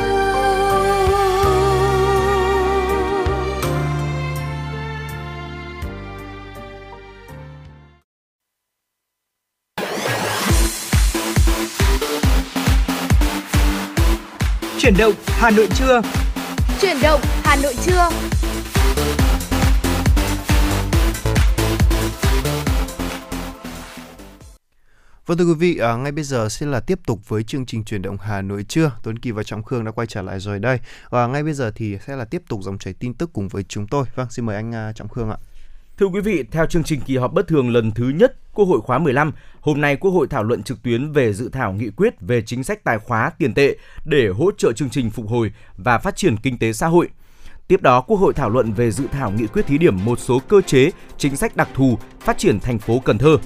Hà 15.47 15.51
Nội 15.51 15.69
trưa. 15.75 16.03
Chuyển 16.81 16.97
động 17.03 17.21
Hà 17.45 17.57
Nội 17.63 17.75
trưa. 17.85 18.09
Vâng 25.27 25.39
thưa 25.39 25.45
quý 25.45 25.55
vị, 25.59 25.79
à, 25.79 25.97
ngay 25.97 26.13
bây 26.13 26.25
giờ 26.25 26.49
sẽ 26.49 26.67
là 26.67 26.81
tiếp 26.81 26.99
tục 27.07 27.29
với 27.29 27.43
chương 27.43 27.67
trình 27.67 27.85
truyền 27.85 28.03
động 28.03 28.17
Hà 28.21 28.43
Nội 28.43 28.65
trưa. 28.69 28.93
Tuấn 29.03 29.19
Kỳ 29.19 29.31
và 29.31 29.43
Trọng 29.43 29.63
Khương 29.63 29.85
đã 29.85 29.91
quay 29.91 30.07
trở 30.07 30.23
lại 30.23 30.41
rồi 30.41 30.59
đây. 30.59 30.79
Và 31.11 31.27
ngay 31.27 31.43
bây 31.43 31.53
giờ 31.53 31.73
thì 31.75 31.99
sẽ 32.07 32.17
là 32.17 32.25
tiếp 32.25 32.43
tục 32.49 32.61
dòng 32.63 32.79
chảy 32.79 32.95
tin 32.95 33.15
tức 33.15 33.31
cùng 33.33 33.49
với 33.49 33.63
chúng 33.63 33.87
tôi. 33.87 34.07
Vâng, 34.15 34.31
xin 34.31 34.47
mời 34.47 34.57
anh 34.57 34.75
à, 34.75 34.93
Trọng 34.93 35.09
Khương 35.09 35.31
ạ. 35.31 35.37
Thưa 35.99 36.07
quý 36.07 36.21
vị, 36.21 36.45
theo 36.51 36.67
chương 36.67 36.85
trình 36.85 37.01
kỳ 37.01 37.17
họp 37.17 37.33
bất 37.33 37.49
thường 37.49 37.71
lần 37.71 37.91
thứ 37.91 38.09
nhất 38.09 38.37
Quốc 38.57 38.65
hội 38.65 38.81
khóa 38.81 38.99
15, 38.99 39.33
hôm 39.61 39.81
nay 39.81 39.97
Quốc 39.97 40.11
hội 40.11 40.27
thảo 40.31 40.45
luận 40.45 40.63
trực 40.63 40.83
tuyến 40.83 41.13
về 41.13 41.33
dự 41.33 41.49
thảo 41.49 41.73
nghị 41.73 41.91
quyết 41.91 42.21
về 42.21 42.43
chính 42.43 42.65
sách 42.65 42.85
tài 42.85 42.99
khóa 42.99 43.31
tiền 43.39 43.55
tệ 43.55 43.77
để 44.05 44.29
hỗ 44.29 44.51
trợ 44.59 44.73
chương 44.73 44.91
trình 44.91 45.11
phục 45.11 45.29
hồi 45.29 45.53
và 45.77 45.99
phát 45.99 46.17
triển 46.17 46.37
kinh 46.37 46.59
tế 46.59 46.73
xã 46.73 46.87
hội. 46.87 47.09
Tiếp 47.69 47.83
đó, 47.83 48.01
Quốc 48.01 48.17
hội 48.17 48.35
thảo 48.35 48.51
luận 48.51 48.73
về 48.73 48.91
dự 48.91 49.05
thảo 49.13 49.31
nghị 49.31 49.47
quyết 49.47 49.67
thí 49.67 49.79
điểm 49.79 50.05
một 50.05 50.19
số 50.19 50.39
cơ 50.49 50.61
chế, 50.61 50.91
chính 51.19 51.37
sách 51.37 51.57
đặc 51.57 51.69
thù 51.75 51.99
phát 52.21 52.39
triển 52.39 52.61
thành 52.61 52.79
phố 52.79 52.99
Cần 52.99 53.19
Thơ. 53.19 53.37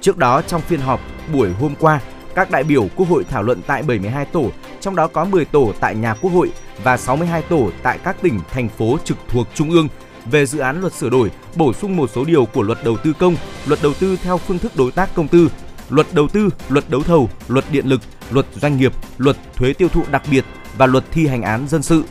Trước 0.00 0.16
đó, 0.18 0.42
trong 0.42 0.60
phiên 0.60 0.80
họp 0.80 1.00
buổi 1.32 1.52
hôm 1.52 1.74
qua, 1.80 2.00
các 2.34 2.50
đại 2.50 2.64
biểu 2.64 2.88
Quốc 2.96 3.08
hội 3.08 3.24
thảo 3.24 3.42
luận 3.42 3.60
tại 3.66 3.82
72 3.82 4.24
tổ, 4.24 4.50
trong 4.80 4.96
đó 4.96 5.06
có 5.06 5.24
10 5.24 5.44
tổ 5.44 5.72
tại 5.80 5.94
nhà 5.94 6.14
Quốc 6.14 6.30
hội 6.30 6.52
và 6.84 6.96
62 6.96 7.42
tổ 7.42 7.70
tại 7.82 7.98
các 8.04 8.16
tỉnh, 8.22 8.40
thành 8.50 8.68
phố 8.68 8.98
trực 9.04 9.18
thuộc 9.28 9.46
Trung 9.54 9.70
ương 9.70 9.88
về 10.26 10.46
dự 10.46 10.58
án 10.58 10.80
luật 10.80 10.92
sửa 10.92 11.08
đổi, 11.10 11.30
bổ 11.56 11.72
sung 11.72 11.96
một 11.96 12.10
số 12.14 12.24
điều 12.24 12.44
của 12.44 12.62
luật 12.62 12.78
đầu 12.84 12.96
tư 12.96 13.12
công, 13.18 13.36
luật 13.66 13.78
đầu 13.82 13.94
tư 13.94 14.16
theo 14.22 14.38
phương 14.38 14.58
thức 14.58 14.72
đối 14.76 14.92
tác 14.92 15.14
công 15.14 15.28
tư, 15.28 15.48
luật 15.90 16.06
đầu 16.12 16.28
tư, 16.28 16.48
luật 16.68 16.84
đấu 16.90 17.02
thầu, 17.02 17.30
luật 17.48 17.64
điện 17.72 17.86
lực, 17.86 18.00
luật 18.30 18.46
doanh 18.54 18.76
nghiệp, 18.76 18.92
luật 19.18 19.36
thuế 19.54 19.72
tiêu 19.72 19.88
thụ 19.88 20.02
đặc 20.10 20.22
biệt 20.30 20.44
và 20.76 20.86
luật 20.86 21.04
thi 21.10 21.26
hành 21.26 21.42
án 21.42 21.68
dân 21.68 21.82
sự. 21.82 22.02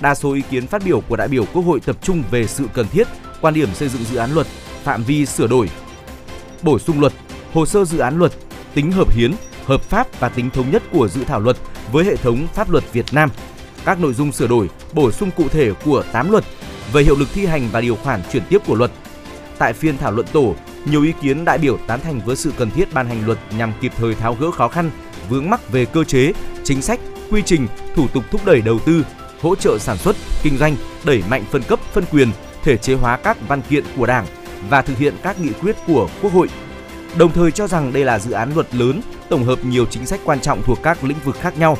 Đa 0.00 0.14
số 0.14 0.32
ý 0.32 0.42
kiến 0.50 0.66
phát 0.66 0.82
biểu 0.84 1.00
của 1.00 1.16
đại 1.16 1.28
biểu 1.28 1.44
Quốc 1.52 1.62
hội 1.62 1.80
tập 1.80 1.96
trung 2.02 2.22
về 2.30 2.46
sự 2.46 2.68
cần 2.74 2.86
thiết, 2.88 3.08
quan 3.40 3.54
điểm 3.54 3.74
xây 3.74 3.88
dựng 3.88 4.04
dự 4.04 4.16
án 4.16 4.34
luật, 4.34 4.46
phạm 4.82 5.04
vi 5.04 5.26
sửa 5.26 5.46
đổi, 5.46 5.70
bổ 6.62 6.78
sung 6.78 7.00
luật, 7.00 7.12
hồ 7.52 7.66
sơ 7.66 7.84
dự 7.84 7.98
án 7.98 8.18
luật, 8.18 8.32
tính 8.74 8.92
hợp 8.92 9.14
hiến, 9.14 9.32
hợp 9.64 9.82
pháp 9.82 10.20
và 10.20 10.28
tính 10.28 10.50
thống 10.50 10.70
nhất 10.70 10.82
của 10.92 11.08
dự 11.08 11.24
thảo 11.24 11.40
luật 11.40 11.56
với 11.92 12.04
hệ 12.04 12.16
thống 12.16 12.46
pháp 12.54 12.70
luật 12.70 12.92
Việt 12.92 13.06
Nam. 13.12 13.30
Các 13.84 14.00
nội 14.00 14.14
dung 14.14 14.32
sửa 14.32 14.46
đổi, 14.46 14.70
bổ 14.92 15.10
sung 15.10 15.30
cụ 15.36 15.48
thể 15.48 15.72
của 15.84 16.02
8 16.12 16.30
luật 16.30 16.44
về 16.92 17.02
hiệu 17.02 17.16
lực 17.16 17.28
thi 17.34 17.46
hành 17.46 17.68
và 17.72 17.80
điều 17.80 17.96
khoản 17.96 18.22
chuyển 18.32 18.42
tiếp 18.48 18.58
của 18.66 18.74
luật. 18.74 18.90
Tại 19.58 19.72
phiên 19.72 19.98
thảo 19.98 20.12
luận 20.12 20.26
tổ, 20.32 20.54
nhiều 20.84 21.02
ý 21.02 21.12
kiến 21.22 21.44
đại 21.44 21.58
biểu 21.58 21.78
tán 21.86 22.00
thành 22.00 22.20
với 22.24 22.36
sự 22.36 22.52
cần 22.58 22.70
thiết 22.70 22.94
ban 22.94 23.06
hành 23.06 23.26
luật 23.26 23.38
nhằm 23.58 23.72
kịp 23.80 23.92
thời 23.96 24.14
tháo 24.14 24.34
gỡ 24.34 24.50
khó 24.50 24.68
khăn, 24.68 24.90
vướng 25.28 25.50
mắc 25.50 25.72
về 25.72 25.84
cơ 25.84 26.04
chế, 26.04 26.32
chính 26.64 26.82
sách, 26.82 27.00
quy 27.30 27.42
trình, 27.46 27.66
thủ 27.94 28.08
tục 28.08 28.24
thúc 28.30 28.40
đẩy 28.44 28.60
đầu 28.60 28.78
tư, 28.78 29.04
hỗ 29.40 29.54
trợ 29.54 29.78
sản 29.78 29.96
xuất, 29.96 30.16
kinh 30.42 30.58
doanh, 30.58 30.76
đẩy 31.04 31.22
mạnh 31.28 31.44
phân 31.50 31.62
cấp, 31.62 31.80
phân 31.92 32.04
quyền, 32.12 32.28
thể 32.62 32.76
chế 32.76 32.94
hóa 32.94 33.16
các 33.16 33.36
văn 33.48 33.62
kiện 33.62 33.84
của 33.96 34.06
Đảng 34.06 34.26
và 34.68 34.82
thực 34.82 34.98
hiện 34.98 35.14
các 35.22 35.40
nghị 35.40 35.50
quyết 35.62 35.76
của 35.86 36.08
Quốc 36.22 36.32
hội. 36.32 36.48
Đồng 37.18 37.32
thời 37.32 37.50
cho 37.50 37.66
rằng 37.66 37.92
đây 37.92 38.04
là 38.04 38.18
dự 38.18 38.32
án 38.32 38.54
luật 38.54 38.74
lớn, 38.74 39.00
tổng 39.28 39.44
hợp 39.44 39.64
nhiều 39.64 39.86
chính 39.86 40.06
sách 40.06 40.20
quan 40.24 40.40
trọng 40.40 40.62
thuộc 40.62 40.78
các 40.82 41.04
lĩnh 41.04 41.18
vực 41.24 41.36
khác 41.40 41.58
nhau. 41.58 41.78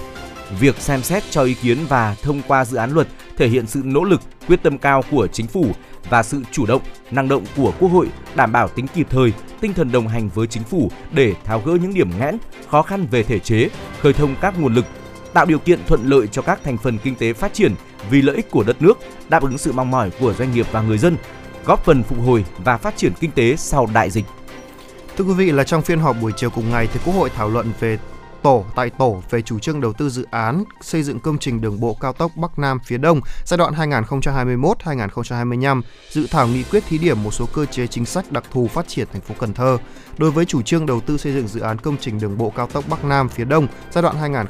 Việc 0.61 0.77
xem 0.79 1.03
xét 1.03 1.23
cho 1.31 1.43
ý 1.43 1.55
kiến 1.55 1.79
và 1.89 2.17
thông 2.23 2.43
qua 2.49 2.65
dự 2.65 2.77
án 2.77 2.91
luật 2.91 3.09
thể 3.37 3.49
hiện 3.49 3.67
sự 3.67 3.83
nỗ 3.85 4.05
lực, 4.05 4.21
quyết 4.49 4.63
tâm 4.63 4.79
cao 4.79 5.03
của 5.11 5.27
chính 5.27 5.47
phủ 5.47 5.67
và 6.11 6.23
sự 6.23 6.43
chủ 6.51 6.67
động, 6.67 6.83
năng 7.11 7.29
động 7.29 7.45
của 7.57 7.73
Quốc 7.79 7.89
hội 7.89 8.09
đảm 8.35 8.53
bảo 8.53 8.69
tính 8.69 8.87
kịp 8.95 9.07
thời, 9.11 9.33
tinh 9.61 9.75
thần 9.75 9.93
đồng 9.93 10.09
hành 10.09 10.29
với 10.29 10.47
chính 10.47 10.63
phủ 10.63 10.91
để 11.13 11.35
tháo 11.45 11.61
gỡ 11.61 11.73
những 11.83 11.95
điểm 11.95 12.11
nghẽn, 12.19 12.39
khó 12.69 12.83
khăn 12.83 13.07
về 13.11 13.23
thể 13.23 13.39
chế, 13.39 13.69
khơi 14.01 14.13
thông 14.13 14.37
các 14.41 14.61
nguồn 14.61 14.75
lực, 14.75 14.85
tạo 15.33 15.47
điều 15.47 15.59
kiện 15.59 15.79
thuận 15.87 16.01
lợi 16.05 16.27
cho 16.27 16.43
các 16.43 16.61
thành 16.65 16.79
phần 16.79 16.99
kinh 16.99 17.15
tế 17.15 17.33
phát 17.33 17.55
triển 17.55 17.75
vì 18.11 18.23
lợi 18.23 18.37
ích 18.37 18.51
của 18.51 18.63
đất 18.63 18.83
nước, 18.83 18.99
đáp 19.29 19.43
ứng 19.43 19.59
sự 19.59 19.73
mong 19.73 19.91
mỏi 19.91 20.11
của 20.21 20.35
doanh 20.35 20.53
nghiệp 20.53 20.67
và 20.73 20.83
người 20.83 20.99
dân, 20.99 21.17
góp 21.65 21.85
phần 21.85 22.03
phục 22.03 22.19
hồi 22.27 22.45
và 22.65 22.77
phát 22.77 22.97
triển 22.97 23.13
kinh 23.21 23.31
tế 23.31 23.57
sau 23.57 23.89
đại 23.95 24.11
dịch. 24.11 24.25
Thưa 25.17 25.25
quý 25.25 25.35
vị 25.35 25.53
là 25.53 25.65
trong 25.65 25.83
phiên 25.83 25.99
họp 25.99 26.17
buổi 26.21 26.33
chiều 26.37 26.51
cùng 26.51 26.71
ngày 26.71 26.89
thì 26.93 27.01
Quốc 27.05 27.15
hội 27.15 27.31
thảo 27.31 27.49
luận 27.49 27.73
về 27.81 27.99
tổ 28.43 28.65
tại 28.75 28.91
tổ 28.91 29.23
về 29.31 29.43
chủ 29.43 29.59
trương 29.59 29.81
đầu 29.81 29.93
tư 29.93 30.11
dự 30.11 30.27
án 30.31 30.65
xây 30.81 31.03
dựng 31.03 31.21
công 31.21 31.39
trình 31.39 31.61
đường 31.61 31.81
bộ 31.81 31.97
cao 32.01 32.13
tốc 32.13 32.33
Bắc 32.37 32.59
Nam 32.59 32.79
phía 32.85 32.99
Đông 32.99 33.21
giai 33.45 33.59
đoạn 33.59 33.75
2021-2025, 33.75 35.83
dự 36.11 36.27
thảo 36.31 36.49
nghị 36.49 36.63
quyết 36.63 36.85
thí 36.89 36.99
điểm 36.99 37.23
một 37.23 37.31
số 37.31 37.47
cơ 37.55 37.67
chế 37.67 37.87
chính 37.87 38.07
sách 38.07 38.33
đặc 38.33 38.45
thù 38.53 38.69
phát 38.69 38.89
triển 38.89 39.09
thành 39.13 39.23
phố 39.23 39.35
Cần 39.39 39.55
Thơ. 39.55 39.79
Đối 40.19 40.31
với 40.31 40.45
chủ 40.45 40.63
trương 40.63 40.87
đầu 40.87 41.01
tư 41.01 41.19
xây 41.19 41.33
dựng 41.33 41.49
dự 41.49 41.61
án 41.61 41.79
công 41.79 41.97
trình 42.01 42.21
đường 42.21 42.39
bộ 42.39 42.51
cao 42.51 42.67
tốc 42.67 42.85
Bắc 42.89 43.05
Nam 43.05 43.29
phía 43.29 43.45
Đông 43.45 43.67
giai 43.91 44.03
đoạn 44.03 44.47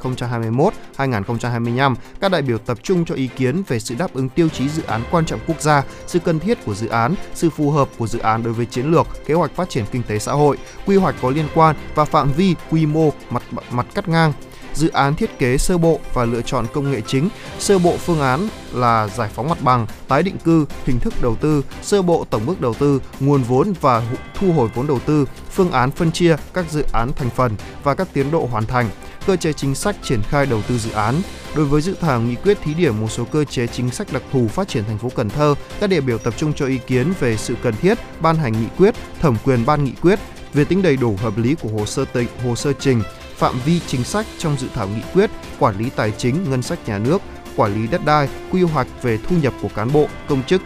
2021-2025, 0.96 1.94
các 2.20 2.30
đại 2.30 2.42
biểu 2.42 2.58
tập 2.58 2.78
trung 2.82 3.04
cho 3.04 3.14
ý 3.14 3.26
kiến 3.26 3.62
về 3.68 3.78
sự 3.78 3.94
đáp 3.98 4.14
ứng 4.14 4.28
tiêu 4.28 4.48
chí 4.48 4.68
dự 4.68 4.82
án 4.82 5.02
quan 5.10 5.26
trọng 5.26 5.40
quốc 5.46 5.60
gia, 5.60 5.84
sự 6.06 6.18
cần 6.18 6.38
thiết 6.38 6.64
của 6.66 6.74
dự 6.74 6.88
án, 6.88 7.14
sự 7.34 7.50
phù 7.50 7.70
hợp 7.70 7.88
của 7.98 8.06
dự 8.06 8.18
án 8.18 8.42
đối 8.42 8.52
với 8.52 8.66
chiến 8.66 8.90
lược, 8.90 9.06
kế 9.26 9.34
hoạch 9.34 9.56
phát 9.56 9.70
triển 9.70 9.84
kinh 9.92 10.02
tế 10.02 10.18
xã 10.18 10.32
hội, 10.32 10.58
quy 10.86 10.96
hoạch 10.96 11.14
có 11.22 11.30
liên 11.30 11.46
quan 11.54 11.76
và 11.94 12.04
phạm 12.04 12.32
vi, 12.32 12.54
quy 12.70 12.86
mô, 12.86 13.12
mặt 13.30 13.42
mặt 13.70 13.86
cắt 13.94 14.08
ngang 14.08 14.32
dự 14.74 14.88
án 14.88 15.14
thiết 15.14 15.38
kế 15.38 15.58
sơ 15.58 15.78
bộ 15.78 16.00
và 16.14 16.24
lựa 16.24 16.42
chọn 16.42 16.66
công 16.72 16.90
nghệ 16.90 17.00
chính. 17.06 17.28
Sơ 17.58 17.78
bộ 17.78 17.96
phương 17.96 18.20
án 18.20 18.48
là 18.72 19.08
giải 19.08 19.30
phóng 19.34 19.48
mặt 19.48 19.62
bằng, 19.62 19.86
tái 20.08 20.22
định 20.22 20.38
cư, 20.38 20.66
hình 20.84 21.00
thức 21.00 21.14
đầu 21.22 21.36
tư, 21.36 21.64
sơ 21.82 22.02
bộ 22.02 22.26
tổng 22.30 22.46
mức 22.46 22.60
đầu 22.60 22.74
tư, 22.74 23.00
nguồn 23.20 23.42
vốn 23.42 23.72
và 23.80 24.02
thu 24.34 24.52
hồi 24.52 24.68
vốn 24.74 24.86
đầu 24.86 24.98
tư, 25.06 25.26
phương 25.50 25.72
án 25.72 25.90
phân 25.90 26.12
chia 26.12 26.36
các 26.54 26.70
dự 26.70 26.84
án 26.92 27.10
thành 27.16 27.30
phần 27.30 27.56
và 27.82 27.94
các 27.94 28.08
tiến 28.12 28.30
độ 28.30 28.48
hoàn 28.50 28.66
thành, 28.66 28.90
cơ 29.26 29.36
chế 29.36 29.52
chính 29.52 29.74
sách 29.74 29.96
triển 30.02 30.22
khai 30.22 30.46
đầu 30.46 30.62
tư 30.68 30.78
dự 30.78 30.90
án. 30.90 31.14
Đối 31.56 31.66
với 31.66 31.82
dự 31.82 31.94
thảo 32.00 32.20
nghị 32.20 32.34
quyết 32.34 32.58
thí 32.62 32.74
điểm 32.74 33.00
một 33.00 33.08
số 33.08 33.24
cơ 33.24 33.44
chế 33.44 33.66
chính 33.66 33.90
sách 33.90 34.12
đặc 34.12 34.22
thù 34.32 34.48
phát 34.48 34.68
triển 34.68 34.84
thành 34.84 34.98
phố 34.98 35.08
Cần 35.16 35.30
Thơ, 35.30 35.54
các 35.80 35.90
đại 35.90 36.00
biểu 36.00 36.18
tập 36.18 36.34
trung 36.36 36.52
cho 36.56 36.66
ý 36.66 36.78
kiến 36.86 37.12
về 37.20 37.36
sự 37.36 37.54
cần 37.62 37.74
thiết 37.76 37.98
ban 38.20 38.36
hành 38.36 38.52
nghị 38.52 38.68
quyết, 38.78 38.94
thẩm 39.20 39.36
quyền 39.44 39.66
ban 39.66 39.84
nghị 39.84 39.92
quyết, 40.02 40.18
về 40.54 40.64
tính 40.64 40.82
đầy 40.82 40.96
đủ 40.96 41.16
hợp 41.22 41.38
lý 41.38 41.54
của 41.54 41.68
hồ 41.68 41.86
sơ 41.86 42.04
tịnh, 42.04 42.28
hồ 42.44 42.56
sơ 42.56 42.72
trình, 42.72 43.02
phạm 43.42 43.58
vi 43.64 43.80
chính 43.86 44.04
sách 44.04 44.26
trong 44.38 44.56
dự 44.58 44.68
thảo 44.74 44.88
nghị 44.88 45.02
quyết, 45.14 45.30
quản 45.58 45.78
lý 45.78 45.90
tài 45.96 46.12
chính, 46.18 46.50
ngân 46.50 46.62
sách 46.62 46.78
nhà 46.88 46.98
nước, 46.98 47.22
quản 47.56 47.74
lý 47.74 47.86
đất 47.86 48.04
đai, 48.04 48.28
quy 48.50 48.62
hoạch 48.62 48.86
về 49.02 49.18
thu 49.28 49.36
nhập 49.42 49.54
của 49.62 49.68
cán 49.68 49.92
bộ, 49.92 50.08
công 50.28 50.42
chức, 50.42 50.62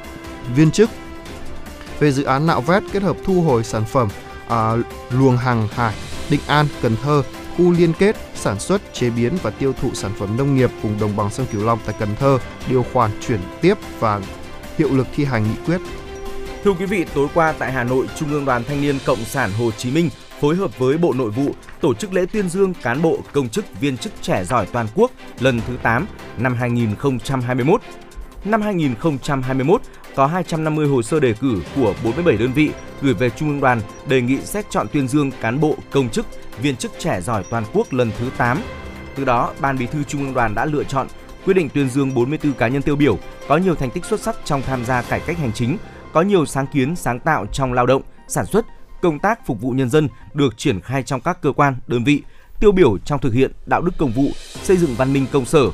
viên 0.54 0.70
chức. 0.70 0.90
Về 1.98 2.12
dự 2.12 2.24
án 2.24 2.46
nạo 2.46 2.60
vét 2.60 2.82
kết 2.92 3.02
hợp 3.02 3.16
thu 3.24 3.42
hồi 3.42 3.64
sản 3.64 3.84
phẩm 3.84 4.08
à, 4.48 4.72
luồng 5.10 5.36
hàng 5.36 5.68
hải, 5.72 5.94
Định 6.30 6.40
An, 6.46 6.66
Cần 6.82 6.96
Thơ, 7.02 7.22
khu 7.56 7.72
liên 7.72 7.92
kết 7.98 8.16
sản 8.34 8.60
xuất, 8.60 8.94
chế 8.94 9.10
biến 9.10 9.32
và 9.42 9.50
tiêu 9.50 9.72
thụ 9.80 9.90
sản 9.94 10.12
phẩm 10.18 10.36
nông 10.36 10.56
nghiệp 10.56 10.70
vùng 10.82 11.00
đồng 11.00 11.16
bằng 11.16 11.30
sông 11.30 11.46
Cửu 11.52 11.64
Long 11.64 11.78
tại 11.86 11.94
Cần 11.98 12.16
Thơ, 12.20 12.38
điều 12.68 12.84
khoản 12.92 13.10
chuyển 13.26 13.40
tiếp 13.60 13.78
và 13.98 14.20
hiệu 14.78 14.88
lực 14.92 15.06
thi 15.14 15.24
hành 15.24 15.44
nghị 15.44 15.56
quyết. 15.66 15.80
Thưa 16.64 16.72
quý 16.72 16.86
vị, 16.86 17.04
tối 17.14 17.28
qua 17.34 17.54
tại 17.58 17.72
Hà 17.72 17.84
Nội, 17.84 18.06
Trung 18.16 18.32
ương 18.32 18.44
Đoàn 18.44 18.64
Thanh 18.64 18.80
niên 18.80 18.98
Cộng 19.06 19.24
sản 19.24 19.50
Hồ 19.58 19.70
Chí 19.70 19.90
Minh 19.90 20.10
phối 20.40 20.56
hợp 20.56 20.78
với 20.78 20.98
Bộ 20.98 21.12
Nội 21.12 21.30
vụ 21.30 21.50
tổ 21.80 21.94
chức 21.94 22.12
lễ 22.12 22.26
tuyên 22.32 22.48
dương 22.48 22.74
cán 22.82 23.02
bộ 23.02 23.18
công 23.32 23.48
chức 23.48 23.80
viên 23.80 23.96
chức 23.96 24.12
trẻ 24.22 24.44
giỏi 24.44 24.66
toàn 24.72 24.86
quốc 24.94 25.10
lần 25.40 25.60
thứ 25.66 25.76
8 25.82 26.06
năm 26.38 26.54
2021. 26.54 27.80
Năm 28.44 28.62
2021 28.62 29.80
có 30.14 30.26
250 30.26 30.88
hồ 30.88 31.02
sơ 31.02 31.20
đề 31.20 31.32
cử 31.32 31.62
của 31.76 31.94
47 32.04 32.36
đơn 32.36 32.52
vị 32.52 32.70
gửi 33.02 33.14
về 33.14 33.30
Trung 33.30 33.48
ương 33.48 33.60
Đoàn 33.60 33.80
đề 34.08 34.20
nghị 34.20 34.40
xét 34.40 34.70
chọn 34.70 34.86
tuyên 34.92 35.08
dương 35.08 35.30
cán 35.40 35.60
bộ 35.60 35.76
công 35.90 36.08
chức 36.08 36.26
viên 36.62 36.76
chức 36.76 36.92
trẻ 36.98 37.20
giỏi 37.20 37.44
toàn 37.50 37.64
quốc 37.72 37.92
lần 37.92 38.10
thứ 38.18 38.30
8. 38.36 38.60
Từ 39.14 39.24
đó, 39.24 39.52
Ban 39.60 39.78
Bí 39.78 39.86
thư 39.86 40.02
Trung 40.04 40.24
ương 40.24 40.34
Đoàn 40.34 40.54
đã 40.54 40.64
lựa 40.64 40.84
chọn 40.84 41.06
quyết 41.44 41.54
định 41.54 41.68
tuyên 41.68 41.88
dương 41.88 42.14
44 42.14 42.52
cá 42.52 42.68
nhân 42.68 42.82
tiêu 42.82 42.96
biểu 42.96 43.18
có 43.48 43.56
nhiều 43.56 43.74
thành 43.74 43.90
tích 43.90 44.04
xuất 44.04 44.20
sắc 44.20 44.36
trong 44.44 44.62
tham 44.62 44.84
gia 44.84 45.02
cải 45.02 45.20
cách 45.20 45.38
hành 45.38 45.52
chính, 45.52 45.78
có 46.12 46.22
nhiều 46.22 46.46
sáng 46.46 46.66
kiến 46.66 46.96
sáng 46.96 47.20
tạo 47.20 47.46
trong 47.52 47.72
lao 47.72 47.86
động, 47.86 48.02
sản 48.28 48.46
xuất, 48.46 48.66
công 49.02 49.18
tác 49.18 49.46
phục 49.46 49.60
vụ 49.60 49.70
nhân 49.70 49.90
dân 49.90 50.08
được 50.34 50.58
triển 50.58 50.80
khai 50.80 51.02
trong 51.02 51.20
các 51.20 51.42
cơ 51.42 51.52
quan, 51.52 51.76
đơn 51.86 52.04
vị, 52.04 52.22
tiêu 52.60 52.72
biểu 52.72 52.98
trong 52.98 53.20
thực 53.20 53.32
hiện 53.32 53.52
đạo 53.66 53.82
đức 53.82 53.92
công 53.98 54.12
vụ, 54.12 54.28
xây 54.62 54.76
dựng 54.76 54.94
văn 54.94 55.12
minh 55.12 55.26
công 55.32 55.44
sở. 55.44 55.70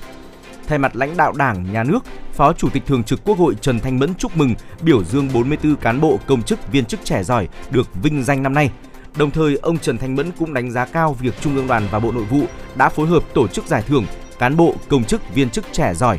Thay 0.67 0.79
mặt 0.79 0.97
lãnh 0.97 1.17
đạo 1.17 1.33
Đảng, 1.33 1.73
Nhà 1.73 1.85
nước, 1.85 2.05
Phó 2.33 2.53
Chủ 2.53 2.69
tịch 2.69 2.83
Thường 2.87 3.05
trực 3.05 3.25
Quốc 3.25 3.39
hội 3.39 3.55
Trần 3.61 3.81
Thanh 3.81 3.99
Mẫn 3.99 4.15
chúc 4.15 4.37
mừng 4.37 4.55
biểu 4.83 5.05
dương 5.05 5.29
44 5.35 5.77
cán 5.77 6.01
bộ 6.01 6.19
công 6.27 6.43
chức 6.43 6.73
viên 6.73 6.85
chức 6.85 7.01
trẻ 7.05 7.23
giỏi 7.23 7.49
được 7.71 7.89
vinh 8.03 8.25
danh 8.25 8.43
năm 8.43 8.55
nay. 8.55 8.71
Đồng 9.17 9.31
thời, 9.31 9.57
ông 9.57 9.79
Trần 9.79 9.99
Thanh 9.99 10.17
Mẫn 10.17 10.31
cũng 10.39 10.55
đánh 10.55 10.71
giá 10.71 10.87
cao 10.87 11.17
việc 11.21 11.35
Trung 11.41 11.57
ương 11.57 11.67
Đoàn 11.67 11.89
và 11.91 11.99
Bộ 11.99 12.13
Nội 12.13 12.25
vụ 12.25 12.45
đã 12.77 12.89
phối 12.89 13.07
hợp 13.07 13.23
tổ 13.35 13.49
chức 13.49 13.67
giải 13.67 13.83
thưởng 13.87 14.07
cán 14.39 14.57
bộ 14.57 14.75
công 14.89 15.05
chức 15.05 15.35
viên 15.35 15.51
chức 15.51 15.65
trẻ 15.73 15.95
giỏi. 15.95 16.19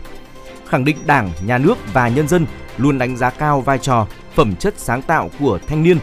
Khẳng 0.68 0.86
định 0.86 0.97
Đảng, 1.06 1.32
Nhà 1.45 1.58
nước 1.58 1.78
và 1.93 2.08
nhân 2.08 2.28
dân 2.28 2.45
luôn 2.78 2.97
đánh 2.97 3.18
giá 3.18 3.30
cao 3.30 3.62
vai 3.62 3.78
trò, 3.78 4.08
phẩm 4.36 4.56
chất 4.56 4.74
sáng 4.78 5.01
tạo 5.01 5.30
của 5.39 5.60
thanh 5.68 5.84
niên, 5.84 5.97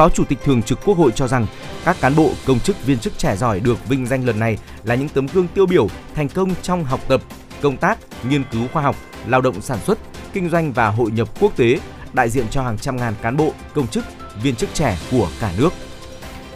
Phó 0.00 0.08
Chủ 0.08 0.24
tịch 0.24 0.38
Thường 0.44 0.62
trực 0.62 0.78
Quốc 0.84 0.98
hội 0.98 1.12
cho 1.14 1.28
rằng 1.28 1.46
các 1.84 1.96
cán 2.00 2.16
bộ, 2.16 2.30
công 2.46 2.60
chức, 2.60 2.86
viên 2.86 2.98
chức 2.98 3.18
trẻ 3.18 3.36
giỏi 3.36 3.60
được 3.60 3.88
vinh 3.88 4.06
danh 4.06 4.24
lần 4.24 4.38
này 4.38 4.58
là 4.84 4.94
những 4.94 5.08
tấm 5.08 5.26
gương 5.32 5.48
tiêu 5.48 5.66
biểu 5.66 5.88
thành 6.14 6.28
công 6.28 6.54
trong 6.62 6.84
học 6.84 7.00
tập, 7.08 7.22
công 7.62 7.76
tác, 7.76 7.98
nghiên 8.28 8.44
cứu 8.52 8.62
khoa 8.72 8.82
học, 8.82 8.96
lao 9.26 9.40
động 9.40 9.60
sản 9.60 9.78
xuất, 9.86 9.98
kinh 10.32 10.48
doanh 10.48 10.72
và 10.72 10.88
hội 10.88 11.10
nhập 11.10 11.28
quốc 11.40 11.56
tế, 11.56 11.80
đại 12.12 12.30
diện 12.30 12.44
cho 12.50 12.62
hàng 12.62 12.78
trăm 12.78 12.96
ngàn 12.96 13.14
cán 13.22 13.36
bộ, 13.36 13.52
công 13.74 13.86
chức, 13.86 14.04
viên 14.42 14.54
chức 14.56 14.74
trẻ 14.74 14.98
của 15.10 15.28
cả 15.40 15.52
nước. 15.58 15.72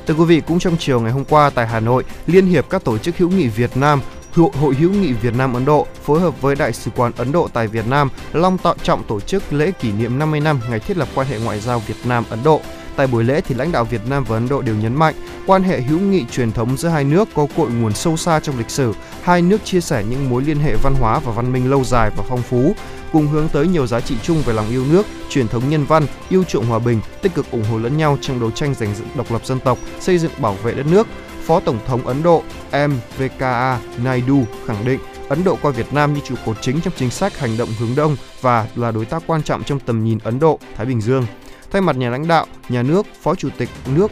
Thưa 0.06 0.14
quý 0.14 0.24
vị, 0.24 0.42
cũng 0.46 0.58
trong 0.58 0.76
chiều 0.78 1.00
ngày 1.00 1.12
hôm 1.12 1.24
qua 1.24 1.50
tại 1.50 1.66
Hà 1.66 1.80
Nội, 1.80 2.04
Liên 2.26 2.46
hiệp 2.46 2.70
các 2.70 2.84
tổ 2.84 2.98
chức 2.98 3.18
hữu 3.18 3.30
nghị 3.30 3.48
Việt 3.48 3.76
Nam 3.76 4.00
Hội, 4.34 4.50
Hội 4.60 4.74
hữu 4.74 4.90
nghị 4.90 5.12
Việt 5.12 5.34
Nam 5.34 5.54
Ấn 5.54 5.64
Độ 5.64 5.86
phối 6.04 6.20
hợp 6.20 6.42
với 6.42 6.54
Đại 6.54 6.72
sứ 6.72 6.90
quán 6.96 7.12
Ấn 7.16 7.32
Độ 7.32 7.48
tại 7.52 7.66
Việt 7.66 7.86
Nam 7.86 8.10
long 8.32 8.58
trọng 8.82 9.04
tổ 9.04 9.20
chức 9.20 9.52
lễ 9.52 9.70
kỷ 9.70 9.92
niệm 9.92 10.18
50 10.18 10.40
năm 10.40 10.60
ngày 10.70 10.80
thiết 10.80 10.96
lập 10.96 11.08
quan 11.14 11.26
hệ 11.26 11.38
ngoại 11.38 11.60
giao 11.60 11.78
Việt 11.78 11.96
Nam 12.04 12.24
Ấn 12.30 12.38
Độ. 12.44 12.60
Tại 12.96 13.06
buổi 13.06 13.24
lễ 13.24 13.40
thì 13.40 13.54
lãnh 13.54 13.72
đạo 13.72 13.84
Việt 13.84 14.00
Nam 14.08 14.24
và 14.24 14.36
Ấn 14.36 14.48
Độ 14.48 14.62
đều 14.62 14.74
nhấn 14.74 14.94
mạnh 14.94 15.14
quan 15.46 15.62
hệ 15.62 15.80
hữu 15.80 16.00
nghị 16.00 16.24
truyền 16.30 16.52
thống 16.52 16.76
giữa 16.76 16.88
hai 16.88 17.04
nước 17.04 17.28
có 17.34 17.46
cội 17.56 17.70
nguồn 17.70 17.92
sâu 17.92 18.16
xa 18.16 18.40
trong 18.40 18.58
lịch 18.58 18.70
sử. 18.70 18.92
Hai 19.22 19.42
nước 19.42 19.64
chia 19.64 19.80
sẻ 19.80 20.04
những 20.10 20.30
mối 20.30 20.42
liên 20.42 20.58
hệ 20.58 20.76
văn 20.82 20.94
hóa 21.00 21.18
và 21.18 21.32
văn 21.32 21.52
minh 21.52 21.70
lâu 21.70 21.84
dài 21.84 22.10
và 22.16 22.24
phong 22.28 22.42
phú, 22.42 22.74
cùng 23.12 23.26
hướng 23.26 23.48
tới 23.48 23.68
nhiều 23.68 23.86
giá 23.86 24.00
trị 24.00 24.16
chung 24.22 24.42
về 24.42 24.52
lòng 24.52 24.70
yêu 24.70 24.84
nước, 24.90 25.06
truyền 25.28 25.48
thống 25.48 25.68
nhân 25.68 25.84
văn, 25.84 26.06
yêu 26.28 26.44
chuộng 26.44 26.66
hòa 26.66 26.78
bình, 26.78 27.00
tích 27.22 27.34
cực 27.34 27.50
ủng 27.50 27.64
hộ 27.70 27.78
lẫn 27.78 27.96
nhau 27.96 28.18
trong 28.20 28.40
đấu 28.40 28.50
tranh 28.50 28.74
giành 28.74 28.94
dựng 28.94 29.08
độc 29.14 29.32
lập 29.32 29.46
dân 29.46 29.60
tộc, 29.60 29.78
xây 30.00 30.18
dựng 30.18 30.32
bảo 30.38 30.54
vệ 30.54 30.74
đất 30.74 30.86
nước. 30.86 31.06
Phó 31.44 31.60
Tổng 31.60 31.78
thống 31.86 32.06
Ấn 32.06 32.22
Độ 32.22 32.42
MVKA 32.72 33.80
Naidu 34.04 34.44
khẳng 34.66 34.84
định 34.84 35.00
Ấn 35.28 35.44
Độ 35.44 35.56
coi 35.62 35.72
Việt 35.72 35.92
Nam 35.92 36.14
như 36.14 36.20
trụ 36.24 36.34
cột 36.46 36.56
chính 36.60 36.80
trong 36.80 36.94
chính 36.96 37.10
sách 37.10 37.38
hành 37.38 37.56
động 37.56 37.68
hướng 37.78 37.94
đông 37.96 38.16
và 38.40 38.66
là 38.76 38.90
đối 38.90 39.04
tác 39.04 39.22
quan 39.26 39.42
trọng 39.42 39.64
trong 39.64 39.80
tầm 39.80 40.04
nhìn 40.04 40.18
Ấn 40.24 40.38
Độ 40.38 40.58
Thái 40.76 40.86
Bình 40.86 41.00
Dương. 41.00 41.26
Thay 41.74 41.80
mặt 41.80 41.96
nhà 41.96 42.10
lãnh 42.10 42.28
đạo, 42.28 42.46
nhà 42.68 42.82
nước, 42.82 43.06
Phó 43.22 43.34
Chủ 43.34 43.48
tịch 43.58 43.68
nước 43.94 44.10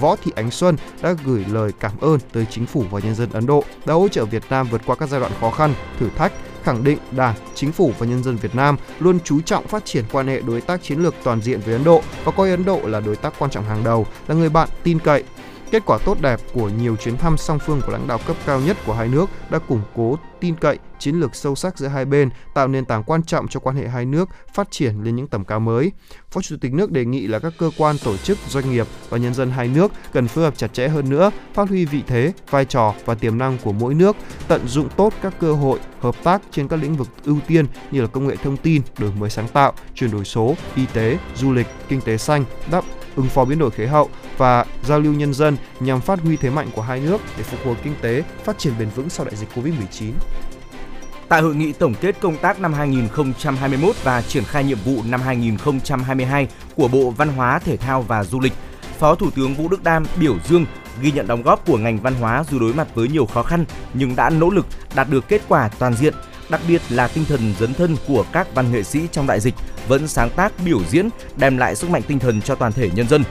Võ 0.00 0.16
Thị 0.16 0.32
Ánh 0.36 0.50
Xuân 0.50 0.76
đã 1.02 1.14
gửi 1.24 1.44
lời 1.52 1.72
cảm 1.80 1.92
ơn 2.00 2.18
tới 2.32 2.46
chính 2.50 2.66
phủ 2.66 2.84
và 2.90 3.00
nhân 3.00 3.14
dân 3.14 3.28
Ấn 3.32 3.46
Độ 3.46 3.64
đã 3.86 3.94
hỗ 3.94 4.08
trợ 4.08 4.24
Việt 4.24 4.42
Nam 4.50 4.68
vượt 4.70 4.80
qua 4.86 4.96
các 4.96 5.08
giai 5.08 5.20
đoạn 5.20 5.32
khó 5.40 5.50
khăn, 5.50 5.74
thử 6.00 6.08
thách, 6.16 6.32
khẳng 6.62 6.84
định 6.84 6.98
Đảng, 7.10 7.34
Chính 7.54 7.72
phủ 7.72 7.92
và 7.98 8.06
nhân 8.06 8.22
dân 8.22 8.36
Việt 8.36 8.54
Nam 8.54 8.76
luôn 8.98 9.18
chú 9.24 9.40
trọng 9.40 9.66
phát 9.66 9.84
triển 9.84 10.04
quan 10.12 10.26
hệ 10.26 10.40
đối 10.40 10.60
tác 10.60 10.82
chiến 10.82 11.02
lược 11.02 11.14
toàn 11.24 11.40
diện 11.42 11.60
với 11.60 11.74
Ấn 11.74 11.84
Độ 11.84 12.02
và 12.24 12.32
coi 12.32 12.50
Ấn 12.50 12.64
Độ 12.64 12.80
là 12.84 13.00
đối 13.00 13.16
tác 13.16 13.34
quan 13.38 13.50
trọng 13.50 13.64
hàng 13.64 13.84
đầu, 13.84 14.06
là 14.28 14.34
người 14.34 14.48
bạn 14.48 14.68
tin 14.82 14.98
cậy, 14.98 15.24
Kết 15.70 15.82
quả 15.86 15.98
tốt 16.04 16.20
đẹp 16.20 16.40
của 16.54 16.68
nhiều 16.68 16.96
chuyến 16.96 17.16
thăm 17.16 17.36
song 17.36 17.58
phương 17.58 17.80
của 17.86 17.92
lãnh 17.92 18.08
đạo 18.08 18.18
cấp 18.26 18.36
cao 18.46 18.60
nhất 18.60 18.76
của 18.86 18.94
hai 18.94 19.08
nước 19.08 19.30
đã 19.50 19.58
củng 19.58 19.82
cố 19.94 20.18
tin 20.40 20.56
cậy, 20.56 20.78
chiến 20.98 21.20
lược 21.20 21.34
sâu 21.34 21.54
sắc 21.54 21.78
giữa 21.78 21.88
hai 21.88 22.04
bên, 22.04 22.30
tạo 22.54 22.68
nền 22.68 22.84
tảng 22.84 23.02
quan 23.04 23.22
trọng 23.22 23.48
cho 23.48 23.60
quan 23.60 23.76
hệ 23.76 23.88
hai 23.88 24.04
nước 24.04 24.28
phát 24.54 24.70
triển 24.70 25.02
lên 25.02 25.16
những 25.16 25.26
tầm 25.26 25.44
cao 25.44 25.60
mới. 25.60 25.92
Phó 26.30 26.40
Chủ 26.40 26.56
tịch 26.60 26.72
nước 26.72 26.90
đề 26.90 27.04
nghị 27.04 27.26
là 27.26 27.38
các 27.38 27.52
cơ 27.58 27.70
quan, 27.78 27.96
tổ 28.04 28.16
chức, 28.16 28.38
doanh 28.48 28.70
nghiệp 28.70 28.86
và 29.08 29.18
nhân 29.18 29.34
dân 29.34 29.50
hai 29.50 29.68
nước 29.68 29.92
cần 30.12 30.28
phối 30.28 30.44
hợp 30.44 30.56
chặt 30.56 30.74
chẽ 30.74 30.88
hơn 30.88 31.08
nữa, 31.08 31.30
phát 31.54 31.68
huy 31.68 31.84
vị 31.84 32.02
thế, 32.06 32.32
vai 32.50 32.64
trò 32.64 32.94
và 33.04 33.14
tiềm 33.14 33.38
năng 33.38 33.58
của 33.58 33.72
mỗi 33.72 33.94
nước, 33.94 34.16
tận 34.48 34.68
dụng 34.68 34.88
tốt 34.96 35.12
các 35.22 35.34
cơ 35.40 35.52
hội 35.52 35.78
hợp 36.00 36.14
tác 36.24 36.42
trên 36.50 36.68
các 36.68 36.76
lĩnh 36.76 36.96
vực 36.96 37.08
ưu 37.24 37.38
tiên 37.46 37.66
như 37.90 38.00
là 38.00 38.06
công 38.06 38.26
nghệ 38.26 38.36
thông 38.36 38.56
tin, 38.56 38.82
đổi 38.98 39.12
mới 39.18 39.30
sáng 39.30 39.48
tạo, 39.48 39.72
chuyển 39.94 40.10
đổi 40.10 40.24
số, 40.24 40.54
y 40.76 40.86
tế, 40.86 41.18
du 41.36 41.52
lịch, 41.52 41.66
kinh 41.88 42.00
tế 42.00 42.16
xanh, 42.16 42.44
đáp 42.70 42.84
ứng 43.16 43.28
phó 43.28 43.44
biến 43.44 43.58
đổi 43.58 43.70
khí 43.70 43.86
hậu 43.86 44.10
và 44.38 44.64
giao 44.82 45.00
lưu 45.00 45.12
nhân 45.12 45.34
dân 45.34 45.56
nhằm 45.80 46.00
phát 46.00 46.20
huy 46.20 46.36
thế 46.36 46.50
mạnh 46.50 46.68
của 46.74 46.82
hai 46.82 47.00
nước 47.00 47.18
để 47.36 47.42
phục 47.42 47.60
hồi 47.66 47.76
kinh 47.84 47.94
tế, 48.00 48.22
phát 48.44 48.58
triển 48.58 48.72
bền 48.78 48.88
vững 48.88 49.10
sau 49.10 49.26
đại 49.26 49.36
dịch 49.36 49.48
Covid-19. 49.54 50.12
Tại 51.28 51.42
hội 51.42 51.54
nghị 51.54 51.72
tổng 51.72 51.94
kết 52.00 52.20
công 52.20 52.36
tác 52.36 52.60
năm 52.60 52.72
2021 52.72 53.96
và 54.04 54.22
triển 54.22 54.44
khai 54.44 54.64
nhiệm 54.64 54.78
vụ 54.84 55.02
năm 55.04 55.20
2022 55.20 56.48
của 56.76 56.88
Bộ 56.88 57.10
Văn 57.10 57.28
hóa, 57.28 57.58
Thể 57.58 57.76
thao 57.76 58.02
và 58.02 58.24
Du 58.24 58.40
lịch, 58.40 58.52
Phó 58.98 59.14
Thủ 59.14 59.30
tướng 59.30 59.54
Vũ 59.54 59.68
Đức 59.68 59.84
Đam 59.84 60.06
biểu 60.20 60.36
dương 60.48 60.66
ghi 61.00 61.12
nhận 61.12 61.26
đóng 61.26 61.42
góp 61.42 61.66
của 61.66 61.78
ngành 61.78 61.98
văn 61.98 62.14
hóa 62.14 62.44
dù 62.50 62.58
đối 62.58 62.74
mặt 62.74 62.88
với 62.94 63.08
nhiều 63.08 63.26
khó 63.26 63.42
khăn 63.42 63.64
nhưng 63.94 64.16
đã 64.16 64.30
nỗ 64.30 64.50
lực 64.50 64.66
đạt 64.94 65.08
được 65.10 65.28
kết 65.28 65.42
quả 65.48 65.68
toàn 65.78 65.94
diện, 65.94 66.14
đặc 66.48 66.60
biệt 66.68 66.82
là 66.88 67.08
tinh 67.08 67.24
thần 67.24 67.54
dấn 67.60 67.74
thân 67.74 67.96
của 68.08 68.24
các 68.32 68.54
văn 68.54 68.72
nghệ 68.72 68.82
sĩ 68.82 69.00
trong 69.12 69.26
đại 69.26 69.40
dịch 69.40 69.54
vẫn 69.88 70.08
sáng 70.08 70.30
tác 70.36 70.52
biểu 70.64 70.80
diễn 70.90 71.08
đem 71.36 71.58
lại 71.58 71.76
sức 71.76 71.90
mạnh 71.90 72.02
tinh 72.08 72.18
thần 72.18 72.40
cho 72.42 72.54
toàn 72.54 72.72
thể 72.72 72.90
nhân 72.94 73.08
dân. 73.08 73.24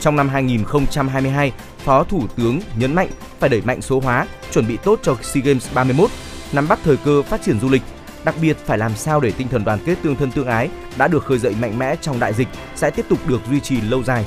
Trong 0.00 0.16
năm 0.16 0.28
2022, 0.28 1.52
Phó 1.78 2.04
Thủ 2.04 2.26
tướng 2.36 2.60
nhấn 2.76 2.94
mạnh 2.94 3.08
phải 3.40 3.48
đẩy 3.48 3.60
mạnh 3.60 3.82
số 3.82 4.00
hóa, 4.00 4.26
chuẩn 4.52 4.68
bị 4.68 4.76
tốt 4.76 5.00
cho 5.02 5.16
SEA 5.22 5.42
Games 5.44 5.66
31, 5.74 6.10
nắm 6.52 6.68
bắt 6.68 6.78
thời 6.84 6.96
cơ 6.96 7.22
phát 7.22 7.42
triển 7.42 7.60
du 7.60 7.68
lịch, 7.68 7.82
đặc 8.24 8.34
biệt 8.42 8.56
phải 8.66 8.78
làm 8.78 8.94
sao 8.96 9.20
để 9.20 9.30
tinh 9.30 9.48
thần 9.48 9.64
đoàn 9.64 9.78
kết 9.84 9.96
tương 10.02 10.16
thân 10.16 10.30
tương 10.30 10.46
ái 10.46 10.68
đã 10.96 11.08
được 11.08 11.24
khơi 11.24 11.38
dậy 11.38 11.54
mạnh 11.60 11.78
mẽ 11.78 11.96
trong 12.00 12.20
đại 12.20 12.34
dịch 12.34 12.48
sẽ 12.76 12.90
tiếp 12.90 13.06
tục 13.08 13.18
được 13.26 13.40
duy 13.50 13.60
trì 13.60 13.80
lâu 13.80 14.04
dài 14.04 14.24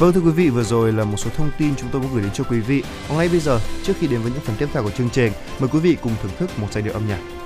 Vâng 0.00 0.12
thưa 0.12 0.20
quý 0.20 0.30
vị, 0.30 0.50
vừa 0.50 0.62
rồi 0.62 0.92
là 0.92 1.04
một 1.04 1.16
số 1.16 1.30
thông 1.36 1.50
tin 1.58 1.74
chúng 1.76 1.88
tôi 1.92 2.02
muốn 2.02 2.10
gửi 2.12 2.22
đến 2.22 2.30
cho 2.34 2.44
quý 2.44 2.60
vị. 2.60 2.82
Còn 3.08 3.18
ngay 3.18 3.28
bây 3.28 3.40
giờ, 3.40 3.60
trước 3.82 3.92
khi 4.00 4.06
đến 4.06 4.22
với 4.22 4.32
những 4.32 4.40
phần 4.40 4.56
tiếp 4.58 4.68
theo 4.72 4.82
của 4.82 4.90
chương 4.90 5.10
trình, 5.10 5.32
mời 5.60 5.68
quý 5.72 5.78
vị 5.78 5.96
cùng 6.02 6.12
thưởng 6.22 6.32
thức 6.38 6.50
một 6.58 6.66
giai 6.72 6.82
điệu 6.82 6.92
âm 6.92 7.08
nhạc. 7.08 7.39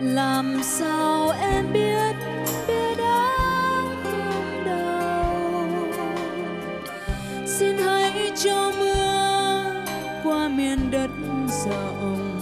Làm 0.00 0.60
sao 0.62 1.30
em 1.40 1.72
biết 1.72 2.16
bia 2.68 2.94
đã 2.94 3.28
không 4.04 4.64
đau? 4.66 5.68
Xin 7.46 7.76
hãy 7.78 8.32
cho 8.44 8.72
mưa 8.78 9.84
qua 10.24 10.48
miền 10.48 10.90
đất 10.90 11.10
rộng 11.64 12.40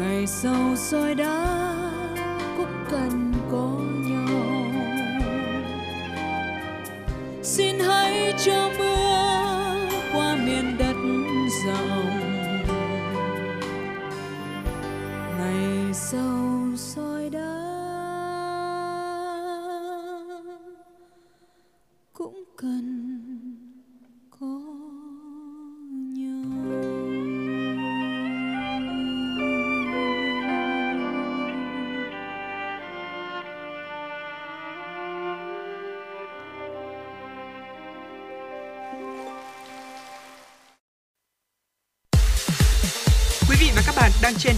ngày 0.00 0.26
sau 0.26 0.76
soi 0.76 1.14
đá 1.14 1.74
cũng 2.56 2.84
cần 2.90 3.32
có 3.50 3.70
nhau. 4.10 4.42
Xin 7.42 7.78
hãy 7.78 8.34
cho 8.44 8.70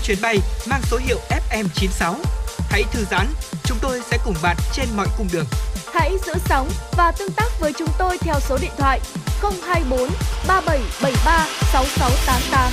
chuyến 0.04 0.18
bay 0.22 0.38
mang 0.70 0.80
số 0.82 0.96
hiệu 0.96 1.18
FM96. 1.50 2.14
Hãy 2.70 2.82
thư 2.92 3.04
giãn, 3.10 3.26
chúng 3.64 3.78
tôi 3.82 4.00
sẽ 4.10 4.18
cùng 4.24 4.34
bạn 4.42 4.56
trên 4.72 4.86
mọi 4.96 5.06
cung 5.18 5.26
đường. 5.32 5.44
Hãy 5.94 6.12
giữ 6.26 6.32
sóng 6.44 6.68
và 6.96 7.12
tương 7.18 7.32
tác 7.36 7.60
với 7.60 7.72
chúng 7.78 7.88
tôi 7.98 8.18
theo 8.18 8.34
số 8.40 8.58
điện 8.62 8.70
thoại 8.78 9.00
024 9.42 10.08
3773 10.48 11.46
6688. 11.72 12.72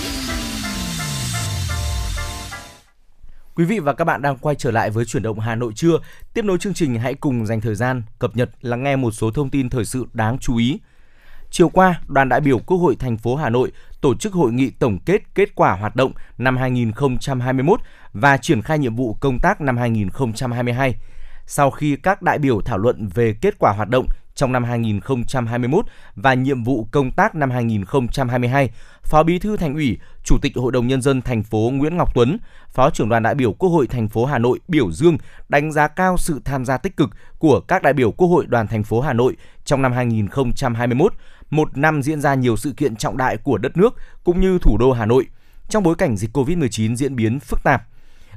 Quý 3.56 3.66
vị 3.66 3.80
và 3.80 3.94
các 3.94 4.06
bạn 4.06 4.22
đang 4.22 4.38
quay 4.38 4.56
trở 4.56 4.72
lại 4.72 4.90
với 4.90 5.06
chuyển 5.06 5.24
động 5.24 5.40
Hà 5.40 5.56
Nội 5.56 5.74
trưa. 5.76 5.98
Tiếp 6.34 6.46
nối 6.46 6.58
chương 6.58 6.74
trình 6.74 7.00
hãy 7.00 7.14
cùng 7.14 7.46
dành 7.46 7.62
thời 7.62 7.76
gian 7.76 8.04
cập 8.20 8.36
nhật 8.36 8.50
lắng 8.62 8.84
nghe 8.84 8.96
một 8.96 9.12
số 9.12 9.32
thông 9.32 9.50
tin 9.50 9.70
thời 9.70 9.86
sự 9.86 10.06
đáng 10.14 10.38
chú 10.38 10.58
ý. 10.58 10.80
Chiều 11.52 11.70
qua, 11.70 12.02
đoàn 12.08 12.30
đại 12.30 12.42
biểu 12.42 12.60
Quốc 12.60 12.78
hội 12.78 12.96
thành 12.96 13.18
phố 13.18 13.36
Hà 13.36 13.50
Nội 13.50 13.72
tổ 14.02 14.16
chức 14.16 14.34
hội 14.34 14.52
nghị 14.52 14.70
tổng 14.70 15.00
kết 15.06 15.22
kết 15.36 15.56
quả 15.56 15.76
hoạt 15.76 15.96
động 15.96 16.12
năm 16.38 16.58
2021 16.58 17.80
và 18.14 18.38
triển 18.38 18.62
khai 18.62 18.80
nhiệm 18.80 18.96
vụ 18.96 19.18
công 19.20 19.40
tác 19.40 19.62
năm 19.62 19.78
2022. 19.78 20.96
Sau 21.46 21.72
khi 21.72 21.96
các 21.96 22.22
đại 22.22 22.40
biểu 22.40 22.62
thảo 22.62 22.78
luận 22.78 23.08
về 23.14 23.36
kết 23.42 23.60
quả 23.60 23.72
hoạt 23.72 23.90
động 23.90 24.06
trong 24.36 24.52
năm 24.52 24.64
2021 24.64 25.86
và 26.16 26.34
nhiệm 26.34 26.64
vụ 26.64 26.88
công 26.92 27.12
tác 27.12 27.36
năm 27.36 27.52
2022, 27.52 28.70
Phó 29.04 29.24
Bí 29.24 29.40
thư 29.40 29.58
Thành 29.58 29.74
ủy, 29.74 29.98
Chủ 30.24 30.38
tịch 30.42 30.52
Hội 30.56 30.72
đồng 30.72 30.88
nhân 30.88 31.02
dân 31.02 31.22
thành 31.22 31.44
phố 31.44 31.72
Nguyễn 31.74 31.98
Ngọc 31.98 32.16
Tuấn, 32.16 32.38
Phó 32.70 32.90
trưởng 32.90 33.10
đoàn 33.10 33.24
đại 33.24 33.36
biểu 33.36 33.54
Quốc 33.54 33.70
hội 33.70 33.88
thành 33.88 34.08
phố 34.08 34.26
Hà 34.26 34.38
Nội 34.38 34.60
biểu 34.68 34.92
dương 34.92 35.18
đánh 35.50 35.72
giá 35.72 35.88
cao 35.88 36.18
sự 36.18 36.42
tham 36.46 36.66
gia 36.66 36.78
tích 36.78 36.98
cực 36.98 37.10
của 37.40 37.60
các 37.60 37.84
đại 37.84 37.94
biểu 37.94 38.12
Quốc 38.12 38.28
hội 38.28 38.46
đoàn 38.48 38.68
thành 38.68 38.84
phố 38.84 39.02
Hà 39.02 39.14
Nội 39.14 39.38
trong 39.66 39.82
năm 39.82 39.92
2021, 39.94 41.14
một 41.52 41.78
năm 41.78 42.02
diễn 42.02 42.22
ra 42.22 42.36
nhiều 42.36 42.58
sự 42.58 42.74
kiện 42.78 42.96
trọng 42.96 43.18
đại 43.18 43.38
của 43.38 43.58
đất 43.58 43.78
nước 43.78 43.96
cũng 44.24 44.42
như 44.42 44.60
thủ 44.60 44.78
đô 44.78 44.92
Hà 44.92 45.06
Nội 45.06 45.26
trong 45.70 45.84
bối 45.84 45.96
cảnh 45.96 46.18
dịch 46.18 46.38
Covid-19 46.38 46.96
diễn 46.96 47.16
biến 47.16 47.40
phức 47.40 47.64
tạp. 47.64 47.84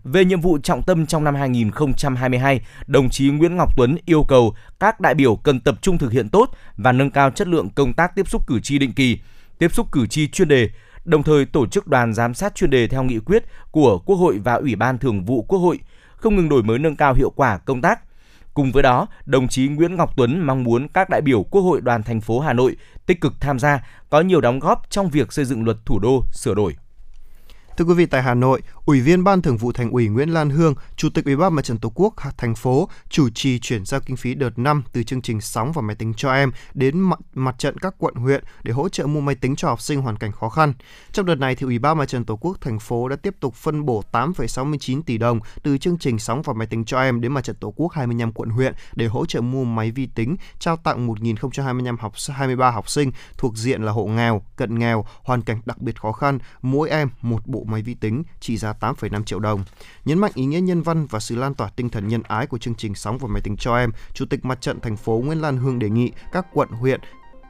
Về 0.04 0.24
nhiệm 0.24 0.40
vụ 0.40 0.58
trọng 0.58 0.82
tâm 0.82 1.06
trong 1.06 1.24
năm 1.24 1.34
2022, 1.34 2.60
đồng 2.86 3.10
chí 3.10 3.30
Nguyễn 3.30 3.56
Ngọc 3.56 3.76
Tuấn 3.76 3.96
yêu 4.04 4.24
cầu 4.28 4.54
các 4.80 5.00
đại 5.00 5.14
biểu 5.14 5.36
cần 5.36 5.60
tập 5.60 5.74
trung 5.82 5.98
thực 5.98 6.12
hiện 6.12 6.28
tốt 6.28 6.50
và 6.76 6.92
nâng 6.92 7.10
cao 7.10 7.30
chất 7.30 7.48
lượng 7.48 7.68
công 7.74 7.92
tác 7.92 8.14
tiếp 8.14 8.28
xúc 8.28 8.46
cử 8.46 8.60
tri 8.60 8.78
định 8.78 8.92
kỳ, 8.92 9.18
tiếp 9.58 9.74
xúc 9.74 9.92
cử 9.92 10.06
tri 10.06 10.28
chuyên 10.28 10.48
đề, 10.48 10.68
đồng 11.04 11.22
thời 11.22 11.44
tổ 11.44 11.66
chức 11.66 11.86
đoàn 11.86 12.14
giám 12.14 12.34
sát 12.34 12.54
chuyên 12.54 12.70
đề 12.70 12.88
theo 12.88 13.02
nghị 13.02 13.18
quyết 13.18 13.44
của 13.70 13.98
Quốc 13.98 14.16
hội 14.16 14.38
và 14.38 14.54
Ủy 14.54 14.76
ban 14.76 14.98
Thường 14.98 15.24
vụ 15.24 15.42
Quốc 15.42 15.58
hội, 15.58 15.78
không 16.16 16.36
ngừng 16.36 16.48
đổi 16.48 16.62
mới 16.62 16.78
nâng 16.78 16.96
cao 16.96 17.14
hiệu 17.14 17.30
quả 17.30 17.58
công 17.58 17.82
tác. 17.82 18.00
Cùng 18.54 18.72
với 18.72 18.82
đó, 18.82 19.06
đồng 19.26 19.48
chí 19.48 19.68
Nguyễn 19.68 19.96
Ngọc 19.96 20.16
Tuấn 20.16 20.46
mong 20.46 20.64
muốn 20.64 20.88
các 20.88 21.08
đại 21.10 21.20
biểu 21.20 21.42
Quốc 21.42 21.62
hội 21.62 21.80
đoàn 21.80 22.02
thành 22.02 22.20
phố 22.20 22.40
Hà 22.40 22.52
Nội 22.52 22.76
tích 23.06 23.20
cực 23.20 23.32
tham 23.40 23.58
gia, 23.58 23.86
có 24.10 24.20
nhiều 24.20 24.40
đóng 24.40 24.58
góp 24.58 24.90
trong 24.90 25.10
việc 25.10 25.32
xây 25.32 25.44
dựng 25.44 25.64
luật 25.64 25.76
thủ 25.86 25.98
đô 25.98 26.24
sửa 26.32 26.54
đổi. 26.54 26.76
Thưa 27.76 27.84
quý 27.84 27.94
vị, 27.94 28.06
tại 28.06 28.22
Hà 28.22 28.34
Nội, 28.34 28.62
Ủy 28.84 29.00
viên 29.00 29.24
Ban 29.24 29.42
Thường 29.42 29.56
vụ 29.56 29.72
Thành 29.72 29.90
ủy 29.90 30.08
Nguyễn 30.08 30.28
Lan 30.28 30.50
Hương, 30.50 30.74
Chủ 30.96 31.10
tịch 31.10 31.24
Ủy 31.24 31.36
ban 31.36 31.54
Mặt 31.54 31.64
trận 31.64 31.78
Tổ 31.78 31.92
quốc 31.94 32.14
thành 32.36 32.54
phố 32.54 32.88
chủ 33.08 33.30
trì 33.30 33.58
chuyển 33.58 33.84
giao 33.84 34.00
kinh 34.00 34.16
phí 34.16 34.34
đợt 34.34 34.58
5 34.58 34.82
từ 34.92 35.02
chương 35.02 35.22
trình 35.22 35.40
sóng 35.40 35.72
và 35.72 35.82
máy 35.82 35.96
tính 35.96 36.14
cho 36.16 36.32
em 36.32 36.52
đến 36.74 37.00
mặt, 37.00 37.18
mặt 37.34 37.54
trận 37.58 37.78
các 37.78 37.94
quận 37.98 38.14
huyện 38.14 38.44
để 38.62 38.72
hỗ 38.72 38.88
trợ 38.88 39.06
mua 39.06 39.20
máy 39.20 39.34
tính 39.34 39.56
cho 39.56 39.68
học 39.68 39.80
sinh 39.80 40.00
hoàn 40.00 40.16
cảnh 40.16 40.32
khó 40.32 40.48
khăn. 40.48 40.72
Trong 41.12 41.26
đợt 41.26 41.34
này 41.34 41.54
thì 41.54 41.64
Ủy 41.64 41.78
ban 41.78 41.98
Mặt 41.98 42.08
trận 42.08 42.24
Tổ 42.24 42.36
quốc 42.36 42.60
thành 42.60 42.78
phố 42.78 43.08
đã 43.08 43.16
tiếp 43.16 43.34
tục 43.40 43.54
phân 43.54 43.86
bổ 43.86 44.02
8,69 44.12 45.02
tỷ 45.02 45.18
đồng 45.18 45.40
từ 45.62 45.78
chương 45.78 45.98
trình 45.98 46.18
sóng 46.18 46.42
và 46.42 46.52
máy 46.52 46.66
tính 46.66 46.84
cho 46.84 47.00
em 47.00 47.20
đến 47.20 47.32
Mặt 47.32 47.44
trận 47.44 47.56
Tổ 47.56 47.72
quốc 47.76 47.92
25 47.92 48.32
quận 48.32 48.48
huyện 48.48 48.74
để 48.94 49.06
hỗ 49.06 49.26
trợ 49.26 49.40
mua 49.40 49.64
máy 49.64 49.90
vi 49.90 50.06
tính, 50.06 50.36
trao 50.58 50.76
tặng 50.76 51.08
1.025 51.08 51.96
học 52.00 52.12
23 52.32 52.70
học 52.70 52.90
sinh 52.90 53.12
thuộc 53.38 53.56
diện 53.56 53.82
là 53.82 53.92
hộ 53.92 54.06
nghèo, 54.06 54.42
cận 54.56 54.78
nghèo, 54.78 55.04
hoàn 55.22 55.42
cảnh 55.42 55.60
đặc 55.64 55.78
biệt 55.78 56.00
khó 56.00 56.12
khăn, 56.12 56.38
mỗi 56.62 56.90
em 56.90 57.08
một 57.22 57.46
bộ 57.46 57.63
máy 57.68 57.82
vi 57.82 57.94
tính 57.94 58.22
trị 58.40 58.56
giá 58.56 58.72
8,5 58.80 59.24
triệu 59.24 59.38
đồng. 59.38 59.64
Nhấn 60.04 60.18
mạnh 60.18 60.32
ý 60.34 60.44
nghĩa 60.44 60.60
nhân 60.60 60.82
văn 60.82 61.06
và 61.06 61.20
sự 61.20 61.36
lan 61.36 61.54
tỏa 61.54 61.68
tinh 61.68 61.88
thần 61.88 62.08
nhân 62.08 62.22
ái 62.22 62.46
của 62.46 62.58
chương 62.58 62.74
trình 62.74 62.94
sóng 62.94 63.18
và 63.18 63.28
máy 63.28 63.42
tính 63.42 63.56
cho 63.56 63.76
em, 63.76 63.90
Chủ 64.12 64.26
tịch 64.26 64.44
Mặt 64.44 64.60
trận 64.60 64.80
thành 64.80 64.96
phố 64.96 65.22
Nguyễn 65.24 65.40
Lan 65.40 65.56
Hương 65.56 65.78
đề 65.78 65.90
nghị 65.90 66.10
các 66.32 66.46
quận 66.52 66.68
huyện 66.68 67.00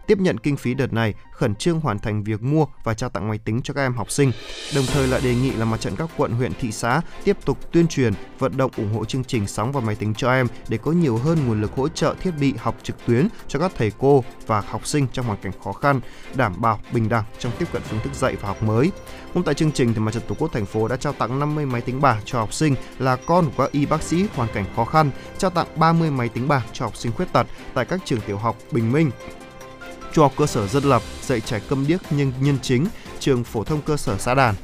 tiếp 0.07 0.19
nhận 0.19 0.39
kinh 0.39 0.57
phí 0.57 0.75
đợt 0.75 0.93
này, 0.93 1.15
khẩn 1.33 1.55
trương 1.55 1.81
hoàn 1.81 1.99
thành 1.99 2.25
việc 2.25 2.43
mua 2.43 2.67
và 2.85 2.95
trao 2.95 3.11
tặng 3.11 3.29
máy 3.29 3.39
tính 3.39 3.61
cho 3.63 3.75
các 3.75 3.83
em 3.83 3.95
học 3.95 4.11
sinh. 4.11 4.33
Đồng 4.75 4.85
thời 4.87 5.07
lại 5.07 5.21
đề 5.25 5.35
nghị 5.35 5.51
là 5.51 5.65
mặt 5.65 5.81
trận 5.81 5.97
các 5.97 6.11
quận 6.17 6.33
huyện 6.33 6.53
thị 6.61 6.73
xã 6.73 7.01
tiếp 7.25 7.37
tục 7.45 7.73
tuyên 7.73 7.89
truyền, 7.89 8.13
vận 8.39 8.57
động 8.57 8.71
ủng 8.77 8.95
hộ 8.95 9.05
chương 9.05 9.25
trình 9.25 9.47
sóng 9.47 9.73
và 9.73 9.81
máy 9.81 9.95
tính 9.95 10.15
cho 10.15 10.33
em 10.33 10.47
để 10.69 10.79
có 10.79 10.93
nhiều 10.93 11.17
hơn 11.17 11.39
nguồn 11.47 11.61
lực 11.61 11.75
hỗ 11.77 11.89
trợ 11.89 12.15
thiết 12.21 12.31
bị 12.41 12.55
học 12.59 12.77
trực 12.83 13.07
tuyến 13.07 13.29
cho 13.49 13.59
các 13.59 13.73
thầy 13.79 13.93
cô 13.99 14.25
và 14.47 14.61
học 14.61 14.87
sinh 14.87 15.07
trong 15.13 15.27
hoàn 15.27 15.39
cảnh 15.43 15.53
khó 15.65 15.73
khăn, 15.73 16.01
đảm 16.35 16.61
bảo 16.61 16.81
bình 16.93 17.09
đẳng 17.09 17.25
trong 17.39 17.53
tiếp 17.59 17.67
cận 17.73 17.83
phương 17.83 18.01
thức 18.01 18.15
dạy 18.15 18.37
và 18.37 18.49
học 18.49 18.63
mới. 18.63 18.91
Cũng 19.35 19.43
tại 19.43 19.55
chương 19.55 19.73
trình 19.73 19.95
thì 19.95 20.01
mặt 20.01 20.15
trận 20.15 20.23
Tổ 20.29 20.35
quốc 20.39 20.53
thành 20.53 20.67
phố 20.67 20.89
đã 20.89 20.97
trao 20.97 21.13
tặng 21.13 21.39
50 21.39 21.67
máy 21.67 21.81
tính 21.81 22.01
bảng 22.01 22.21
cho 22.25 22.39
học 22.39 22.53
sinh 22.53 22.75
là 22.99 23.17
con 23.17 23.45
của 23.45 23.65
các 23.65 23.73
y 23.73 23.87
bác 23.87 24.03
sĩ 24.03 24.27
hoàn 24.35 24.49
cảnh 24.55 24.65
khó 24.77 24.85
khăn, 24.85 25.11
trao 25.39 25.51
tặng 25.51 25.67
30 25.77 26.11
máy 26.11 26.29
tính 26.29 26.49
bảng 26.49 26.63
cho 26.73 26.85
học 26.85 26.97
sinh 26.97 27.13
khuyết 27.13 27.33
tật 27.33 27.47
tại 27.75 27.85
các 27.85 28.01
trường 28.05 28.21
tiểu 28.21 28.37
học 28.37 28.57
Bình 28.71 28.93
Minh, 28.93 29.11
trung 30.15 30.23
học 30.23 30.33
cơ 30.37 30.47
sở 30.47 30.67
dân 30.67 30.85
lập 30.85 31.03
dạy 31.23 31.41
trẻ 31.41 31.61
câm 31.69 31.87
điếc 31.87 32.01
nhưng 32.11 32.33
nhân 32.41 32.59
chính 32.63 32.87
trường 33.21 33.45
phổ 33.45 33.65
thông 33.65 33.83
cơ 33.83 33.97
sở 33.97 34.19
xã 34.19 34.35
đàn 34.35 34.55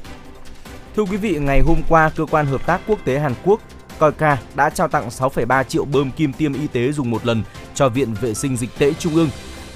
Thưa 0.95 1.03
quý 1.03 1.17
vị, 1.17 1.39
ngày 1.39 1.61
hôm 1.65 1.81
qua, 1.89 2.11
cơ 2.15 2.25
quan 2.25 2.45
hợp 2.45 2.65
tác 2.65 2.81
quốc 2.87 2.99
tế 3.05 3.19
Hàn 3.19 3.33
Quốc 3.43 3.61
COICA 3.99 4.37
đã 4.55 4.69
trao 4.69 4.87
tặng 4.87 5.09
6,3 5.09 5.63
triệu 5.63 5.85
bơm 5.85 6.11
kim 6.11 6.33
tiêm 6.33 6.53
y 6.53 6.67
tế 6.67 6.91
dùng 6.91 7.11
một 7.11 7.25
lần 7.25 7.43
cho 7.75 7.89
Viện 7.89 8.13
Vệ 8.21 8.33
sinh 8.33 8.57
Dịch 8.57 8.69
tễ 8.77 8.93
Trung 8.93 9.15
ương. 9.15 9.29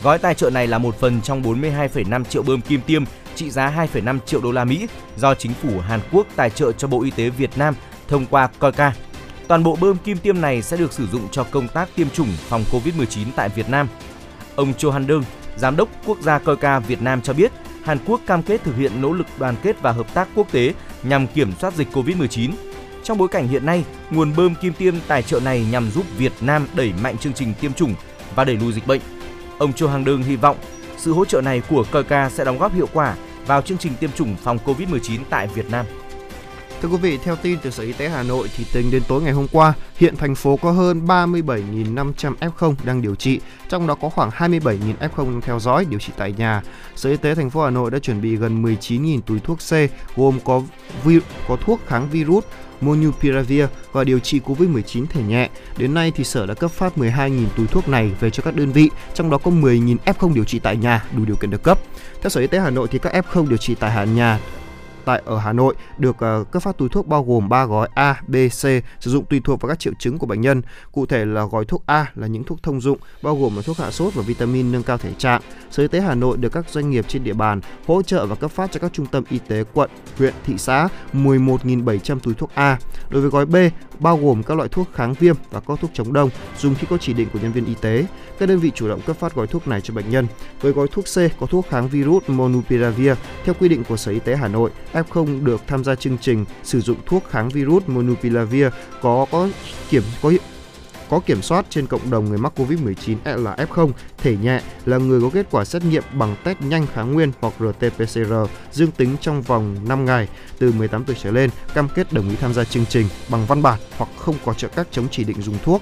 Gói 0.04 0.18
tài 0.18 0.34
trợ 0.34 0.50
này 0.50 0.68
là 0.68 0.78
một 0.78 1.00
phần 1.00 1.22
trong 1.22 1.44
42,5 1.44 2.24
triệu 2.24 2.44
bơm 2.44 2.62
kim 2.62 2.82
tiêm 2.82 3.04
trị 3.36 3.50
giá 3.50 3.88
2,5 3.94 4.20
triệu 4.26 4.42
đô 4.42 4.52
la 4.52 4.66
Mỹ 4.66 4.88
do 5.18 5.36
chính 5.36 5.54
phủ 5.54 5.80
Hàn 5.80 6.00
Quốc 6.12 6.28
tài 6.36 6.50
trợ 6.50 6.72
cho 6.72 6.88
Bộ 6.88 7.04
Y 7.04 7.12
tế 7.12 7.30
Việt 7.30 7.58
Nam 7.58 7.76
thông 8.08 8.26
qua 8.26 8.50
COICA. 8.60 8.94
Toàn 9.48 9.64
bộ 9.64 9.78
bơm 9.82 9.98
kim 9.98 10.18
tiêm 10.18 10.42
này 10.42 10.62
sẽ 10.62 10.78
được 10.78 10.94
sử 10.94 11.08
dụng 11.08 11.28
cho 11.32 11.44
công 11.44 11.68
tác 11.68 11.90
tiêm 11.96 12.10
chủng 12.10 12.30
phòng 12.48 12.64
COVID-19 12.72 13.26
tại 13.36 13.50
Việt 13.50 13.70
Nam. 13.70 13.88
Ông 14.56 14.74
Cho 14.78 14.92
Han 14.92 15.08
Đương, 15.08 15.24
Giám 15.58 15.76
đốc 15.76 15.90
Quốc 16.06 16.22
gia 16.22 16.40
COICA 16.40 16.80
Việt 16.80 17.02
Nam 17.02 17.22
cho 17.22 17.34
biết, 17.34 17.52
Hàn 17.84 17.98
Quốc 18.06 18.22
cam 18.26 18.44
kết 18.44 18.64
thực 18.64 18.76
hiện 18.76 19.02
nỗ 19.02 19.14
lực 19.14 19.28
đoàn 19.38 19.56
kết 19.64 19.82
và 19.82 19.92
hợp 19.92 20.14
tác 20.14 20.28
quốc 20.36 20.52
tế 20.52 20.74
nhằm 21.04 21.28
kiểm 21.28 21.52
soát 21.62 21.74
dịch 21.74 21.88
COVID-19. 21.94 22.52
Trong 23.04 23.18
bối 23.18 23.28
cảnh 23.28 23.48
hiện 23.48 23.66
nay, 23.66 23.84
nguồn 24.12 24.34
bơm 24.36 24.56
kim 24.56 24.74
tiêm 24.74 24.96
tài 25.08 25.22
trợ 25.22 25.40
này 25.40 25.66
nhằm 25.72 25.92
giúp 25.92 26.06
Việt 26.18 26.34
Nam 26.42 26.68
đẩy 26.74 26.94
mạnh 27.04 27.18
chương 27.18 27.34
trình 27.34 27.54
tiêm 27.62 27.74
chủng 27.74 27.96
và 28.36 28.44
đẩy 28.44 28.56
lùi 28.56 28.74
dịch 28.74 28.88
bệnh. 28.88 29.02
Ông 29.58 29.74
Châu 29.74 29.90
Hàng 29.90 30.06
Đương 30.06 30.24
hy 30.24 30.36
vọng 30.36 30.58
sự 30.98 31.14
hỗ 31.14 31.26
trợ 31.26 31.42
này 31.42 31.62
của 31.70 31.86
COICA 31.92 32.30
sẽ 32.30 32.46
đóng 32.46 32.58
góp 32.58 32.74
hiệu 32.74 32.88
quả 32.94 33.16
vào 33.48 33.62
chương 33.62 33.78
trình 33.78 33.94
tiêm 34.00 34.12
chủng 34.12 34.36
phòng 34.44 34.58
COVID-19 34.66 35.20
tại 35.30 35.48
Việt 35.48 35.72
Nam. 35.72 35.86
Thưa 36.82 36.90
quý 36.90 36.98
vị, 36.98 37.18
theo 37.24 37.36
tin 37.36 37.58
từ 37.62 37.72
Sở 37.72 37.84
Y 37.84 37.94
tế 37.94 38.10
Hà 38.10 38.24
Nội 38.24 38.50
thì 38.58 38.66
tính 38.74 38.92
đến 38.92 39.04
tối 39.08 39.22
ngày 39.22 39.32
hôm 39.32 39.48
qua, 39.52 39.74
hiện 39.98 40.16
thành 40.16 40.36
phố 40.36 40.58
có 40.58 40.72
hơn 40.72 41.06
37.500 41.08 42.36
F0 42.40 42.76
đang 42.84 43.02
điều 43.02 43.16
trị, 43.16 43.40
trong 43.70 43.88
đó 43.88 43.96
có 43.96 44.10
khoảng 44.10 44.30
27.000 44.30 44.78
F0 45.00 45.32
đang 45.32 45.42
theo 45.42 45.60
dõi 45.60 45.86
điều 45.86 46.00
trị 46.00 46.14
tại 46.18 46.34
nhà. 46.38 46.62
Sở 46.96 47.10
Y 47.10 47.18
tế 47.18 47.36
thành 47.36 47.50
phố 47.50 47.64
Hà 47.64 47.70
Nội 47.70 47.92
đã 47.92 48.00
chuẩn 48.00 48.22
bị 48.22 48.36
gần 48.36 48.64
19.000 48.64 49.22
túi 49.22 49.40
thuốc 49.40 49.58
C 49.60 49.74
gồm 50.16 50.40
có 50.46 50.62
vi, 51.04 51.20
có 51.48 51.56
thuốc 51.56 51.80
kháng 51.88 52.10
virus, 52.10 52.44
Monupiravir 52.82 53.66
và 53.92 54.04
điều 54.04 54.20
trị 54.20 54.40
COVID-19 54.46 55.06
thể 55.10 55.22
nhẹ. 55.24 55.50
Đến 55.78 55.94
nay 55.94 56.12
thì 56.16 56.24
Sở 56.24 56.46
đã 56.46 56.54
cấp 56.54 56.72
phát 56.72 56.98
12.000 56.98 57.46
túi 57.58 57.68
thuốc 57.68 57.90
này 57.90 58.12
về 58.20 58.30
cho 58.30 58.44
các 58.44 58.56
đơn 58.56 58.72
vị, 58.72 58.90
trong 59.14 59.30
đó 59.30 59.38
có 59.38 59.52
10.000 59.52 59.98
F0 60.06 60.34
điều 60.34 60.44
trị 60.44 60.60
tại 60.60 60.78
nhà 60.78 61.04
đủ 61.18 61.26
điều 61.26 61.36
kiện 61.36 61.50
được 61.50 61.64
cấp. 61.64 61.80
Theo 62.22 62.30
Sở 62.30 62.42
Y 62.42 62.48
tế 62.48 62.60
Hà 62.60 62.70
Nội 62.70 62.88
thì 62.92 63.00
các 63.00 63.14
F0 63.14 63.48
điều 63.48 63.58
trị 63.58 63.76
tại 63.80 63.92
Hà 63.92 64.04
nhà 64.04 64.40
tại 65.06 65.22
ở 65.26 65.38
Hà 65.38 65.54
Nội 65.54 65.76
được 65.98 66.16
ờ, 66.20 66.44
cấp 66.52 66.64
phát 66.64 66.78
túi 66.78 66.90
thuốc 66.90 67.08
bao 67.08 67.24
gồm 67.24 67.50
3 67.50 67.66
gói 67.66 67.90
A, 67.96 68.22
B, 68.28 68.36
C 68.50 68.62
sử 69.00 69.12
dụng 69.12 69.26
tùy 69.26 69.42
thuộc 69.44 69.62
vào 69.62 69.70
các 69.70 69.80
triệu 69.80 69.94
chứng 70.00 70.18
của 70.18 70.28
bệnh 70.28 70.42
nhân. 70.42 70.62
Cụ 70.92 71.06
thể 71.06 71.26
là 71.26 71.46
gói 71.46 71.66
thuốc 71.66 71.84
A 71.86 72.12
là 72.16 72.28
những 72.28 72.44
thuốc 72.44 72.64
thông 72.64 72.82
dụng 72.82 72.98
bao 73.22 73.36
gồm 73.36 73.56
là 73.56 73.62
thuốc 73.62 73.78
hạ 73.78 73.92
sốt 73.92 74.14
và 74.14 74.24
vitamin 74.24 74.72
nâng 74.72 74.84
cao 74.84 74.98
thể 74.98 75.14
trạng. 75.18 75.42
Sở 75.72 75.84
Y 75.84 75.88
tế 75.88 76.02
Hà 76.02 76.16
Nội 76.16 76.38
được 76.38 76.50
các 76.50 76.70
doanh 76.70 76.90
nghiệp 76.90 77.06
trên 77.08 77.24
địa 77.24 77.34
bàn 77.34 77.62
hỗ 77.88 78.02
trợ 78.02 78.26
và 78.26 78.36
cấp 78.36 78.52
phát 78.52 78.72
cho 78.72 78.80
các 78.80 78.94
trung 78.94 79.06
tâm 79.06 79.24
y 79.30 79.40
tế 79.40 79.64
quận, 79.74 79.90
huyện, 80.18 80.34
thị 80.46 80.54
xã 80.58 80.88
11.700 81.14 82.20
túi 82.20 82.34
thuốc 82.34 82.52
A. 82.54 82.78
Đối 83.10 83.22
với 83.22 83.32
gói 83.32 83.46
B 83.46 83.56
bao 84.00 84.18
gồm 84.18 84.44
các 84.44 84.58
loại 84.58 84.70
thuốc 84.70 84.88
kháng 84.94 85.14
viêm 85.14 85.36
và 85.52 85.60
các 85.60 85.80
thuốc 85.82 85.92
chống 85.94 86.14
đông 86.14 86.30
dùng 86.58 86.76
khi 86.76 86.88
có 86.90 86.98
chỉ 86.98 87.14
định 87.14 87.28
của 87.34 87.40
nhân 87.40 87.52
viên 87.52 87.66
y 87.66 87.76
tế. 87.82 88.06
Các 88.40 88.50
đơn 88.50 88.60
vị 88.60 88.72
chủ 88.76 88.88
động 88.88 89.02
cấp 89.02 89.18
phát 89.18 89.36
gói 89.36 89.48
thuốc 89.48 89.68
này 89.68 89.82
cho 89.82 89.94
bệnh 89.94 90.10
nhân. 90.10 90.28
Với 90.62 90.72
gói 90.72 90.88
thuốc 90.92 91.06
C 91.06 91.40
có 91.40 91.46
thuốc 91.46 91.66
kháng 91.70 91.88
virus 91.88 92.24
Monupiravir 92.28 93.14
theo 93.44 93.56
quy 93.60 93.70
định 93.70 93.84
của 93.84 93.98
Sở 93.98 94.12
Y 94.12 94.20
tế 94.20 94.36
Hà 94.36 94.48
Nội, 94.48 94.72
F0 94.96 95.44
được 95.44 95.62
tham 95.68 95.84
gia 95.84 95.96
chương 95.96 96.18
trình 96.18 96.46
sử 96.64 96.82
dụng 96.82 96.98
thuốc 97.06 97.24
kháng 97.30 97.50
virus 97.50 97.84
Monupiravir 97.88 98.68
có 99.02 99.26
có 99.32 99.50
kiểm 99.90 100.04
có 100.22 100.32
có 101.10 101.20
kiểm 101.20 101.42
soát 101.42 101.66
trên 101.70 101.88
cộng 101.88 102.10
đồng 102.10 102.26
người 102.26 102.38
mắc 102.38 102.54
COVID-19 102.60 103.18
e 103.24 103.38
là 103.38 103.56
F0, 103.56 103.92
thể 104.18 104.38
nhẹ 104.38 104.62
là 104.86 104.98
người 104.98 105.22
có 105.22 105.30
kết 105.34 105.48
quả 105.52 105.66
xét 105.66 105.84
nghiệm 105.84 106.04
bằng 106.14 106.36
test 106.44 106.62
nhanh 106.62 106.88
kháng 106.94 107.14
nguyên 107.14 107.32
hoặc 107.42 107.54
RT-PCR 107.60 108.48
dương 108.72 108.92
tính 108.92 109.16
trong 109.22 109.42
vòng 109.42 109.76
5 109.88 110.06
ngày 110.06 110.28
từ 110.60 110.72
18 110.72 111.04
tuổi 111.06 111.16
trở 111.24 111.32
lên, 111.32 111.50
cam 111.74 111.90
kết 111.96 112.14
đồng 112.14 112.30
ý 112.30 112.36
tham 112.36 112.54
gia 112.54 112.64
chương 112.64 112.86
trình 112.86 113.08
bằng 113.30 113.46
văn 113.46 113.62
bản 113.62 113.80
hoặc 113.98 114.10
không 114.18 114.36
có 114.46 114.54
trợ 114.54 114.68
các 114.68 114.88
chống 114.92 115.08
chỉ 115.12 115.24
định 115.24 115.42
dùng 115.42 115.58
thuốc. 115.64 115.82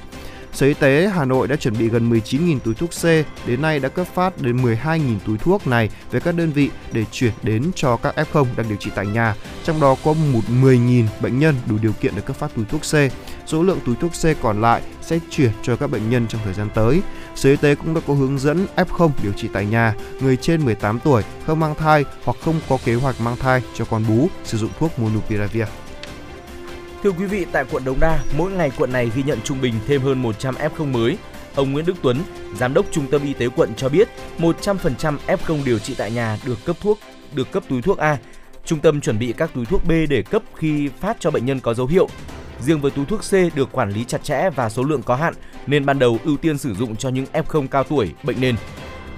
Sở 0.54 0.68
Y 0.68 0.74
tế 0.74 1.10
Hà 1.16 1.26
Nội 1.26 1.48
đã 1.48 1.56
chuẩn 1.56 1.78
bị 1.80 1.90
gần 1.90 2.12
19.000 2.12 2.60
túi 2.60 2.74
thuốc 2.74 2.90
C, 2.90 3.04
đến 3.48 3.62
nay 3.62 3.80
đã 3.80 3.90
cấp 3.90 4.08
phát 4.14 4.42
đến 4.42 4.58
12.000 4.58 5.18
túi 5.26 5.38
thuốc 5.38 5.68
này 5.68 5.90
về 6.12 6.20
các 6.20 6.36
đơn 6.36 6.52
vị 6.52 6.70
để 6.92 7.06
chuyển 7.12 7.34
đến 7.44 7.72
cho 7.76 7.98
các 7.98 8.16
F0 8.16 8.46
đang 8.58 8.70
điều 8.70 8.78
trị 8.78 8.92
tại 8.96 9.06
nhà. 9.06 9.36
Trong 9.64 9.82
đó 9.82 9.96
có 10.04 10.14
một 10.14 10.42
10.000 10.62 11.06
bệnh 11.22 11.40
nhân 11.40 11.56
đủ 11.66 11.78
điều 11.82 11.94
kiện 11.94 12.16
được 12.16 12.26
cấp 12.26 12.36
phát 12.36 12.56
túi 12.56 12.66
thuốc 12.66 12.82
C. 12.82 12.94
Số 13.48 13.64
lượng 13.64 13.80
túi 13.86 13.96
thuốc 13.96 14.12
C 14.12 14.42
còn 14.42 14.62
lại 14.62 14.82
sẽ 15.02 15.20
chuyển 15.30 15.52
cho 15.64 15.76
các 15.76 15.88
bệnh 15.88 16.10
nhân 16.10 16.28
trong 16.30 16.42
thời 16.44 16.54
gian 16.54 16.70
tới. 16.76 17.02
Sở 17.36 17.50
Y 17.50 17.56
tế 17.56 17.76
cũng 17.76 17.94
đã 17.94 18.02
có 18.08 18.14
hướng 18.14 18.40
dẫn 18.40 18.66
F0 18.76 19.10
điều 19.24 19.34
trị 19.34 19.50
tại 19.54 19.66
nhà, 19.66 19.96
người 20.22 20.38
trên 20.38 20.66
18 20.66 21.00
tuổi 21.00 21.24
không 21.48 21.60
mang 21.60 21.76
thai 21.76 22.06
hoặc 22.24 22.38
không 22.42 22.60
có 22.70 22.78
kế 22.86 22.96
hoạch 22.96 23.22
mang 23.22 23.36
thai 23.38 23.62
cho 23.76 23.86
con 23.86 24.04
bú 24.08 24.30
sử 24.44 24.58
dụng 24.58 24.72
thuốc 24.80 25.00
Monupiravir. 25.00 25.68
Thưa 27.04 27.12
quý 27.12 27.26
vị, 27.26 27.46
tại 27.52 27.66
quận 27.72 27.86
Đống 27.86 28.00
Đa, 28.00 28.20
mỗi 28.38 28.52
ngày 28.52 28.72
quận 28.78 28.92
này 28.92 29.12
ghi 29.16 29.24
nhận 29.24 29.40
trung 29.44 29.62
bình 29.62 29.74
thêm 29.88 30.02
hơn 30.02 30.22
100 30.22 30.56
F0 30.56 30.92
mới. 30.92 31.18
Ông 31.56 31.72
Nguyễn 31.72 31.86
Đức 31.86 31.96
Tuấn, 32.02 32.18
giám 32.56 32.74
đốc 32.74 32.86
trung 32.92 33.08
tâm 33.12 33.24
y 33.24 33.34
tế 33.34 33.50
quận 33.56 33.74
cho 33.78 33.90
biết, 33.90 34.08
100% 34.40 35.18
F0 35.28 35.66
điều 35.66 35.80
trị 35.80 35.96
tại 35.98 36.12
nhà 36.12 36.38
được 36.46 36.66
cấp 36.66 36.76
thuốc, 36.82 37.00
được 37.36 37.52
cấp 37.52 37.64
túi 37.70 37.82
thuốc 37.82 37.98
A. 37.98 38.18
Trung 38.66 38.80
tâm 38.80 39.02
chuẩn 39.02 39.20
bị 39.20 39.34
các 39.38 39.52
túi 39.54 39.66
thuốc 39.66 39.86
B 39.86 39.92
để 40.10 40.22
cấp 40.22 40.44
khi 40.56 40.90
phát 41.00 41.18
cho 41.20 41.32
bệnh 41.32 41.46
nhân 41.46 41.60
có 41.60 41.74
dấu 41.74 41.88
hiệu. 41.88 42.08
Riêng 42.62 42.82
với 42.82 42.92
túi 42.92 43.06
thuốc 43.06 43.22
C 43.22 43.56
được 43.56 43.72
quản 43.72 43.90
lý 43.90 44.04
chặt 44.04 44.24
chẽ 44.24 44.50
và 44.56 44.70
số 44.70 44.84
lượng 44.84 45.04
có 45.04 45.16
hạn 45.16 45.34
nên 45.68 45.86
ban 45.86 46.00
đầu 46.00 46.20
ưu 46.24 46.38
tiên 46.38 46.58
sử 46.58 46.74
dụng 46.74 46.96
cho 46.96 47.10
những 47.10 47.26
F0 47.34 47.68
cao 47.68 47.84
tuổi, 47.84 48.12
bệnh 48.24 48.42
nền. 48.42 48.56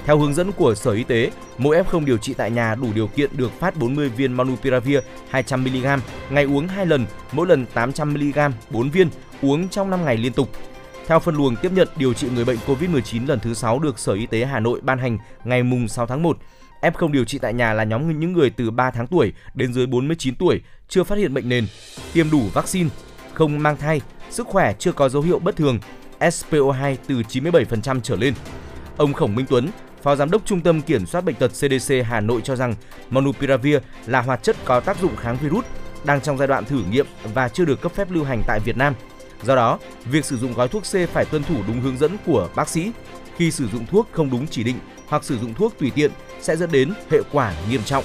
Theo 0.05 0.17
hướng 0.17 0.33
dẫn 0.33 0.51
của 0.51 0.75
Sở 0.75 0.91
Y 0.91 1.03
tế, 1.03 1.31
mỗi 1.57 1.83
F0 1.83 2.05
điều 2.05 2.17
trị 2.17 2.33
tại 2.33 2.51
nhà 2.51 2.75
đủ 2.75 2.87
điều 2.95 3.07
kiện 3.07 3.37
được 3.37 3.51
phát 3.59 3.77
40 3.77 4.09
viên 4.09 4.33
Monupiravir 4.33 4.99
200mg, 5.31 5.99
ngày 6.29 6.43
uống 6.43 6.67
2 6.67 6.85
lần, 6.85 7.05
mỗi 7.31 7.47
lần 7.47 7.65
800mg, 7.73 8.51
4 8.69 8.89
viên, 8.89 9.09
uống 9.41 9.69
trong 9.69 9.89
5 9.89 10.05
ngày 10.05 10.17
liên 10.17 10.33
tục. 10.33 10.49
Theo 11.07 11.19
phân 11.19 11.35
luồng 11.35 11.55
tiếp 11.55 11.71
nhận 11.71 11.87
điều 11.95 12.13
trị 12.13 12.27
người 12.35 12.45
bệnh 12.45 12.57
COVID-19 12.67 13.27
lần 13.27 13.39
thứ 13.39 13.53
6 13.53 13.79
được 13.79 13.99
Sở 13.99 14.13
Y 14.13 14.25
tế 14.25 14.45
Hà 14.45 14.59
Nội 14.59 14.79
ban 14.83 14.99
hành 14.99 15.17
ngày 15.43 15.63
mùng 15.63 15.87
6 15.87 16.07
tháng 16.07 16.23
1, 16.23 16.37
F0 16.81 17.11
điều 17.11 17.25
trị 17.25 17.39
tại 17.39 17.53
nhà 17.53 17.73
là 17.73 17.83
nhóm 17.83 18.19
những 18.19 18.33
người 18.33 18.49
từ 18.49 18.71
3 18.71 18.91
tháng 18.91 19.07
tuổi 19.07 19.33
đến 19.53 19.73
dưới 19.73 19.85
49 19.85 20.35
tuổi, 20.35 20.61
chưa 20.89 21.03
phát 21.03 21.17
hiện 21.17 21.33
bệnh 21.33 21.49
nền, 21.49 21.67
tiêm 22.13 22.31
đủ 22.31 22.41
vaccine, 22.53 22.89
không 23.33 23.63
mang 23.63 23.77
thai, 23.77 24.01
sức 24.29 24.47
khỏe 24.47 24.73
chưa 24.79 24.91
có 24.91 25.09
dấu 25.09 25.21
hiệu 25.21 25.39
bất 25.39 25.55
thường, 25.55 25.79
SPO2 26.19 26.95
từ 27.07 27.21
97% 27.29 27.99
trở 28.01 28.15
lên. 28.15 28.33
Ông 28.97 29.13
Khổng 29.13 29.35
Minh 29.35 29.45
Tuấn, 29.49 29.69
Phó 30.05 30.15
Giám 30.15 30.31
đốc 30.31 30.45
Trung 30.45 30.61
tâm 30.61 30.81
Kiểm 30.81 31.05
soát 31.05 31.21
Bệnh 31.21 31.35
tật 31.35 31.47
CDC 31.47 31.93
Hà 32.05 32.21
Nội 32.21 32.41
cho 32.43 32.55
rằng 32.55 32.75
Monupiravir 33.09 33.77
là 34.05 34.21
hoạt 34.21 34.43
chất 34.43 34.55
có 34.65 34.79
tác 34.79 34.99
dụng 35.01 35.15
kháng 35.15 35.37
virus, 35.41 35.65
đang 36.03 36.21
trong 36.21 36.37
giai 36.37 36.47
đoạn 36.47 36.65
thử 36.65 36.83
nghiệm 36.89 37.05
và 37.33 37.49
chưa 37.49 37.65
được 37.65 37.81
cấp 37.81 37.91
phép 37.95 38.11
lưu 38.11 38.23
hành 38.23 38.43
tại 38.47 38.59
Việt 38.59 38.77
Nam. 38.77 38.93
Do 39.43 39.55
đó, 39.55 39.79
việc 40.05 40.25
sử 40.25 40.37
dụng 40.37 40.53
gói 40.53 40.67
thuốc 40.67 40.83
C 40.83 41.09
phải 41.13 41.25
tuân 41.25 41.43
thủ 41.43 41.55
đúng 41.67 41.81
hướng 41.81 41.97
dẫn 41.97 42.17
của 42.25 42.49
bác 42.55 42.69
sĩ. 42.69 42.91
Khi 43.37 43.51
sử 43.51 43.67
dụng 43.67 43.85
thuốc 43.85 44.07
không 44.11 44.29
đúng 44.29 44.47
chỉ 44.47 44.63
định 44.63 44.79
hoặc 45.07 45.23
sử 45.23 45.37
dụng 45.37 45.53
thuốc 45.53 45.73
tùy 45.79 45.91
tiện 45.95 46.11
sẽ 46.41 46.55
dẫn 46.55 46.71
đến 46.71 46.93
hệ 47.11 47.19
quả 47.31 47.53
nghiêm 47.69 47.81
trọng. 47.85 48.03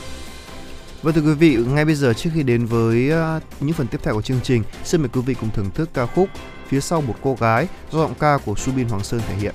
Vâng 1.02 1.14
thưa 1.14 1.20
quý 1.20 1.34
vị, 1.34 1.58
ngay 1.68 1.84
bây 1.84 1.94
giờ 1.94 2.12
trước 2.12 2.30
khi 2.34 2.42
đến 2.42 2.66
với 2.66 3.10
ờ, 3.10 3.40
những 3.60 3.74
phần 3.74 3.86
tiếp 3.86 3.98
theo 4.02 4.14
của 4.14 4.22
chương 4.22 4.40
trình, 4.42 4.62
xin 4.84 5.00
mời 5.00 5.10
quý 5.12 5.20
vị 5.26 5.34
cùng 5.34 5.50
thưởng 5.50 5.70
thức 5.74 5.90
ca 5.94 6.06
khúc 6.06 6.28
Phía 6.68 6.80
sau 6.80 7.00
một 7.00 7.14
cô 7.22 7.36
gái 7.40 7.68
do 7.92 7.98
giọng 7.98 8.14
ca 8.14 8.38
của 8.44 8.54
Subin 8.54 8.88
Hoàng 8.88 9.04
Sơn 9.04 9.20
thể 9.28 9.34
hiện. 9.34 9.54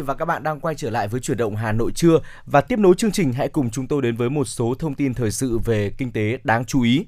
vị 0.00 0.06
và 0.06 0.14
các 0.14 0.24
bạn 0.24 0.42
đang 0.42 0.60
quay 0.60 0.74
trở 0.74 0.90
lại 0.90 1.08
với 1.08 1.20
chuyển 1.20 1.36
động 1.36 1.56
Hà 1.56 1.72
Nội 1.72 1.92
trưa 1.94 2.18
và 2.46 2.60
tiếp 2.60 2.78
nối 2.78 2.94
chương 2.94 3.12
trình 3.12 3.32
hãy 3.32 3.48
cùng 3.48 3.70
chúng 3.70 3.86
tôi 3.86 4.02
đến 4.02 4.16
với 4.16 4.30
một 4.30 4.44
số 4.44 4.74
thông 4.78 4.94
tin 4.94 5.14
thời 5.14 5.30
sự 5.30 5.58
về 5.58 5.92
kinh 5.98 6.12
tế 6.12 6.38
đáng 6.44 6.64
chú 6.64 6.82
ý. 6.82 7.06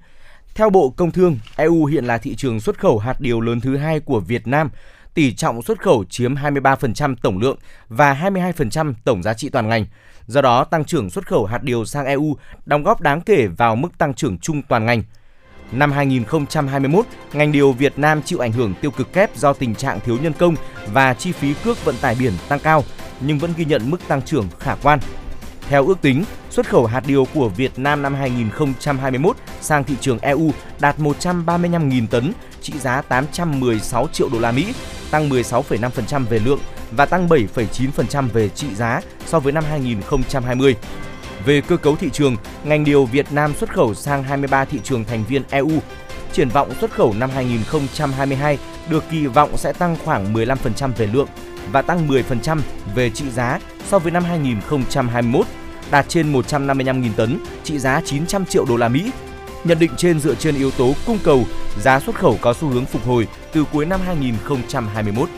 Theo 0.54 0.70
Bộ 0.70 0.90
Công 0.90 1.10
Thương, 1.10 1.38
EU 1.56 1.84
hiện 1.84 2.04
là 2.04 2.18
thị 2.18 2.34
trường 2.34 2.60
xuất 2.60 2.78
khẩu 2.78 2.98
hạt 2.98 3.20
điều 3.20 3.40
lớn 3.40 3.60
thứ 3.60 3.76
hai 3.76 4.00
của 4.00 4.20
Việt 4.20 4.46
Nam. 4.46 4.70
Tỷ 5.14 5.34
trọng 5.34 5.62
xuất 5.62 5.82
khẩu 5.82 6.04
chiếm 6.04 6.34
23% 6.34 7.14
tổng 7.22 7.38
lượng 7.38 7.58
và 7.88 8.14
22% 8.14 8.94
tổng 9.04 9.22
giá 9.22 9.34
trị 9.34 9.48
toàn 9.48 9.68
ngành. 9.68 9.86
Do 10.26 10.42
đó, 10.42 10.64
tăng 10.64 10.84
trưởng 10.84 11.10
xuất 11.10 11.26
khẩu 11.26 11.46
hạt 11.46 11.62
điều 11.62 11.84
sang 11.84 12.06
EU 12.06 12.36
đóng 12.66 12.82
góp 12.82 13.00
đáng 13.00 13.20
kể 13.20 13.46
vào 13.46 13.76
mức 13.76 13.98
tăng 13.98 14.14
trưởng 14.14 14.38
chung 14.38 14.62
toàn 14.62 14.86
ngành. 14.86 15.02
Năm 15.72 15.92
2021, 15.92 17.06
ngành 17.32 17.52
điều 17.52 17.72
Việt 17.72 17.98
Nam 17.98 18.22
chịu 18.22 18.38
ảnh 18.38 18.52
hưởng 18.52 18.74
tiêu 18.80 18.90
cực 18.90 19.12
kép 19.12 19.36
do 19.36 19.52
tình 19.52 19.74
trạng 19.74 20.00
thiếu 20.00 20.18
nhân 20.22 20.32
công 20.38 20.54
và 20.92 21.14
chi 21.14 21.32
phí 21.32 21.54
cước 21.64 21.84
vận 21.84 21.94
tải 22.00 22.16
biển 22.20 22.32
tăng 22.48 22.58
cao, 22.58 22.84
nhưng 23.20 23.38
vẫn 23.38 23.52
ghi 23.56 23.64
nhận 23.64 23.90
mức 23.90 24.08
tăng 24.08 24.22
trưởng 24.22 24.48
khả 24.58 24.74
quan. 24.82 24.98
Theo 25.68 25.86
ước 25.86 26.02
tính, 26.02 26.24
xuất 26.50 26.68
khẩu 26.68 26.86
hạt 26.86 27.02
điều 27.06 27.26
của 27.34 27.48
Việt 27.48 27.72
Nam 27.76 28.02
năm 28.02 28.14
2021 28.14 29.36
sang 29.60 29.84
thị 29.84 29.94
trường 30.00 30.18
EU 30.18 30.50
đạt 30.80 30.98
135.000 30.98 32.06
tấn, 32.06 32.32
trị 32.62 32.72
giá 32.78 33.02
816 33.02 34.08
triệu 34.12 34.28
đô 34.32 34.38
la 34.38 34.52
Mỹ, 34.52 34.74
tăng 35.10 35.28
16,5% 35.28 36.26
về 36.26 36.38
lượng 36.38 36.60
và 36.96 37.06
tăng 37.06 37.28
7,9% 37.28 38.28
về 38.28 38.48
trị 38.48 38.74
giá 38.74 39.00
so 39.26 39.40
với 39.40 39.52
năm 39.52 39.64
2020. 39.70 40.76
Về 41.46 41.60
cơ 41.60 41.76
cấu 41.76 41.96
thị 41.96 42.10
trường, 42.12 42.36
ngành 42.64 42.84
điều 42.84 43.04
Việt 43.04 43.32
Nam 43.32 43.54
xuất 43.54 43.74
khẩu 43.74 43.94
sang 43.94 44.22
23 44.22 44.64
thị 44.64 44.78
trường 44.84 45.04
thành 45.04 45.24
viên 45.28 45.42
EU. 45.50 45.70
Triển 46.32 46.48
vọng 46.48 46.70
xuất 46.80 46.90
khẩu 46.90 47.14
năm 47.18 47.30
2022 47.34 48.58
được 48.90 49.04
kỳ 49.10 49.26
vọng 49.26 49.56
sẽ 49.56 49.72
tăng 49.72 49.96
khoảng 50.04 50.34
15% 50.34 50.90
về 50.96 51.06
lượng 51.06 51.28
và 51.72 51.82
tăng 51.82 52.08
10% 52.08 52.58
về 52.94 53.10
trị 53.10 53.30
giá 53.30 53.60
so 53.88 53.98
với 53.98 54.12
năm 54.12 54.24
2021, 54.24 55.46
đạt 55.90 56.08
trên 56.08 56.32
155.000 56.32 57.10
tấn, 57.16 57.38
trị 57.64 57.78
giá 57.78 58.00
900 58.04 58.44
triệu 58.44 58.64
đô 58.64 58.76
la 58.76 58.88
Mỹ. 58.88 59.10
Nhận 59.64 59.78
định 59.78 59.90
trên 59.96 60.20
dựa 60.20 60.34
trên 60.34 60.54
yếu 60.54 60.70
tố 60.70 60.94
cung 61.06 61.18
cầu, 61.24 61.44
giá 61.80 62.00
xuất 62.00 62.16
khẩu 62.16 62.38
có 62.40 62.54
xu 62.54 62.68
hướng 62.68 62.84
phục 62.84 63.06
hồi 63.06 63.28
từ 63.52 63.64
cuối 63.72 63.86
năm 63.86 64.00
2021. 64.06 65.28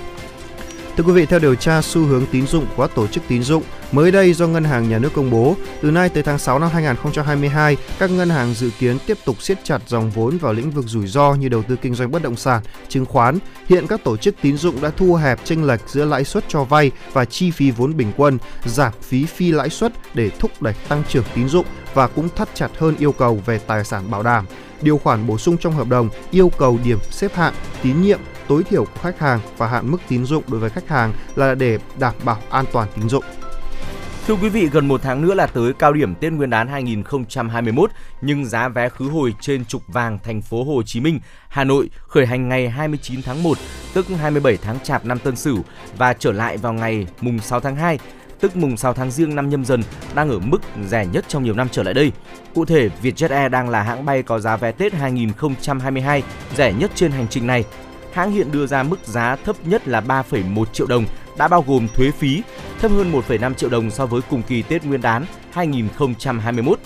Thưa 0.96 1.04
quý 1.04 1.12
vị, 1.12 1.26
theo 1.26 1.38
điều 1.38 1.54
tra 1.54 1.82
xu 1.82 2.06
hướng 2.06 2.26
tín 2.26 2.46
dụng 2.46 2.66
của 2.76 2.86
các 2.86 2.94
tổ 2.94 3.06
chức 3.06 3.24
tín 3.28 3.42
dụng, 3.42 3.62
mới 3.92 4.10
đây 4.10 4.32
do 4.32 4.46
Ngân 4.46 4.64
hàng 4.64 4.88
Nhà 4.88 4.98
nước 4.98 5.10
công 5.14 5.30
bố, 5.30 5.56
từ 5.82 5.90
nay 5.90 6.08
tới 6.08 6.22
tháng 6.22 6.38
6 6.38 6.58
năm 6.58 6.70
2022, 6.72 7.76
các 7.98 8.10
ngân 8.10 8.30
hàng 8.30 8.54
dự 8.54 8.70
kiến 8.78 8.98
tiếp 9.06 9.18
tục 9.24 9.42
siết 9.42 9.64
chặt 9.64 9.78
dòng 9.86 10.10
vốn 10.10 10.38
vào 10.38 10.52
lĩnh 10.52 10.70
vực 10.70 10.84
rủi 10.88 11.06
ro 11.06 11.34
như 11.34 11.48
đầu 11.48 11.62
tư 11.62 11.76
kinh 11.76 11.94
doanh 11.94 12.10
bất 12.10 12.22
động 12.22 12.36
sản, 12.36 12.62
chứng 12.88 13.06
khoán. 13.06 13.38
Hiện 13.66 13.86
các 13.86 14.04
tổ 14.04 14.16
chức 14.16 14.34
tín 14.42 14.56
dụng 14.56 14.82
đã 14.82 14.90
thu 14.96 15.14
hẹp 15.14 15.44
chênh 15.44 15.64
lệch 15.66 15.80
giữa 15.86 16.04
lãi 16.04 16.24
suất 16.24 16.44
cho 16.48 16.64
vay 16.64 16.90
và 17.12 17.24
chi 17.24 17.50
phí 17.50 17.70
vốn 17.70 17.96
bình 17.96 18.12
quân, 18.16 18.38
giảm 18.64 18.92
phí 19.02 19.24
phi 19.24 19.52
lãi 19.52 19.70
suất 19.70 19.92
để 20.14 20.30
thúc 20.38 20.62
đẩy 20.62 20.74
tăng 20.88 21.02
trưởng 21.08 21.24
tín 21.34 21.48
dụng 21.48 21.66
và 21.94 22.06
cũng 22.06 22.28
thắt 22.36 22.48
chặt 22.54 22.68
hơn 22.78 22.96
yêu 22.98 23.12
cầu 23.12 23.40
về 23.46 23.58
tài 23.58 23.84
sản 23.84 24.10
bảo 24.10 24.22
đảm. 24.22 24.46
Điều 24.82 24.98
khoản 24.98 25.26
bổ 25.26 25.38
sung 25.38 25.56
trong 25.58 25.72
hợp 25.72 25.88
đồng 25.88 26.08
yêu 26.30 26.50
cầu 26.58 26.78
điểm 26.84 26.98
xếp 27.10 27.34
hạng, 27.34 27.54
tín 27.82 28.02
nhiệm 28.02 28.20
tối 28.48 28.64
thiểu 28.64 28.84
của 28.84 29.00
khách 29.00 29.18
hàng 29.18 29.40
và 29.56 29.68
hạn 29.68 29.90
mức 29.90 29.98
tín 30.08 30.24
dụng 30.24 30.44
đối 30.48 30.60
với 30.60 30.70
khách 30.70 30.88
hàng 30.88 31.12
là 31.36 31.54
để 31.54 31.78
đảm 31.98 32.14
bảo 32.24 32.38
an 32.50 32.64
toàn 32.72 32.88
tín 32.96 33.08
dụng. 33.08 33.24
Thưa 34.26 34.34
quý 34.34 34.48
vị, 34.48 34.68
gần 34.72 34.88
một 34.88 35.02
tháng 35.02 35.22
nữa 35.22 35.34
là 35.34 35.46
tới 35.46 35.72
cao 35.72 35.92
điểm 35.92 36.14
Tết 36.14 36.32
Nguyên 36.32 36.50
đán 36.50 36.68
2021, 36.68 37.90
nhưng 38.20 38.44
giá 38.44 38.68
vé 38.68 38.88
khứ 38.88 39.08
hồi 39.08 39.34
trên 39.40 39.64
trục 39.64 39.82
vàng 39.88 40.18
thành 40.24 40.42
phố 40.42 40.64
Hồ 40.64 40.82
Chí 40.82 41.00
Minh, 41.00 41.20
Hà 41.48 41.64
Nội 41.64 41.90
khởi 42.08 42.26
hành 42.26 42.48
ngày 42.48 42.68
29 42.68 43.22
tháng 43.22 43.42
1, 43.42 43.58
tức 43.94 44.06
27 44.20 44.56
tháng 44.56 44.80
Chạp 44.80 45.04
năm 45.04 45.18
Tân 45.18 45.36
Sửu 45.36 45.58
và 45.96 46.12
trở 46.12 46.32
lại 46.32 46.56
vào 46.56 46.72
ngày 46.72 47.06
mùng 47.20 47.38
6 47.38 47.60
tháng 47.60 47.76
2, 47.76 47.98
tức 48.40 48.56
mùng 48.56 48.76
6 48.76 48.92
tháng 48.92 49.10
Giêng 49.10 49.34
năm 49.34 49.48
nhâm 49.48 49.64
dần 49.64 49.82
đang 50.14 50.30
ở 50.30 50.38
mức 50.38 50.62
rẻ 50.88 51.06
nhất 51.06 51.24
trong 51.28 51.44
nhiều 51.44 51.54
năm 51.54 51.68
trở 51.72 51.82
lại 51.82 51.94
đây. 51.94 52.12
Cụ 52.54 52.64
thể, 52.64 52.90
Vietjet 53.02 53.30
Air 53.30 53.52
đang 53.52 53.68
là 53.68 53.82
hãng 53.82 54.04
bay 54.04 54.22
có 54.22 54.38
giá 54.38 54.56
vé 54.56 54.72
Tết 54.72 54.92
2022 54.92 56.22
rẻ 56.56 56.72
nhất 56.72 56.90
trên 56.94 57.10
hành 57.10 57.26
trình 57.30 57.46
này. 57.46 57.64
Hãng 58.14 58.32
hiện 58.32 58.52
đưa 58.52 58.66
ra 58.66 58.82
mức 58.82 58.98
giá 59.04 59.36
thấp 59.36 59.56
nhất 59.64 59.88
là 59.88 60.00
3,1 60.00 60.64
triệu 60.72 60.86
đồng 60.86 61.04
đã 61.38 61.48
bao 61.48 61.64
gồm 61.66 61.88
thuế 61.88 62.10
phí, 62.10 62.42
thấp 62.80 62.90
hơn 62.90 63.12
1,5 63.12 63.54
triệu 63.54 63.70
đồng 63.70 63.90
so 63.90 64.06
với 64.06 64.20
cùng 64.30 64.42
kỳ 64.42 64.62
Tết 64.62 64.84
Nguyên 64.84 65.02
đán 65.02 65.24
2021. 65.52 66.78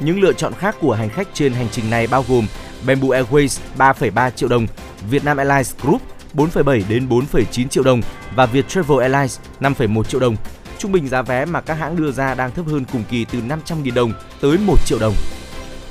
Những 0.00 0.20
lựa 0.20 0.32
chọn 0.32 0.52
khác 0.52 0.76
của 0.80 0.94
hành 0.94 1.08
khách 1.08 1.28
trên 1.34 1.52
hành 1.52 1.68
trình 1.72 1.90
này 1.90 2.06
bao 2.06 2.24
gồm 2.28 2.46
Bamboo 2.86 3.08
Airways 3.08 3.60
3,3 3.78 4.30
triệu 4.30 4.48
đồng, 4.48 4.66
Vietnam 5.10 5.36
Airlines 5.36 5.74
Group 5.82 6.02
4,7 6.34 6.82
đến 6.88 7.08
4,9 7.08 7.68
triệu 7.68 7.84
đồng 7.84 8.02
và 8.34 8.46
Viettravel 8.46 9.00
Airlines 9.00 9.38
5,1 9.60 10.02
triệu 10.02 10.20
đồng. 10.20 10.36
Trung 10.78 10.92
bình 10.92 11.08
giá 11.08 11.22
vé 11.22 11.44
mà 11.44 11.60
các 11.60 11.74
hãng 11.74 11.96
đưa 11.96 12.12
ra 12.12 12.34
đang 12.34 12.50
thấp 12.50 12.66
hơn 12.66 12.84
cùng 12.92 13.04
kỳ 13.10 13.24
từ 13.24 13.38
500.000 13.38 13.94
đồng 13.94 14.12
tới 14.40 14.58
1 14.58 14.74
triệu 14.86 14.98
đồng. 14.98 15.14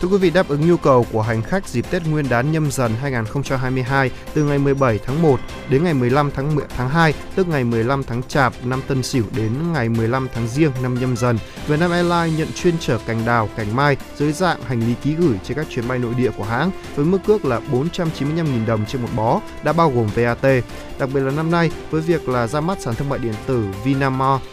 Thưa 0.01 0.07
quý 0.07 0.17
vị, 0.17 0.29
đáp 0.29 0.47
ứng 0.47 0.69
nhu 0.69 0.77
cầu 0.77 1.05
của 1.11 1.21
hành 1.21 1.41
khách 1.41 1.67
dịp 1.67 1.85
Tết 1.91 2.07
Nguyên 2.07 2.29
đán 2.29 2.51
nhâm 2.51 2.71
dần 2.71 2.91
2022 3.01 4.11
từ 4.33 4.43
ngày 4.43 4.59
17 4.59 4.99
tháng 5.05 5.21
1 5.21 5.39
đến 5.69 5.83
ngày 5.83 5.93
15 5.93 6.31
tháng 6.31 6.55
10, 6.55 6.65
tháng 6.77 6.89
2, 6.89 7.13
tức 7.35 7.47
ngày 7.47 7.63
15 7.63 8.03
tháng 8.03 8.23
Chạp 8.23 8.53
năm 8.65 8.81
Tân 8.87 9.03
Sửu 9.03 9.23
đến 9.35 9.51
ngày 9.73 9.89
15 9.89 10.27
tháng 10.33 10.47
Giêng 10.47 10.71
năm 10.83 10.99
nhâm 10.99 11.17
dần, 11.17 11.37
Vietnam 11.67 11.91
Airlines 11.91 12.39
nhận 12.39 12.47
chuyên 12.55 12.77
chở 12.79 12.99
cành 13.07 13.25
đào, 13.25 13.49
cành 13.57 13.75
mai 13.75 13.97
dưới 14.17 14.31
dạng 14.31 14.61
hành 14.61 14.79
lý 14.79 14.93
ký 15.03 15.13
gửi 15.13 15.37
trên 15.43 15.57
các 15.57 15.67
chuyến 15.69 15.87
bay 15.87 15.99
nội 15.99 16.13
địa 16.17 16.31
của 16.37 16.43
hãng 16.43 16.71
với 16.95 17.05
mức 17.05 17.19
cước 17.25 17.45
là 17.45 17.61
495.000 17.71 18.65
đồng 18.65 18.85
trên 18.85 19.01
một 19.01 19.09
bó, 19.15 19.41
đã 19.63 19.73
bao 19.73 19.91
gồm 19.91 20.07
VAT. 20.15 20.63
Đặc 20.99 21.09
biệt 21.13 21.21
là 21.21 21.31
năm 21.31 21.51
nay 21.51 21.71
với 21.89 22.01
việc 22.01 22.29
là 22.29 22.47
ra 22.47 22.61
mắt 22.61 22.81
sàn 22.81 22.95
thương 22.95 23.09
mại 23.09 23.19
điện 23.19 23.35
tử 23.47 23.65
Vinamore, 23.83 24.45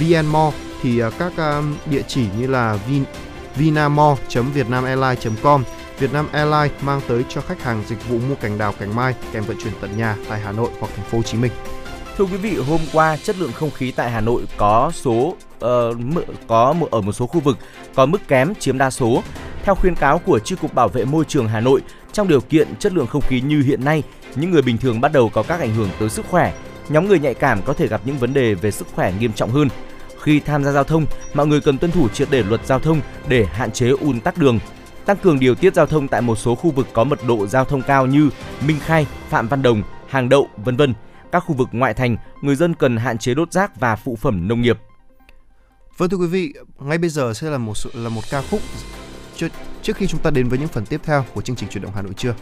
VnMore 0.00 0.56
thì 0.82 0.98
à, 0.98 1.10
các 1.18 1.32
à, 1.36 1.62
địa 1.86 2.02
chỉ 2.08 2.26
như 2.38 2.46
là 2.46 2.78
Vin 2.88 3.04
vinamore.vietnamairlines.com 3.56 5.64
Vietnam 5.98 6.28
Airlines 6.32 6.72
mang 6.82 7.00
tới 7.08 7.24
cho 7.28 7.40
khách 7.40 7.62
hàng 7.62 7.82
dịch 7.88 8.08
vụ 8.08 8.18
mua 8.28 8.34
cành 8.34 8.58
đào 8.58 8.74
cành 8.78 8.96
mai 8.96 9.14
kèm 9.32 9.44
vận 9.44 9.56
chuyển 9.64 9.72
tận 9.80 9.96
nhà 9.96 10.16
tại 10.28 10.40
Hà 10.40 10.52
Nội 10.52 10.70
hoặc 10.80 10.90
thành 10.96 11.04
phố 11.04 11.18
Hồ 11.18 11.22
Chí 11.22 11.38
Minh. 11.38 11.52
Thưa 12.16 12.24
quý 12.24 12.36
vị, 12.36 12.56
hôm 12.56 12.80
qua 12.92 13.16
chất 13.16 13.36
lượng 13.38 13.52
không 13.52 13.70
khí 13.70 13.92
tại 13.96 14.10
Hà 14.10 14.20
Nội 14.20 14.42
có 14.56 14.90
số 14.94 15.36
uh, 15.64 15.68
có 16.46 16.74
ở 16.90 17.00
một 17.00 17.12
số 17.12 17.26
khu 17.26 17.40
vực 17.40 17.58
có 17.94 18.06
mức 18.06 18.28
kém 18.28 18.54
chiếm 18.54 18.78
đa 18.78 18.90
số. 18.90 19.22
Theo 19.62 19.74
khuyên 19.74 19.94
cáo 19.94 20.18
của 20.18 20.38
Chi 20.38 20.56
cục 20.60 20.74
Bảo 20.74 20.88
vệ 20.88 21.04
môi 21.04 21.24
trường 21.24 21.48
Hà 21.48 21.60
Nội, 21.60 21.80
trong 22.12 22.28
điều 22.28 22.40
kiện 22.40 22.76
chất 22.76 22.92
lượng 22.92 23.06
không 23.06 23.22
khí 23.22 23.40
như 23.40 23.62
hiện 23.62 23.84
nay, 23.84 24.02
những 24.34 24.50
người 24.50 24.62
bình 24.62 24.78
thường 24.78 25.00
bắt 25.00 25.12
đầu 25.12 25.28
có 25.28 25.42
các 25.42 25.60
ảnh 25.60 25.74
hưởng 25.74 25.88
tới 25.98 26.10
sức 26.10 26.26
khỏe. 26.30 26.52
Nhóm 26.88 27.08
người 27.08 27.18
nhạy 27.18 27.34
cảm 27.34 27.62
có 27.62 27.72
thể 27.72 27.86
gặp 27.86 28.00
những 28.04 28.18
vấn 28.18 28.32
đề 28.32 28.54
về 28.54 28.70
sức 28.70 28.86
khỏe 28.94 29.12
nghiêm 29.20 29.32
trọng 29.32 29.50
hơn. 29.50 29.68
Khi 30.24 30.40
tham 30.40 30.64
gia 30.64 30.72
giao 30.72 30.84
thông, 30.84 31.06
mọi 31.34 31.46
người 31.46 31.60
cần 31.60 31.78
tuân 31.78 31.92
thủ 31.92 32.08
triệt 32.08 32.28
để 32.30 32.42
luật 32.42 32.66
giao 32.66 32.78
thông 32.78 33.00
để 33.28 33.44
hạn 33.44 33.72
chế 33.72 33.88
ùn 33.88 34.20
tắc 34.20 34.38
đường. 34.38 34.58
Tăng 35.06 35.16
cường 35.16 35.38
điều 35.38 35.54
tiết 35.54 35.74
giao 35.74 35.86
thông 35.86 36.08
tại 36.08 36.20
một 36.20 36.36
số 36.36 36.54
khu 36.54 36.70
vực 36.70 36.86
có 36.92 37.04
mật 37.04 37.18
độ 37.26 37.46
giao 37.46 37.64
thông 37.64 37.82
cao 37.82 38.06
như 38.06 38.30
Minh 38.66 38.78
Khai, 38.80 39.06
Phạm 39.28 39.48
Văn 39.48 39.62
Đồng, 39.62 39.82
Hàng 40.08 40.28
Đậu, 40.28 40.48
vân 40.56 40.76
vân. 40.76 40.94
Các 41.32 41.40
khu 41.40 41.54
vực 41.54 41.68
ngoại 41.72 41.94
thành, 41.94 42.16
người 42.42 42.56
dân 42.56 42.74
cần 42.74 42.96
hạn 42.96 43.18
chế 43.18 43.34
đốt 43.34 43.52
rác 43.52 43.80
và 43.80 43.96
phụ 43.96 44.16
phẩm 44.16 44.48
nông 44.48 44.60
nghiệp. 44.60 44.78
Vâng 45.96 46.10
thưa 46.10 46.16
quý 46.16 46.26
vị, 46.26 46.54
ngay 46.78 46.98
bây 46.98 47.10
giờ 47.10 47.34
sẽ 47.34 47.50
là 47.50 47.58
một 47.58 47.74
là 47.94 48.08
một 48.08 48.22
ca 48.30 48.42
khúc 48.50 48.60
trước, 49.36 49.48
trước 49.82 49.96
khi 49.96 50.06
chúng 50.06 50.20
ta 50.20 50.30
đến 50.30 50.48
với 50.48 50.58
những 50.58 50.68
phần 50.68 50.86
tiếp 50.86 51.00
theo 51.04 51.24
của 51.34 51.40
chương 51.40 51.56
trình 51.56 51.68
chuyển 51.68 51.82
động 51.82 51.92
Hà 51.94 52.02
Nội 52.02 52.14
trưa. 52.16 52.34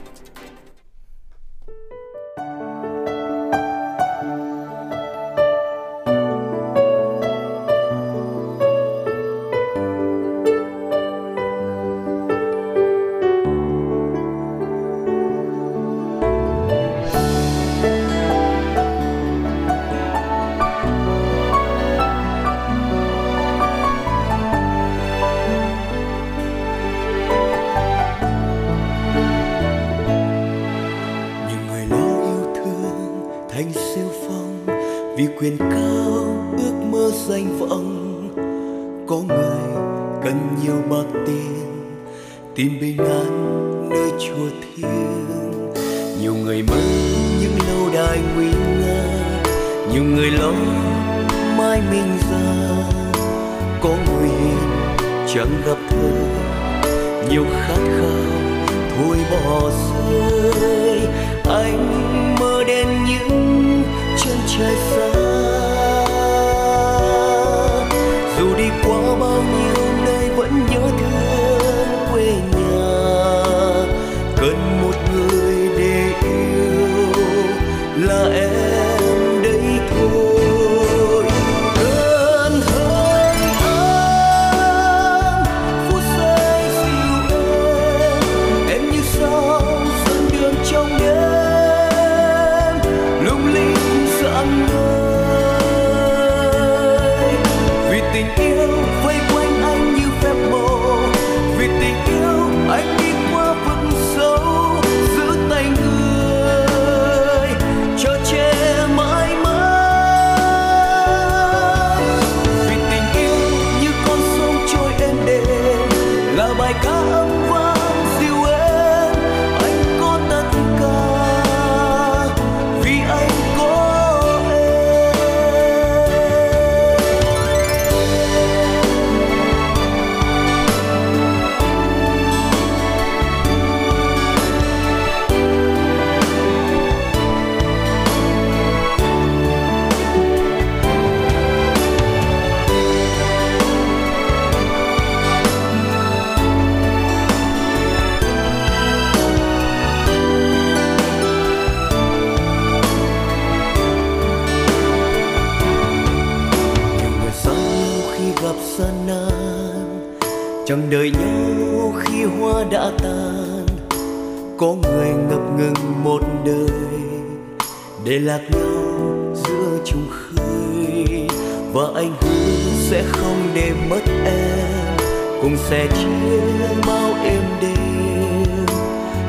Lạc 168.32 168.50
nhau 168.50 169.34
giữa 169.34 169.78
trùng 169.84 170.08
khơi. 170.10 171.28
Và 171.72 171.82
anh 171.94 172.12
hứa 172.20 172.72
sẽ 172.90 173.04
không 173.12 173.50
để 173.54 173.72
mất 173.90 174.00
em 174.24 174.96
cùng 175.42 175.56
sẽ 175.70 175.86
chia 175.86 176.40
bao 176.86 177.14
êm 177.24 177.42
đêm 177.60 178.66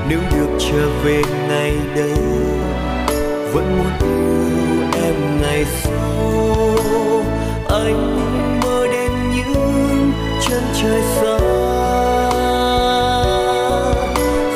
nếu 0.09 0.19
được 0.31 0.57
trở 0.59 0.89
về 1.03 1.21
ngày 1.47 1.75
đây 1.95 2.13
vẫn 3.53 3.77
muốn 3.77 3.91
yêu 3.99 4.87
em 5.03 5.41
ngày 5.41 5.65
sau. 5.83 6.75
Anh 7.69 8.19
mơ 8.63 8.87
đến 8.91 9.11
những 9.35 10.11
chân 10.47 10.63
trời 10.81 11.01
xa. 11.01 11.39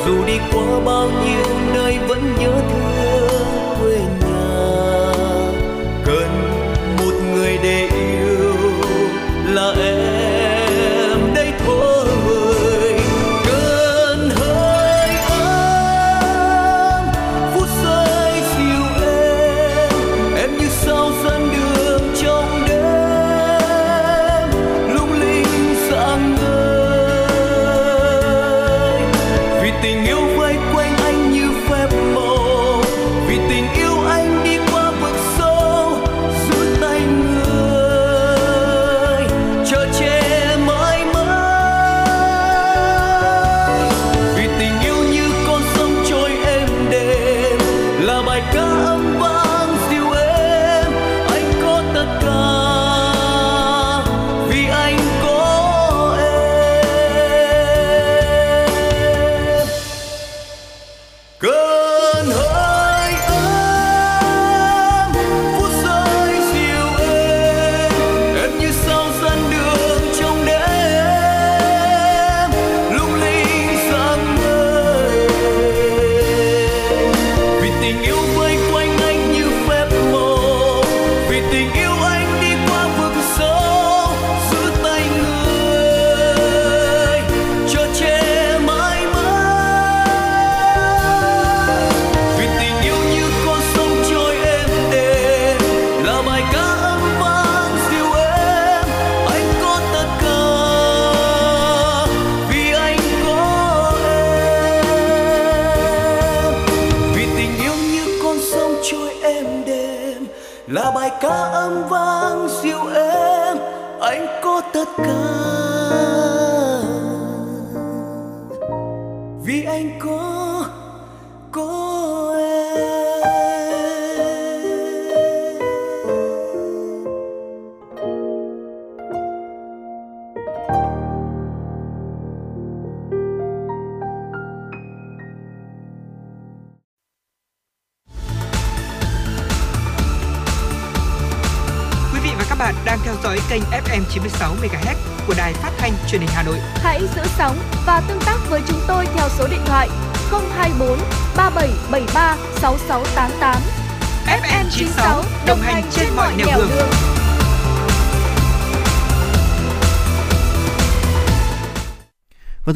Dù 0.06 0.26
đi 0.26 0.38
qua 0.54 0.80
bao 0.86 1.10
nhiêu 1.10 1.57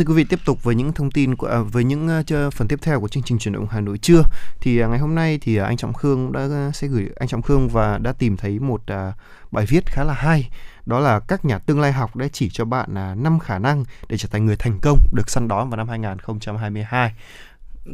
thưa 0.02 0.07
quý 0.07 0.14
vị 0.14 0.23
tiếp 0.23 0.40
tục 0.45 0.64
với 0.64 0.76
những 0.76 0.94
thông 0.94 1.11
tin 1.11 1.36
của 1.36 1.48
à, 1.48 1.60
với 1.60 1.84
những 1.84 2.10
uh, 2.48 2.53
phần 2.53 2.68
tiếp 2.68 2.80
theo 2.82 3.02
của 3.02 3.07
chương 3.07 3.23
trình 3.23 3.40
chuyển 3.40 3.53
động 3.53 3.68
Hà 3.72 3.82
Nội 3.82 3.98
trưa. 3.98 4.23
Thì 4.61 4.84
uh, 4.84 4.90
ngày 4.90 4.99
hôm 4.99 5.15
nay 5.15 5.40
thì 5.41 5.60
uh, 5.60 5.65
anh 5.65 5.78
Trọng 5.78 5.94
Khương 5.94 6.32
đã 6.32 6.45
uh, 6.45 6.76
sẽ 6.76 6.88
gửi 6.88 7.10
anh 7.19 7.28
Trọng 7.28 7.41
Khương 7.41 7.69
và 7.69 7.98
đã 7.98 8.14
tìm 8.14 8.38
thấy 8.38 8.60
một 8.60 8.82
uh, 8.82 9.15
bài 9.52 9.65
viết 9.65 9.86
khá 9.86 10.03
là 10.03 10.14
hay. 10.14 10.49
Đó 10.86 10.99
là 10.99 11.19
các 11.19 11.45
nhà 11.45 11.60
tương 11.60 11.80
lai 11.80 11.91
học 11.91 12.15
đã 12.15 12.28
chỉ 12.34 12.49
cho 12.49 12.65
bạn 12.65 13.11
uh, 13.11 13.18
5 13.18 13.40
khả 13.40 13.60
năng 13.60 13.84
để 14.10 14.18
trở 14.18 14.30
thành 14.32 14.45
người 14.45 14.56
thành 14.56 14.80
công 14.82 14.99
được 15.14 15.30
săn 15.30 15.48
đón 15.48 15.69
vào 15.69 15.78
năm 15.78 15.90
2022 15.90 17.14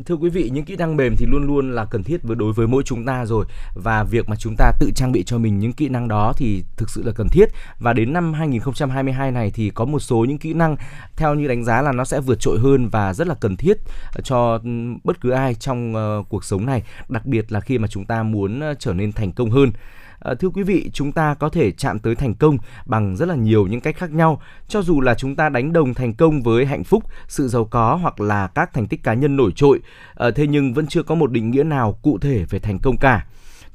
thưa 0.06 0.16
quý 0.16 0.30
vị 0.30 0.50
những 0.54 0.66
kỹ 0.66 0.76
năng 0.76 0.98
mềm 0.98 1.16
thì 1.18 1.26
luôn 1.26 1.48
luôn 1.48 1.72
là 1.72 1.86
cần 1.86 2.04
thiết 2.04 2.24
với 2.24 2.36
đối 2.36 2.54
với 2.54 2.68
mỗi 2.68 2.84
chúng 2.84 3.06
ta 3.06 3.26
rồi. 3.26 3.46
Và 3.76 4.04
việc 4.04 4.30
mà 4.30 4.36
chúng 4.36 4.56
ta 4.58 4.72
tự 4.80 4.92
trang 4.96 5.12
bị 5.12 5.24
cho 5.24 5.38
mình 5.38 5.60
những 5.60 5.74
kỹ 5.74 5.90
năng 5.90 6.08
đó 6.08 6.34
thì 6.38 6.64
thực 6.78 6.90
sự 6.90 7.04
là 7.06 7.12
cần 7.16 7.28
thiết. 7.32 7.46
Và 7.80 7.94
đến 7.94 8.14
năm 8.14 8.34
2022 8.34 9.32
này 9.32 9.52
thì 9.52 9.70
có 9.70 9.86
một 9.86 10.00
số 10.00 10.26
những 10.26 10.38
kỹ 10.38 10.54
năng 10.54 10.76
theo 11.16 11.36
như 11.36 11.48
đánh 11.48 11.64
giá 11.64 11.82
là 11.82 11.92
nó 11.92 12.06
sẽ 12.06 12.20
vượt 12.20 12.40
trội 12.40 12.60
hơn 12.60 12.90
và 12.90 13.14
rất 13.14 13.28
là 13.28 13.36
cần 13.36 13.58
thiết 13.58 13.78
ờ, 14.16 14.22
cho 14.24 14.60
ừ, 14.64 14.70
bất 15.04 15.22
cứ 15.22 15.30
ai 15.30 15.56
trong 15.56 15.96
uh, 15.96 16.30
cuộc 16.30 16.44
sống 16.44 16.66
này. 16.66 16.84
Đặc 17.10 17.26
biệt 17.26 17.52
là 17.52 17.60
khi 17.60 17.78
mà 17.78 17.88
chúng 17.88 18.06
ta 18.06 18.24
muốn 18.24 18.60
ờ, 18.60 18.74
trở 18.80 18.94
nên 18.94 19.12
thành 19.12 19.32
công 19.32 19.52
hơn. 19.52 19.72
À, 20.20 20.34
thưa 20.34 20.50
quý 20.50 20.64
vị, 20.64 20.90
chúng 20.94 21.12
ta 21.12 21.34
có 21.34 21.50
thể 21.50 21.72
chạm 21.72 22.00
tới 22.00 22.16
thành 22.16 22.34
công 22.34 22.58
bằng 22.86 23.16
rất 23.16 23.26
là 23.26 23.36
nhiều 23.36 23.68
những 23.68 23.82
cách 23.82 23.98
khác 23.98 24.12
nhau, 24.12 24.42
cho 24.68 24.82
dù 24.82 25.02
là 25.02 25.16
chúng 25.16 25.36
ta 25.36 25.50
đánh 25.50 25.74
đồng 25.74 25.94
thành 25.94 26.14
công 26.14 26.42
với 26.42 26.66
hạnh 26.66 26.84
phúc, 26.84 27.04
sự 27.28 27.48
giàu 27.48 27.66
có 27.66 27.96
hoặc 27.96 28.22
là 28.22 28.48
các 28.48 28.74
thành 28.74 28.88
tích 28.88 29.04
cá 29.04 29.14
nhân 29.14 29.36
nổi 29.36 29.52
trội, 29.56 29.80
à, 30.16 30.32
thế 30.36 30.48
nhưng 30.48 30.74
vẫn 30.74 30.88
chưa 30.88 31.04
có 31.04 31.16
một 31.16 31.32
định 31.32 31.52
nghĩa 31.52 31.64
nào 31.64 32.00
cụ 32.02 32.18
thể 32.18 32.46
về 32.50 32.60
thành 32.60 32.80
công 32.80 32.98
cả. 32.98 33.26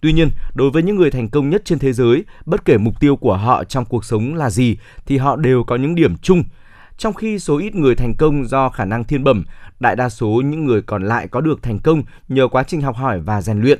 Tuy 0.00 0.12
nhiên, 0.12 0.28
đối 0.54 0.70
với 0.70 0.82
những 0.82 0.96
người 0.96 1.10
thành 1.10 1.28
công 1.28 1.50
nhất 1.50 1.62
trên 1.64 1.78
thế 1.78 1.92
giới, 1.92 2.24
bất 2.46 2.64
kể 2.64 2.78
mục 2.78 3.00
tiêu 3.00 3.16
của 3.16 3.36
họ 3.36 3.64
trong 3.64 3.84
cuộc 3.84 4.04
sống 4.04 4.34
là 4.34 4.50
gì 4.50 4.76
thì 5.06 5.18
họ 5.18 5.36
đều 5.36 5.64
có 5.64 5.76
những 5.76 5.94
điểm 5.94 6.16
chung. 6.16 6.44
Trong 6.98 7.14
khi 7.14 7.38
số 7.38 7.58
ít 7.58 7.74
người 7.74 7.94
thành 7.94 8.14
công 8.14 8.48
do 8.48 8.68
khả 8.68 8.84
năng 8.84 9.04
thiên 9.04 9.24
bẩm, 9.24 9.44
đại 9.80 9.96
đa 9.96 10.08
số 10.08 10.42
những 10.44 10.64
người 10.64 10.82
còn 10.82 11.02
lại 11.02 11.28
có 11.28 11.40
được 11.40 11.62
thành 11.62 11.78
công 11.78 12.02
nhờ 12.28 12.48
quá 12.48 12.62
trình 12.62 12.80
học 12.80 12.96
hỏi 12.96 13.20
và 13.20 13.42
rèn 13.42 13.60
luyện 13.60 13.78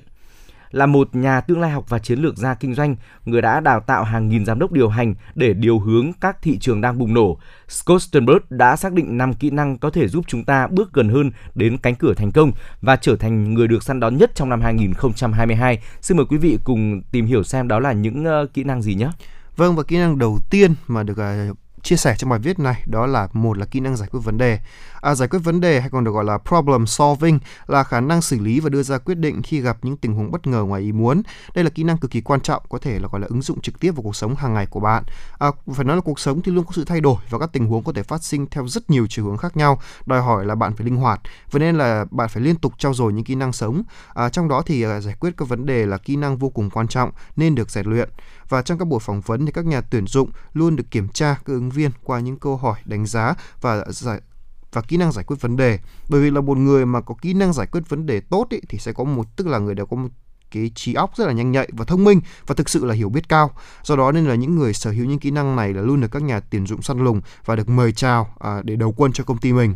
là 0.72 0.86
một 0.86 1.14
nhà 1.14 1.40
tương 1.40 1.60
lai 1.60 1.70
học 1.70 1.84
và 1.88 1.98
chiến 1.98 2.18
lược 2.18 2.36
gia 2.36 2.54
kinh 2.54 2.74
doanh, 2.74 2.96
người 3.24 3.42
đã 3.42 3.60
đào 3.60 3.80
tạo 3.80 4.04
hàng 4.04 4.28
nghìn 4.28 4.44
giám 4.44 4.58
đốc 4.58 4.72
điều 4.72 4.88
hành 4.88 5.14
để 5.34 5.52
điều 5.52 5.78
hướng 5.78 6.12
các 6.20 6.42
thị 6.42 6.58
trường 6.58 6.80
đang 6.80 6.98
bùng 6.98 7.14
nổ. 7.14 7.38
Scott 7.68 8.02
Sternberg 8.02 8.38
đã 8.50 8.76
xác 8.76 8.92
định 8.92 9.18
5 9.18 9.34
kỹ 9.34 9.50
năng 9.50 9.78
có 9.78 9.90
thể 9.90 10.08
giúp 10.08 10.24
chúng 10.28 10.44
ta 10.44 10.66
bước 10.66 10.92
gần 10.92 11.08
hơn 11.08 11.30
đến 11.54 11.78
cánh 11.78 11.94
cửa 11.94 12.14
thành 12.14 12.32
công 12.32 12.52
và 12.80 12.96
trở 12.96 13.16
thành 13.16 13.54
người 13.54 13.68
được 13.68 13.82
săn 13.82 14.00
đón 14.00 14.16
nhất 14.16 14.30
trong 14.34 14.48
năm 14.48 14.60
2022. 14.60 15.78
Xin 16.00 16.16
mời 16.16 16.26
quý 16.26 16.36
vị 16.36 16.58
cùng 16.64 17.02
tìm 17.10 17.26
hiểu 17.26 17.42
xem 17.42 17.68
đó 17.68 17.78
là 17.78 17.92
những 17.92 18.24
uh, 18.42 18.54
kỹ 18.54 18.64
năng 18.64 18.82
gì 18.82 18.94
nhé. 18.94 19.10
Vâng 19.56 19.76
và 19.76 19.82
kỹ 19.82 19.96
năng 19.96 20.18
đầu 20.18 20.38
tiên 20.50 20.74
mà 20.86 21.02
được 21.02 21.18
uh, 21.50 21.56
chia 21.82 21.96
sẻ 21.96 22.14
trong 22.18 22.30
bài 22.30 22.38
viết 22.38 22.58
này 22.58 22.82
đó 22.86 23.06
là 23.06 23.28
một 23.32 23.58
là 23.58 23.66
kỹ 23.66 23.80
năng 23.80 23.96
giải 23.96 24.08
quyết 24.12 24.20
vấn 24.20 24.38
đề 24.38 24.58
à, 25.02 25.14
giải 25.14 25.28
quyết 25.28 25.38
vấn 25.38 25.60
đề 25.60 25.80
hay 25.80 25.90
còn 25.90 26.04
được 26.04 26.10
gọi 26.10 26.24
là 26.24 26.38
problem 26.38 26.86
solving 26.86 27.38
là 27.66 27.84
khả 27.84 28.00
năng 28.00 28.22
xử 28.22 28.38
lý 28.38 28.60
và 28.60 28.68
đưa 28.68 28.82
ra 28.82 28.98
quyết 28.98 29.14
định 29.14 29.42
khi 29.42 29.60
gặp 29.60 29.78
những 29.82 29.96
tình 29.96 30.14
huống 30.14 30.30
bất 30.30 30.46
ngờ 30.46 30.62
ngoài 30.62 30.82
ý 30.82 30.92
muốn. 30.92 31.22
Đây 31.54 31.64
là 31.64 31.70
kỹ 31.70 31.84
năng 31.84 31.98
cực 31.98 32.10
kỳ 32.10 32.20
quan 32.20 32.40
trọng 32.40 32.62
có 32.68 32.78
thể 32.78 32.98
là 32.98 33.08
gọi 33.12 33.20
là 33.20 33.26
ứng 33.30 33.42
dụng 33.42 33.60
trực 33.60 33.80
tiếp 33.80 33.90
vào 33.90 34.02
cuộc 34.02 34.16
sống 34.16 34.34
hàng 34.34 34.54
ngày 34.54 34.66
của 34.66 34.80
bạn. 34.80 35.04
À, 35.38 35.50
phải 35.74 35.84
nói 35.84 35.96
là 35.96 36.02
cuộc 36.02 36.20
sống 36.20 36.42
thì 36.42 36.52
luôn 36.52 36.64
có 36.64 36.72
sự 36.74 36.84
thay 36.84 37.00
đổi 37.00 37.16
và 37.30 37.38
các 37.38 37.52
tình 37.52 37.66
huống 37.66 37.84
có 37.84 37.92
thể 37.92 38.02
phát 38.02 38.24
sinh 38.24 38.46
theo 38.50 38.68
rất 38.68 38.90
nhiều 38.90 39.06
chiều 39.10 39.24
hướng 39.24 39.36
khác 39.36 39.56
nhau 39.56 39.80
đòi 40.06 40.22
hỏi 40.22 40.44
là 40.44 40.54
bạn 40.54 40.76
phải 40.76 40.84
linh 40.84 40.96
hoạt. 40.96 41.20
Vậy 41.50 41.60
nên 41.60 41.78
là 41.78 42.04
bạn 42.10 42.28
phải 42.28 42.42
liên 42.42 42.56
tục 42.56 42.72
trau 42.78 42.94
dồi 42.94 43.12
những 43.12 43.24
kỹ 43.24 43.34
năng 43.34 43.52
sống. 43.52 43.82
À, 44.14 44.28
trong 44.28 44.48
đó 44.48 44.62
thì 44.66 44.82
à, 44.82 45.00
giải 45.00 45.14
quyết 45.20 45.36
các 45.36 45.48
vấn 45.48 45.66
đề 45.66 45.86
là 45.86 45.98
kỹ 45.98 46.16
năng 46.16 46.36
vô 46.36 46.48
cùng 46.48 46.70
quan 46.70 46.88
trọng 46.88 47.10
nên 47.36 47.54
được 47.54 47.70
rèn 47.70 47.86
luyện. 47.86 48.08
Và 48.48 48.62
trong 48.62 48.78
các 48.78 48.84
buổi 48.84 49.00
phỏng 49.00 49.20
vấn 49.20 49.46
thì 49.46 49.52
các 49.52 49.66
nhà 49.66 49.80
tuyển 49.80 50.06
dụng 50.06 50.30
luôn 50.52 50.76
được 50.76 50.90
kiểm 50.90 51.08
tra 51.08 51.34
các 51.34 51.52
ứng 51.52 51.70
viên 51.70 51.90
qua 52.04 52.20
những 52.20 52.36
câu 52.36 52.56
hỏi 52.56 52.80
đánh 52.84 53.06
giá 53.06 53.34
và 53.60 53.84
giải 53.88 54.20
và 54.72 54.82
kỹ 54.82 54.96
năng 54.96 55.12
giải 55.12 55.24
quyết 55.24 55.36
vấn 55.40 55.56
đề 55.56 55.78
bởi 56.08 56.20
vì 56.20 56.30
là 56.30 56.40
một 56.40 56.58
người 56.58 56.86
mà 56.86 57.00
có 57.00 57.14
kỹ 57.22 57.34
năng 57.34 57.52
giải 57.52 57.66
quyết 57.66 57.88
vấn 57.88 58.06
đề 58.06 58.20
tốt 58.20 58.46
ý, 58.50 58.60
thì 58.68 58.78
sẽ 58.78 58.92
có 58.92 59.04
một 59.04 59.36
tức 59.36 59.46
là 59.46 59.58
người 59.58 59.74
đều 59.74 59.86
có 59.86 59.96
một 59.96 60.08
cái 60.50 60.70
trí 60.74 60.94
óc 60.94 61.16
rất 61.16 61.26
là 61.26 61.32
nhanh 61.32 61.52
nhạy 61.52 61.68
và 61.72 61.84
thông 61.84 62.04
minh 62.04 62.20
và 62.46 62.54
thực 62.54 62.68
sự 62.68 62.84
là 62.84 62.94
hiểu 62.94 63.08
biết 63.08 63.28
cao. 63.28 63.50
Do 63.82 63.96
đó 63.96 64.12
nên 64.12 64.24
là 64.24 64.34
những 64.34 64.56
người 64.56 64.74
sở 64.74 64.90
hữu 64.90 65.06
những 65.06 65.18
kỹ 65.18 65.30
năng 65.30 65.56
này 65.56 65.74
là 65.74 65.82
luôn 65.82 66.00
được 66.00 66.08
các 66.10 66.22
nhà 66.22 66.40
tuyển 66.40 66.66
dụng 66.66 66.82
săn 66.82 67.04
lùng 67.04 67.20
và 67.44 67.56
được 67.56 67.68
mời 67.68 67.92
chào 67.92 68.34
à, 68.38 68.62
để 68.64 68.76
đầu 68.76 68.94
quân 68.96 69.12
cho 69.12 69.24
công 69.24 69.38
ty 69.38 69.52
mình. 69.52 69.74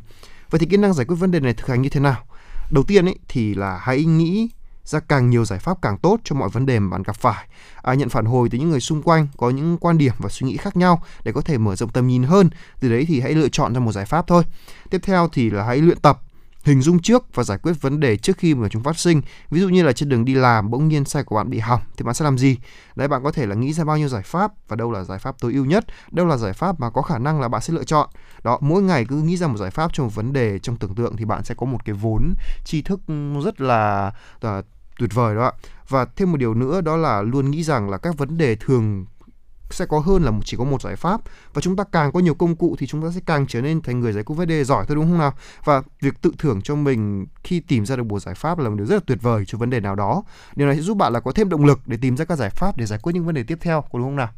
Vậy 0.51 0.59
thì 0.59 0.66
kỹ 0.66 0.77
năng 0.77 0.94
giải 0.94 1.06
quyết 1.06 1.16
vấn 1.16 1.31
đề 1.31 1.40
này 1.40 1.55
thực 1.55 1.66
hành 1.66 1.82
như 1.82 1.89
thế 1.89 2.01
nào? 2.01 2.24
Đầu 2.70 2.85
tiên 2.85 3.05
ấy 3.05 3.18
thì 3.28 3.55
là 3.55 3.78
hãy 3.82 4.05
nghĩ 4.05 4.48
ra 4.87 5.01
càng 5.01 5.31
nhiều 5.31 5.45
giải 5.45 5.59
pháp 5.59 5.83
càng 5.83 5.99
tốt 5.99 6.21
cho 6.25 6.37
mọi 6.37 6.49
vấn 6.49 6.67
đề 6.67 6.79
mà 6.79 6.91
bạn 6.91 7.03
gặp 7.03 7.17
phải. 7.17 7.47
À, 7.83 7.95
nhận 7.95 8.09
phản 8.09 8.25
hồi 8.25 8.49
từ 8.49 8.59
những 8.59 8.71
người 8.71 8.81
xung 8.81 9.03
quanh 9.03 9.29
có 9.37 9.51
những 9.51 9.79
quan 9.81 9.99
điểm 9.99 10.13
và 10.19 10.29
suy 10.29 10.47
nghĩ 10.47 10.57
khác 10.57 10.77
nhau 10.77 11.03
để 11.25 11.33
có 11.33 11.41
thể 11.41 11.59
mở 11.59 11.77
rộng 11.77 11.91
tầm 11.91 12.07
nhìn 12.07 12.23
hơn. 12.23 12.51
Từ 12.81 12.89
đấy 12.89 13.05
thì 13.09 13.21
hãy 13.21 13.35
lựa 13.35 13.49
chọn 13.49 13.75
ra 13.75 13.81
một 13.81 13.93
giải 13.93 14.05
pháp 14.05 14.27
thôi. 14.27 14.43
Tiếp 14.91 15.01
theo 15.03 15.29
thì 15.33 15.51
là 15.51 15.65
hãy 15.65 15.79
luyện 15.79 16.01
tập 16.01 16.21
hình 16.67 16.83
dung 16.83 16.99
trước 16.99 17.35
và 17.35 17.43
giải 17.43 17.59
quyết 17.59 17.73
vấn 17.81 18.01
đề 18.01 18.17
trước 18.17 18.39
khi 18.39 18.55
mà 18.55 18.69
chúng 18.69 18.83
phát 18.83 18.99
sinh. 18.99 19.23
Ví 19.51 19.61
dụ 19.61 19.69
như 19.69 19.83
là 19.83 19.93
trên 19.93 20.09
đường 20.09 20.25
đi 20.25 20.35
làm 20.35 20.71
bỗng 20.71 20.89
nhiên 20.89 21.05
xe 21.05 21.23
của 21.23 21.37
bạn 21.37 21.51
bị 21.51 21.59
hỏng 21.59 21.81
thì 21.97 22.05
bạn 22.05 22.15
sẽ 22.15 22.25
làm 22.25 22.39
gì? 22.39 22.57
Đấy 22.97 23.09
bạn 23.09 23.23
có 23.25 23.33
thể 23.33 23.47
là 23.47 23.55
nghĩ 23.55 23.73
ra 23.73 23.85
bao 23.85 23.99
nhiêu 23.99 24.09
giải 24.09 24.23
pháp 24.23 24.53
và 24.69 24.77
đâu 24.77 24.93
là 24.93 25.05
giải 25.05 25.19
pháp 25.19 25.37
tối 25.41 25.53
ưu 25.53 25.65
nhất, 25.65 25.85
đâu 26.11 26.27
là 26.27 26.37
giải 26.37 26.53
pháp 26.53 26.81
mà 26.81 26.91
có 26.91 27.03
khả 27.03 27.19
năng 27.19 27.41
là 27.41 27.49
bạn 27.49 27.63
sẽ 27.63 27.75
lựa 27.75 27.85
chọn. 27.85 28.09
Đó, 28.43 28.59
mỗi 28.61 28.83
ngày 28.83 29.05
cứ 29.09 29.17
nghĩ 29.17 29.37
ra 29.37 29.47
một 29.47 29.57
giải 29.57 29.71
pháp 29.71 29.91
cho 29.95 30.03
một 30.03 30.15
vấn 30.15 30.33
đề 30.33 30.59
trong 30.59 30.77
tưởng 30.77 30.95
tượng 30.95 31.17
thì 31.17 31.25
bạn 31.25 31.45
sẽ 31.45 31.55
có 31.55 31.67
một 31.67 31.85
cái 31.85 31.95
vốn 31.95 32.35
tri 32.65 32.83
thức 32.83 33.01
rất 33.45 33.61
là 33.61 34.13
ờ, 34.41 34.63
tuyệt 34.98 35.14
vời 35.14 35.35
đó 35.35 35.43
ạ. 35.43 35.52
Và 35.89 36.05
thêm 36.05 36.32
một 36.32 36.36
điều 36.36 36.55
nữa 36.55 36.81
đó 36.81 36.97
là 36.97 37.23
luôn 37.23 37.51
nghĩ 37.51 37.62
rằng 37.62 37.90
là 37.90 37.98
các 37.98 38.18
vấn 38.18 38.39
đề 38.39 38.56
thường 38.56 39.06
sẽ 39.70 39.86
có 39.86 39.98
hơn 39.98 40.23
là 40.23 40.32
chỉ 40.44 40.56
có 40.56 40.64
một 40.64 40.82
giải 40.82 40.97
pháp. 40.97 41.20
Và 41.55 41.60
chúng 41.60 41.77
ta 41.77 41.85
càng 41.93 42.12
có 42.12 42.20
nhiều 42.20 42.35
công 42.35 42.56
cụ 42.56 42.77
thì 42.78 42.86
chúng 42.86 43.02
ta 43.02 43.09
sẽ 43.14 43.20
càng 43.27 43.47
trở 43.47 43.60
nên 43.60 43.81
thành 43.81 44.01
người 44.01 44.12
giải 44.12 44.24
quyết 44.24 44.36
vấn 44.36 44.48
đề 44.48 44.64
giỏi 44.64 44.85
thôi, 44.89 44.97
đúng 44.97 45.05
không 45.05 45.18
nào? 45.18 45.35
Và 45.64 45.82
việc 46.01 46.23
tự 46.23 46.31
thưởng 46.39 46.62
cho 46.62 46.74
mình 46.74 47.27
khi 47.44 47.60
tìm 47.60 47.86
ra 47.86 47.97
được 47.97 48.06
một 48.06 48.20
giải 48.20 48.35
pháp 48.35 48.59
là 48.59 48.68
một 48.68 48.77
điều 48.77 48.86
rất 48.86 48.94
là 48.94 49.01
tuyệt 49.06 49.18
vời 49.23 49.44
cho 49.47 49.59
vấn 49.59 49.70
đề 49.70 49.81
nào 49.81 49.94
đó. 49.94 50.23
Điều 50.56 50.66
này 50.66 50.77
sẽ 50.77 50.82
giúp 50.82 50.97
bạn 50.97 51.12
là 51.12 51.20
có 51.20 51.32
thêm 51.32 51.48
động 51.48 51.64
lực 51.64 51.81
để 51.86 51.97
tìm 52.01 52.16
ra 52.16 52.24
các 52.24 52.36
giải 52.36 52.51
pháp 52.51 52.77
để 52.77 52.86
giải 52.86 52.98
quyết 53.02 53.12
những 53.12 53.27
vấn 53.27 53.35
đề 53.35 53.43
tiếp 53.43 53.59
theo, 53.60 53.82
có 53.82 53.98
đúng 53.98 54.09
không 54.09 54.16
nào? 54.16 54.28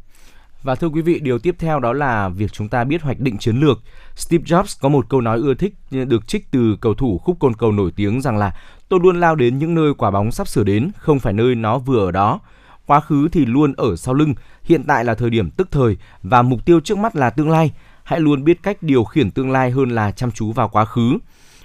Và 0.62 0.74
thưa 0.74 0.88
quý 0.88 1.02
vị, 1.02 1.20
điều 1.20 1.38
tiếp 1.38 1.56
theo 1.58 1.80
đó 1.80 1.92
là 1.92 2.28
việc 2.28 2.52
chúng 2.52 2.68
ta 2.68 2.84
biết 2.84 3.02
hoạch 3.02 3.20
định 3.20 3.38
chiến 3.38 3.60
lược. 3.60 3.82
Steve 4.16 4.44
Jobs 4.44 4.78
có 4.80 4.88
một 4.88 5.08
câu 5.08 5.20
nói 5.20 5.38
ưa 5.38 5.54
thích 5.54 5.74
được 5.90 6.26
trích 6.26 6.50
từ 6.50 6.76
cầu 6.80 6.94
thủ 6.94 7.18
khúc 7.18 7.36
côn 7.40 7.54
cầu 7.54 7.72
nổi 7.72 7.92
tiếng 7.96 8.20
rằng 8.20 8.38
là 8.38 8.56
tôi 8.88 9.00
luôn 9.02 9.20
lao 9.20 9.34
đến 9.34 9.58
những 9.58 9.74
nơi 9.74 9.94
quả 9.94 10.10
bóng 10.10 10.32
sắp 10.32 10.48
sửa 10.48 10.64
đến, 10.64 10.90
không 10.98 11.18
phải 11.18 11.32
nơi 11.32 11.54
nó 11.54 11.78
vừa 11.78 12.06
ở 12.06 12.10
đó. 12.10 12.40
Quá 12.86 13.00
khứ 13.00 13.28
thì 13.32 13.46
luôn 13.46 13.74
ở 13.76 13.96
sau 13.96 14.14
lưng, 14.14 14.34
hiện 14.64 14.84
tại 14.84 15.04
là 15.04 15.14
thời 15.14 15.30
điểm 15.30 15.50
tức 15.50 15.68
thời 15.70 15.96
và 16.22 16.42
mục 16.42 16.64
tiêu 16.64 16.80
trước 16.80 16.98
mắt 16.98 17.16
là 17.16 17.30
tương 17.30 17.50
lai. 17.50 17.72
Hãy 18.04 18.20
luôn 18.20 18.44
biết 18.44 18.62
cách 18.62 18.82
điều 18.82 19.04
khiển 19.04 19.30
tương 19.30 19.50
lai 19.50 19.70
hơn 19.70 19.90
là 19.90 20.10
chăm 20.10 20.30
chú 20.30 20.52
vào 20.52 20.68
quá 20.68 20.84
khứ. 20.84 21.18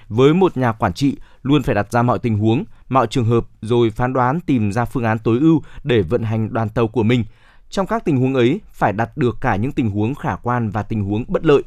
Với 0.08 0.34
một 0.34 0.56
nhà 0.56 0.72
quản 0.72 0.92
trị, 0.92 1.16
luôn 1.42 1.62
phải 1.62 1.74
đặt 1.74 1.92
ra 1.92 2.02
mọi 2.02 2.18
tình 2.18 2.38
huống, 2.38 2.64
mọi 2.88 3.06
trường 3.06 3.24
hợp 3.24 3.46
rồi 3.62 3.90
phán 3.90 4.12
đoán 4.12 4.40
tìm 4.40 4.72
ra 4.72 4.84
phương 4.84 5.04
án 5.04 5.18
tối 5.18 5.38
ưu 5.40 5.62
để 5.84 6.02
vận 6.02 6.22
hành 6.22 6.52
đoàn 6.52 6.68
tàu 6.68 6.88
của 6.88 7.02
mình. 7.02 7.24
Trong 7.70 7.86
các 7.86 8.04
tình 8.04 8.16
huống 8.16 8.34
ấy, 8.34 8.60
phải 8.72 8.92
đặt 8.92 9.16
được 9.16 9.36
cả 9.40 9.56
những 9.56 9.72
tình 9.72 9.90
huống 9.90 10.14
khả 10.14 10.36
quan 10.36 10.70
và 10.70 10.82
tình 10.82 11.04
huống 11.04 11.24
bất 11.28 11.46
lợi. 11.46 11.62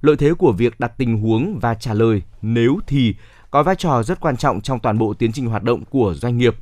Lợi 0.00 0.16
thế 0.16 0.34
của 0.34 0.52
việc 0.52 0.80
đặt 0.80 0.92
tình 0.98 1.16
huống 1.16 1.58
và 1.58 1.74
trả 1.74 1.94
lời 1.94 2.22
nếu 2.42 2.78
thì 2.86 3.14
có 3.50 3.62
vai 3.62 3.76
trò 3.76 4.02
rất 4.02 4.20
quan 4.20 4.36
trọng 4.36 4.60
trong 4.60 4.80
toàn 4.80 4.98
bộ 4.98 5.14
tiến 5.14 5.32
trình 5.32 5.46
hoạt 5.46 5.62
động 5.62 5.84
của 5.90 6.14
doanh 6.14 6.38
nghiệp. 6.38 6.56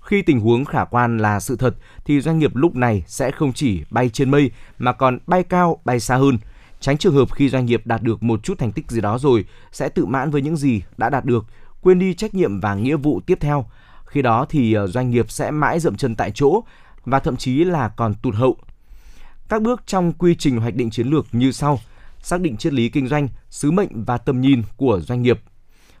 Khi 0.00 0.22
tình 0.22 0.40
huống 0.40 0.64
khả 0.64 0.84
quan 0.84 1.18
là 1.18 1.40
sự 1.40 1.56
thật 1.56 1.76
thì 2.04 2.20
doanh 2.20 2.38
nghiệp 2.38 2.56
lúc 2.56 2.74
này 2.74 3.04
sẽ 3.06 3.30
không 3.30 3.52
chỉ 3.52 3.82
bay 3.90 4.08
trên 4.08 4.30
mây 4.30 4.50
mà 4.78 4.92
còn 4.92 5.18
bay 5.26 5.42
cao, 5.42 5.78
bay 5.84 6.00
xa 6.00 6.16
hơn. 6.16 6.38
Tránh 6.80 6.98
trường 6.98 7.14
hợp 7.14 7.32
khi 7.32 7.48
doanh 7.48 7.66
nghiệp 7.66 7.82
đạt 7.84 8.02
được 8.02 8.22
một 8.22 8.42
chút 8.42 8.58
thành 8.58 8.72
tích 8.72 8.90
gì 8.90 9.00
đó 9.00 9.18
rồi 9.18 9.44
sẽ 9.72 9.88
tự 9.88 10.06
mãn 10.06 10.30
với 10.30 10.42
những 10.42 10.56
gì 10.56 10.82
đã 10.96 11.10
đạt 11.10 11.24
được, 11.24 11.46
quên 11.80 11.98
đi 11.98 12.14
trách 12.14 12.34
nhiệm 12.34 12.60
và 12.60 12.74
nghĩa 12.74 12.96
vụ 12.96 13.20
tiếp 13.26 13.38
theo. 13.40 13.66
Khi 14.06 14.22
đó 14.22 14.46
thì 14.48 14.72
ờ, 14.72 14.86
doanh 14.86 15.10
nghiệp 15.10 15.30
sẽ 15.30 15.50
mãi 15.50 15.80
dậm 15.80 15.96
chân 15.96 16.14
tại 16.14 16.30
chỗ 16.34 16.62
và 17.06 17.20
thậm 17.20 17.36
chí 17.36 17.64
là 17.64 17.88
còn 17.88 18.14
tụt 18.14 18.34
hậu. 18.34 18.56
Các 19.48 19.62
bước 19.62 19.82
trong 19.86 20.12
quy 20.12 20.34
trình 20.34 20.56
hoạch 20.56 20.74
định 20.74 20.90
chiến 20.90 21.08
lược 21.08 21.26
như 21.32 21.52
sau: 21.52 21.80
xác 22.22 22.40
định 22.40 22.56
triết 22.56 22.72
lý 22.72 22.88
kinh 22.88 23.08
doanh, 23.08 23.28
sứ 23.50 23.70
mệnh 23.70 24.04
và 24.04 24.18
tầm 24.18 24.40
nhìn 24.40 24.62
của 24.76 25.00
doanh 25.00 25.22
nghiệp, 25.22 25.40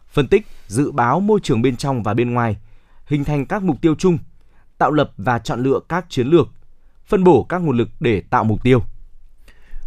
phân 0.08 0.28
tích, 0.28 0.46
dự 0.66 0.92
báo 0.92 1.20
môi 1.20 1.40
trường 1.42 1.62
bên 1.62 1.76
trong 1.76 2.02
và 2.02 2.14
bên 2.14 2.34
ngoài, 2.34 2.56
hình 3.06 3.24
thành 3.24 3.46
các 3.46 3.62
mục 3.62 3.80
tiêu 3.80 3.94
chung, 3.98 4.18
tạo 4.78 4.92
lập 4.92 5.12
và 5.16 5.38
chọn 5.38 5.62
lựa 5.62 5.80
các 5.88 6.06
chiến 6.08 6.26
lược, 6.26 6.48
phân 7.06 7.24
bổ 7.24 7.42
các 7.42 7.58
nguồn 7.58 7.76
lực 7.76 7.88
để 8.00 8.20
tạo 8.20 8.44
mục 8.44 8.62
tiêu. 8.62 8.82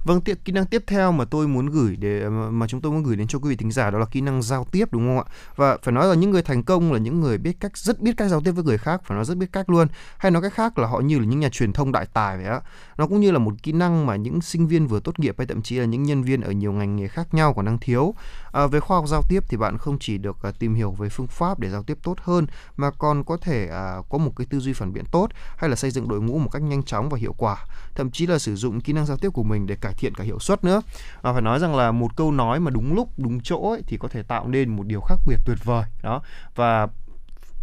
Vâng, 0.04 0.22
tiện 0.22 0.38
kỹ 0.46 0.52
năng 0.54 0.66
tiếp 0.66 0.84
theo 0.88 1.12
mà 1.12 1.26
tôi 1.26 1.48
muốn 1.48 1.70
gửi 1.70 1.96
để 1.96 2.30
mà 2.30 2.68
chúng 2.68 2.82
tôi 2.82 2.92
muốn 2.92 3.04
gửi 3.04 3.16
đến 3.16 3.28
cho 3.28 3.40
quý 3.40 3.50
vị 3.50 3.56
thính 3.56 3.72
giả 3.72 3.90
đó 3.90 4.00
là 4.00 4.06
kỹ 4.06 4.22
năng 4.22 4.42
giao 4.42 4.66
tiếp 4.72 4.88
đúng 4.92 5.08
không 5.08 5.18
ạ? 5.18 5.24
Và 5.56 5.78
phải 5.84 5.92
nói 5.92 6.08
là 6.08 6.16
những 6.16 6.32
người 6.32 6.42
thành 6.42 6.64
công 6.64 6.94
là 6.94 7.00
những 7.00 7.20
người 7.20 7.38
biết 7.38 7.60
cách 7.60 7.78
rất 7.78 8.02
biết 8.02 8.18
cách 8.18 8.30
giao 8.30 8.42
tiếp 8.42 8.52
với 8.52 8.64
người 8.64 8.78
khác, 8.78 9.02
phải 9.06 9.16
nói 9.16 9.26
rất 9.26 9.38
biết 9.38 9.52
cách 9.52 9.70
luôn. 9.70 9.88
Hay 10.18 10.32
nói 10.32 10.42
cách 10.42 10.54
khác 10.54 10.78
là 10.78 10.88
họ 10.88 11.00
như 11.00 11.20
là 11.20 11.26
những 11.26 11.40
nhà 11.40 11.50
truyền 11.50 11.74
thông 11.74 11.92
đại 11.92 12.06
tài 12.14 12.38
vậy 12.38 12.46
á. 12.46 12.62
Nó 12.98 13.08
cũng 13.08 13.20
như 13.20 13.32
là 13.32 13.40
một 13.40 13.54
kỹ 13.64 13.72
năng 13.72 14.06
mà 14.06 14.16
những 14.16 14.42
sinh 14.42 14.68
viên 14.68 14.88
vừa 14.88 15.00
tốt 15.00 15.20
nghiệp 15.20 15.36
hay 15.38 15.48
thậm 15.48 15.62
chí 15.62 15.76
là 15.80 15.86
những 15.86 16.04
nhân 16.04 16.24
viên 16.24 16.42
ở 16.42 16.52
nhiều 16.52 16.72
ngành 16.72 16.96
nghề 16.96 17.08
khác 17.08 17.34
nhau 17.34 17.54
còn 17.54 17.66
đang 17.66 17.80
thiếu. 17.80 18.14
À, 18.52 18.68
về 18.68 18.80
khoa 18.80 18.98
học 18.98 19.08
giao 19.08 19.22
tiếp 19.30 19.44
thì 19.50 19.58
bạn 19.58 19.78
không 19.78 19.98
chỉ 20.00 20.18
được 20.18 20.44
à, 20.44 20.52
tìm 20.60 20.76
hiểu 20.76 20.92
về 20.92 21.10
phương 21.10 21.28
pháp 21.28 21.60
để 21.60 21.70
giao 21.70 21.84
tiếp 21.84 21.98
tốt 22.04 22.18
hơn 22.22 22.48
mà 22.78 22.92
còn 22.92 23.24
có 23.24 23.38
thể 23.38 23.68
à, 23.68 23.96
có 24.10 24.18
một 24.18 24.32
cái 24.36 24.48
tư 24.50 24.60
duy 24.60 24.74
phản 24.74 24.94
biện 24.94 25.06
tốt 25.12 25.28
hay 25.58 25.70
là 25.70 25.76
xây 25.76 25.92
dựng 25.92 26.08
đội 26.08 26.22
ngũ 26.22 26.38
một 26.38 26.50
cách 26.50 26.62
nhanh 26.62 26.84
chóng 26.84 27.10
và 27.10 27.18
hiệu 27.18 27.36
quả. 27.38 27.66
Thậm 27.96 28.12
chí 28.12 28.28
là 28.28 28.40
sử 28.40 28.56
dụng 28.56 28.82
kỹ 28.82 28.94
năng 28.94 29.06
giao 29.06 29.18
tiếp 29.18 29.30
của 29.30 29.44
mình 29.44 29.68
để 29.68 29.76
cải 29.76 29.89
thiện 29.98 30.16
cả 30.16 30.24
hiệu 30.24 30.40
suất 30.40 30.64
nữa. 30.64 30.82
Và 31.22 31.34
phải 31.34 31.42
nói 31.42 31.60
rằng 31.60 31.76
là 31.76 31.92
một 31.92 32.16
câu 32.16 32.32
nói 32.32 32.60
mà 32.60 32.72
đúng 32.72 32.94
lúc 32.94 33.10
đúng 33.18 33.40
chỗ 33.42 33.72
ấy, 33.72 33.84
thì 33.88 33.98
có 33.98 34.08
thể 34.08 34.24
tạo 34.24 34.48
nên 34.48 34.70
một 34.70 34.88
điều 34.88 35.02
khác 35.02 35.16
biệt 35.28 35.38
tuyệt 35.46 35.58
vời. 35.64 35.84
Đó. 36.04 36.22
Và 36.56 36.88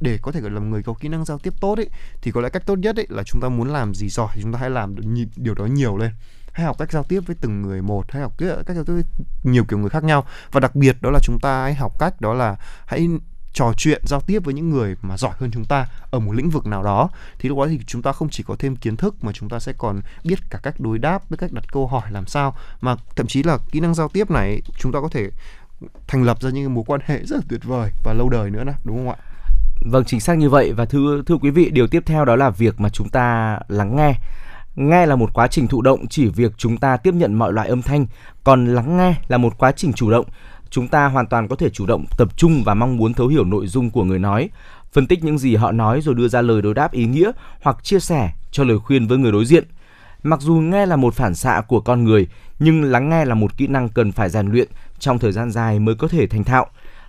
để 0.00 0.18
có 0.22 0.32
thể 0.32 0.40
gọi 0.40 0.50
là 0.50 0.60
người 0.60 0.82
có 0.82 0.94
kỹ 1.00 1.08
năng 1.08 1.24
giao 1.24 1.38
tiếp 1.38 1.52
tốt 1.60 1.78
ấy 1.78 1.90
thì 2.22 2.30
có 2.30 2.40
lẽ 2.40 2.48
cách 2.48 2.66
tốt 2.66 2.78
nhất 2.78 2.96
ấy 2.96 3.06
là 3.08 3.22
chúng 3.22 3.40
ta 3.40 3.48
muốn 3.48 3.68
làm 3.68 3.94
gì 3.94 4.08
giỏi 4.08 4.28
thì 4.34 4.42
chúng 4.42 4.52
ta 4.52 4.58
hãy 4.58 4.70
làm 4.70 4.94
điều 5.36 5.54
đó 5.54 5.64
nhiều 5.64 5.96
lên. 5.96 6.10
Hay 6.52 6.66
học 6.66 6.78
cách 6.78 6.92
giao 6.92 7.02
tiếp 7.02 7.20
với 7.26 7.36
từng 7.40 7.62
người 7.62 7.82
một 7.82 8.12
hay 8.12 8.22
học 8.22 8.32
cách 8.38 8.76
giao 8.76 8.84
tiếp 8.84 8.92
với 8.92 9.02
nhiều 9.42 9.64
kiểu 9.64 9.78
người 9.78 9.90
khác 9.90 10.04
nhau. 10.04 10.24
Và 10.52 10.60
đặc 10.60 10.76
biệt 10.76 10.96
đó 11.00 11.10
là 11.10 11.18
chúng 11.22 11.38
ta 11.40 11.62
hãy 11.62 11.74
học 11.74 11.92
cách 11.98 12.20
đó 12.20 12.34
là 12.34 12.56
hãy 12.86 13.08
trò 13.56 13.72
chuyện 13.76 14.02
giao 14.06 14.20
tiếp 14.20 14.44
với 14.44 14.54
những 14.54 14.70
người 14.70 14.96
mà 15.02 15.16
giỏi 15.16 15.32
hơn 15.38 15.50
chúng 15.50 15.64
ta 15.64 15.86
ở 16.10 16.18
một 16.18 16.32
lĩnh 16.32 16.50
vực 16.50 16.66
nào 16.66 16.82
đó 16.82 17.08
thì 17.38 17.48
lúc 17.48 17.58
đó 17.58 17.66
thì 17.66 17.80
chúng 17.86 18.02
ta 18.02 18.12
không 18.12 18.28
chỉ 18.28 18.42
có 18.42 18.56
thêm 18.58 18.76
kiến 18.76 18.96
thức 18.96 19.24
mà 19.24 19.32
chúng 19.32 19.48
ta 19.48 19.58
sẽ 19.58 19.72
còn 19.78 20.00
biết 20.24 20.38
cả 20.50 20.58
cách 20.62 20.80
đối 20.80 20.98
đáp 20.98 21.30
với 21.30 21.36
cách 21.36 21.52
đặt 21.52 21.72
câu 21.72 21.86
hỏi 21.86 22.02
làm 22.10 22.26
sao. 22.26 22.56
Mà 22.80 22.96
thậm 23.16 23.26
chí 23.26 23.42
là 23.42 23.58
kỹ 23.70 23.80
năng 23.80 23.94
giao 23.94 24.08
tiếp 24.08 24.30
này 24.30 24.60
chúng 24.78 24.92
ta 24.92 25.00
có 25.00 25.08
thể 25.08 25.30
thành 26.06 26.22
lập 26.22 26.42
ra 26.42 26.50
những 26.50 26.74
mối 26.74 26.84
quan 26.86 27.00
hệ 27.04 27.24
rất 27.24 27.36
là 27.36 27.42
tuyệt 27.48 27.64
vời 27.64 27.90
và 28.04 28.12
lâu 28.12 28.28
đời 28.28 28.50
nữa 28.50 28.64
nè 28.64 28.72
đúng 28.84 28.96
không 28.96 29.08
ạ? 29.08 29.16
Vâng 29.80 30.04
chính 30.04 30.20
xác 30.20 30.38
như 30.38 30.50
vậy. 30.50 30.72
Và 30.72 30.84
thưa 30.84 31.22
thưa 31.26 31.36
quý 31.36 31.50
vị 31.50 31.70
điều 31.70 31.86
tiếp 31.86 32.02
theo 32.06 32.24
đó 32.24 32.36
là 32.36 32.50
việc 32.50 32.80
mà 32.80 32.88
chúng 32.88 33.08
ta 33.08 33.58
lắng 33.68 33.96
nghe. 33.96 34.14
Nghe 34.76 35.06
là 35.06 35.16
một 35.16 35.30
quá 35.34 35.48
trình 35.48 35.68
thụ 35.68 35.82
động 35.82 36.06
chỉ 36.08 36.28
việc 36.28 36.52
chúng 36.56 36.76
ta 36.76 36.96
tiếp 36.96 37.14
nhận 37.14 37.34
mọi 37.34 37.52
loại 37.52 37.68
âm 37.68 37.82
thanh, 37.82 38.06
còn 38.44 38.66
lắng 38.66 38.96
nghe 38.96 39.14
là 39.28 39.38
một 39.38 39.58
quá 39.58 39.72
trình 39.72 39.92
chủ 39.92 40.10
động 40.10 40.26
chúng 40.70 40.88
ta 40.88 41.06
hoàn 41.06 41.26
toàn 41.26 41.48
có 41.48 41.56
thể 41.56 41.70
chủ 41.70 41.86
động 41.86 42.04
tập 42.18 42.28
trung 42.36 42.62
và 42.64 42.74
mong 42.74 42.96
muốn 42.96 43.14
thấu 43.14 43.28
hiểu 43.28 43.44
nội 43.44 43.66
dung 43.66 43.90
của 43.90 44.04
người 44.04 44.18
nói, 44.18 44.50
phân 44.92 45.06
tích 45.06 45.24
những 45.24 45.38
gì 45.38 45.56
họ 45.56 45.72
nói 45.72 46.00
rồi 46.00 46.14
đưa 46.14 46.28
ra 46.28 46.42
lời 46.42 46.62
đối 46.62 46.74
đáp 46.74 46.92
ý 46.92 47.06
nghĩa 47.06 47.32
hoặc 47.62 47.84
chia 47.84 48.00
sẻ 48.00 48.30
cho 48.50 48.64
lời 48.64 48.78
khuyên 48.78 49.06
với 49.06 49.18
người 49.18 49.32
đối 49.32 49.44
diện. 49.44 49.64
Mặc 50.22 50.40
dù 50.40 50.54
nghe 50.54 50.86
là 50.86 50.96
một 50.96 51.14
phản 51.14 51.34
xạ 51.34 51.62
của 51.68 51.80
con 51.80 52.04
người, 52.04 52.26
nhưng 52.58 52.84
lắng 52.84 53.08
nghe 53.08 53.24
là 53.24 53.34
một 53.34 53.56
kỹ 53.56 53.66
năng 53.66 53.88
cần 53.88 54.12
phải 54.12 54.30
rèn 54.30 54.46
luyện 54.46 54.68
trong 54.98 55.18
thời 55.18 55.32
gian 55.32 55.50
dài 55.50 55.78
mới 55.78 55.94
có 55.94 56.08
thể 56.08 56.26
thành 56.26 56.44
thạo. 56.44 56.66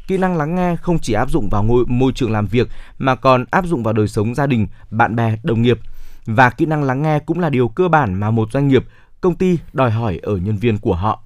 Kỹ 0.07 0.17
năng 0.17 0.37
lắng 0.37 0.55
nghe 0.55 0.75
không 0.75 0.99
chỉ 0.99 1.13
áp 1.13 1.29
dụng 1.29 1.49
vào 1.49 1.63
ngôi, 1.63 1.85
môi 1.87 2.11
trường 2.15 2.31
làm 2.31 2.45
việc 2.45 2.67
mà 2.97 3.15
còn 3.15 3.45
áp 3.51 3.65
dụng 3.65 3.83
vào 3.83 3.93
đời 3.93 4.07
sống 4.07 4.35
gia 4.35 4.47
đình, 4.47 4.67
bạn 4.91 5.15
bè, 5.15 5.37
đồng 5.43 5.61
nghiệp. 5.61 5.79
Và 6.25 6.49
kỹ 6.49 6.65
năng 6.65 6.83
lắng 6.83 7.01
nghe 7.01 7.19
cũng 7.19 7.39
là 7.39 7.49
điều 7.49 7.67
cơ 7.67 7.87
bản 7.87 8.13
mà 8.13 8.31
một 8.31 8.51
doanh 8.51 8.67
nghiệp, 8.67 8.85
công 9.21 9.35
ty 9.35 9.57
đòi 9.73 9.91
hỏi 9.91 10.19
ở 10.23 10.37
nhân 10.37 10.57
viên 10.57 10.77
của 10.77 10.95
họ. 10.95 11.23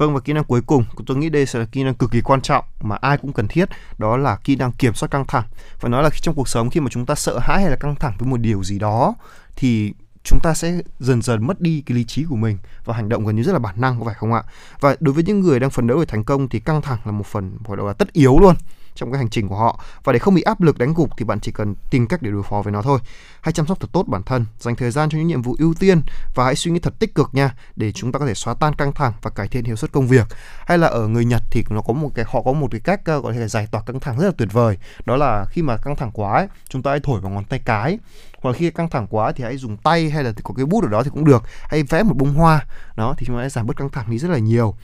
Vâng 0.00 0.14
và 0.14 0.20
kỹ 0.20 0.32
năng 0.32 0.44
cuối 0.44 0.60
cùng, 0.66 0.84
tôi 1.06 1.16
nghĩ 1.16 1.28
đây 1.28 1.46
sẽ 1.46 1.58
là 1.58 1.64
kỹ 1.64 1.84
năng 1.84 1.94
cực 1.94 2.10
kỳ 2.10 2.20
quan 2.20 2.40
trọng 2.40 2.64
mà 2.80 2.96
ai 2.96 3.18
cũng 3.18 3.32
cần 3.32 3.48
thiết, 3.48 3.68
đó 3.98 4.16
là 4.16 4.36
kỹ 4.44 4.56
năng 4.56 4.72
kiểm 4.72 4.94
soát 4.94 5.08
căng 5.10 5.26
thẳng. 5.26 5.44
Phải 5.78 5.90
nói 5.90 6.02
là 6.02 6.10
trong 6.22 6.34
cuộc 6.34 6.48
sống 6.48 6.70
khi 6.70 6.80
mà 6.80 6.88
chúng 6.90 7.06
ta 7.06 7.14
sợ 7.14 7.38
hãi 7.38 7.60
hay 7.60 7.70
là 7.70 7.76
căng 7.76 7.94
thẳng 7.94 8.12
với 8.18 8.28
một 8.28 8.36
điều 8.36 8.64
gì 8.64 8.78
đó 8.78 9.14
thì 9.56 9.92
chúng 10.24 10.38
ta 10.42 10.54
sẽ 10.54 10.80
dần 10.98 11.22
dần 11.22 11.46
mất 11.46 11.60
đi 11.60 11.82
cái 11.86 11.96
lý 11.96 12.04
trí 12.04 12.24
của 12.24 12.36
mình 12.36 12.58
và 12.84 12.94
hành 12.94 13.08
động 13.08 13.26
gần 13.26 13.36
như 13.36 13.42
rất 13.42 13.52
là 13.52 13.58
bản 13.58 13.80
năng 13.80 13.98
có 13.98 14.04
phải 14.04 14.14
không 14.14 14.32
ạ 14.32 14.42
và 14.80 14.96
đối 15.00 15.14
với 15.14 15.24
những 15.24 15.40
người 15.40 15.60
đang 15.60 15.70
phấn 15.70 15.86
đấu 15.86 15.98
để 15.98 16.04
thành 16.04 16.24
công 16.24 16.48
thì 16.48 16.60
căng 16.60 16.82
thẳng 16.82 16.98
là 17.04 17.12
một 17.12 17.26
phần 17.26 17.56
gọi 17.64 17.76
là 17.76 17.92
tất 17.92 18.12
yếu 18.12 18.38
luôn 18.38 18.54
trong 19.00 19.12
cái 19.12 19.18
hành 19.18 19.30
trình 19.30 19.48
của 19.48 19.56
họ. 19.56 19.80
Và 20.04 20.12
để 20.12 20.18
không 20.18 20.34
bị 20.34 20.42
áp 20.42 20.60
lực 20.60 20.78
đánh 20.78 20.94
gục 20.94 21.10
thì 21.16 21.24
bạn 21.24 21.40
chỉ 21.40 21.52
cần 21.52 21.74
tìm 21.90 22.06
cách 22.06 22.22
để 22.22 22.30
đối 22.30 22.42
phó 22.42 22.62
với 22.62 22.72
nó 22.72 22.82
thôi. 22.82 22.98
Hãy 23.40 23.52
chăm 23.52 23.66
sóc 23.66 23.80
thật 23.80 23.88
tốt 23.92 24.04
bản 24.08 24.22
thân 24.22 24.46
dành 24.58 24.76
thời 24.76 24.90
gian 24.90 25.10
cho 25.10 25.18
những 25.18 25.26
nhiệm 25.26 25.42
vụ 25.42 25.56
ưu 25.58 25.74
tiên 25.74 26.02
và 26.34 26.44
hãy 26.44 26.56
suy 26.56 26.70
nghĩ 26.70 26.80
thật 26.80 26.94
tích 26.98 27.14
cực 27.14 27.28
nha 27.32 27.54
để 27.76 27.92
chúng 27.92 28.12
ta 28.12 28.18
có 28.18 28.26
thể 28.26 28.34
xóa 28.34 28.54
tan 28.54 28.74
căng 28.74 28.92
thẳng 28.92 29.12
và 29.22 29.30
cải 29.30 29.48
thiện 29.48 29.64
hiệu 29.64 29.76
suất 29.76 29.92
công 29.92 30.06
việc. 30.06 30.26
Hay 30.66 30.78
là 30.78 30.88
ở 30.88 31.08
người 31.08 31.24
Nhật 31.24 31.42
thì 31.50 31.64
nó 31.70 31.80
có 31.80 31.92
một 31.92 32.10
cái 32.14 32.24
họ 32.28 32.42
có 32.42 32.52
một 32.52 32.68
cái 32.70 32.80
cách 32.80 33.00
ờ, 33.04 33.20
gọi 33.20 33.36
là 33.36 33.48
giải 33.48 33.66
tỏa 33.70 33.82
căng 33.82 34.00
thẳng 34.00 34.18
rất 34.18 34.26
là 34.26 34.32
tuyệt 34.38 34.48
vời. 34.52 34.78
Đó 35.04 35.16
là 35.16 35.44
khi 35.44 35.62
mà 35.62 35.76
căng 35.76 35.96
thẳng 35.96 36.10
quá 36.12 36.32
ấy, 36.32 36.46
chúng 36.68 36.82
ta 36.82 36.90
hãy 36.90 37.00
thổi 37.00 37.20
vào 37.20 37.30
ngón 37.30 37.44
tay 37.44 37.58
cái. 37.64 37.98
Hoặc 38.42 38.56
khi 38.56 38.70
căng 38.70 38.88
thẳng 38.88 39.06
quá 39.10 39.32
thì 39.32 39.44
hãy 39.44 39.56
dùng 39.56 39.76
tay 39.76 40.10
hay 40.10 40.24
là 40.24 40.32
có 40.42 40.54
cái 40.56 40.66
bút 40.66 40.84
ở 40.84 40.88
đó 40.88 41.02
thì 41.02 41.10
cũng 41.10 41.24
được. 41.24 41.42
Hay 41.62 41.82
vẽ 41.82 42.02
một 42.02 42.14
bông 42.16 42.34
hoa 42.34 42.66
đó 42.96 43.14
thì 43.18 43.26
chúng 43.26 43.36
ta 43.36 43.42
sẽ 43.42 43.48
giảm 43.48 43.66
bớt 43.66 43.76
căng 43.76 43.90
thẳng 43.90 44.10
đi 44.10 44.18
rất 44.18 44.28
là 44.28 44.38
nhiều 44.38 44.74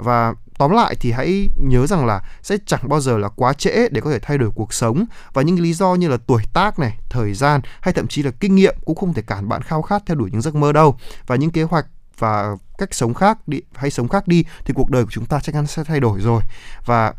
và 0.00 0.34
tóm 0.58 0.70
lại 0.70 0.96
thì 1.00 1.12
hãy 1.12 1.48
nhớ 1.56 1.86
rằng 1.86 2.06
là 2.06 2.22
sẽ 2.42 2.56
chẳng 2.66 2.88
bao 2.88 3.00
giờ 3.00 3.18
là 3.18 3.28
quá 3.28 3.52
trễ 3.52 3.88
để 3.90 4.00
có 4.00 4.10
thể 4.10 4.18
thay 4.18 4.38
đổi 4.38 4.50
cuộc 4.54 4.72
sống 4.72 5.04
và 5.32 5.42
những 5.42 5.60
lý 5.60 5.72
do 5.72 5.94
như 5.94 6.08
là 6.08 6.16
tuổi 6.26 6.42
tác 6.52 6.78
này, 6.78 6.98
thời 7.10 7.34
gian 7.34 7.60
hay 7.80 7.94
thậm 7.94 8.06
chí 8.06 8.22
là 8.22 8.30
kinh 8.30 8.54
nghiệm 8.54 8.74
cũng 8.84 8.96
không 8.96 9.14
thể 9.14 9.22
cản 9.22 9.48
bạn 9.48 9.62
khao 9.62 9.82
khát 9.82 10.02
theo 10.06 10.16
đuổi 10.16 10.30
những 10.32 10.42
giấc 10.42 10.54
mơ 10.54 10.72
đâu. 10.72 10.96
Và 11.26 11.36
những 11.36 11.50
kế 11.50 11.62
hoạch 11.62 11.86
và 12.18 12.56
cách 12.78 12.94
sống 12.94 13.14
khác 13.14 13.48
đi 13.48 13.60
hay 13.74 13.90
sống 13.90 14.08
khác 14.08 14.28
đi 14.28 14.44
thì 14.64 14.74
cuộc 14.74 14.90
đời 14.90 15.04
của 15.04 15.10
chúng 15.10 15.26
ta 15.26 15.40
chắc 15.40 15.52
chắn 15.52 15.66
sẽ 15.66 15.84
thay 15.84 16.00
đổi 16.00 16.20
rồi. 16.20 16.42
Và 16.86 17.14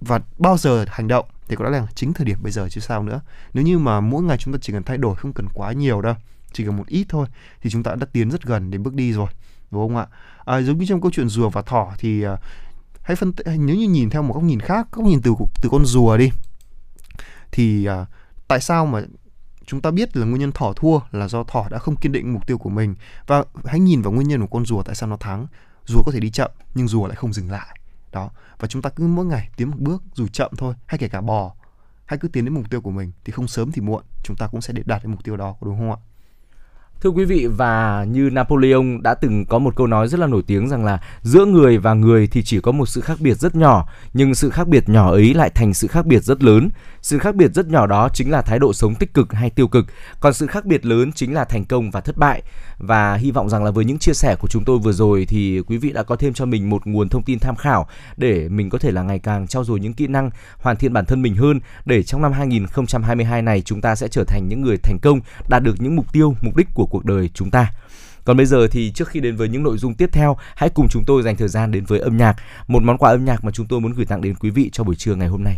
và 0.00 0.20
bao 0.38 0.56
giờ 0.58 0.84
hành 0.88 1.08
động 1.08 1.26
thì 1.48 1.56
có 1.56 1.64
lẽ 1.64 1.70
là 1.70 1.86
chính 1.94 2.12
thời 2.12 2.24
điểm 2.24 2.38
bây 2.42 2.52
giờ 2.52 2.68
chứ 2.70 2.80
sao 2.80 3.02
nữa. 3.02 3.20
Nếu 3.54 3.64
như 3.64 3.78
mà 3.78 4.00
mỗi 4.00 4.22
ngày 4.22 4.38
chúng 4.38 4.54
ta 4.54 4.58
chỉ 4.62 4.72
cần 4.72 4.82
thay 4.82 4.98
đổi 4.98 5.16
không 5.16 5.32
cần 5.32 5.48
quá 5.54 5.72
nhiều 5.72 6.00
đâu, 6.02 6.14
chỉ 6.52 6.64
cần 6.64 6.76
một 6.76 6.86
ít 6.86 7.06
thôi 7.08 7.26
thì 7.62 7.70
chúng 7.70 7.82
ta 7.82 7.94
đã 7.94 8.06
tiến 8.12 8.30
rất 8.30 8.42
gần 8.42 8.70
đến 8.70 8.82
bước 8.82 8.94
đi 8.94 9.12
rồi 9.12 9.28
đúng 9.70 9.88
không 9.88 9.96
ạ 9.96 10.06
à, 10.46 10.62
giống 10.62 10.78
như 10.78 10.86
trong 10.86 11.00
câu 11.00 11.10
chuyện 11.10 11.28
rùa 11.28 11.48
và 11.48 11.62
thỏ 11.62 11.92
thì 11.98 12.22
à, 12.22 12.36
hãy 13.02 13.16
phân 13.16 13.32
tích 13.32 13.46
nếu 13.46 13.76
như 13.76 13.88
nhìn 13.88 14.10
theo 14.10 14.22
một 14.22 14.34
góc 14.34 14.44
nhìn 14.44 14.60
khác 14.60 14.88
góc 14.92 15.06
nhìn 15.06 15.20
từ 15.22 15.34
từ 15.62 15.68
con 15.72 15.84
rùa 15.84 16.16
đi 16.16 16.30
thì 17.52 17.84
à, 17.84 18.06
tại 18.48 18.60
sao 18.60 18.86
mà 18.86 19.02
chúng 19.66 19.80
ta 19.80 19.90
biết 19.90 20.16
là 20.16 20.26
nguyên 20.26 20.40
nhân 20.40 20.52
thỏ 20.52 20.72
thua 20.76 20.98
là 21.10 21.28
do 21.28 21.44
thỏ 21.44 21.68
đã 21.70 21.78
không 21.78 21.96
kiên 21.96 22.12
định 22.12 22.32
mục 22.32 22.46
tiêu 22.46 22.58
của 22.58 22.70
mình? 22.70 22.94
Và 23.26 23.44
hãy 23.64 23.80
nhìn 23.80 24.02
vào 24.02 24.12
nguyên 24.12 24.28
nhân 24.28 24.40
của 24.40 24.46
con 24.46 24.66
rùa 24.66 24.82
tại 24.82 24.94
sao 24.94 25.08
nó 25.08 25.16
thắng. 25.16 25.46
Rùa 25.86 26.02
có 26.06 26.12
thể 26.12 26.20
đi 26.20 26.30
chậm 26.30 26.50
nhưng 26.74 26.88
rùa 26.88 27.06
lại 27.06 27.16
không 27.16 27.32
dừng 27.32 27.50
lại. 27.50 27.78
Đó. 28.12 28.30
Và 28.58 28.68
chúng 28.68 28.82
ta 28.82 28.90
cứ 28.90 29.06
mỗi 29.06 29.26
ngày 29.26 29.50
tiến 29.56 29.70
một 29.70 29.76
bước 29.78 30.02
dù 30.14 30.28
chậm 30.28 30.50
thôi 30.58 30.74
hay 30.86 30.98
kể 30.98 31.08
cả 31.08 31.20
bò 31.20 31.54
hay 32.06 32.18
cứ 32.18 32.28
tiến 32.28 32.44
đến 32.44 32.54
mục 32.54 32.70
tiêu 32.70 32.80
của 32.80 32.90
mình 32.90 33.12
thì 33.24 33.32
không 33.32 33.48
sớm 33.48 33.72
thì 33.72 33.80
muộn 33.80 34.02
chúng 34.24 34.36
ta 34.36 34.46
cũng 34.46 34.60
sẽ 34.60 34.74
đạt 34.84 35.02
đến 35.02 35.10
mục 35.10 35.24
tiêu 35.24 35.36
đó 35.36 35.56
đúng 35.60 35.78
không 35.78 35.90
ạ? 35.90 35.98
Thưa 37.00 37.10
quý 37.10 37.24
vị 37.24 37.46
và 37.46 38.04
như 38.10 38.30
Napoleon 38.32 38.82
đã 39.02 39.14
từng 39.14 39.46
có 39.46 39.58
một 39.58 39.76
câu 39.76 39.86
nói 39.86 40.08
rất 40.08 40.20
là 40.20 40.26
nổi 40.26 40.42
tiếng 40.46 40.68
rằng 40.68 40.84
là 40.84 41.00
giữa 41.22 41.44
người 41.44 41.78
và 41.78 41.94
người 41.94 42.26
thì 42.26 42.42
chỉ 42.42 42.60
có 42.60 42.72
một 42.72 42.86
sự 42.86 43.00
khác 43.00 43.18
biệt 43.20 43.34
rất 43.34 43.56
nhỏ, 43.56 43.88
nhưng 44.14 44.34
sự 44.34 44.50
khác 44.50 44.68
biệt 44.68 44.88
nhỏ 44.88 45.10
ấy 45.10 45.34
lại 45.34 45.50
thành 45.50 45.74
sự 45.74 45.88
khác 45.88 46.06
biệt 46.06 46.22
rất 46.22 46.42
lớn. 46.42 46.68
Sự 47.02 47.18
khác 47.18 47.34
biệt 47.34 47.54
rất 47.54 47.66
nhỏ 47.66 47.86
đó 47.86 48.08
chính 48.14 48.30
là 48.30 48.42
thái 48.42 48.58
độ 48.58 48.72
sống 48.72 48.94
tích 48.94 49.14
cực 49.14 49.32
hay 49.32 49.50
tiêu 49.50 49.68
cực, 49.68 49.86
còn 50.20 50.34
sự 50.34 50.46
khác 50.46 50.64
biệt 50.64 50.86
lớn 50.86 51.12
chính 51.12 51.34
là 51.34 51.44
thành 51.44 51.64
công 51.64 51.90
và 51.90 52.00
thất 52.00 52.16
bại. 52.16 52.42
Và 52.78 53.14
hy 53.14 53.30
vọng 53.30 53.48
rằng 53.48 53.64
là 53.64 53.70
với 53.70 53.84
những 53.84 53.98
chia 53.98 54.12
sẻ 54.12 54.36
của 54.40 54.48
chúng 54.48 54.64
tôi 54.64 54.78
vừa 54.78 54.92
rồi 54.92 55.26
thì 55.28 55.60
quý 55.66 55.78
vị 55.78 55.92
đã 55.92 56.02
có 56.02 56.16
thêm 56.16 56.32
cho 56.32 56.46
mình 56.46 56.70
một 56.70 56.86
nguồn 56.86 57.08
thông 57.08 57.22
tin 57.22 57.38
tham 57.38 57.56
khảo 57.56 57.86
để 58.16 58.48
mình 58.48 58.70
có 58.70 58.78
thể 58.78 58.90
là 58.90 59.02
ngày 59.02 59.18
càng 59.18 59.46
trau 59.46 59.64
dồi 59.64 59.80
những 59.80 59.92
kỹ 59.92 60.06
năng, 60.06 60.30
hoàn 60.58 60.76
thiện 60.76 60.92
bản 60.92 61.04
thân 61.04 61.22
mình 61.22 61.36
hơn 61.36 61.60
để 61.84 62.02
trong 62.02 62.22
năm 62.22 62.32
2022 62.32 63.42
này 63.42 63.62
chúng 63.62 63.80
ta 63.80 63.94
sẽ 63.94 64.08
trở 64.08 64.24
thành 64.24 64.48
những 64.48 64.62
người 64.62 64.76
thành 64.76 64.98
công, 65.02 65.20
đạt 65.48 65.62
được 65.62 65.74
những 65.78 65.96
mục 65.96 66.12
tiêu, 66.12 66.34
mục 66.40 66.56
đích 66.56 66.68
của 66.74 66.86
cuộc 66.86 67.04
đời 67.04 67.30
chúng 67.34 67.50
ta. 67.50 67.72
Còn 68.24 68.36
bây 68.36 68.46
giờ 68.46 68.68
thì 68.68 68.92
trước 68.92 69.08
khi 69.08 69.20
đến 69.20 69.36
với 69.36 69.48
những 69.48 69.62
nội 69.62 69.78
dung 69.78 69.94
tiếp 69.94 70.08
theo, 70.12 70.36
hãy 70.56 70.70
cùng 70.70 70.88
chúng 70.88 71.04
tôi 71.06 71.22
dành 71.22 71.36
thời 71.36 71.48
gian 71.48 71.70
đến 71.72 71.84
với 71.84 72.00
âm 72.00 72.16
nhạc, 72.16 72.36
một 72.68 72.82
món 72.82 72.98
quà 72.98 73.10
âm 73.10 73.24
nhạc 73.24 73.44
mà 73.44 73.50
chúng 73.50 73.66
tôi 73.66 73.80
muốn 73.80 73.92
gửi 73.92 74.06
tặng 74.06 74.20
đến 74.20 74.34
quý 74.34 74.50
vị 74.50 74.70
cho 74.72 74.84
buổi 74.84 74.96
trưa 74.96 75.14
ngày 75.14 75.28
hôm 75.28 75.44
nay. 75.44 75.56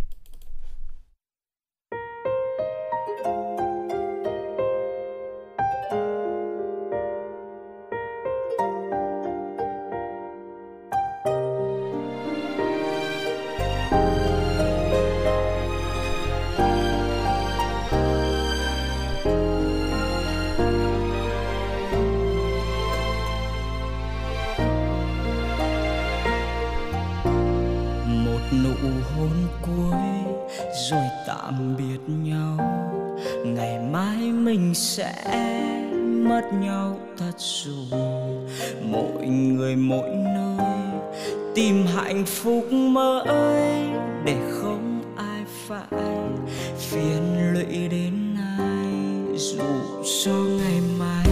Sẽ 34.78 35.12
mất 36.24 36.42
nhau 36.60 36.96
thật 37.18 37.32
rồi 37.38 38.00
mỗi 38.82 39.26
người 39.26 39.76
mỗi 39.76 40.08
nơi. 40.10 40.66
Tìm 41.54 41.86
hạnh 41.86 42.24
phúc 42.26 42.72
mới 42.72 43.26
để 44.24 44.36
không 44.50 45.02
ai 45.16 45.44
phải 45.66 46.00
phiền 46.78 47.52
lụy 47.52 47.88
đến 47.88 48.36
ai. 48.58 48.92
Dù 49.36 49.62
cho 50.24 50.32
ngày 50.32 50.80
mai 50.98 51.26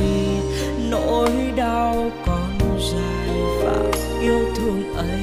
nỗi 0.91 1.31
đau 1.57 2.11
còn 2.27 2.59
dài 2.93 3.37
và 3.63 3.91
yêu 4.21 4.55
thương 4.57 4.95
ấy 4.95 5.21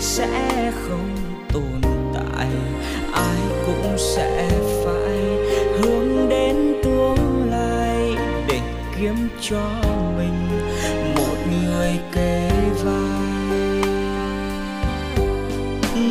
sẽ 0.00 0.72
không 0.88 1.16
tồn 1.52 1.80
tại. 2.14 2.48
Ai 3.12 3.40
cũng 3.66 3.98
sẽ 3.98 4.55
kiếm 9.16 9.28
cho 9.40 9.82
mình 10.16 10.48
một 11.14 11.36
người 11.50 11.98
kề 12.12 12.50
vai. 12.84 13.82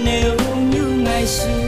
Nếu 0.05 0.37
như 0.71 1.03
ngày 1.03 1.25
xưa 1.27 1.64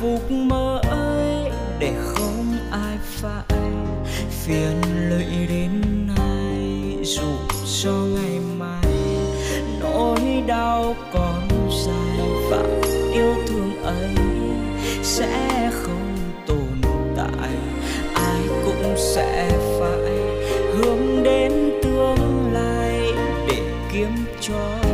phục 0.00 0.30
mới 0.30 1.50
để 1.78 1.92
không 2.04 2.56
ai 2.70 2.98
phải 3.02 3.60
phiền 4.30 4.82
lợi 5.10 5.46
đến 5.48 5.82
nay. 6.16 6.96
Dù 7.02 7.32
cho 7.82 7.92
ngày 7.92 8.40
mai 8.58 8.84
nỗi 9.80 10.42
đau 10.46 10.96
còn 11.12 11.48
dài 11.86 12.28
và 12.50 12.62
yêu 13.12 13.34
thương 13.46 13.82
ấy 13.82 14.14
sẽ 15.02 15.70
không 15.72 16.16
tồn 16.46 16.80
tại. 17.16 17.50
Ai 18.14 18.42
cũng 18.64 18.94
sẽ 18.96 19.50
phải 19.80 20.16
hướng 20.72 21.22
đến 21.22 21.52
tương 21.82 22.52
lai 22.52 23.00
để 23.48 23.60
kiếm 23.92 24.10
cho 24.40 24.85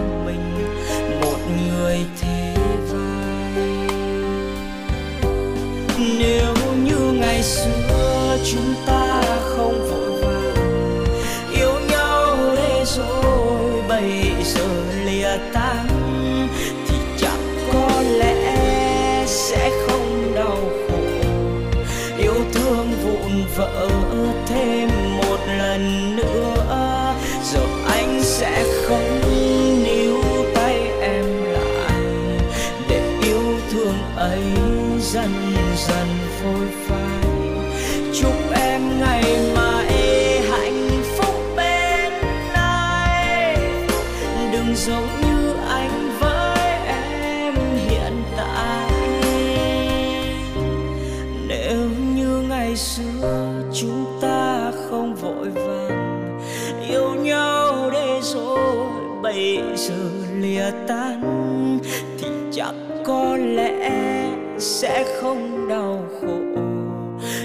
sẽ 64.82 65.04
không 65.20 65.68
đau 65.68 66.04
khổ. 66.20 66.60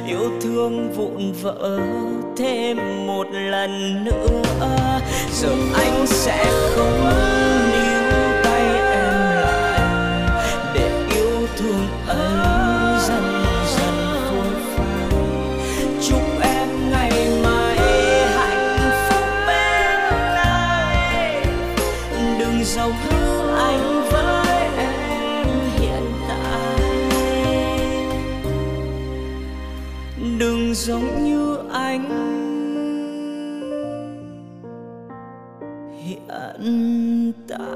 Yêu 0.07 0.31
thương 0.41 0.93
vụn 0.93 1.33
vỡ 1.41 1.79
thêm 2.37 2.77
một 3.07 3.27
lần 3.31 4.03
nữa. 4.05 4.41
Giờ 5.31 5.49
anh 5.73 6.07
sẽ 6.07 6.45
không 6.75 7.09
níu 7.71 7.96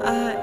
Vâng 0.02 0.42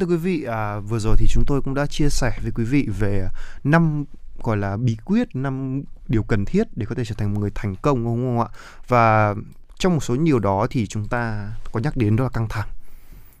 thưa 0.00 0.06
quý 0.06 0.16
vị, 0.16 0.44
à, 0.44 0.78
vừa 0.78 0.98
rồi 0.98 1.16
thì 1.18 1.26
chúng 1.28 1.44
tôi 1.46 1.62
cũng 1.62 1.74
đã 1.74 1.86
chia 1.86 2.08
sẻ 2.08 2.38
với 2.42 2.52
quý 2.54 2.64
vị 2.64 2.88
về 2.98 3.28
năm 3.64 4.04
gọi 4.42 4.56
là 4.56 4.76
bí 4.76 4.96
quyết, 5.04 5.28
năm 5.34 5.82
điều 6.08 6.22
cần 6.22 6.44
thiết 6.44 6.66
để 6.76 6.86
có 6.86 6.94
thể 6.94 7.04
trở 7.04 7.14
thành 7.18 7.34
một 7.34 7.40
người 7.40 7.50
thành 7.54 7.74
công 7.82 8.04
đúng 8.04 8.16
không 8.16 8.40
ạ? 8.40 8.48
Và 8.88 9.34
trong 9.78 9.94
một 9.94 10.00
số 10.00 10.14
nhiều 10.14 10.38
đó 10.38 10.66
thì 10.70 10.86
chúng 10.86 11.08
ta 11.08 11.52
có 11.72 11.80
nhắc 11.80 11.96
đến 11.96 12.16
đó 12.16 12.24
là 12.24 12.30
căng 12.30 12.48
thẳng. 12.48 12.68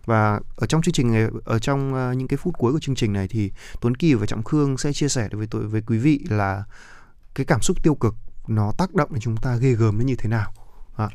Và 0.04 0.40
ở 0.56 0.66
trong 0.66 0.82
chương 0.82 0.92
trình 0.92 1.12
này, 1.12 1.28
ở 1.44 1.58
trong 1.58 1.94
uh, 1.94 2.16
những 2.16 2.28
cái 2.28 2.36
phút 2.36 2.54
cuối 2.58 2.72
của 2.72 2.80
chương 2.80 2.94
trình 2.94 3.12
này 3.12 3.28
thì 3.28 3.50
Tuấn 3.80 3.94
Kỳ 3.94 4.14
và 4.14 4.26
Trọng 4.26 4.42
Khương 4.42 4.78
sẽ 4.78 4.92
chia 4.92 5.08
sẻ 5.08 5.28
với 5.32 5.46
tôi 5.46 5.62
với 5.66 5.82
quý 5.86 5.98
vị 5.98 6.20
là 6.28 6.64
cái 7.34 7.46
cảm 7.46 7.60
xúc 7.60 7.82
tiêu 7.82 7.94
cực 7.94 8.14
nó 8.46 8.72
tác 8.78 8.94
động 8.94 9.08
đến 9.12 9.20
chúng 9.20 9.36
ta 9.36 9.56
ghê 9.56 9.72
gớm 9.72 9.98
nó 9.98 10.04
như 10.04 10.16
thế 10.16 10.28
nào. 10.28 10.52
À, 10.96 11.08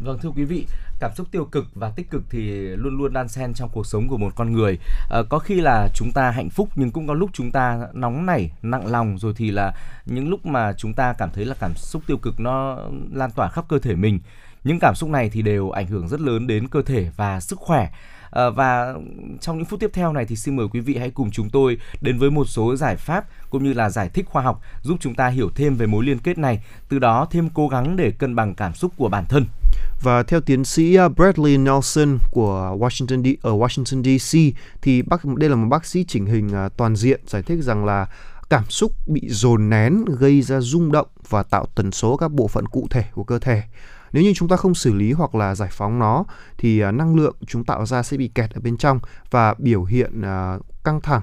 Vâng 0.00 0.18
thưa 0.22 0.30
quý 0.36 0.44
vị, 0.44 0.66
cảm 1.00 1.10
xúc 1.14 1.26
tiêu 1.30 1.44
cực 1.44 1.66
và 1.74 1.90
tích 1.90 2.10
cực 2.10 2.22
thì 2.30 2.40
luôn 2.76 2.98
luôn 2.98 3.12
đan 3.12 3.28
xen 3.28 3.54
trong 3.54 3.70
cuộc 3.72 3.86
sống 3.86 4.08
của 4.08 4.16
một 4.16 4.32
con 4.36 4.52
người. 4.52 4.78
À, 5.10 5.22
có 5.28 5.38
khi 5.38 5.60
là 5.60 5.88
chúng 5.94 6.12
ta 6.12 6.30
hạnh 6.30 6.50
phúc 6.50 6.68
nhưng 6.74 6.90
cũng 6.90 7.06
có 7.06 7.14
lúc 7.14 7.30
chúng 7.32 7.50
ta 7.50 7.88
nóng 7.92 8.26
nảy, 8.26 8.50
nặng 8.62 8.86
lòng 8.86 9.18
rồi 9.18 9.34
thì 9.36 9.50
là 9.50 9.74
những 10.06 10.28
lúc 10.28 10.46
mà 10.46 10.72
chúng 10.72 10.94
ta 10.94 11.12
cảm 11.18 11.30
thấy 11.34 11.44
là 11.44 11.54
cảm 11.60 11.74
xúc 11.74 12.02
tiêu 12.06 12.16
cực 12.18 12.40
nó 12.40 12.78
lan 13.12 13.30
tỏa 13.30 13.48
khắp 13.48 13.64
cơ 13.68 13.78
thể 13.78 13.94
mình. 13.94 14.20
Những 14.66 14.78
cảm 14.80 14.94
xúc 14.94 15.10
này 15.10 15.30
thì 15.30 15.42
đều 15.42 15.70
ảnh 15.70 15.86
hưởng 15.86 16.08
rất 16.08 16.20
lớn 16.20 16.46
đến 16.46 16.68
cơ 16.68 16.82
thể 16.82 17.10
và 17.16 17.40
sức 17.40 17.58
khỏe. 17.58 17.90
À, 18.30 18.50
và 18.50 18.94
trong 19.40 19.56
những 19.58 19.64
phút 19.64 19.80
tiếp 19.80 19.90
theo 19.92 20.12
này 20.12 20.26
thì 20.26 20.36
xin 20.36 20.56
mời 20.56 20.66
quý 20.72 20.80
vị 20.80 20.96
hãy 20.96 21.10
cùng 21.10 21.30
chúng 21.30 21.50
tôi 21.50 21.78
đến 22.00 22.18
với 22.18 22.30
một 22.30 22.44
số 22.44 22.76
giải 22.76 22.96
pháp 22.96 23.24
cũng 23.50 23.64
như 23.64 23.72
là 23.72 23.90
giải 23.90 24.08
thích 24.08 24.26
khoa 24.28 24.42
học 24.42 24.60
giúp 24.82 24.96
chúng 25.00 25.14
ta 25.14 25.28
hiểu 25.28 25.50
thêm 25.54 25.76
về 25.76 25.86
mối 25.86 26.04
liên 26.04 26.18
kết 26.18 26.38
này, 26.38 26.64
từ 26.88 26.98
đó 26.98 27.26
thêm 27.30 27.48
cố 27.54 27.68
gắng 27.68 27.96
để 27.96 28.10
cân 28.10 28.34
bằng 28.34 28.54
cảm 28.54 28.74
xúc 28.74 28.92
của 28.96 29.08
bản 29.08 29.24
thân. 29.28 29.46
Và 30.02 30.22
theo 30.22 30.40
tiến 30.40 30.64
sĩ 30.64 30.94
à, 30.94 31.08
Bradley 31.08 31.56
Nelson 31.56 32.18
của 32.30 32.76
Washington 32.80 33.22
D, 33.24 33.46
ở 33.46 33.52
Washington 33.52 34.18
DC 34.18 34.56
thì 34.82 35.02
bác 35.02 35.24
đây 35.24 35.50
là 35.50 35.56
một 35.56 35.68
bác 35.68 35.86
sĩ 35.86 36.04
chỉnh 36.08 36.26
hình 36.26 36.54
à, 36.54 36.68
toàn 36.76 36.96
diện 36.96 37.20
giải 37.26 37.42
thích 37.42 37.58
rằng 37.62 37.84
là 37.84 38.06
cảm 38.50 38.64
xúc 38.68 38.92
bị 39.06 39.20
dồn 39.28 39.70
nén 39.70 40.04
gây 40.04 40.42
ra 40.42 40.60
rung 40.60 40.92
động 40.92 41.06
và 41.28 41.42
tạo 41.42 41.66
tần 41.74 41.92
số 41.92 42.16
các 42.16 42.32
bộ 42.32 42.48
phận 42.48 42.66
cụ 42.66 42.86
thể 42.90 43.04
của 43.14 43.24
cơ 43.24 43.38
thể. 43.38 43.62
Nếu 44.16 44.24
như 44.24 44.32
chúng 44.34 44.48
ta 44.48 44.56
không 44.56 44.74
xử 44.74 44.92
lý 44.92 45.12
hoặc 45.12 45.34
là 45.34 45.54
giải 45.54 45.68
phóng 45.72 45.98
nó, 45.98 46.24
thì 46.58 46.80
à, 46.80 46.90
năng 46.90 47.16
lượng 47.16 47.36
chúng 47.46 47.64
tạo 47.64 47.86
ra 47.86 48.02
sẽ 48.02 48.16
bị 48.16 48.30
kẹt 48.34 48.50
ở 48.50 48.60
bên 48.60 48.76
trong 48.76 49.00
và 49.30 49.54
biểu 49.58 49.84
hiện 49.84 50.22
à, 50.22 50.58
căng 50.84 51.00
thẳng. 51.00 51.22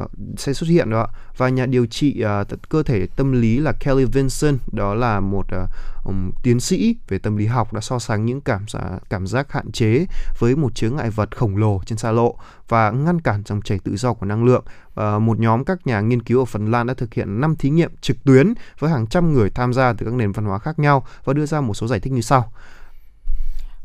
Ờ, 0.00 0.06
sẽ 0.36 0.52
xuất 0.52 0.66
hiện 0.68 0.90
đó 0.90 1.06
và 1.36 1.48
nhà 1.48 1.66
điều 1.66 1.86
trị 1.86 2.24
uh, 2.42 2.68
cơ 2.68 2.82
thể 2.82 3.06
tâm 3.16 3.32
lý 3.32 3.58
là 3.58 3.72
Kelly 3.72 4.04
Vinson 4.04 4.58
đó 4.72 4.94
là 4.94 5.20
một 5.20 5.46
uh, 5.62 5.70
um, 6.04 6.30
tiến 6.42 6.60
sĩ 6.60 6.96
về 7.08 7.18
tâm 7.18 7.36
lý 7.36 7.46
học 7.46 7.72
đã 7.72 7.80
so 7.80 7.98
sánh 7.98 8.26
những 8.26 8.40
cảm 8.40 8.64
giác 8.68 8.98
cảm 9.10 9.26
giác 9.26 9.52
hạn 9.52 9.72
chế 9.72 10.06
với 10.38 10.56
một 10.56 10.74
chướng 10.74 10.96
ngại 10.96 11.10
vật 11.10 11.36
khổng 11.36 11.56
lồ 11.56 11.80
trên 11.86 11.98
xa 11.98 12.12
lộ 12.12 12.36
và 12.68 12.90
ngăn 12.90 13.20
cản 13.20 13.42
dòng 13.46 13.62
chảy 13.62 13.78
tự 13.78 13.96
do 13.96 14.12
của 14.12 14.26
năng 14.26 14.44
lượng. 14.44 14.64
Uh, 15.00 15.22
một 15.22 15.38
nhóm 15.38 15.64
các 15.64 15.86
nhà 15.86 16.00
nghiên 16.00 16.22
cứu 16.22 16.38
ở 16.38 16.44
Phần 16.44 16.70
Lan 16.70 16.86
đã 16.86 16.94
thực 16.94 17.14
hiện 17.14 17.40
5 17.40 17.56
thí 17.56 17.70
nghiệm 17.70 17.90
trực 18.00 18.24
tuyến 18.24 18.54
với 18.78 18.90
hàng 18.90 19.06
trăm 19.06 19.32
người 19.32 19.50
tham 19.50 19.72
gia 19.72 19.92
từ 19.92 20.06
các 20.06 20.14
nền 20.14 20.32
văn 20.32 20.44
hóa 20.44 20.58
khác 20.58 20.78
nhau 20.78 21.06
và 21.24 21.32
đưa 21.32 21.46
ra 21.46 21.60
một 21.60 21.74
số 21.74 21.86
giải 21.86 22.00
thích 22.00 22.12
như 22.12 22.20
sau. 22.20 22.52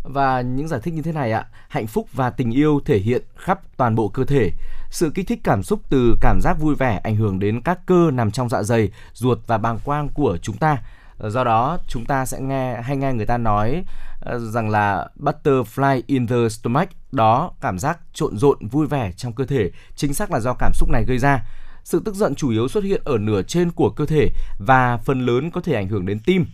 Và 0.07 0.41
những 0.41 0.67
giải 0.67 0.79
thích 0.83 0.93
như 0.93 1.01
thế 1.01 1.11
này 1.11 1.31
ạ, 1.31 1.45
hạnh 1.67 1.87
phúc 1.87 2.07
và 2.13 2.29
tình 2.29 2.51
yêu 2.51 2.79
thể 2.85 2.97
hiện 2.97 3.21
khắp 3.35 3.59
toàn 3.77 3.95
bộ 3.95 4.07
cơ 4.07 4.25
thể. 4.25 4.51
Sự 4.89 5.09
kích 5.09 5.27
thích 5.27 5.39
cảm 5.43 5.63
xúc 5.63 5.79
từ 5.89 6.17
cảm 6.21 6.39
giác 6.41 6.59
vui 6.59 6.75
vẻ 6.75 6.99
ảnh 7.03 7.15
hưởng 7.15 7.39
đến 7.39 7.61
các 7.61 7.79
cơ 7.85 8.11
nằm 8.11 8.31
trong 8.31 8.49
dạ 8.49 8.63
dày, 8.63 8.91
ruột 9.13 9.39
và 9.47 9.57
bàng 9.57 9.79
quang 9.83 10.09
của 10.09 10.37
chúng 10.41 10.57
ta. 10.57 10.77
Ờ, 11.17 11.29
do 11.29 11.43
đó, 11.43 11.77
chúng 11.87 12.05
ta 12.05 12.25
sẽ 12.25 12.39
nghe 12.39 12.81
hay 12.81 12.97
nghe 12.97 13.13
người 13.13 13.25
ta 13.25 13.37
nói 13.37 13.83
ờ, 14.21 14.39
rằng 14.39 14.69
là 14.69 15.07
butterfly 15.19 16.01
in 16.07 16.27
the 16.27 16.49
stomach, 16.49 16.89
đó 17.11 17.51
cảm 17.61 17.79
giác 17.79 17.99
trộn 18.13 18.37
rộn 18.37 18.67
vui 18.67 18.87
vẻ 18.87 19.11
trong 19.17 19.33
cơ 19.33 19.45
thể, 19.45 19.71
chính 19.95 20.13
xác 20.13 20.31
là 20.31 20.39
do 20.39 20.53
cảm 20.59 20.71
xúc 20.73 20.89
này 20.89 21.03
gây 21.07 21.17
ra. 21.17 21.43
Sự 21.83 22.01
tức 22.05 22.15
giận 22.15 22.35
chủ 22.35 22.49
yếu 22.49 22.67
xuất 22.67 22.83
hiện 22.83 23.01
ở 23.05 23.17
nửa 23.17 23.41
trên 23.41 23.71
của 23.71 23.89
cơ 23.89 24.05
thể 24.05 24.29
và 24.59 24.97
phần 24.97 25.25
lớn 25.25 25.51
có 25.51 25.61
thể 25.61 25.73
ảnh 25.73 25.87
hưởng 25.87 26.05
đến 26.05 26.19
tim. 26.19 26.45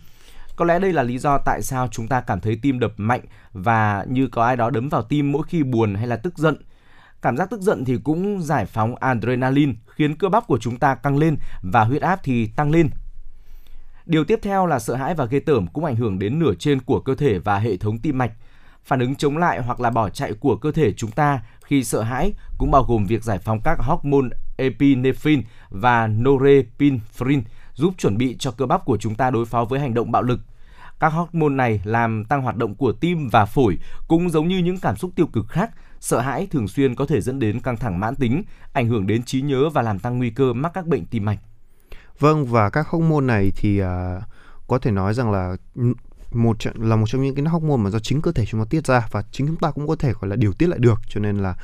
Có 0.62 0.66
lẽ 0.66 0.78
đây 0.78 0.92
là 0.92 1.02
lý 1.02 1.18
do 1.18 1.38
tại 1.38 1.62
sao 1.62 1.88
chúng 1.88 2.08
ta 2.08 2.20
cảm 2.20 2.40
thấy 2.40 2.58
tim 2.62 2.78
đập 2.78 2.92
mạnh 2.96 3.20
và 3.52 4.04
như 4.08 4.26
có 4.26 4.44
ai 4.44 4.56
đó 4.56 4.70
đấm 4.70 4.88
vào 4.88 5.02
tim 5.02 5.32
mỗi 5.32 5.42
khi 5.48 5.62
buồn 5.62 5.94
hay 5.94 6.06
là 6.06 6.16
tức 6.16 6.38
giận. 6.38 6.56
Cảm 7.22 7.36
giác 7.36 7.50
tức 7.50 7.60
giận 7.60 7.84
thì 7.84 7.98
cũng 8.04 8.42
giải 8.42 8.66
phóng 8.66 8.96
adrenaline, 8.96 9.72
khiến 9.86 10.16
cơ 10.16 10.28
bắp 10.28 10.46
của 10.46 10.58
chúng 10.58 10.76
ta 10.76 10.94
căng 10.94 11.18
lên 11.18 11.36
và 11.62 11.84
huyết 11.84 12.02
áp 12.02 12.20
thì 12.22 12.46
tăng 12.46 12.70
lên. 12.70 12.90
Điều 14.06 14.24
tiếp 14.24 14.38
theo 14.42 14.66
là 14.66 14.78
sợ 14.78 14.94
hãi 14.94 15.14
và 15.14 15.24
ghê 15.24 15.40
tởm 15.40 15.66
cũng 15.66 15.84
ảnh 15.84 15.96
hưởng 15.96 16.18
đến 16.18 16.38
nửa 16.38 16.54
trên 16.58 16.80
của 16.80 17.00
cơ 17.00 17.14
thể 17.14 17.38
và 17.38 17.58
hệ 17.58 17.76
thống 17.76 17.98
tim 17.98 18.18
mạch. 18.18 18.32
Phản 18.84 19.00
ứng 19.00 19.14
chống 19.14 19.38
lại 19.38 19.62
hoặc 19.62 19.80
là 19.80 19.90
bỏ 19.90 20.08
chạy 20.08 20.32
của 20.32 20.56
cơ 20.56 20.72
thể 20.72 20.92
chúng 20.92 21.10
ta 21.10 21.42
khi 21.64 21.84
sợ 21.84 22.02
hãi 22.02 22.32
cũng 22.58 22.70
bao 22.70 22.84
gồm 22.84 23.06
việc 23.06 23.24
giải 23.24 23.38
phóng 23.38 23.60
các 23.64 23.78
hormone 23.80 24.28
epinephrine 24.56 25.42
và 25.70 26.06
norepinephrine, 26.06 27.42
giúp 27.74 27.94
chuẩn 27.98 28.18
bị 28.18 28.36
cho 28.38 28.50
cơ 28.50 28.66
bắp 28.66 28.84
của 28.84 28.96
chúng 28.96 29.14
ta 29.14 29.30
đối 29.30 29.46
phó 29.46 29.64
với 29.64 29.80
hành 29.80 29.94
động 29.94 30.12
bạo 30.12 30.22
lực. 30.22 30.40
Các 31.02 31.12
hormone 31.12 31.54
này 31.54 31.80
làm 31.84 32.24
tăng 32.24 32.42
hoạt 32.42 32.56
động 32.56 32.74
của 32.74 32.92
tim 32.92 33.28
và 33.28 33.44
phổi 33.44 33.78
cũng 34.08 34.30
giống 34.30 34.48
như 34.48 34.58
những 34.58 34.78
cảm 34.80 34.96
xúc 34.96 35.10
tiêu 35.16 35.26
cực 35.26 35.48
khác, 35.48 35.70
sợ 36.00 36.20
hãi 36.20 36.46
thường 36.50 36.68
xuyên 36.68 36.94
có 36.94 37.06
thể 37.06 37.20
dẫn 37.20 37.38
đến 37.38 37.60
căng 37.60 37.76
thẳng 37.76 38.00
mãn 38.00 38.16
tính, 38.16 38.42
ảnh 38.72 38.88
hưởng 38.88 39.06
đến 39.06 39.22
trí 39.22 39.42
nhớ 39.42 39.68
và 39.68 39.82
làm 39.82 39.98
tăng 39.98 40.18
nguy 40.18 40.30
cơ 40.30 40.52
mắc 40.52 40.72
các 40.74 40.86
bệnh 40.86 41.06
tim 41.06 41.24
mạch. 41.24 41.38
Vâng 42.18 42.46
và 42.46 42.70
các 42.70 42.88
hormone 42.88 43.26
này 43.26 43.52
thì 43.56 43.82
uh, 43.82 43.86
có 44.66 44.78
thể 44.78 44.90
nói 44.90 45.14
rằng 45.14 45.32
là 45.32 45.56
một 46.32 46.56
là 46.74 46.96
một 46.96 47.06
trong 47.08 47.22
những 47.22 47.34
cái 47.34 47.44
hormone 47.44 47.76
mà 47.76 47.90
do 47.90 47.98
chính 47.98 48.22
cơ 48.22 48.32
thể 48.32 48.46
chúng 48.46 48.60
ta 48.60 48.64
tiết 48.70 48.86
ra 48.86 49.08
và 49.10 49.22
chính 49.32 49.46
chúng 49.46 49.56
ta 49.56 49.70
cũng 49.70 49.88
có 49.88 49.96
thể 49.96 50.12
gọi 50.12 50.30
là 50.30 50.36
điều 50.36 50.52
tiết 50.52 50.66
lại 50.66 50.78
được 50.78 51.00
cho 51.08 51.20
nên 51.20 51.36
là 51.36 51.54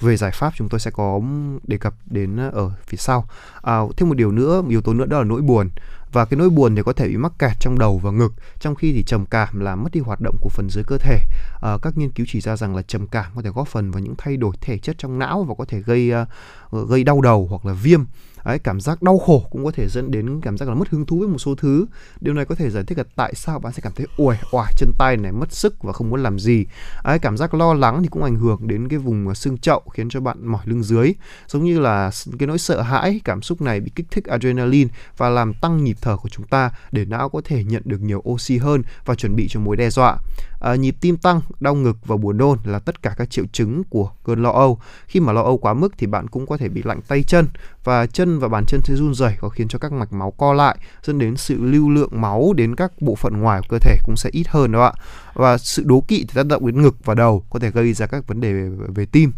về 0.00 0.16
giải 0.16 0.30
pháp 0.34 0.52
chúng 0.56 0.68
tôi 0.68 0.80
sẽ 0.80 0.90
có 0.90 1.20
đề 1.66 1.78
cập 1.78 1.94
đến 2.06 2.36
ở 2.36 2.70
phía 2.86 2.96
sau. 2.96 3.28
À, 3.62 3.80
thêm 3.96 4.08
một 4.08 4.14
điều 4.14 4.32
nữa, 4.32 4.62
yếu 4.68 4.82
tố 4.82 4.94
nữa 4.94 5.06
đó 5.06 5.18
là 5.18 5.24
nỗi 5.24 5.42
buồn 5.42 5.70
và 6.14 6.24
cái 6.24 6.38
nỗi 6.38 6.50
buồn 6.50 6.76
thì 6.76 6.82
có 6.82 6.92
thể 6.92 7.08
bị 7.08 7.16
mắc 7.16 7.32
kẹt 7.38 7.60
trong 7.60 7.78
đầu 7.78 7.98
và 7.98 8.10
ngực 8.10 8.32
trong 8.60 8.74
khi 8.74 8.92
thì 8.92 9.02
trầm 9.02 9.26
cảm 9.26 9.60
làm 9.60 9.82
mất 9.82 9.90
đi 9.92 10.00
hoạt 10.00 10.20
động 10.20 10.36
của 10.40 10.48
phần 10.48 10.68
dưới 10.70 10.84
cơ 10.84 10.98
thể. 10.98 11.18
À, 11.62 11.78
các 11.82 11.98
nghiên 11.98 12.10
cứu 12.10 12.26
chỉ 12.28 12.40
ra 12.40 12.56
rằng 12.56 12.76
là 12.76 12.82
trầm 12.82 13.06
cảm 13.06 13.32
có 13.34 13.42
thể 13.42 13.50
góp 13.50 13.68
phần 13.68 13.90
vào 13.90 14.00
những 14.00 14.14
thay 14.18 14.36
đổi 14.36 14.56
thể 14.60 14.78
chất 14.78 14.98
trong 14.98 15.18
não 15.18 15.42
và 15.42 15.54
có 15.58 15.64
thể 15.64 15.80
gây 15.80 16.12
uh, 16.22 16.88
gây 16.88 17.04
đau 17.04 17.20
đầu 17.20 17.46
hoặc 17.50 17.66
là 17.66 17.72
viêm. 17.72 18.04
Đấy, 18.44 18.58
cảm 18.58 18.80
giác 18.80 19.02
đau 19.02 19.18
khổ 19.18 19.46
cũng 19.50 19.64
có 19.64 19.70
thể 19.70 19.88
dẫn 19.88 20.10
đến 20.10 20.40
cảm 20.40 20.58
giác 20.58 20.68
là 20.68 20.74
mất 20.74 20.88
hứng 20.88 21.06
thú 21.06 21.18
với 21.18 21.28
một 21.28 21.38
số 21.38 21.54
thứ. 21.54 21.86
Điều 22.20 22.34
này 22.34 22.44
có 22.44 22.54
thể 22.54 22.70
giải 22.70 22.84
thích 22.86 22.98
là 22.98 23.04
tại 23.16 23.34
sao 23.34 23.58
bạn 23.58 23.72
sẽ 23.72 23.80
cảm 23.82 23.92
thấy 23.96 24.06
uể 24.16 24.36
oải 24.52 24.72
chân 24.76 24.90
tay 24.98 25.16
này 25.16 25.32
mất 25.32 25.52
sức 25.52 25.82
và 25.82 25.92
không 25.92 26.10
muốn 26.10 26.22
làm 26.22 26.38
gì. 26.38 26.66
Đấy, 27.04 27.18
cảm 27.18 27.36
giác 27.36 27.54
lo 27.54 27.74
lắng 27.74 28.02
thì 28.02 28.08
cũng 28.08 28.22
ảnh 28.22 28.36
hưởng 28.36 28.68
đến 28.68 28.88
cái 28.88 28.98
vùng 28.98 29.34
xương 29.34 29.58
chậu 29.58 29.82
khiến 29.94 30.08
cho 30.08 30.20
bạn 30.20 30.46
mỏi 30.46 30.62
lưng 30.64 30.82
dưới. 30.82 31.12
Giống 31.48 31.64
như 31.64 31.80
là 31.80 32.10
cái 32.38 32.46
nỗi 32.46 32.58
sợ 32.58 32.82
hãi 32.82 33.20
cảm 33.24 33.42
xúc 33.42 33.62
này 33.62 33.80
bị 33.80 33.92
kích 33.94 34.06
thích 34.10 34.24
adrenaline 34.24 34.90
và 35.16 35.28
làm 35.28 35.54
tăng 35.54 35.84
nhịp 35.84 35.96
thở 36.04 36.16
của 36.16 36.28
chúng 36.28 36.46
ta 36.46 36.70
để 36.92 37.04
não 37.04 37.28
có 37.28 37.40
thể 37.44 37.64
nhận 37.64 37.82
được 37.84 38.02
nhiều 38.02 38.22
oxy 38.28 38.58
hơn 38.58 38.82
và 39.04 39.14
chuẩn 39.14 39.36
bị 39.36 39.48
cho 39.50 39.60
mối 39.60 39.76
đe 39.76 39.90
dọa 39.90 40.18
à, 40.64 40.74
nhịp 40.74 40.96
tim 41.00 41.16
tăng, 41.16 41.40
đau 41.60 41.74
ngực 41.74 41.96
và 42.04 42.16
buồn 42.16 42.36
nôn 42.36 42.58
là 42.64 42.78
tất 42.78 43.02
cả 43.02 43.14
các 43.18 43.30
triệu 43.30 43.44
chứng 43.52 43.84
của 43.84 44.10
cơn 44.24 44.42
lo 44.42 44.50
âu. 44.50 44.78
Khi 45.06 45.20
mà 45.20 45.32
lo 45.32 45.42
âu 45.42 45.58
quá 45.58 45.74
mức 45.74 45.92
thì 45.98 46.06
bạn 46.06 46.28
cũng 46.28 46.46
có 46.46 46.56
thể 46.56 46.68
bị 46.68 46.82
lạnh 46.84 47.00
tay 47.08 47.22
chân 47.22 47.46
và 47.84 48.06
chân 48.06 48.38
và 48.38 48.48
bàn 48.48 48.64
chân 48.66 48.80
sẽ 48.84 48.94
run 48.94 49.14
rẩy 49.14 49.34
có 49.40 49.48
khiến 49.48 49.68
cho 49.68 49.78
các 49.78 49.92
mạch 49.92 50.12
máu 50.12 50.30
co 50.30 50.52
lại 50.52 50.76
dẫn 51.02 51.18
đến 51.18 51.36
sự 51.36 51.56
lưu 51.60 51.90
lượng 51.90 52.20
máu 52.20 52.52
đến 52.56 52.76
các 52.76 52.92
bộ 53.00 53.14
phận 53.14 53.40
ngoài 53.40 53.60
của 53.60 53.66
cơ 53.70 53.78
thể 53.78 53.96
cũng 54.04 54.16
sẽ 54.16 54.30
ít 54.32 54.48
hơn 54.48 54.72
đó 54.72 54.84
ạ. 54.84 54.92
Và 55.34 55.58
sự 55.58 55.82
đố 55.86 56.00
kỵ 56.08 56.24
thì 56.28 56.34
tác 56.34 56.46
động 56.46 56.66
đến 56.66 56.82
ngực 56.82 56.96
và 57.04 57.14
đầu 57.14 57.44
có 57.50 57.58
thể 57.58 57.70
gây 57.70 57.92
ra 57.92 58.06
các 58.06 58.26
vấn 58.26 58.40
đề 58.40 58.52
về, 58.52 58.68
về 58.94 59.06
tim. 59.06 59.32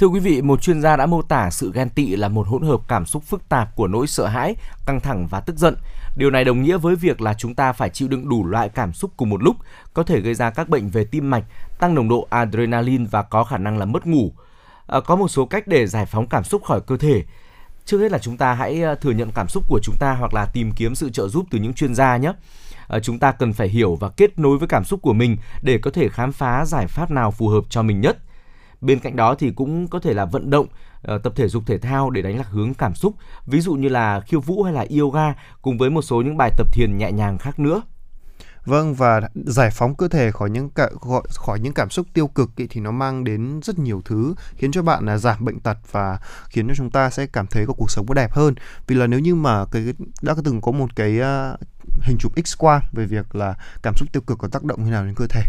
Thưa 0.00 0.06
quý 0.06 0.20
vị, 0.20 0.42
một 0.42 0.62
chuyên 0.62 0.82
gia 0.82 0.96
đã 0.96 1.06
mô 1.06 1.22
tả 1.22 1.50
sự 1.50 1.72
ghen 1.74 1.90
tị 1.90 2.16
là 2.16 2.28
một 2.28 2.46
hỗn 2.46 2.62
hợp 2.62 2.80
cảm 2.88 3.06
xúc 3.06 3.22
phức 3.22 3.48
tạp 3.48 3.76
của 3.76 3.86
nỗi 3.86 4.06
sợ 4.06 4.26
hãi, 4.26 4.54
căng 4.86 5.00
thẳng 5.00 5.26
và 5.26 5.40
tức 5.40 5.56
giận. 5.56 5.76
Điều 6.16 6.30
này 6.30 6.44
đồng 6.44 6.62
nghĩa 6.62 6.78
với 6.78 6.96
việc 6.96 7.20
là 7.20 7.34
chúng 7.34 7.54
ta 7.54 7.72
phải 7.72 7.90
chịu 7.90 8.08
đựng 8.08 8.28
đủ 8.28 8.46
loại 8.46 8.68
cảm 8.68 8.92
xúc 8.92 9.10
cùng 9.16 9.30
một 9.30 9.42
lúc, 9.42 9.56
có 9.94 10.02
thể 10.02 10.20
gây 10.20 10.34
ra 10.34 10.50
các 10.50 10.68
bệnh 10.68 10.88
về 10.88 11.04
tim 11.04 11.30
mạch, 11.30 11.44
tăng 11.78 11.94
nồng 11.94 12.08
độ 12.08 12.26
adrenaline 12.30 13.04
và 13.10 13.22
có 13.22 13.44
khả 13.44 13.58
năng 13.58 13.78
là 13.78 13.84
mất 13.84 14.06
ngủ. 14.06 14.32
À, 14.86 15.00
có 15.00 15.16
một 15.16 15.28
số 15.28 15.46
cách 15.46 15.66
để 15.66 15.86
giải 15.86 16.06
phóng 16.06 16.26
cảm 16.26 16.44
xúc 16.44 16.64
khỏi 16.64 16.80
cơ 16.80 16.96
thể. 16.96 17.22
Trước 17.84 17.98
hết 17.98 18.12
là 18.12 18.18
chúng 18.18 18.36
ta 18.36 18.54
hãy 18.54 18.82
à, 18.82 18.94
thừa 18.94 19.12
nhận 19.12 19.30
cảm 19.34 19.48
xúc 19.48 19.64
của 19.68 19.80
chúng 19.82 19.96
ta 20.00 20.12
hoặc 20.12 20.34
là 20.34 20.46
tìm 20.46 20.72
kiếm 20.72 20.94
sự 20.94 21.10
trợ 21.10 21.28
giúp 21.28 21.46
từ 21.50 21.58
những 21.58 21.74
chuyên 21.74 21.94
gia 21.94 22.16
nhé. 22.16 22.32
À, 22.88 22.98
chúng 23.00 23.18
ta 23.18 23.32
cần 23.32 23.52
phải 23.52 23.68
hiểu 23.68 23.94
và 23.94 24.08
kết 24.08 24.38
nối 24.38 24.58
với 24.58 24.68
cảm 24.68 24.84
xúc 24.84 25.02
của 25.02 25.12
mình 25.12 25.36
để 25.62 25.78
có 25.78 25.90
thể 25.90 26.08
khám 26.08 26.32
phá 26.32 26.64
giải 26.64 26.86
pháp 26.86 27.10
nào 27.10 27.30
phù 27.30 27.48
hợp 27.48 27.64
cho 27.70 27.82
mình 27.82 28.00
nhất 28.00 28.18
Bên 28.80 28.98
cạnh 28.98 29.16
đó 29.16 29.34
thì 29.38 29.50
cũng 29.50 29.88
có 29.88 29.98
thể 29.98 30.14
là 30.14 30.24
vận 30.24 30.50
động, 30.50 30.66
ờ, 31.02 31.18
tập 31.18 31.32
thể 31.36 31.48
dục 31.48 31.62
thể 31.66 31.78
thao 31.78 32.10
để 32.10 32.22
đánh 32.22 32.38
lạc 32.38 32.46
hướng 32.50 32.74
cảm 32.74 32.94
xúc, 32.94 33.14
ví 33.46 33.60
dụ 33.60 33.74
như 33.74 33.88
là 33.88 34.20
khiêu 34.20 34.40
vũ 34.40 34.62
hay 34.62 34.72
là 34.72 34.86
yoga 34.98 35.34
cùng 35.62 35.78
với 35.78 35.90
một 35.90 36.02
số 36.02 36.22
những 36.22 36.36
bài 36.36 36.50
tập 36.56 36.72
thiền 36.72 36.98
nhẹ 36.98 37.12
nhàng 37.12 37.38
khác 37.38 37.58
nữa. 37.58 37.82
Vâng 38.64 38.94
và 38.94 39.20
giải 39.34 39.70
phóng 39.70 39.94
cơ 39.94 40.08
thể 40.08 40.30
khỏi 40.30 40.50
những 40.50 40.70
cả, 40.70 40.88
khỏi 41.28 41.60
những 41.60 41.72
cảm 41.72 41.90
xúc 41.90 42.06
tiêu 42.12 42.26
cực 42.26 42.56
ý, 42.56 42.66
thì 42.70 42.80
nó 42.80 42.90
mang 42.90 43.24
đến 43.24 43.60
rất 43.62 43.78
nhiều 43.78 44.02
thứ 44.04 44.34
khiến 44.56 44.72
cho 44.72 44.82
bạn 44.82 45.06
là 45.06 45.16
giảm 45.18 45.44
bệnh 45.44 45.60
tật 45.60 45.76
và 45.90 46.18
khiến 46.48 46.68
cho 46.68 46.74
chúng 46.76 46.90
ta 46.90 47.10
sẽ 47.10 47.26
cảm 47.26 47.46
thấy 47.46 47.66
có 47.66 47.72
cuộc 47.72 47.90
sống 47.90 48.06
có 48.06 48.14
đẹp 48.14 48.32
hơn. 48.32 48.54
Vì 48.86 48.96
là 48.96 49.06
nếu 49.06 49.20
như 49.20 49.34
mà 49.34 49.64
cái 49.64 49.82
đã 50.22 50.34
từng 50.44 50.60
có 50.60 50.72
một 50.72 50.96
cái 50.96 51.20
uh, 51.20 51.60
hình 52.02 52.16
chụp 52.20 52.32
X 52.44 52.58
quang 52.58 52.82
về 52.92 53.06
việc 53.06 53.34
là 53.34 53.54
cảm 53.82 53.94
xúc 53.96 54.08
tiêu 54.12 54.22
cực 54.26 54.38
có 54.38 54.48
tác 54.48 54.64
động 54.64 54.84
như 54.84 54.90
nào 54.90 55.04
đến 55.04 55.14
cơ 55.14 55.26
thể 55.26 55.42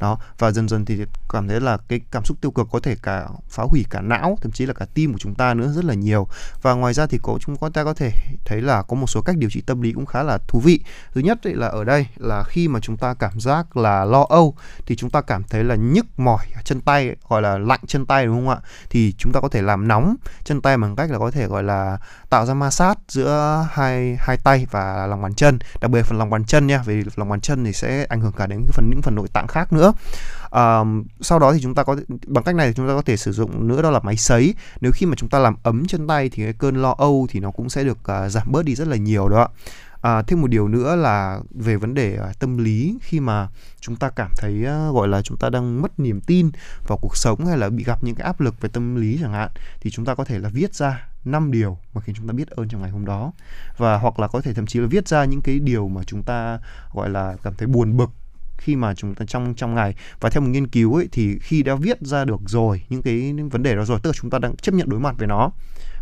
đó, 0.00 0.18
và 0.38 0.50
dần 0.50 0.68
dần 0.68 0.84
thì 0.84 1.04
cảm 1.28 1.48
thấy 1.48 1.60
là 1.60 1.78
cái 1.88 2.00
cảm 2.10 2.24
xúc 2.24 2.38
tiêu 2.40 2.50
cực 2.50 2.68
có 2.72 2.80
thể 2.80 2.96
cả 3.02 3.28
phá 3.48 3.62
hủy 3.62 3.84
cả 3.90 4.00
não, 4.00 4.38
thậm 4.40 4.52
chí 4.52 4.66
là 4.66 4.72
cả 4.72 4.86
tim 4.94 5.12
của 5.12 5.18
chúng 5.18 5.34
ta 5.34 5.54
nữa 5.54 5.72
rất 5.74 5.84
là 5.84 5.94
nhiều. 5.94 6.26
Và 6.62 6.74
ngoài 6.74 6.94
ra 6.94 7.06
thì 7.06 7.18
có 7.22 7.38
chúng 7.40 7.56
ta 7.72 7.84
có 7.84 7.94
thể 7.94 8.10
thấy 8.44 8.60
là 8.60 8.82
có 8.82 8.96
một 8.96 9.06
số 9.06 9.22
cách 9.22 9.36
điều 9.36 9.50
trị 9.50 9.60
tâm 9.60 9.80
lý 9.80 9.92
cũng 9.92 10.06
khá 10.06 10.22
là 10.22 10.38
thú 10.48 10.60
vị. 10.60 10.80
Thứ 11.14 11.20
nhất 11.20 11.38
là 11.42 11.68
ở 11.68 11.84
đây 11.84 12.06
là 12.16 12.42
khi 12.42 12.68
mà 12.68 12.80
chúng 12.80 12.96
ta 12.96 13.14
cảm 13.14 13.40
giác 13.40 13.76
là 13.76 14.04
lo 14.04 14.26
âu, 14.28 14.54
thì 14.86 14.96
chúng 14.96 15.10
ta 15.10 15.20
cảm 15.20 15.42
thấy 15.44 15.64
là 15.64 15.74
nhức 15.74 16.06
mỏi 16.16 16.46
chân 16.64 16.80
tay, 16.80 17.16
gọi 17.28 17.42
là 17.42 17.58
lạnh 17.58 17.80
chân 17.86 18.06
tay, 18.06 18.26
đúng 18.26 18.36
không 18.36 18.48
ạ? 18.48 18.58
Thì 18.90 19.14
chúng 19.18 19.32
ta 19.32 19.40
có 19.40 19.48
thể 19.48 19.62
làm 19.62 19.88
nóng 19.88 20.16
chân 20.44 20.60
tay 20.60 20.76
bằng 20.76 20.96
cách 20.96 21.10
là 21.10 21.18
có 21.18 21.30
thể, 21.30 21.46
gọi 21.46 21.62
là, 21.62 21.98
tạo 22.30 22.46
ra 22.46 22.54
ma 22.54 22.70
sát 22.70 22.98
giữa 23.08 23.66
hai 23.70 24.16
hai 24.20 24.36
tay 24.36 24.66
và 24.70 25.06
lòng 25.06 25.22
bàn 25.22 25.34
chân, 25.34 25.58
đặc 25.80 25.90
biệt 25.90 26.02
phần 26.02 26.18
lòng 26.18 26.30
bàn 26.30 26.44
chân 26.44 26.66
nha, 26.66 26.82
vì 26.86 27.04
lòng 27.16 27.28
bàn 27.28 27.40
chân 27.40 27.64
thì 27.64 27.72
sẽ 27.72 28.04
ảnh 28.04 28.20
hưởng 28.20 28.32
cả 28.32 28.46
đến 28.46 28.58
cái 28.58 28.72
phần, 28.72 28.90
những 28.90 29.02
phần 29.02 29.14
nội 29.14 29.28
tạng 29.32 29.46
khác 29.46 29.72
nữa. 29.72 29.87
À, 30.50 30.80
sau 31.20 31.38
đó 31.38 31.52
thì 31.52 31.60
chúng 31.62 31.74
ta 31.74 31.82
có 31.82 31.96
bằng 32.26 32.44
cách 32.44 32.54
này 32.54 32.68
thì 32.68 32.74
chúng 32.76 32.88
ta 32.88 32.94
có 32.94 33.02
thể 33.02 33.16
sử 33.16 33.32
dụng 33.32 33.68
nữa 33.68 33.82
đó 33.82 33.90
là 33.90 34.00
máy 34.02 34.16
sấy. 34.16 34.54
Nếu 34.80 34.92
khi 34.92 35.06
mà 35.06 35.14
chúng 35.16 35.28
ta 35.28 35.38
làm 35.38 35.56
ấm 35.62 35.86
chân 35.86 36.06
tay 36.06 36.28
thì 36.28 36.42
cái 36.44 36.52
cơn 36.52 36.82
lo 36.82 36.94
âu 36.98 37.26
thì 37.30 37.40
nó 37.40 37.50
cũng 37.50 37.68
sẽ 37.68 37.84
được 37.84 37.98
uh, 37.98 38.30
giảm 38.30 38.52
bớt 38.52 38.64
đi 38.64 38.74
rất 38.74 38.88
là 38.88 38.96
nhiều 38.96 39.28
đó. 39.28 39.48
À, 40.02 40.22
thêm 40.22 40.40
một 40.40 40.46
điều 40.46 40.68
nữa 40.68 40.96
là 40.96 41.40
về 41.50 41.76
vấn 41.76 41.94
đề 41.94 42.18
uh, 42.30 42.38
tâm 42.38 42.58
lý. 42.58 42.98
Khi 43.02 43.20
mà 43.20 43.48
chúng 43.80 43.96
ta 43.96 44.10
cảm 44.10 44.30
thấy 44.36 44.64
uh, 44.88 44.94
gọi 44.94 45.08
là 45.08 45.22
chúng 45.22 45.36
ta 45.36 45.50
đang 45.50 45.82
mất 45.82 46.00
niềm 46.00 46.20
tin 46.20 46.50
vào 46.88 46.98
cuộc 47.02 47.16
sống 47.16 47.46
hay 47.46 47.58
là 47.58 47.68
bị 47.68 47.84
gặp 47.84 48.04
những 48.04 48.14
cái 48.14 48.26
áp 48.26 48.40
lực 48.40 48.60
về 48.60 48.68
tâm 48.68 48.96
lý 48.96 49.18
chẳng 49.22 49.32
hạn 49.32 49.50
thì 49.80 49.90
chúng 49.90 50.04
ta 50.04 50.14
có 50.14 50.24
thể 50.24 50.38
là 50.38 50.48
viết 50.48 50.74
ra 50.74 51.08
5 51.24 51.50
điều 51.50 51.78
mà 51.94 52.00
khiến 52.00 52.14
chúng 52.18 52.26
ta 52.26 52.32
biết 52.32 52.50
ơn 52.50 52.68
trong 52.68 52.82
ngày 52.82 52.90
hôm 52.90 53.04
đó. 53.04 53.32
Và 53.76 53.98
hoặc 53.98 54.18
là 54.20 54.28
có 54.28 54.40
thể 54.40 54.54
thậm 54.54 54.66
chí 54.66 54.80
là 54.80 54.86
viết 54.86 55.08
ra 55.08 55.24
những 55.24 55.40
cái 55.40 55.58
điều 55.58 55.88
mà 55.88 56.02
chúng 56.06 56.22
ta 56.22 56.58
gọi 56.94 57.10
là 57.10 57.36
cảm 57.42 57.54
thấy 57.54 57.68
buồn 57.68 57.96
bực 57.96 58.10
khi 58.58 58.76
mà 58.76 58.94
chúng 58.94 59.14
ta 59.14 59.24
trong 59.24 59.54
trong 59.54 59.74
ngày. 59.74 59.94
Và 60.20 60.30
theo 60.30 60.40
một 60.40 60.48
nghiên 60.48 60.68
cứu 60.68 60.94
ấy, 60.94 61.08
thì 61.12 61.38
khi 61.38 61.62
đã 61.62 61.74
viết 61.74 61.98
ra 62.00 62.24
được 62.24 62.40
rồi 62.46 62.82
những 62.88 63.02
cái 63.02 63.14
những 63.14 63.48
vấn 63.48 63.62
đề 63.62 63.74
đó 63.76 63.84
rồi, 63.84 63.98
tức 64.02 64.10
là 64.10 64.14
chúng 64.20 64.30
ta 64.30 64.38
đang 64.38 64.56
chấp 64.56 64.74
nhận 64.74 64.88
đối 64.88 65.00
mặt 65.00 65.14
với 65.18 65.26
nó, 65.26 65.50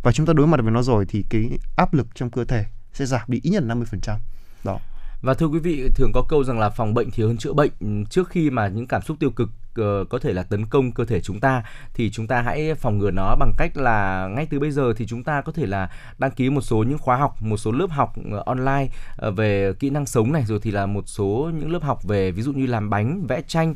và 0.03 0.13
chúng 0.13 0.27
ta 0.27 0.33
đối 0.33 0.47
mặt 0.47 0.61
với 0.63 0.71
nó 0.73 0.83
rồi 0.83 1.05
thì 1.09 1.25
cái 1.31 1.51
áp 1.77 1.95
lực 1.95 2.07
trong 2.15 2.31
cơ 2.31 2.45
thể 2.45 2.65
sẽ 2.93 3.07
giảm 3.07 3.23
đi 3.29 3.41
ít 3.43 3.51
nhất 3.51 3.63
50% 3.67 4.19
đó. 4.65 4.79
Và 5.23 5.35
thưa 5.35 5.47
quý 5.47 5.59
vị, 5.59 5.89
thường 5.95 6.11
có 6.15 6.23
câu 6.29 6.45
rằng 6.45 6.59
là 6.59 6.71
phòng 6.71 6.95
bệnh 6.95 7.11
thì 7.11 7.23
hơn 7.23 7.37
chữa 7.37 7.53
bệnh. 7.53 8.05
Trước 8.11 8.29
khi 8.29 8.51
mà 8.51 8.69
những 8.69 8.87
cảm 8.87 9.03
xúc 9.03 9.17
tiêu 9.21 9.31
cực 9.31 9.51
uh, 9.81 10.09
có 10.09 10.19
thể 10.19 10.33
là 10.33 10.43
tấn 10.43 10.67
công 10.67 10.93
cơ 10.93 11.05
thể 11.05 11.21
chúng 11.21 11.41
ta 11.41 11.63
thì 11.95 12.11
chúng 12.11 12.27
ta 12.27 12.43
hãy 12.43 12.75
phòng 12.75 12.99
ngừa 12.99 13.11
nó 13.11 13.37
bằng 13.37 13.53
cách 13.59 13.77
là 13.77 14.29
ngay 14.29 14.47
từ 14.51 14.61
bây 14.61 14.71
giờ 14.71 14.93
thì 14.97 15.07
chúng 15.07 15.25
ta 15.25 15.41
có 15.41 15.53
thể 15.53 15.67
là 15.67 15.91
đăng 16.19 16.31
ký 16.31 16.51
một 16.51 16.61
số 16.61 16.83
những 16.83 16.99
khóa 16.99 17.17
học 17.17 17.43
một 17.43 17.57
số 17.57 17.73
lớp 17.73 17.91
học 17.91 18.13
ờ, 18.33 18.43
online 18.47 18.89
ờ, 19.17 19.31
về 19.31 19.73
kỹ 19.73 19.91
năng 19.91 20.07
sống 20.07 20.33
này 20.33 20.45
rồi 20.45 20.61
thì 20.63 20.71
là 20.71 20.87
một 20.87 21.09
số 21.09 21.51
những 21.59 21.73
lớp 21.73 21.83
học 21.83 22.05
về 22.05 22.31
ví 22.31 22.43
dụ 22.43 22.53
như 22.53 22.67
làm 22.67 22.91
bánh 22.91 23.27
vẽ 23.27 23.43
tranh 23.47 23.75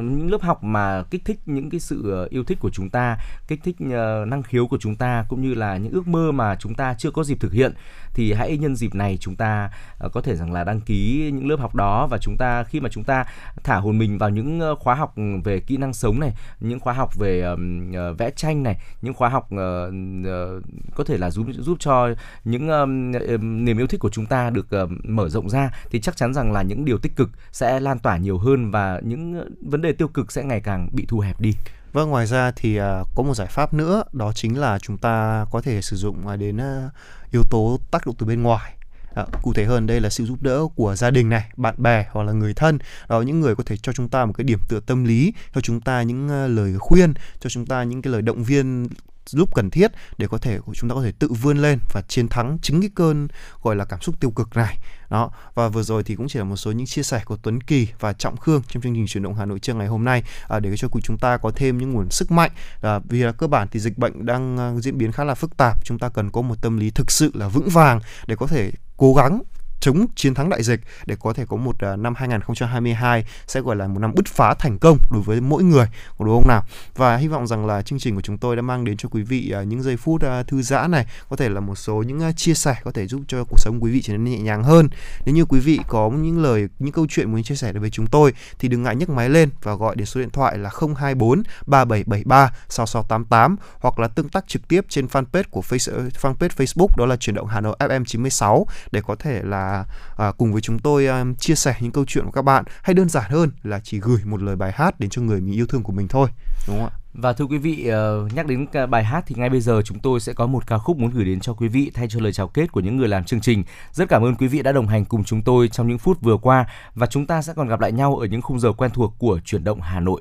những 0.00 0.30
lớp 0.30 0.42
học 0.42 0.64
mà 0.64 1.02
kích 1.10 1.24
thích 1.24 1.40
những 1.46 1.70
cái 1.70 1.80
sự 1.80 2.26
yêu 2.30 2.44
thích 2.44 2.58
của 2.60 2.70
chúng 2.70 2.90
ta 2.90 3.16
kích 3.48 3.60
thích 3.64 3.80
năng 4.26 4.42
khiếu 4.42 4.66
của 4.66 4.78
chúng 4.80 4.96
ta 4.96 5.24
cũng 5.28 5.42
như 5.42 5.54
là 5.54 5.76
những 5.76 5.92
ước 5.92 6.08
mơ 6.08 6.32
mà 6.32 6.56
chúng 6.56 6.74
ta 6.74 6.94
chưa 6.94 7.10
có 7.10 7.24
dịp 7.24 7.40
thực 7.40 7.52
hiện 7.52 7.72
thì 8.14 8.32
hãy 8.32 8.56
nhân 8.56 8.76
dịp 8.76 8.94
này 8.94 9.18
chúng 9.20 9.36
ta 9.36 9.70
có 10.12 10.20
thể 10.20 10.36
rằng 10.36 10.52
là 10.52 10.64
đăng 10.64 10.80
ký 10.80 11.30
những 11.34 11.48
lớp 11.48 11.60
học 11.60 11.74
đó 11.74 12.06
và 12.06 12.18
chúng 12.18 12.36
ta 12.38 12.64
khi 12.64 12.80
mà 12.80 12.88
chúng 12.88 13.04
ta 13.04 13.24
thả 13.64 13.76
hồn 13.76 13.98
mình 13.98 14.18
vào 14.18 14.30
những 14.30 14.60
khóa 14.80 14.94
học 14.94 15.14
Ừ, 15.20 15.40
về 15.44 15.60
kỹ 15.60 15.76
năng 15.76 15.92
sống 15.92 16.20
này 16.20 16.32
những 16.60 16.80
khóa 16.80 16.92
học 16.92 17.14
về 17.18 17.52
uh, 17.52 18.18
vẽ 18.18 18.30
tranh 18.36 18.62
này 18.62 18.78
những 19.02 19.14
khóa 19.14 19.28
học 19.28 19.48
uh, 19.54 19.58
uh, 19.58 20.62
có 20.94 21.04
thể 21.04 21.18
là 21.18 21.30
giúp 21.30 21.46
giúp 21.58 21.76
cho 21.80 22.08
những 22.44 22.68
uh, 22.68 23.40
niềm 23.40 23.78
yêu 23.78 23.86
thích 23.86 24.00
của 24.00 24.10
chúng 24.10 24.26
ta 24.26 24.50
được 24.50 24.66
uh, 24.82 24.90
mở 25.04 25.28
rộng 25.28 25.50
ra 25.50 25.70
thì 25.90 26.00
chắc 26.00 26.16
chắn 26.16 26.34
rằng 26.34 26.52
là 26.52 26.62
những 26.62 26.84
điều 26.84 26.98
tích 26.98 27.16
cực 27.16 27.30
sẽ 27.52 27.80
lan 27.80 27.98
tỏa 27.98 28.16
nhiều 28.16 28.38
hơn 28.38 28.70
và 28.70 29.00
những 29.04 29.54
vấn 29.60 29.82
đề 29.82 29.92
tiêu 29.92 30.08
cực 30.08 30.32
sẽ 30.32 30.44
ngày 30.44 30.60
càng 30.60 30.88
bị 30.92 31.06
thu 31.08 31.20
hẹp 31.20 31.40
đi. 31.40 31.54
Vâng, 31.92 32.10
ngoài 32.10 32.26
ra 32.26 32.52
thì 32.56 32.80
uh, 32.80 32.84
có 33.14 33.22
một 33.22 33.34
giải 33.34 33.48
pháp 33.50 33.74
nữa, 33.74 34.02
đó 34.12 34.32
chính 34.32 34.58
là 34.58 34.78
chúng 34.78 34.98
ta 34.98 35.46
có 35.50 35.60
thể 35.60 35.82
sử 35.82 35.96
dụng 35.96 36.16
uh, 36.32 36.38
đến 36.38 36.56
uh, 36.56 36.92
yếu 37.32 37.42
tố 37.50 37.78
tác 37.90 38.06
động 38.06 38.14
từ 38.18 38.26
bên 38.26 38.42
ngoài. 38.42 38.72
À, 39.14 39.24
cụ 39.42 39.52
thể 39.52 39.64
hơn 39.64 39.86
đây 39.86 40.00
là 40.00 40.10
sự 40.10 40.24
giúp 40.24 40.42
đỡ 40.42 40.66
của 40.76 40.96
gia 40.96 41.10
đình 41.10 41.28
này, 41.28 41.50
bạn 41.56 41.74
bè 41.78 42.06
hoặc 42.12 42.22
là 42.22 42.32
người 42.32 42.54
thân. 42.54 42.78
Đó 43.08 43.22
những 43.22 43.40
người 43.40 43.54
có 43.54 43.64
thể 43.66 43.76
cho 43.76 43.92
chúng 43.92 44.08
ta 44.08 44.24
một 44.24 44.32
cái 44.32 44.44
điểm 44.44 44.58
tựa 44.68 44.80
tâm 44.80 45.04
lý, 45.04 45.32
cho 45.54 45.60
chúng 45.60 45.80
ta 45.80 46.02
những 46.02 46.44
uh, 46.44 46.50
lời 46.50 46.74
khuyên, 46.78 47.14
cho 47.40 47.50
chúng 47.50 47.66
ta 47.66 47.82
những 47.82 48.02
cái 48.02 48.12
lời 48.12 48.22
động 48.22 48.44
viên 48.44 48.88
lúc 49.32 49.54
cần 49.54 49.70
thiết 49.70 49.92
để 50.18 50.26
có 50.26 50.38
thể 50.38 50.58
chúng 50.74 50.90
ta 50.90 50.94
có 50.94 51.02
thể 51.02 51.12
tự 51.18 51.28
vươn 51.42 51.58
lên 51.58 51.78
và 51.92 52.02
chiến 52.08 52.28
thắng 52.28 52.58
chính 52.62 52.80
cái 52.80 52.90
cơn 52.94 53.28
gọi 53.62 53.76
là 53.76 53.84
cảm 53.84 54.00
xúc 54.00 54.20
tiêu 54.20 54.30
cực 54.30 54.56
này 54.56 54.78
đó 55.10 55.30
và 55.54 55.68
vừa 55.68 55.82
rồi 55.82 56.04
thì 56.04 56.14
cũng 56.14 56.28
chỉ 56.28 56.38
là 56.38 56.44
một 56.44 56.56
số 56.56 56.72
những 56.72 56.86
chia 56.86 57.02
sẻ 57.02 57.22
của 57.24 57.36
Tuấn 57.36 57.60
Kỳ 57.60 57.88
và 58.00 58.12
Trọng 58.12 58.36
Khương 58.36 58.62
trong 58.68 58.82
chương 58.82 58.94
trình 58.94 59.06
chuyển 59.06 59.22
động 59.22 59.34
Hà 59.34 59.44
Nội 59.44 59.58
trưa 59.58 59.74
ngày 59.74 59.86
hôm 59.86 60.04
nay 60.04 60.22
à, 60.48 60.60
để 60.60 60.76
cho 60.76 60.88
chúng 61.02 61.18
ta 61.18 61.36
có 61.36 61.50
thêm 61.56 61.78
những 61.78 61.92
nguồn 61.92 62.10
sức 62.10 62.30
mạnh 62.30 62.50
à, 62.82 62.98
vì 63.04 63.22
là 63.22 63.32
cơ 63.32 63.46
bản 63.46 63.68
thì 63.70 63.80
dịch 63.80 63.98
bệnh 63.98 64.26
đang 64.26 64.78
diễn 64.80 64.98
biến 64.98 65.12
khá 65.12 65.24
là 65.24 65.34
phức 65.34 65.56
tạp 65.56 65.84
chúng 65.84 65.98
ta 65.98 66.08
cần 66.08 66.30
có 66.30 66.42
một 66.42 66.62
tâm 66.62 66.76
lý 66.76 66.90
thực 66.90 67.10
sự 67.10 67.30
là 67.34 67.48
vững 67.48 67.68
vàng 67.68 68.00
để 68.26 68.36
có 68.36 68.46
thể 68.46 68.72
cố 69.00 69.14
gắng 69.14 69.42
chống 69.80 70.06
chiến 70.14 70.34
thắng 70.34 70.48
đại 70.48 70.62
dịch 70.62 70.80
để 71.06 71.16
có 71.20 71.32
thể 71.32 71.44
có 71.48 71.56
một 71.56 71.76
uh, 71.92 71.98
năm 71.98 72.14
2022 72.16 73.24
sẽ 73.46 73.60
gọi 73.60 73.76
là 73.76 73.86
một 73.86 73.98
năm 73.98 74.12
bứt 74.14 74.26
phá 74.26 74.54
thành 74.54 74.78
công 74.78 74.98
đối 75.12 75.22
với 75.22 75.40
mỗi 75.40 75.62
người 75.62 75.86
đúng 76.18 76.28
không 76.28 76.48
nào? 76.48 76.62
Và 76.96 77.16
hy 77.16 77.28
vọng 77.28 77.46
rằng 77.46 77.66
là 77.66 77.82
chương 77.82 77.98
trình 77.98 78.14
của 78.14 78.22
chúng 78.22 78.38
tôi 78.38 78.56
đã 78.56 78.62
mang 78.62 78.84
đến 78.84 78.96
cho 78.96 79.08
quý 79.08 79.22
vị 79.22 79.52
uh, 79.60 79.66
những 79.66 79.82
giây 79.82 79.96
phút 79.96 80.22
uh, 80.24 80.46
thư 80.46 80.62
giãn 80.62 80.90
này 80.90 81.06
có 81.28 81.36
thể 81.36 81.48
là 81.48 81.60
một 81.60 81.74
số 81.74 82.02
những 82.02 82.28
uh, 82.28 82.36
chia 82.36 82.54
sẻ 82.54 82.76
có 82.84 82.92
thể 82.92 83.06
giúp 83.06 83.22
cho 83.28 83.44
cuộc 83.44 83.58
sống 83.58 83.82
quý 83.82 83.90
vị 83.90 84.02
trở 84.02 84.12
nên 84.12 84.24
nhẹ 84.24 84.38
nhàng 84.38 84.62
hơn. 84.62 84.88
Nếu 85.26 85.34
như 85.34 85.44
quý 85.44 85.60
vị 85.60 85.80
có 85.88 86.10
những 86.10 86.42
lời 86.42 86.68
những 86.78 86.92
câu 86.92 87.06
chuyện 87.08 87.32
muốn 87.32 87.42
chia 87.42 87.54
sẻ 87.54 87.72
với 87.72 87.90
chúng 87.90 88.06
tôi 88.06 88.32
thì 88.58 88.68
đừng 88.68 88.82
ngại 88.82 88.96
nhấc 88.96 89.10
máy 89.10 89.28
lên 89.28 89.48
và 89.62 89.74
gọi 89.74 89.96
đến 89.96 90.06
số 90.06 90.20
điện 90.20 90.30
thoại 90.30 90.58
là 90.58 90.70
024 90.96 91.42
3773 91.66 92.52
6688 92.68 93.56
hoặc 93.80 93.98
là 93.98 94.08
tương 94.08 94.28
tác 94.28 94.48
trực 94.48 94.68
tiếp 94.68 94.84
trên 94.88 95.06
fanpage 95.06 95.44
của 95.50 95.60
face, 95.60 95.92
ờ, 95.96 96.02
fanpage 96.22 96.48
Facebook 96.48 96.88
đó 96.96 97.06
là 97.06 97.16
chuyển 97.16 97.36
động 97.36 97.46
Hà 97.46 97.60
Nội 97.60 97.76
FM 97.78 98.04
96 98.04 98.66
để 98.92 99.00
có 99.06 99.14
thể 99.14 99.40
là 99.42 99.69
à, 100.16 100.32
cùng 100.38 100.52
với 100.52 100.60
chúng 100.60 100.78
tôi 100.78 101.06
à, 101.06 101.24
chia 101.38 101.54
sẻ 101.54 101.74
những 101.80 101.92
câu 101.92 102.04
chuyện 102.06 102.24
của 102.24 102.30
các 102.30 102.42
bạn 102.42 102.64
hay 102.82 102.94
đơn 102.94 103.08
giản 103.08 103.30
hơn 103.30 103.50
là 103.62 103.80
chỉ 103.84 104.00
gửi 104.00 104.20
một 104.24 104.42
lời 104.42 104.56
bài 104.56 104.72
hát 104.74 105.00
đến 105.00 105.10
cho 105.10 105.22
người 105.22 105.40
mình 105.40 105.54
yêu 105.54 105.66
thương 105.66 105.82
của 105.82 105.92
mình 105.92 106.08
thôi 106.08 106.28
đúng 106.68 106.76
không 106.78 106.86
ạ 106.86 107.00
và 107.14 107.32
thưa 107.32 107.44
quý 107.44 107.58
vị, 107.58 107.86
ờ, 107.86 108.28
nhắc 108.34 108.46
đến 108.46 108.66
bài 108.90 109.04
hát 109.04 109.24
thì 109.26 109.34
ngay 109.38 109.50
bây 109.50 109.60
giờ 109.60 109.82
chúng 109.84 109.98
tôi 109.98 110.20
sẽ 110.20 110.32
có 110.32 110.46
một 110.46 110.66
ca 110.66 110.78
khúc 110.78 110.96
muốn 110.96 111.10
gửi 111.10 111.24
đến 111.24 111.40
cho 111.40 111.52
quý 111.52 111.68
vị 111.68 111.90
thay 111.94 112.06
cho 112.10 112.20
lời 112.20 112.32
chào 112.32 112.48
kết 112.48 112.72
của 112.72 112.80
những 112.80 112.96
người 112.96 113.08
làm 113.08 113.24
chương 113.24 113.40
trình. 113.40 113.64
Rất 113.92 114.08
cảm 114.08 114.24
ơn 114.24 114.34
quý 114.34 114.46
vị 114.46 114.62
đã 114.62 114.72
đồng 114.72 114.86
hành 114.86 115.04
cùng 115.04 115.24
chúng 115.24 115.42
tôi 115.42 115.68
trong 115.68 115.88
những 115.88 115.98
phút 115.98 116.20
vừa 116.20 116.36
qua 116.36 116.66
và 116.94 117.06
chúng 117.06 117.26
ta 117.26 117.42
sẽ 117.42 117.52
còn 117.56 117.68
gặp 117.68 117.80
lại 117.80 117.92
nhau 117.92 118.16
ở 118.16 118.26
những 118.26 118.42
khung 118.42 118.60
giờ 118.60 118.72
quen 118.72 118.90
thuộc 118.94 119.14
của 119.18 119.40
chuyển 119.44 119.64
động 119.64 119.80
Hà 119.80 120.00
Nội. 120.00 120.20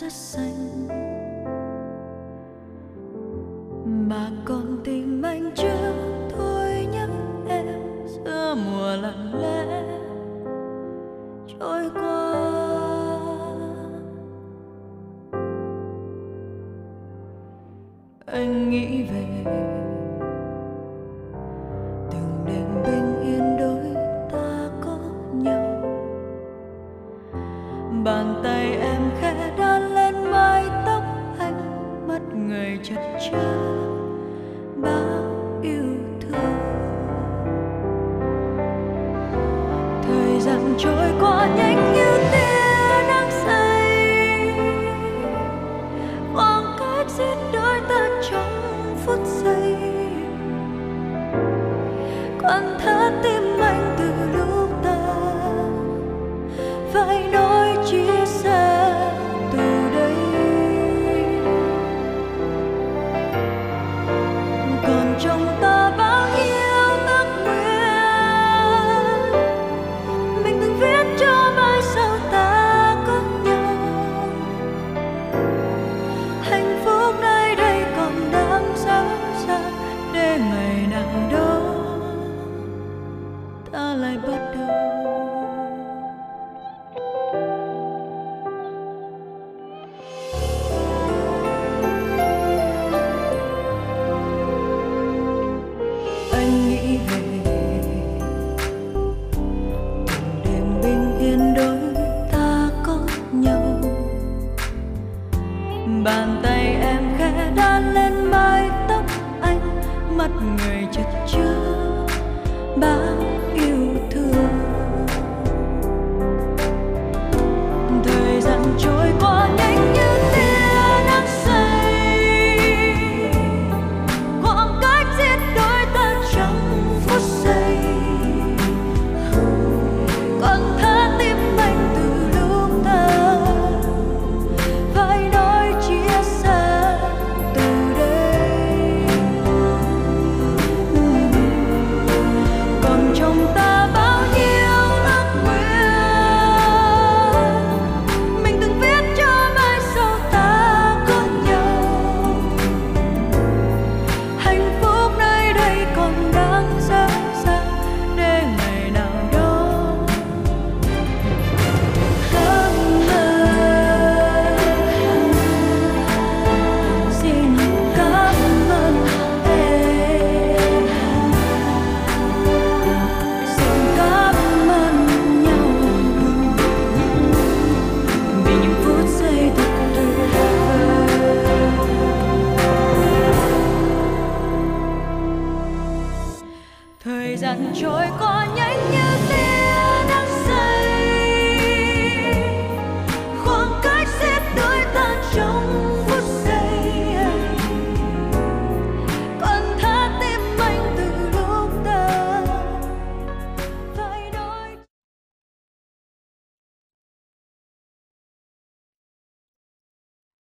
Thời 0.00 0.10
gian 0.10 1.11